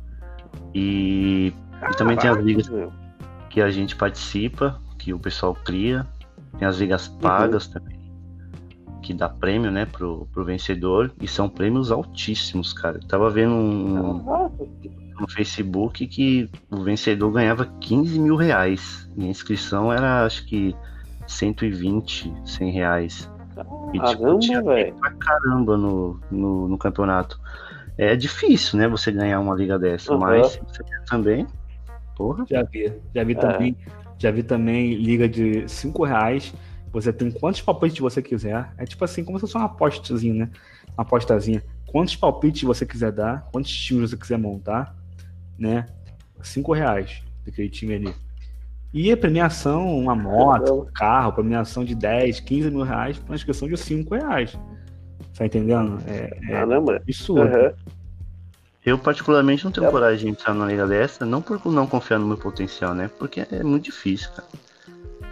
E, 0.74 1.52
e 1.90 1.96
também 1.96 2.16
tem 2.16 2.30
as 2.30 2.38
ligas 2.38 2.68
meu. 2.68 2.92
que 3.50 3.60
a 3.60 3.70
gente 3.70 3.96
participa, 3.96 4.78
que 4.98 5.12
o 5.12 5.18
pessoal 5.18 5.54
cria. 5.64 6.06
Tem 6.58 6.66
as 6.68 6.76
ligas 6.78 7.08
pagas 7.08 7.66
também, 7.68 7.97
que 9.08 9.14
dá 9.14 9.26
prêmio, 9.26 9.70
né, 9.70 9.86
pro, 9.86 10.28
pro 10.34 10.44
vencedor. 10.44 11.10
E 11.18 11.26
são 11.26 11.48
prêmios 11.48 11.90
altíssimos, 11.90 12.74
cara. 12.74 12.98
Eu 13.02 13.08
tava 13.08 13.30
vendo 13.30 13.54
um, 13.54 14.22
no 15.18 15.28
Facebook 15.30 16.06
que 16.06 16.50
o 16.70 16.82
vencedor 16.82 17.32
ganhava 17.32 17.64
15 17.80 18.18
mil 18.20 18.36
reais. 18.36 19.10
E 19.16 19.24
a 19.24 19.28
inscrição 19.28 19.90
era, 19.90 20.26
acho 20.26 20.44
que, 20.46 20.76
120, 21.26 22.30
100 22.44 22.70
reais. 22.70 23.30
E, 23.94 23.98
tipo, 24.10 24.38
tinha 24.40 24.58
Caramba, 24.62 24.74
velho. 24.74 24.94
pra 24.96 25.10
caramba 25.12 25.76
no, 25.78 26.20
no, 26.30 26.68
no 26.68 26.76
campeonato. 26.78 27.40
É 27.96 28.14
difícil, 28.14 28.78
né, 28.78 28.86
você 28.86 29.10
ganhar 29.10 29.40
uma 29.40 29.54
liga 29.54 29.78
dessa, 29.78 30.12
Uhum. 30.12 30.20
mas 30.20 30.48
se 30.48 30.60
você 30.60 30.84
quer 30.84 31.02
também, 31.04 31.46
porra. 32.14 32.44
Já 32.48 32.62
vi. 32.62 32.92
Já 33.14 33.24
vi 33.24 33.32
É. 33.32 33.36
também. 33.36 33.76
Já 34.18 34.30
vi 34.30 34.42
também 34.42 34.94
liga 34.94 35.26
de 35.28 35.66
5 35.66 36.04
reais. 36.04 36.52
Você 36.92 37.12
tem 37.12 37.30
quantos 37.30 37.60
palpites 37.60 37.98
você 37.98 38.22
quiser. 38.22 38.72
É 38.78 38.84
tipo 38.84 39.04
assim, 39.04 39.24
como 39.24 39.38
se 39.38 39.42
fosse 39.42 39.56
uma 39.56 39.66
apostazinha, 39.66 40.34
né? 40.34 40.50
Uma 40.94 41.02
apostazinha. 41.02 41.62
Quantos 41.86 42.16
palpites 42.16 42.62
você 42.62 42.84
quiser 42.84 43.12
dar, 43.12 43.48
quantos 43.52 43.70
times 43.70 44.10
você 44.10 44.16
quiser 44.16 44.38
montar, 44.38 44.94
né? 45.58 45.86
5 46.42 46.72
reais 46.72 47.22
daquele 47.44 47.68
time 47.68 47.94
ali. 47.94 48.14
E 48.92 49.12
a 49.12 49.16
premiação, 49.16 49.98
uma 49.98 50.14
moto, 50.14 50.82
um 50.82 50.92
carro, 50.92 51.32
premiação 51.32 51.84
de 51.84 51.94
10, 51.94 52.40
15 52.40 52.70
mil 52.70 52.82
reais, 52.82 53.18
para 53.18 53.34
inscrição 53.34 53.68
de 53.68 53.76
5 53.76 54.14
reais. 54.14 54.58
Tá 55.36 55.46
entendendo? 55.46 55.98
É, 56.06 56.38
é 56.50 56.62
absurdo. 56.96 57.54
Uhum. 57.54 57.72
Eu, 58.84 58.98
particularmente, 58.98 59.64
não 59.64 59.70
tenho 59.70 59.86
É. 59.86 59.90
coragem 59.90 60.26
de 60.26 60.30
entrar 60.30 60.54
numa 60.54 60.66
liga 60.66 60.86
dessa, 60.86 61.26
não 61.26 61.42
por 61.42 61.60
não 61.70 61.86
confiar 61.86 62.18
no 62.18 62.26
meu 62.26 62.38
potencial, 62.38 62.94
né? 62.94 63.10
Porque 63.18 63.46
é 63.50 63.62
muito 63.62 63.84
difícil, 63.84 64.30
cara. 64.30 64.48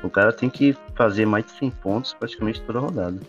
O 0.02 0.10
cara 0.10 0.32
tem 0.32 0.48
que 0.48 0.76
fazer 0.94 1.26
mais 1.26 1.44
de 1.46 1.52
100 1.52 1.70
pontos 1.70 2.14
praticamente 2.14 2.62
toda 2.62 2.80
rodada. 2.80 3.20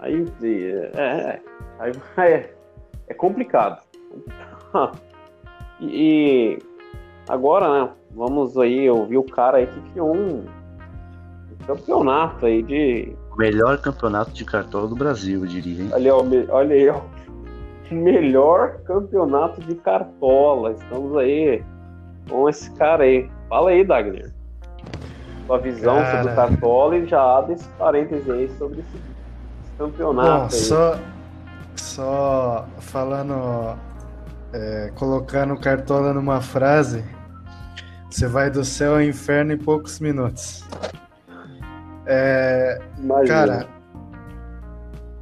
Aí, 0.00 0.24
é, 0.42 0.90
é, 0.94 1.40
aí 1.78 1.92
é, 2.18 2.50
é 3.08 3.14
complicado. 3.14 3.82
e, 5.80 6.58
agora, 7.28 7.84
né? 7.86 7.90
Vamos 8.14 8.56
aí 8.56 8.88
ouvir 8.88 9.18
o 9.18 9.22
cara 9.22 9.58
aí 9.58 9.66
que 9.66 9.80
criou 9.92 10.16
um, 10.16 10.38
um 10.38 11.66
campeonato 11.66 12.46
aí 12.46 12.62
de. 12.62 13.14
Melhor 13.36 13.78
campeonato 13.78 14.32
de 14.32 14.44
cartola 14.44 14.88
do 14.88 14.96
Brasil, 14.96 15.42
eu 15.42 15.46
diria. 15.46 15.84
Hein? 15.84 15.90
Olha, 15.92 16.14
olha 16.50 16.74
aí, 16.74 16.88
ó. 16.88 17.00
Melhor 17.90 18.80
campeonato 18.82 19.60
de 19.60 19.74
cartola. 19.74 20.72
Estamos 20.72 21.16
aí 21.16 21.62
com 22.28 22.48
esse 22.48 22.70
cara 22.74 23.04
aí. 23.04 23.30
Fala 23.48 23.70
aí, 23.70 23.84
Dagner. 23.84 24.32
Sua 25.46 25.58
visão 25.58 25.96
cara... 25.96 26.16
sobre 26.16 26.32
o 26.32 26.36
cartola 26.36 26.96
e 26.96 27.06
já 27.06 27.38
abre 27.38 27.54
esse 27.54 27.68
parêntese 27.70 28.30
aí 28.30 28.50
sobre 28.58 28.80
esse, 28.80 29.18
campeonato. 29.78 30.42
Bom, 30.42 30.50
só, 30.50 30.98
só 31.76 32.68
falando, 32.80 33.78
é, 34.52 34.92
colocando 34.94 35.56
cartola 35.58 36.12
numa 36.12 36.40
frase 36.40 37.04
você 38.10 38.26
vai 38.26 38.50
do 38.50 38.64
céu 38.64 38.94
ao 38.94 39.02
inferno 39.02 39.52
em 39.52 39.58
poucos 39.58 40.00
minutos. 40.00 40.64
É, 42.06 42.80
cara, 43.26 43.68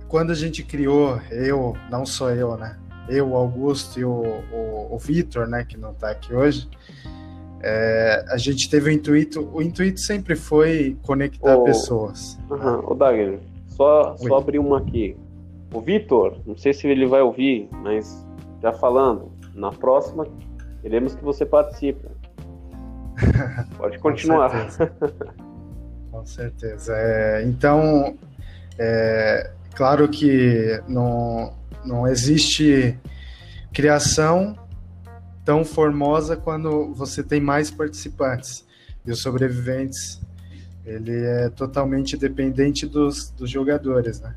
quando 0.08 0.30
a 0.30 0.34
gente 0.34 0.62
criou, 0.62 1.20
eu, 1.30 1.76
não 1.90 2.06
só 2.06 2.30
eu, 2.30 2.56
né? 2.56 2.78
Eu, 3.08 3.30
o 3.30 3.36
Augusto 3.36 3.98
e 3.98 4.04
o, 4.04 4.22
o, 4.52 4.94
o 4.94 4.98
Vitor, 4.98 5.48
né, 5.48 5.64
que 5.64 5.76
não 5.76 5.90
está 5.90 6.10
aqui 6.10 6.32
hoje, 6.32 6.68
é, 7.62 8.24
a 8.28 8.36
gente 8.36 8.68
teve 8.68 8.90
o 8.90 8.92
intuito, 8.92 9.48
o 9.52 9.62
intuito 9.62 10.00
sempre 10.00 10.36
foi 10.36 10.96
conectar 11.02 11.58
pessoas. 11.60 12.38
Uhum. 12.50 12.90
O 12.90 12.94
Dagner, 12.94 13.40
só, 13.68 14.16
só 14.16 14.36
abrir 14.36 14.58
uma 14.58 14.78
aqui. 14.78 15.16
O 15.72 15.80
Vitor, 15.80 16.38
não 16.46 16.56
sei 16.56 16.72
se 16.72 16.86
ele 16.86 17.06
vai 17.06 17.22
ouvir, 17.22 17.68
mas 17.72 18.24
já 18.62 18.72
falando, 18.72 19.30
na 19.54 19.72
próxima 19.72 20.26
queremos 20.82 21.14
que 21.14 21.24
você 21.24 21.44
participe. 21.44 22.06
Pode 23.76 23.98
continuar. 23.98 24.50
Com 24.50 24.70
certeza. 24.70 25.34
Com 26.10 26.26
certeza. 26.26 26.94
É, 26.96 27.42
então, 27.44 28.16
é, 28.78 29.50
claro 29.74 30.08
que 30.08 30.80
não, 30.88 31.52
não 31.84 32.06
existe 32.06 32.98
criação 33.72 34.56
tão 35.46 35.64
formosa 35.64 36.36
quando 36.36 36.92
você 36.92 37.22
tem 37.22 37.40
mais 37.40 37.70
participantes. 37.70 38.66
E 39.06 39.12
os 39.12 39.20
sobreviventes, 39.20 40.20
ele 40.84 41.24
é 41.24 41.48
totalmente 41.48 42.16
dependente 42.16 42.84
dos, 42.84 43.30
dos 43.30 43.48
jogadores, 43.48 44.20
né? 44.20 44.34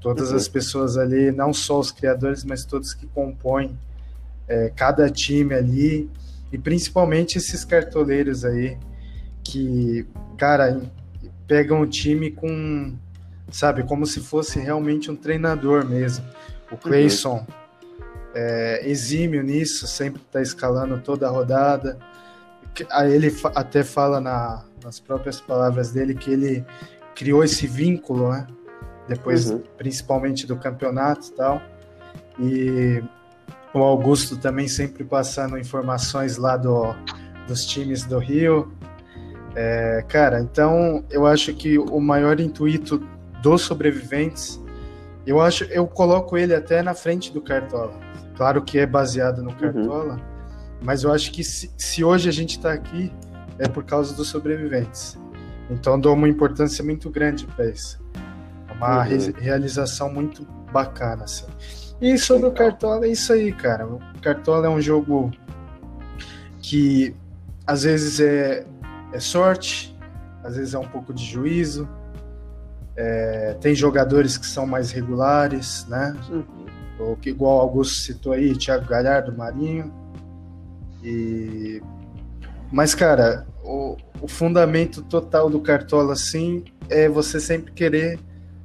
Todas 0.00 0.30
uhum. 0.30 0.36
as 0.36 0.48
pessoas 0.48 0.96
ali, 0.96 1.30
não 1.30 1.52
só 1.52 1.78
os 1.78 1.92
criadores, 1.92 2.42
mas 2.42 2.64
todos 2.64 2.94
que 2.94 3.06
compõem 3.08 3.78
é, 4.48 4.72
cada 4.74 5.10
time 5.10 5.54
ali, 5.54 6.10
e 6.50 6.56
principalmente 6.56 7.36
esses 7.36 7.64
cartoleiros 7.64 8.44
aí 8.44 8.78
que, 9.44 10.06
cara, 10.38 10.80
pegam 11.46 11.82
o 11.82 11.86
time 11.86 12.30
com, 12.30 12.96
sabe, 13.50 13.82
como 13.82 14.06
se 14.06 14.20
fosse 14.20 14.58
realmente 14.58 15.10
um 15.10 15.16
treinador 15.16 15.84
mesmo. 15.84 16.24
O. 16.70 16.78
Clayson 16.78 17.38
uhum. 17.38 17.65
É 18.38 18.86
exímio 18.86 19.42
nisso, 19.42 19.86
sempre 19.86 20.20
está 20.20 20.42
escalando 20.42 21.00
toda 21.00 21.26
a 21.26 21.30
rodada. 21.30 21.98
Aí 22.90 23.14
ele 23.14 23.34
até 23.54 23.82
fala 23.82 24.20
na, 24.20 24.62
nas 24.84 25.00
próprias 25.00 25.40
palavras 25.40 25.90
dele 25.90 26.14
que 26.14 26.30
ele 26.30 26.64
criou 27.14 27.42
esse 27.42 27.66
vínculo, 27.66 28.30
né? 28.30 28.46
Depois, 29.08 29.50
uhum. 29.50 29.62
principalmente 29.78 30.46
do 30.46 30.56
campeonato 30.56 31.28
e 31.28 31.32
tal. 31.32 31.62
E 32.38 33.02
o 33.72 33.78
Augusto 33.78 34.36
também 34.36 34.68
sempre 34.68 35.02
passando 35.02 35.56
informações 35.56 36.36
lá 36.36 36.58
do, 36.58 36.94
dos 37.48 37.64
times 37.64 38.04
do 38.04 38.18
Rio. 38.18 38.70
É, 39.54 40.04
cara, 40.08 40.40
então 40.40 41.02
eu 41.10 41.26
acho 41.26 41.54
que 41.54 41.78
o 41.78 41.98
maior 41.98 42.38
intuito 42.38 42.98
dos 43.40 43.62
sobreviventes, 43.62 44.62
eu 45.26 45.40
acho, 45.40 45.64
eu 45.64 45.86
coloco 45.86 46.36
ele 46.36 46.54
até 46.54 46.82
na 46.82 46.92
frente 46.92 47.32
do 47.32 47.40
Cartola. 47.40 48.05
Claro 48.36 48.62
que 48.62 48.78
é 48.78 48.86
baseado 48.86 49.42
no 49.42 49.50
uhum. 49.50 49.56
Cartola, 49.56 50.14
uhum. 50.14 50.20
mas 50.82 51.02
eu 51.02 51.12
acho 51.12 51.32
que 51.32 51.42
se, 51.42 51.72
se 51.76 52.04
hoje 52.04 52.28
a 52.28 52.32
gente 52.32 52.56
está 52.56 52.72
aqui 52.72 53.12
é 53.58 53.66
por 53.66 53.84
causa 53.84 54.14
dos 54.14 54.28
sobreviventes. 54.28 55.18
Então 55.70 55.98
dou 55.98 56.14
uma 56.14 56.28
importância 56.28 56.84
muito 56.84 57.10
grande 57.10 57.46
para 57.46 57.66
isso. 57.66 57.98
É 58.68 58.72
uma 58.72 58.98
uhum. 58.98 59.02
re 59.02 59.34
realização 59.38 60.12
muito 60.12 60.46
bacana, 60.72 61.24
assim. 61.24 61.46
E 62.00 62.18
sobre 62.18 62.46
o 62.46 62.52
Cartola 62.52 63.06
é 63.06 63.10
isso 63.10 63.32
aí, 63.32 63.52
cara. 63.52 63.86
O 63.86 64.00
Cartola 64.20 64.66
é 64.66 64.70
um 64.70 64.80
jogo 64.80 65.32
que 66.60 67.14
às 67.66 67.82
vezes 67.84 68.20
é, 68.20 68.66
é 69.12 69.18
sorte, 69.18 69.96
às 70.44 70.56
vezes 70.56 70.74
é 70.74 70.78
um 70.78 70.86
pouco 70.86 71.12
de 71.14 71.24
juízo. 71.24 71.88
É, 72.94 73.56
tem 73.60 73.74
jogadores 73.74 74.38
que 74.38 74.46
são 74.46 74.66
mais 74.66 74.90
regulares, 74.90 75.86
né? 75.88 76.14
Uhum. 76.30 76.44
Que, 77.20 77.30
igual 77.30 77.58
o 77.58 77.60
Augusto 77.60 78.02
citou 78.02 78.32
aí, 78.32 78.56
Thiago 78.56 78.86
Galhardo, 78.86 79.36
Marinho. 79.36 79.92
E... 81.02 81.82
Mas, 82.72 82.94
cara, 82.94 83.46
o, 83.62 83.96
o 84.20 84.28
fundamento 84.28 85.02
total 85.02 85.50
do 85.50 85.60
Cartola, 85.60 86.12
assim, 86.12 86.64
é 86.88 87.08
você 87.08 87.40
sempre 87.40 87.72
querer 87.72 88.18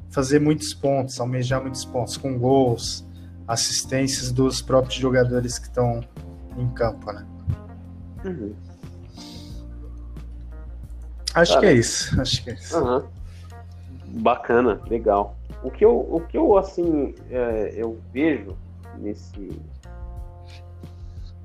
fazer 0.10 0.40
muitos 0.40 0.74
pontos, 0.74 1.20
almejar 1.20 1.62
muitos 1.62 1.86
pontos, 1.86 2.18
com 2.18 2.38
gols, 2.38 3.06
assistências 3.48 4.32
dos 4.32 4.62
próprios 4.62 4.96
jogadores 4.96 5.58
que 5.58 5.68
estão 5.68 6.02
em 6.58 6.70
campo, 6.70 7.12
né? 7.12 7.26
Uhum. 8.26 8.54
Acho 11.34 11.54
Cara, 11.54 11.62
que 11.62 11.68
é 11.68 11.74
isso. 11.74 12.22
Acho 12.22 12.44
que 12.44 12.50
é 12.50 12.54
isso. 12.54 12.78
Uhum. 12.78 13.04
Bacana, 14.22 14.82
legal. 14.90 15.38
O 15.64 15.70
que 15.70 15.86
eu, 15.86 16.00
o 16.00 16.20
que 16.22 16.38
eu 16.38 16.58
assim, 16.58 17.14
é, 17.30 17.74
eu 17.76 18.00
vejo 18.12 18.58
nesse. 18.98 19.50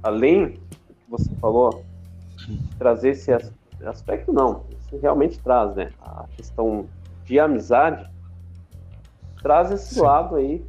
Além 0.03 0.51
do 0.51 0.95
que 0.95 1.11
você 1.11 1.35
falou, 1.37 1.85
trazer 2.79 3.11
esse 3.11 3.31
aspecto, 3.85 4.33
não. 4.33 4.65
Isso 4.71 4.99
realmente 4.99 5.39
traz, 5.41 5.75
né? 5.75 5.91
A 6.01 6.27
questão 6.37 6.87
de 7.25 7.39
amizade 7.39 8.09
traz 9.43 9.71
esse 9.71 9.95
Sim. 9.95 10.01
lado 10.01 10.37
aí 10.37 10.65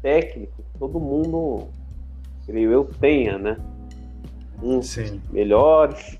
técnico 0.00 0.62
todo 0.78 0.98
mundo, 0.98 1.68
creio 2.44 2.72
eu, 2.72 2.84
tenha, 2.84 3.38
né? 3.38 3.56
Uns 4.60 4.88
Sim. 4.88 5.20
melhores, 5.30 6.18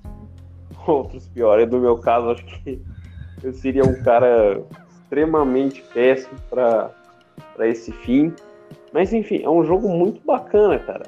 outros 0.87 1.29
piores. 1.29 1.69
No 1.69 1.81
meu 1.81 1.99
caso, 1.99 2.31
acho 2.31 2.45
que 2.45 2.81
eu 3.43 3.53
seria 3.53 3.85
um 3.85 4.01
cara 4.03 4.63
extremamente 5.13 5.83
péssimo 5.93 6.39
para 6.49 7.69
esse 7.69 7.93
fim. 7.93 8.35
Mas 8.95 9.13
enfim, 9.13 9.43
é 9.43 9.51
um 9.51 9.63
jogo 9.63 9.87
muito 9.89 10.25
bacana, 10.25 10.79
cara. 10.79 11.05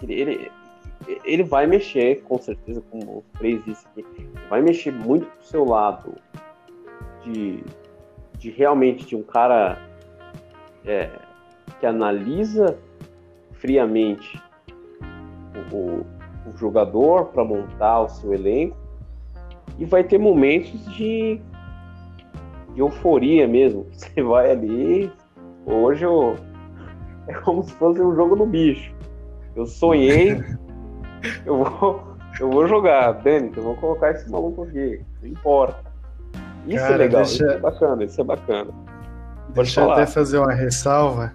Ele, 0.00 0.48
ele, 1.24 1.42
vai 1.42 1.66
mexer, 1.66 2.22
com 2.22 2.38
certeza, 2.38 2.80
como 2.90 3.18
o 3.18 3.24
Freire 3.34 3.62
disse 3.66 3.86
aqui, 3.98 4.28
vai 4.48 4.62
mexer 4.62 4.92
muito 4.92 5.26
pro 5.26 5.44
seu 5.44 5.64
lado 5.64 6.14
de, 7.24 7.64
de 8.38 8.50
realmente 8.50 9.06
de 9.06 9.16
um 9.16 9.22
cara 9.22 9.80
é, 10.84 11.10
que 11.80 11.86
analisa 11.86 12.78
friamente 13.54 14.40
o, 15.72 16.04
o 16.48 16.56
jogador 16.56 17.26
para 17.26 17.44
montar 17.44 18.02
o 18.02 18.08
seu 18.08 18.34
elenco 18.34 18.76
e 19.78 19.84
vai 19.84 20.02
ter 20.02 20.18
momentos 20.18 20.84
de, 20.94 21.40
de 22.74 22.80
euforia 22.80 23.46
mesmo. 23.46 23.86
Você 23.92 24.22
vai 24.22 24.50
ali, 24.50 25.12
hoje 25.66 26.04
eu, 26.04 26.36
é 27.28 27.34
como 27.34 27.62
se 27.62 27.72
fosse 27.74 28.00
um 28.00 28.14
jogo 28.14 28.36
no 28.36 28.46
bicho. 28.46 28.92
Eu 29.54 29.66
sonhei, 29.66 30.42
eu 31.44 31.64
vou, 31.64 32.02
eu 32.40 32.50
vou 32.50 32.66
jogar, 32.66 33.12
Dani, 33.12 33.52
eu 33.56 33.62
vou 33.62 33.76
colocar 33.76 34.12
esse 34.12 34.30
maluco 34.30 34.64
aqui, 34.64 35.00
não 35.20 35.28
importa. 35.28 35.92
Isso 36.66 36.78
é 36.78 36.80
Cara, 36.80 36.94
é 36.94 36.96
legal, 36.96 37.22
deixa... 37.22 37.34
isso 37.34 37.52
é 37.52 37.58
bacana, 37.58 38.04
isso 38.04 38.20
é 38.20 38.24
bacana. 38.24 38.72
Pode 38.72 39.54
Deixa 39.54 39.80
falar. 39.80 39.96
eu 39.96 40.02
até 40.02 40.06
fazer 40.10 40.38
uma 40.38 40.52
ressalva 40.52 41.32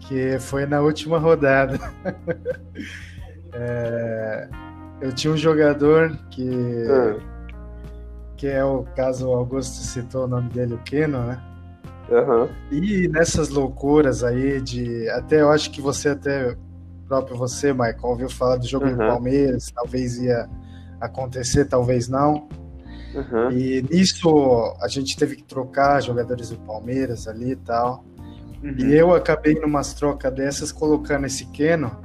que 0.00 0.38
foi 0.38 0.66
na 0.66 0.80
última 0.80 1.18
rodada. 1.18 1.78
é, 3.54 4.48
eu 5.00 5.12
tinha 5.12 5.32
um 5.32 5.36
jogador 5.36 6.16
que, 6.30 6.48
é. 6.88 7.31
Que 8.42 8.48
é 8.48 8.64
o 8.64 8.82
caso 8.96 9.28
o 9.28 9.32
Augusto 9.32 9.76
citou 9.76 10.24
o 10.24 10.26
nome 10.26 10.50
dele, 10.50 10.74
o 10.74 10.78
Keno, 10.78 11.22
né? 11.22 11.40
Uhum. 12.10 12.48
E 12.72 13.06
nessas 13.06 13.50
loucuras 13.50 14.24
aí 14.24 14.60
de. 14.60 15.08
Até 15.10 15.42
eu 15.42 15.48
acho 15.52 15.70
que 15.70 15.80
você 15.80 16.08
até 16.08 16.56
próprio 17.06 17.36
você, 17.36 17.72
Michael, 17.72 18.00
ouviu 18.02 18.28
falar 18.28 18.56
do 18.56 18.66
jogo 18.66 18.86
uhum. 18.86 18.94
do 18.94 18.98
Palmeiras, 18.98 19.70
talvez 19.72 20.18
ia 20.18 20.50
acontecer, 21.00 21.66
talvez 21.66 22.08
não. 22.08 22.48
Uhum. 23.14 23.52
E 23.52 23.80
nisso 23.88 24.76
a 24.80 24.88
gente 24.88 25.16
teve 25.16 25.36
que 25.36 25.44
trocar 25.44 26.02
jogadores 26.02 26.50
do 26.50 26.58
Palmeiras 26.58 27.28
ali 27.28 27.52
e 27.52 27.56
tal. 27.56 28.04
Uhum. 28.60 28.74
E 28.76 28.92
eu 28.92 29.14
acabei 29.14 29.54
numas 29.54 29.94
trocas 29.94 30.34
dessas 30.34 30.72
colocando 30.72 31.26
esse 31.26 31.46
Keno 31.52 31.96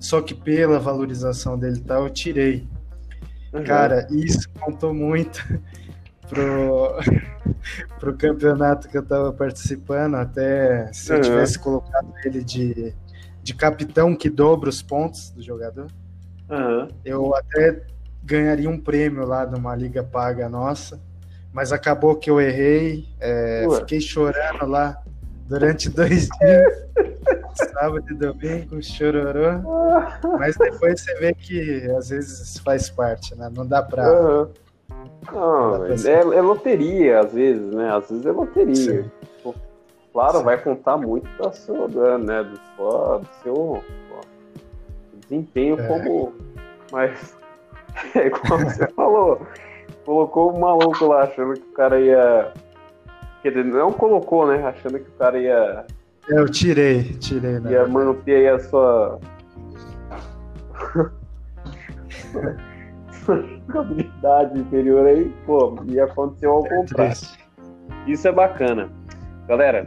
só 0.00 0.22
que 0.22 0.34
pela 0.34 0.78
valorização 0.78 1.58
dele 1.58 1.78
tal, 1.80 2.04
eu 2.04 2.10
tirei. 2.10 2.66
Uhum. 3.52 3.64
Cara, 3.64 4.06
isso 4.10 4.48
contou 4.60 4.94
muito 4.94 5.44
pro, 6.28 6.98
pro 7.98 8.16
campeonato 8.16 8.88
que 8.88 8.96
eu 8.96 9.02
tava 9.04 9.32
participando, 9.32 10.14
até 10.16 10.92
se 10.92 11.12
eu 11.12 11.16
uhum. 11.16 11.22
tivesse 11.22 11.58
colocado 11.58 12.12
ele 12.24 12.44
de, 12.44 12.94
de 13.42 13.54
capitão 13.54 14.14
que 14.14 14.30
dobra 14.30 14.68
os 14.68 14.82
pontos 14.82 15.30
do 15.30 15.42
jogador, 15.42 15.88
uhum. 16.48 16.88
eu 17.04 17.34
até 17.34 17.82
ganharia 18.22 18.70
um 18.70 18.78
prêmio 18.78 19.24
lá 19.24 19.44
numa 19.46 19.74
liga 19.74 20.04
paga 20.04 20.48
nossa, 20.48 21.00
mas 21.52 21.72
acabou 21.72 22.14
que 22.14 22.30
eu 22.30 22.40
errei, 22.40 23.08
é, 23.18 23.66
fiquei 23.80 24.00
chorando 24.00 24.66
lá 24.66 25.02
durante 25.50 25.90
dois 25.90 26.28
dias, 26.40 26.88
sábado 27.74 28.04
e 28.08 28.14
domingo, 28.14 28.82
chororô, 28.82 29.60
mas 30.38 30.56
depois 30.56 31.00
você 31.02 31.14
vê 31.16 31.34
que 31.34 31.90
às 31.90 32.08
vezes 32.08 32.58
faz 32.60 32.88
parte, 32.88 33.34
né? 33.34 33.50
Não 33.54 33.66
dá 33.66 33.82
pra... 33.82 34.08
Uhum. 34.08 34.48
Não, 35.32 35.86
é, 35.86 36.36
é, 36.36 36.40
loteria, 36.40 37.20
às 37.20 37.32
vezes, 37.32 37.74
né? 37.74 37.94
Às 37.94 38.08
vezes 38.08 38.24
é 38.24 38.32
loteria. 38.32 38.74
Sim. 38.74 39.10
Claro, 40.12 40.38
Sim. 40.38 40.44
vai 40.44 40.60
contar 40.60 40.96
muito 40.96 41.28
da 41.40 41.52
sua, 41.52 42.18
né? 42.18 42.42
Do, 42.42 42.60
sua, 42.76 43.18
do 43.18 43.28
seu 43.42 43.84
desempenho 45.20 45.80
é. 45.80 45.86
como. 45.86 46.32
Mas 46.90 47.36
é 48.14 48.30
como 48.30 48.64
você 48.64 48.86
falou. 48.88 49.46
Colocou 50.04 50.52
o 50.52 50.60
maluco 50.60 51.06
lá 51.06 51.24
achando 51.24 51.54
que 51.54 51.68
o 51.68 51.72
cara 51.72 52.00
ia. 52.00 52.52
Quer 53.42 53.50
dizer, 53.50 53.64
não 53.64 53.92
colocou, 53.92 54.46
né? 54.46 54.62
Achando 54.66 54.98
que 54.98 55.08
o 55.08 55.12
cara 55.12 55.38
ia. 55.38 55.86
Eu 56.28 56.48
tirei, 56.48 57.04
tirei, 57.14 57.58
né? 57.58 57.72
Ia 57.72 57.86
manter 57.86 58.36
aí 58.36 58.48
a 58.48 58.58
sua. 58.58 59.18
habilidade 63.78 64.58
inferior 64.58 65.06
aí, 65.06 65.32
pô, 65.46 65.76
e 65.86 66.00
aconteceu 66.00 66.50
ao 66.52 66.66
é 66.66 66.68
contrário. 66.68 67.16
Isso 68.06 68.26
é 68.26 68.32
bacana. 68.32 68.90
Galera, 69.46 69.86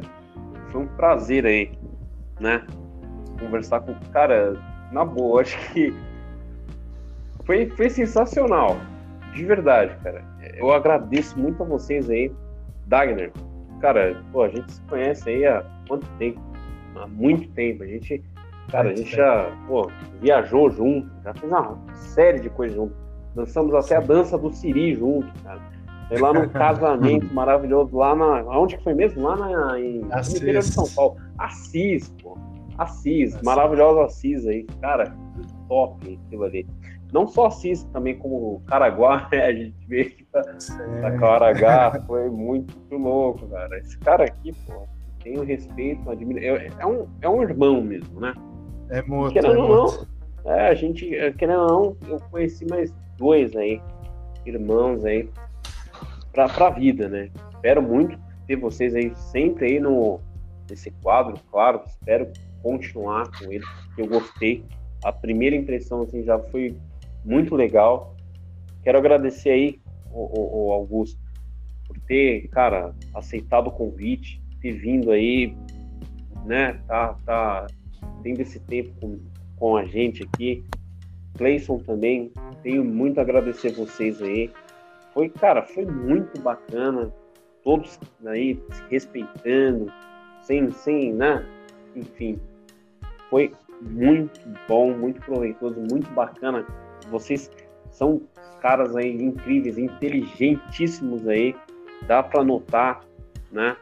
foi 0.72 0.82
um 0.82 0.88
prazer 0.88 1.46
aí, 1.46 1.72
né? 2.40 2.66
Conversar 3.40 3.82
com 3.82 3.92
o 3.92 4.10
cara, 4.12 4.56
na 4.92 5.04
boa, 5.04 5.42
acho 5.42 5.58
que 5.72 5.94
foi, 7.46 7.70
foi 7.72 7.90
sensacional. 7.90 8.78
De 9.34 9.44
verdade, 9.46 9.96
cara. 10.04 10.24
Eu 10.56 10.72
agradeço 10.72 11.38
muito 11.40 11.64
a 11.64 11.66
vocês 11.66 12.10
aí. 12.10 12.32
Dagner, 12.94 13.32
cara, 13.82 14.16
pô, 14.32 14.44
a 14.44 14.50
gente 14.50 14.72
se 14.72 14.82
conhece 14.84 15.28
aí 15.28 15.48
há 15.48 15.66
quanto 15.88 16.06
tempo? 16.20 16.40
Há 16.96 17.08
muito 17.08 17.50
tempo. 17.54 17.82
A 17.82 17.88
gente, 17.88 18.24
cara, 18.70 18.92
a 18.92 18.96
gente 18.96 19.16
já, 19.16 19.50
pô, 19.68 19.90
viajou 20.22 20.70
junto, 20.70 21.10
já 21.24 21.34
fez 21.34 21.52
uma 21.52 21.76
série 21.96 22.40
de 22.40 22.52
coisas 22.52 22.78
junto 22.78 22.94
Dançamos 23.34 23.74
até 23.74 23.96
a 23.96 24.00
dança 24.00 24.38
do 24.38 24.54
Siri 24.54 24.94
junto, 24.94 25.28
cara. 25.42 25.60
Foi 26.08 26.20
lá 26.20 26.34
num 26.34 26.48
casamento 26.54 27.34
maravilhoso, 27.34 27.98
lá 27.98 28.16
na. 28.16 28.44
Onde 28.60 28.78
que 28.78 28.84
foi 28.84 28.94
mesmo? 28.94 29.24
Lá 29.24 29.38
na, 29.38 29.80
em, 29.80 30.06
Assis. 30.12 30.36
interior 30.36 30.62
de 30.62 30.68
São 30.68 30.88
Paulo. 30.96 31.18
Assis, 31.40 32.14
pô. 32.22 32.38
Assis, 32.78 33.34
Assis. 33.34 33.42
maravilhosa 33.42 34.04
Assis 34.04 34.46
aí. 34.46 34.68
Cara, 34.82 35.16
top 35.68 36.20
aquilo 36.28 36.44
ali. 36.44 36.68
Não 37.14 37.28
só 37.28 37.46
Assis, 37.46 37.84
também 37.94 38.18
como 38.18 38.64
Caraguá, 38.66 39.30
né? 39.32 39.46
A 39.46 39.54
gente 39.54 39.76
vê 39.88 40.06
que 40.06 40.26
tá, 40.26 40.42
tá 40.42 41.18
Caraguá 41.20 42.02
foi 42.08 42.28
muito 42.30 42.76
louco, 42.92 43.48
cara. 43.48 43.78
Esse 43.78 43.98
cara 44.00 44.26
aqui, 44.26 44.52
pô, 44.66 44.88
tem 45.24 45.40
um 45.40 45.46
respeito, 45.46 46.10
admiro. 46.10 46.40
É, 46.40 46.72
é, 46.80 46.86
um, 46.86 47.08
é 47.22 47.30
um 47.30 47.44
irmão 47.44 47.82
mesmo, 47.84 48.20
né? 48.20 48.34
É 48.90 49.04
muito. 49.04 49.32
Querendo 49.32 49.58
é 49.58 49.62
ou 49.62 49.70
não, 49.70 50.08
é, 50.52 50.70
a 50.70 50.74
gente, 50.74 51.08
querendo 51.38 51.62
ou 51.62 51.68
não, 52.02 52.10
eu 52.10 52.20
conheci 52.32 52.66
mais 52.66 52.92
dois 53.16 53.56
aí, 53.56 53.80
irmãos 54.44 55.06
aí, 55.06 55.30
pra, 56.32 56.50
pra 56.50 56.72
vida, 56.72 57.08
né? 57.08 57.30
Espero 57.54 57.82
muito 57.82 58.18
ter 58.48 58.56
vocês 58.56 58.96
aí 58.96 59.14
sempre 59.16 59.68
aí 59.68 59.80
no, 59.80 60.20
nesse 60.68 60.90
quadro, 61.04 61.36
claro, 61.52 61.82
espero 61.86 62.28
continuar 62.64 63.30
com 63.38 63.52
ele, 63.52 63.64
porque 63.86 64.02
eu 64.02 64.08
gostei. 64.08 64.66
A 65.04 65.12
primeira 65.12 65.56
impressão 65.56 66.02
assim, 66.02 66.24
já 66.24 66.40
foi 66.40 66.76
muito 67.24 67.56
legal. 67.56 68.16
Quero 68.84 68.98
agradecer 68.98 69.50
aí 69.50 69.80
o, 70.12 70.68
o, 70.68 70.72
Augusto 70.74 71.20
por 71.88 71.98
ter, 72.02 72.48
cara, 72.50 72.94
aceitado 73.14 73.68
o 73.68 73.72
convite, 73.72 74.42
ter 74.62 74.74
vindo 74.74 75.12
aí, 75.12 75.56
né? 76.46 76.80
Tá, 76.88 77.16
tá 77.26 77.68
tendo 78.22 78.42
esse 78.42 78.60
tempo 78.60 78.94
com, 79.00 79.20
com 79.58 79.78
a 79.78 79.86
gente 79.86 80.24
aqui. 80.24 80.64
Cleison 81.38 81.80
também, 81.80 82.32
tenho 82.62 82.84
muito 82.84 83.20
a 83.20 83.22
agradecer 83.22 83.72
vocês 83.74 84.22
aí. 84.22 84.52
Foi, 85.14 85.30
cara, 85.30 85.64
foi 85.64 85.86
muito 85.86 86.40
bacana. 86.42 87.12
Todos 87.64 88.00
aí 88.26 88.62
se 88.72 88.84
respeitando, 88.90 89.92
sem, 90.42 90.70
sem, 90.72 91.14
né? 91.14 91.46
Enfim, 91.96 92.40
foi 93.30 93.54
muito 93.82 94.40
bom, 94.68 94.94
muito 94.94 95.22
proveitoso, 95.22 95.80
muito 95.90 96.12
bacana. 96.12 96.66
Vocês 97.10 97.50
são 97.92 98.22
caras 98.62 98.96
aí 98.96 99.22
incríveis, 99.22 99.78
inteligentíssimos 99.78 101.28
aí. 101.28 101.56
Dá 102.08 102.24
para 102.24 102.44
notar, 102.44 103.02
né? 103.52 103.76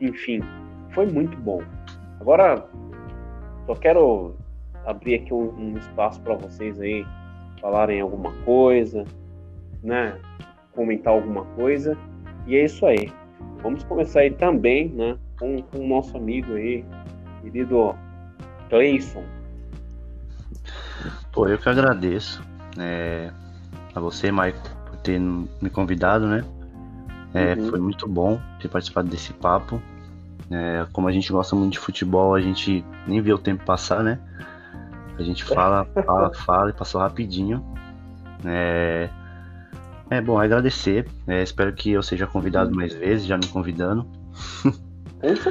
Enfim, 0.00 0.40
foi 0.90 1.06
muito 1.06 1.36
bom. 1.38 1.62
Agora, 2.20 2.66
só 3.66 3.74
quero 3.74 4.34
abrir 4.84 5.14
aqui 5.16 5.32
um, 5.32 5.50
um 5.56 5.78
espaço 5.78 6.20
para 6.20 6.34
vocês 6.34 6.80
aí 6.80 7.06
falarem 7.60 8.00
alguma 8.00 8.32
coisa, 8.44 9.04
né? 9.82 10.18
Comentar 10.72 11.12
alguma 11.12 11.44
coisa. 11.56 11.96
E 12.46 12.56
é 12.56 12.64
isso 12.64 12.84
aí. 12.86 13.12
Vamos 13.62 13.82
começar 13.84 14.20
aí 14.20 14.30
também, 14.30 14.88
né? 14.88 15.16
Com, 15.38 15.62
com 15.62 15.78
o 15.78 15.86
nosso 15.86 16.16
amigo 16.16 16.54
aí, 16.54 16.84
querido 17.40 17.94
Cleison. 18.68 19.24
Pô, 21.32 21.48
eu 21.48 21.58
que 21.58 21.68
agradeço 21.68 22.53
é, 22.78 23.30
a 23.94 24.00
você, 24.00 24.30
Maico, 24.30 24.58
por 24.86 24.96
ter 24.98 25.18
me 25.20 25.70
convidado, 25.70 26.26
né? 26.26 26.44
É, 27.32 27.54
uhum. 27.54 27.70
Foi 27.70 27.80
muito 27.80 28.08
bom 28.08 28.40
ter 28.60 28.68
participado 28.68 29.08
desse 29.08 29.32
papo. 29.32 29.80
É, 30.50 30.86
como 30.92 31.08
a 31.08 31.12
gente 31.12 31.32
gosta 31.32 31.56
muito 31.56 31.72
de 31.72 31.78
futebol, 31.78 32.34
a 32.34 32.40
gente 32.40 32.84
nem 33.06 33.20
vê 33.20 33.32
o 33.32 33.38
tempo 33.38 33.64
passar, 33.64 34.02
né? 34.02 34.18
A 35.18 35.22
gente 35.22 35.44
fala, 35.44 35.86
fala, 36.04 36.34
fala 36.34 36.70
e 36.70 36.72
passou 36.72 37.00
rapidinho. 37.00 37.64
É, 38.44 39.08
é 40.10 40.20
bom 40.20 40.38
agradecer. 40.38 41.08
É, 41.26 41.42
espero 41.42 41.72
que 41.72 41.90
eu 41.90 42.02
seja 42.02 42.26
convidado 42.26 42.74
mais 42.74 42.92
vezes, 42.94 43.26
já 43.26 43.36
me 43.36 43.46
convidando. 43.46 44.06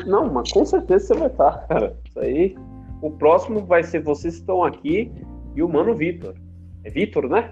Não, 0.06 0.32
mas 0.32 0.52
com 0.52 0.64
certeza 0.66 1.08
você 1.08 1.14
vai 1.16 1.28
estar, 1.28 1.68
cara. 1.68 1.98
Isso 2.08 2.20
aí. 2.20 2.56
O 3.02 3.12
próximo 3.12 3.66
vai 3.66 3.84
ser 3.84 4.02
vocês 4.02 4.36
que 4.36 4.42
estão 4.42 4.64
aqui 4.64 5.12
e 5.56 5.64
o 5.64 5.68
mano 5.68 5.96
Vitor. 5.96 6.36
É 6.84 6.90
Vitor, 6.90 7.30
né? 7.30 7.52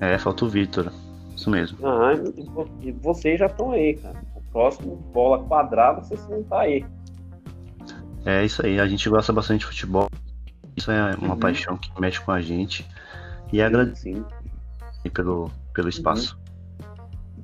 É, 0.00 0.18
falta 0.18 0.44
o 0.44 0.48
Vitor. 0.48 0.92
Isso 1.34 1.50
mesmo. 1.50 1.78
Ah, 1.86 2.12
e 2.80 2.92
vocês 2.92 3.38
já 3.38 3.46
estão 3.46 3.72
aí, 3.72 3.94
cara. 3.94 4.22
O 4.34 4.40
próximo, 4.52 4.96
bola 5.12 5.42
quadrada, 5.44 6.02
vocês 6.02 6.24
vão 6.26 6.40
estar 6.40 6.60
aí. 6.60 6.84
É 8.24 8.44
isso 8.44 8.64
aí. 8.64 8.80
A 8.80 8.86
gente 8.86 9.08
gosta 9.08 9.32
bastante 9.32 9.60
de 9.60 9.66
futebol. 9.66 10.08
Isso 10.76 10.90
é 10.90 11.14
uma 11.16 11.34
uhum. 11.34 11.40
paixão 11.40 11.76
que 11.76 11.90
mexe 12.00 12.20
com 12.20 12.32
a 12.32 12.40
gente. 12.40 12.86
E 13.52 13.60
agradeço 13.60 14.26
pelo, 15.12 15.50
pelo 15.74 15.88
espaço. 15.88 16.38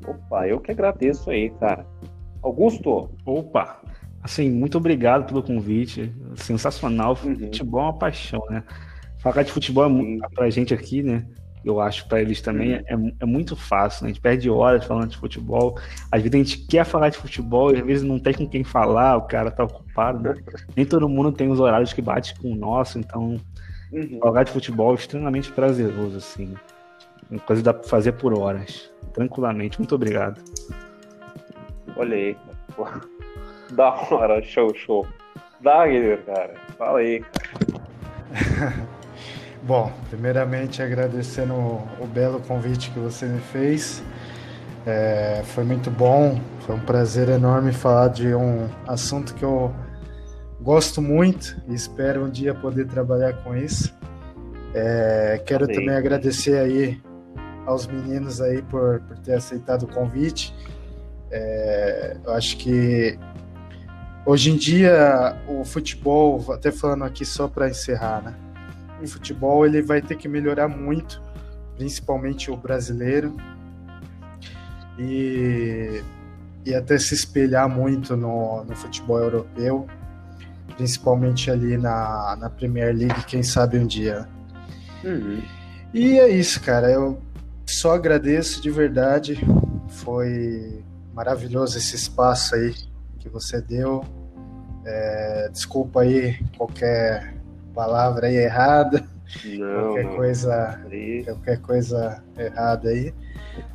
Uhum. 0.06 0.12
Opa, 0.12 0.48
eu 0.48 0.60
que 0.60 0.70
agradeço 0.70 1.30
aí, 1.30 1.50
cara. 1.50 1.86
Augusto? 2.42 3.10
Opa! 3.24 3.80
Assim, 4.22 4.50
muito 4.50 4.78
obrigado 4.78 5.26
pelo 5.26 5.42
convite. 5.42 6.12
Sensacional. 6.36 7.16
Uhum. 7.22 7.36
Futebol 7.36 7.80
é 7.80 7.84
uma 7.84 7.98
paixão, 7.98 8.42
né? 8.48 8.64
Falar 9.20 9.42
de 9.42 9.52
futebol 9.52 9.84
é 9.84 9.88
muito 9.88 10.30
pra 10.30 10.50
gente 10.50 10.72
aqui, 10.72 11.02
né? 11.02 11.26
eu 11.64 11.80
acho, 11.80 12.06
para 12.08 12.22
eles 12.22 12.40
também, 12.40 12.74
é, 12.74 12.84
é, 13.20 13.26
muito 13.26 13.54
fácil. 13.54 14.04
Né? 14.04 14.10
A 14.10 14.12
gente 14.12 14.20
perde 14.20 14.48
horas 14.48 14.84
falando 14.84 15.10
de 15.10 15.16
futebol. 15.16 15.78
Às 16.10 16.22
vezes 16.22 16.34
a 16.34 16.38
gente 16.38 16.66
quer 16.66 16.84
falar 16.84 17.10
de 17.10 17.18
futebol 17.18 17.74
e 17.74 17.78
às 17.78 17.86
vezes 17.86 18.02
não 18.02 18.18
tem 18.18 18.32
com 18.32 18.48
quem 18.48 18.64
falar, 18.64 19.16
o 19.16 19.22
cara 19.22 19.50
tá 19.50 19.64
ocupado. 19.64 20.20
Né? 20.22 20.34
Nem 20.74 20.86
todo 20.86 21.08
mundo 21.08 21.32
tem 21.32 21.50
os 21.50 21.60
horários 21.60 21.92
que 21.92 22.00
bate 22.00 22.34
com 22.38 22.52
o 22.52 22.56
nosso, 22.56 22.98
então 22.98 23.36
uhum. 23.92 24.18
falar 24.20 24.44
de 24.44 24.52
futebol 24.52 24.92
é 24.92 24.94
extremamente 24.94 25.52
prazeroso, 25.52 26.16
assim. 26.16 26.54
Uma 27.30 27.40
coisa 27.40 27.62
dá 27.62 27.74
pra 27.74 27.88
fazer 27.88 28.12
por 28.12 28.36
horas, 28.36 28.90
tranquilamente. 29.12 29.78
Muito 29.78 29.94
obrigado. 29.94 30.40
Olha 31.96 32.16
aí, 32.16 32.36
cara. 32.76 33.00
Da 33.72 33.90
hora, 34.10 34.42
show, 34.42 34.74
show. 34.74 35.06
Dá, 35.60 35.84
cara. 36.24 36.54
Fala 36.78 37.00
aí, 37.00 37.20
cara. 37.20 38.90
Bom, 39.70 39.92
primeiramente 40.08 40.82
agradecendo 40.82 41.54
o, 41.54 42.04
belo 42.12 42.40
convite 42.40 42.90
que 42.90 42.98
você 42.98 43.24
me 43.24 43.38
fez. 43.38 44.02
É, 44.84 45.42
foi 45.44 45.62
muito 45.62 45.92
bom, 45.92 46.40
foi 46.66 46.74
um 46.74 46.80
prazer 46.80 47.28
enorme 47.28 47.72
falar 47.72 48.08
de 48.08 48.34
um 48.34 48.68
assunto 48.84 49.32
que 49.32 49.44
eu 49.44 49.72
gosto 50.60 51.00
muito 51.00 51.62
e 51.68 51.74
espero 51.76 52.24
um 52.24 52.28
dia 52.28 52.52
poder 52.52 52.88
trabalhar 52.88 53.44
com 53.44 53.56
isso. 53.56 53.94
É, 54.74 55.40
quero 55.46 55.66
Amém. 55.66 55.76
também 55.76 55.94
agradecer 55.94 56.58
aí 56.58 57.00
aos 57.64 57.86
meninos 57.86 58.40
aí 58.40 58.62
por, 58.62 58.98
por 59.02 59.18
ter 59.18 59.34
aceitado 59.34 59.84
o 59.84 59.86
convite. 59.86 60.52
É, 61.30 62.16
eu 62.24 62.32
acho 62.32 62.56
que 62.56 63.16
hoje 64.26 64.50
em 64.50 64.56
dia 64.56 65.40
o 65.46 65.64
futebol, 65.64 66.44
até 66.52 66.72
falando 66.72 67.04
aqui 67.04 67.24
só 67.24 67.46
para 67.46 67.68
encerrar, 67.68 68.20
né? 68.20 68.49
O 69.02 69.06
futebol 69.06 69.64
ele 69.64 69.82
vai 69.82 70.02
ter 70.02 70.16
que 70.16 70.28
melhorar 70.28 70.68
muito, 70.68 71.20
principalmente 71.76 72.50
o 72.50 72.56
brasileiro, 72.56 73.36
e, 74.98 76.02
e 76.64 76.74
até 76.74 76.98
se 76.98 77.14
espelhar 77.14 77.68
muito 77.68 78.16
no, 78.16 78.64
no 78.64 78.76
futebol 78.76 79.18
europeu, 79.18 79.86
principalmente 80.76 81.50
ali 81.50 81.78
na, 81.78 82.36
na 82.38 82.50
Premier 82.50 82.94
League, 82.94 83.24
quem 83.26 83.42
sabe 83.42 83.78
um 83.78 83.86
dia. 83.86 84.28
Uhum. 85.02 85.42
E 85.94 86.18
é 86.18 86.28
isso, 86.28 86.60
cara. 86.60 86.90
Eu 86.90 87.20
só 87.66 87.94
agradeço 87.94 88.62
de 88.62 88.70
verdade. 88.70 89.38
Foi 89.88 90.84
maravilhoso 91.14 91.78
esse 91.78 91.96
espaço 91.96 92.54
aí 92.54 92.74
que 93.18 93.28
você 93.28 93.60
deu. 93.60 94.04
É, 94.84 95.48
desculpa 95.52 96.02
aí 96.02 96.38
qualquer 96.56 97.34
palavra 97.70 98.26
aí 98.26 98.36
errada, 98.36 99.06
não, 99.44 99.82
qualquer 99.84 100.04
não. 100.04 100.16
coisa, 100.16 100.80
qualquer 101.24 101.60
coisa 101.60 102.22
errada 102.36 102.88
aí. 102.88 103.14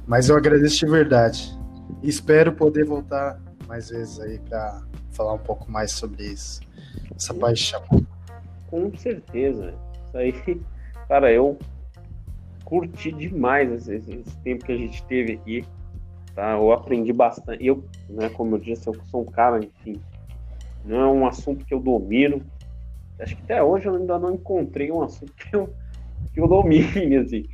Mas 0.06 0.30
eu 0.30 0.36
agradeço 0.36 0.78
de 0.78 0.92
verdade. 0.92 1.58
E 2.02 2.10
espero 2.10 2.54
poder 2.54 2.86
voltar 2.86 3.40
mais 3.68 3.90
vezes 3.90 4.20
aí 4.20 4.40
para 4.40 4.82
falar 5.12 5.34
um 5.34 5.40
pouco 5.40 5.72
mais 5.72 5.92
sobre 5.92 6.24
isso, 6.26 6.62
essa 7.16 7.34
paixão. 7.34 7.82
Com 8.68 8.96
certeza. 8.98 9.74
Isso 10.08 10.18
aí, 10.18 10.34
cara, 11.08 11.32
eu 11.32 11.58
curti 12.64 13.12
demais 13.12 13.72
esse, 13.88 14.12
esse, 14.12 14.38
tempo 14.40 14.66
que 14.66 14.72
a 14.72 14.78
gente 14.78 15.04
teve 15.06 15.34
aqui. 15.34 15.66
Tá? 16.34 16.52
Eu 16.54 16.72
aprendi 16.74 17.14
bastante. 17.14 17.66
Eu, 17.66 17.86
né, 18.10 18.30
como 18.30 18.56
eu 18.56 18.60
disse, 18.60 18.88
eu 18.88 18.96
sou 19.06 19.22
um 19.22 19.26
cara, 19.26 19.60
enfim, 19.60 20.02
não 20.84 21.00
é 21.00 21.08
um 21.08 21.28
assunto 21.28 21.66
que 21.66 21.74
eu 21.74 21.80
domino. 21.80 22.42
Acho 23.20 23.36
que 23.36 23.44
até 23.44 23.64
hoje 23.64 23.88
eu 23.88 23.96
ainda 23.96 24.20
não 24.20 24.34
encontrei 24.34 24.92
um 24.92 25.02
assunto 25.02 25.34
que 25.34 25.56
eu, 25.56 25.70
que 26.34 26.40
eu 26.40 26.48
domine, 26.48 27.18
assim. 27.18 27.46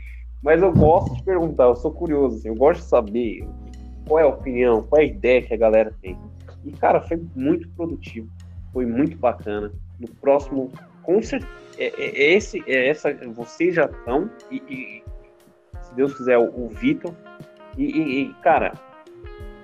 Mas 0.41 0.61
eu 0.61 0.71
gosto 0.73 1.15
de 1.15 1.23
perguntar, 1.23 1.65
eu 1.65 1.75
sou 1.75 1.91
curioso, 1.91 2.37
assim, 2.37 2.47
eu 2.47 2.55
gosto 2.55 2.81
de 2.81 2.87
saber 2.87 3.47
qual 4.07 4.19
é 4.19 4.23
a 4.23 4.27
opinião, 4.27 4.81
qual 4.81 4.99
é 5.01 5.05
a 5.05 5.07
ideia 5.07 5.41
que 5.41 5.53
a 5.53 5.57
galera 5.57 5.93
tem. 6.01 6.17
E, 6.65 6.71
cara, 6.71 7.01
foi 7.01 7.21
muito 7.35 7.69
produtivo, 7.69 8.27
foi 8.73 8.85
muito 8.85 9.17
bacana. 9.17 9.71
No 9.99 10.07
próximo, 10.15 10.71
com 11.03 11.21
certeza, 11.21 11.51
é, 11.77 11.85
é, 11.85 12.23
é 12.23 12.33
esse, 12.33 12.63
é 12.65 12.89
essa, 12.89 13.13
vocês 13.33 13.75
já 13.75 13.85
estão, 13.85 14.29
e, 14.49 14.57
e, 14.67 15.03
se 15.81 15.93
Deus 15.95 16.15
quiser, 16.15 16.37
o, 16.37 16.65
o 16.65 16.69
Vitor. 16.69 17.13
E, 17.77 17.85
e, 17.85 18.21
e, 18.21 18.33
cara, 18.35 18.73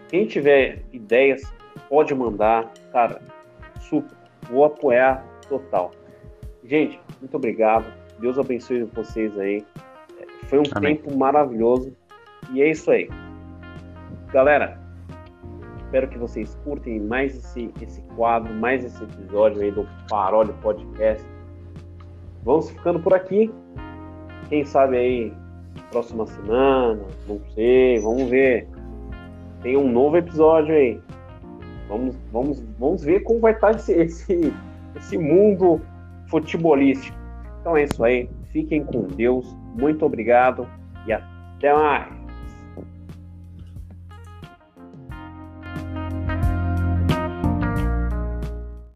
quem 0.10 0.26
tiver 0.26 0.84
ideias, 0.94 1.42
pode 1.90 2.14
mandar, 2.14 2.72
cara, 2.92 3.22
super, 3.82 4.16
vou 4.50 4.64
apoiar 4.64 5.26
total. 5.50 5.92
Gente, 6.64 7.00
muito 7.20 7.36
obrigado. 7.36 7.86
Deus 8.20 8.38
abençoe 8.38 8.84
vocês 8.84 9.38
aí. 9.40 9.66
Foi 10.48 10.60
um 10.60 10.64
Amém. 10.76 10.96
tempo 10.96 11.18
maravilhoso. 11.18 11.94
E 12.52 12.62
é 12.62 12.72
isso 12.72 12.90
aí. 12.92 13.10
Galera, 14.32 14.80
espero 15.78 16.08
que 16.08 16.18
vocês 16.18 16.56
curtem 16.64 17.00
mais 17.00 17.36
esse, 17.36 17.72
esse 17.82 18.02
quadro, 18.16 18.54
mais 18.54 18.84
esse 18.84 19.02
episódio 19.04 19.62
aí 19.62 19.72
do 19.72 19.88
Parole 20.10 20.54
Podcast. 20.62 21.26
Vamos 22.44 22.70
ficando 22.72 23.00
por 23.00 23.14
aqui. 23.14 23.52
Quem 24.50 24.64
sabe 24.64 24.98
aí, 24.98 25.34
próxima 25.92 26.26
semana, 26.26 27.02
não 27.28 27.42
sei, 27.54 28.00
vamos 28.00 28.30
ver. 28.30 28.68
Tem 29.62 29.76
um 29.76 29.92
novo 29.92 30.18
episódio 30.18 30.74
aí. 30.74 31.00
Vamos, 31.90 32.16
vamos, 32.32 32.64
vamos 32.78 33.04
ver 33.04 33.22
como 33.22 33.40
vai 33.40 33.54
estar 33.54 33.72
esse, 33.72 33.94
esse, 33.94 34.54
esse 34.98 35.18
mundo 35.18 35.82
futebolístico. 36.28 37.18
Então 37.62 37.78
é 37.78 37.84
isso 37.84 38.04
aí. 38.04 38.30
Fiquem 38.52 38.84
com 38.84 39.04
Deus. 39.04 39.56
Muito 39.78 40.06
obrigado 40.06 40.68
e 41.06 41.14
até 41.14 41.74
mais. 41.74 42.17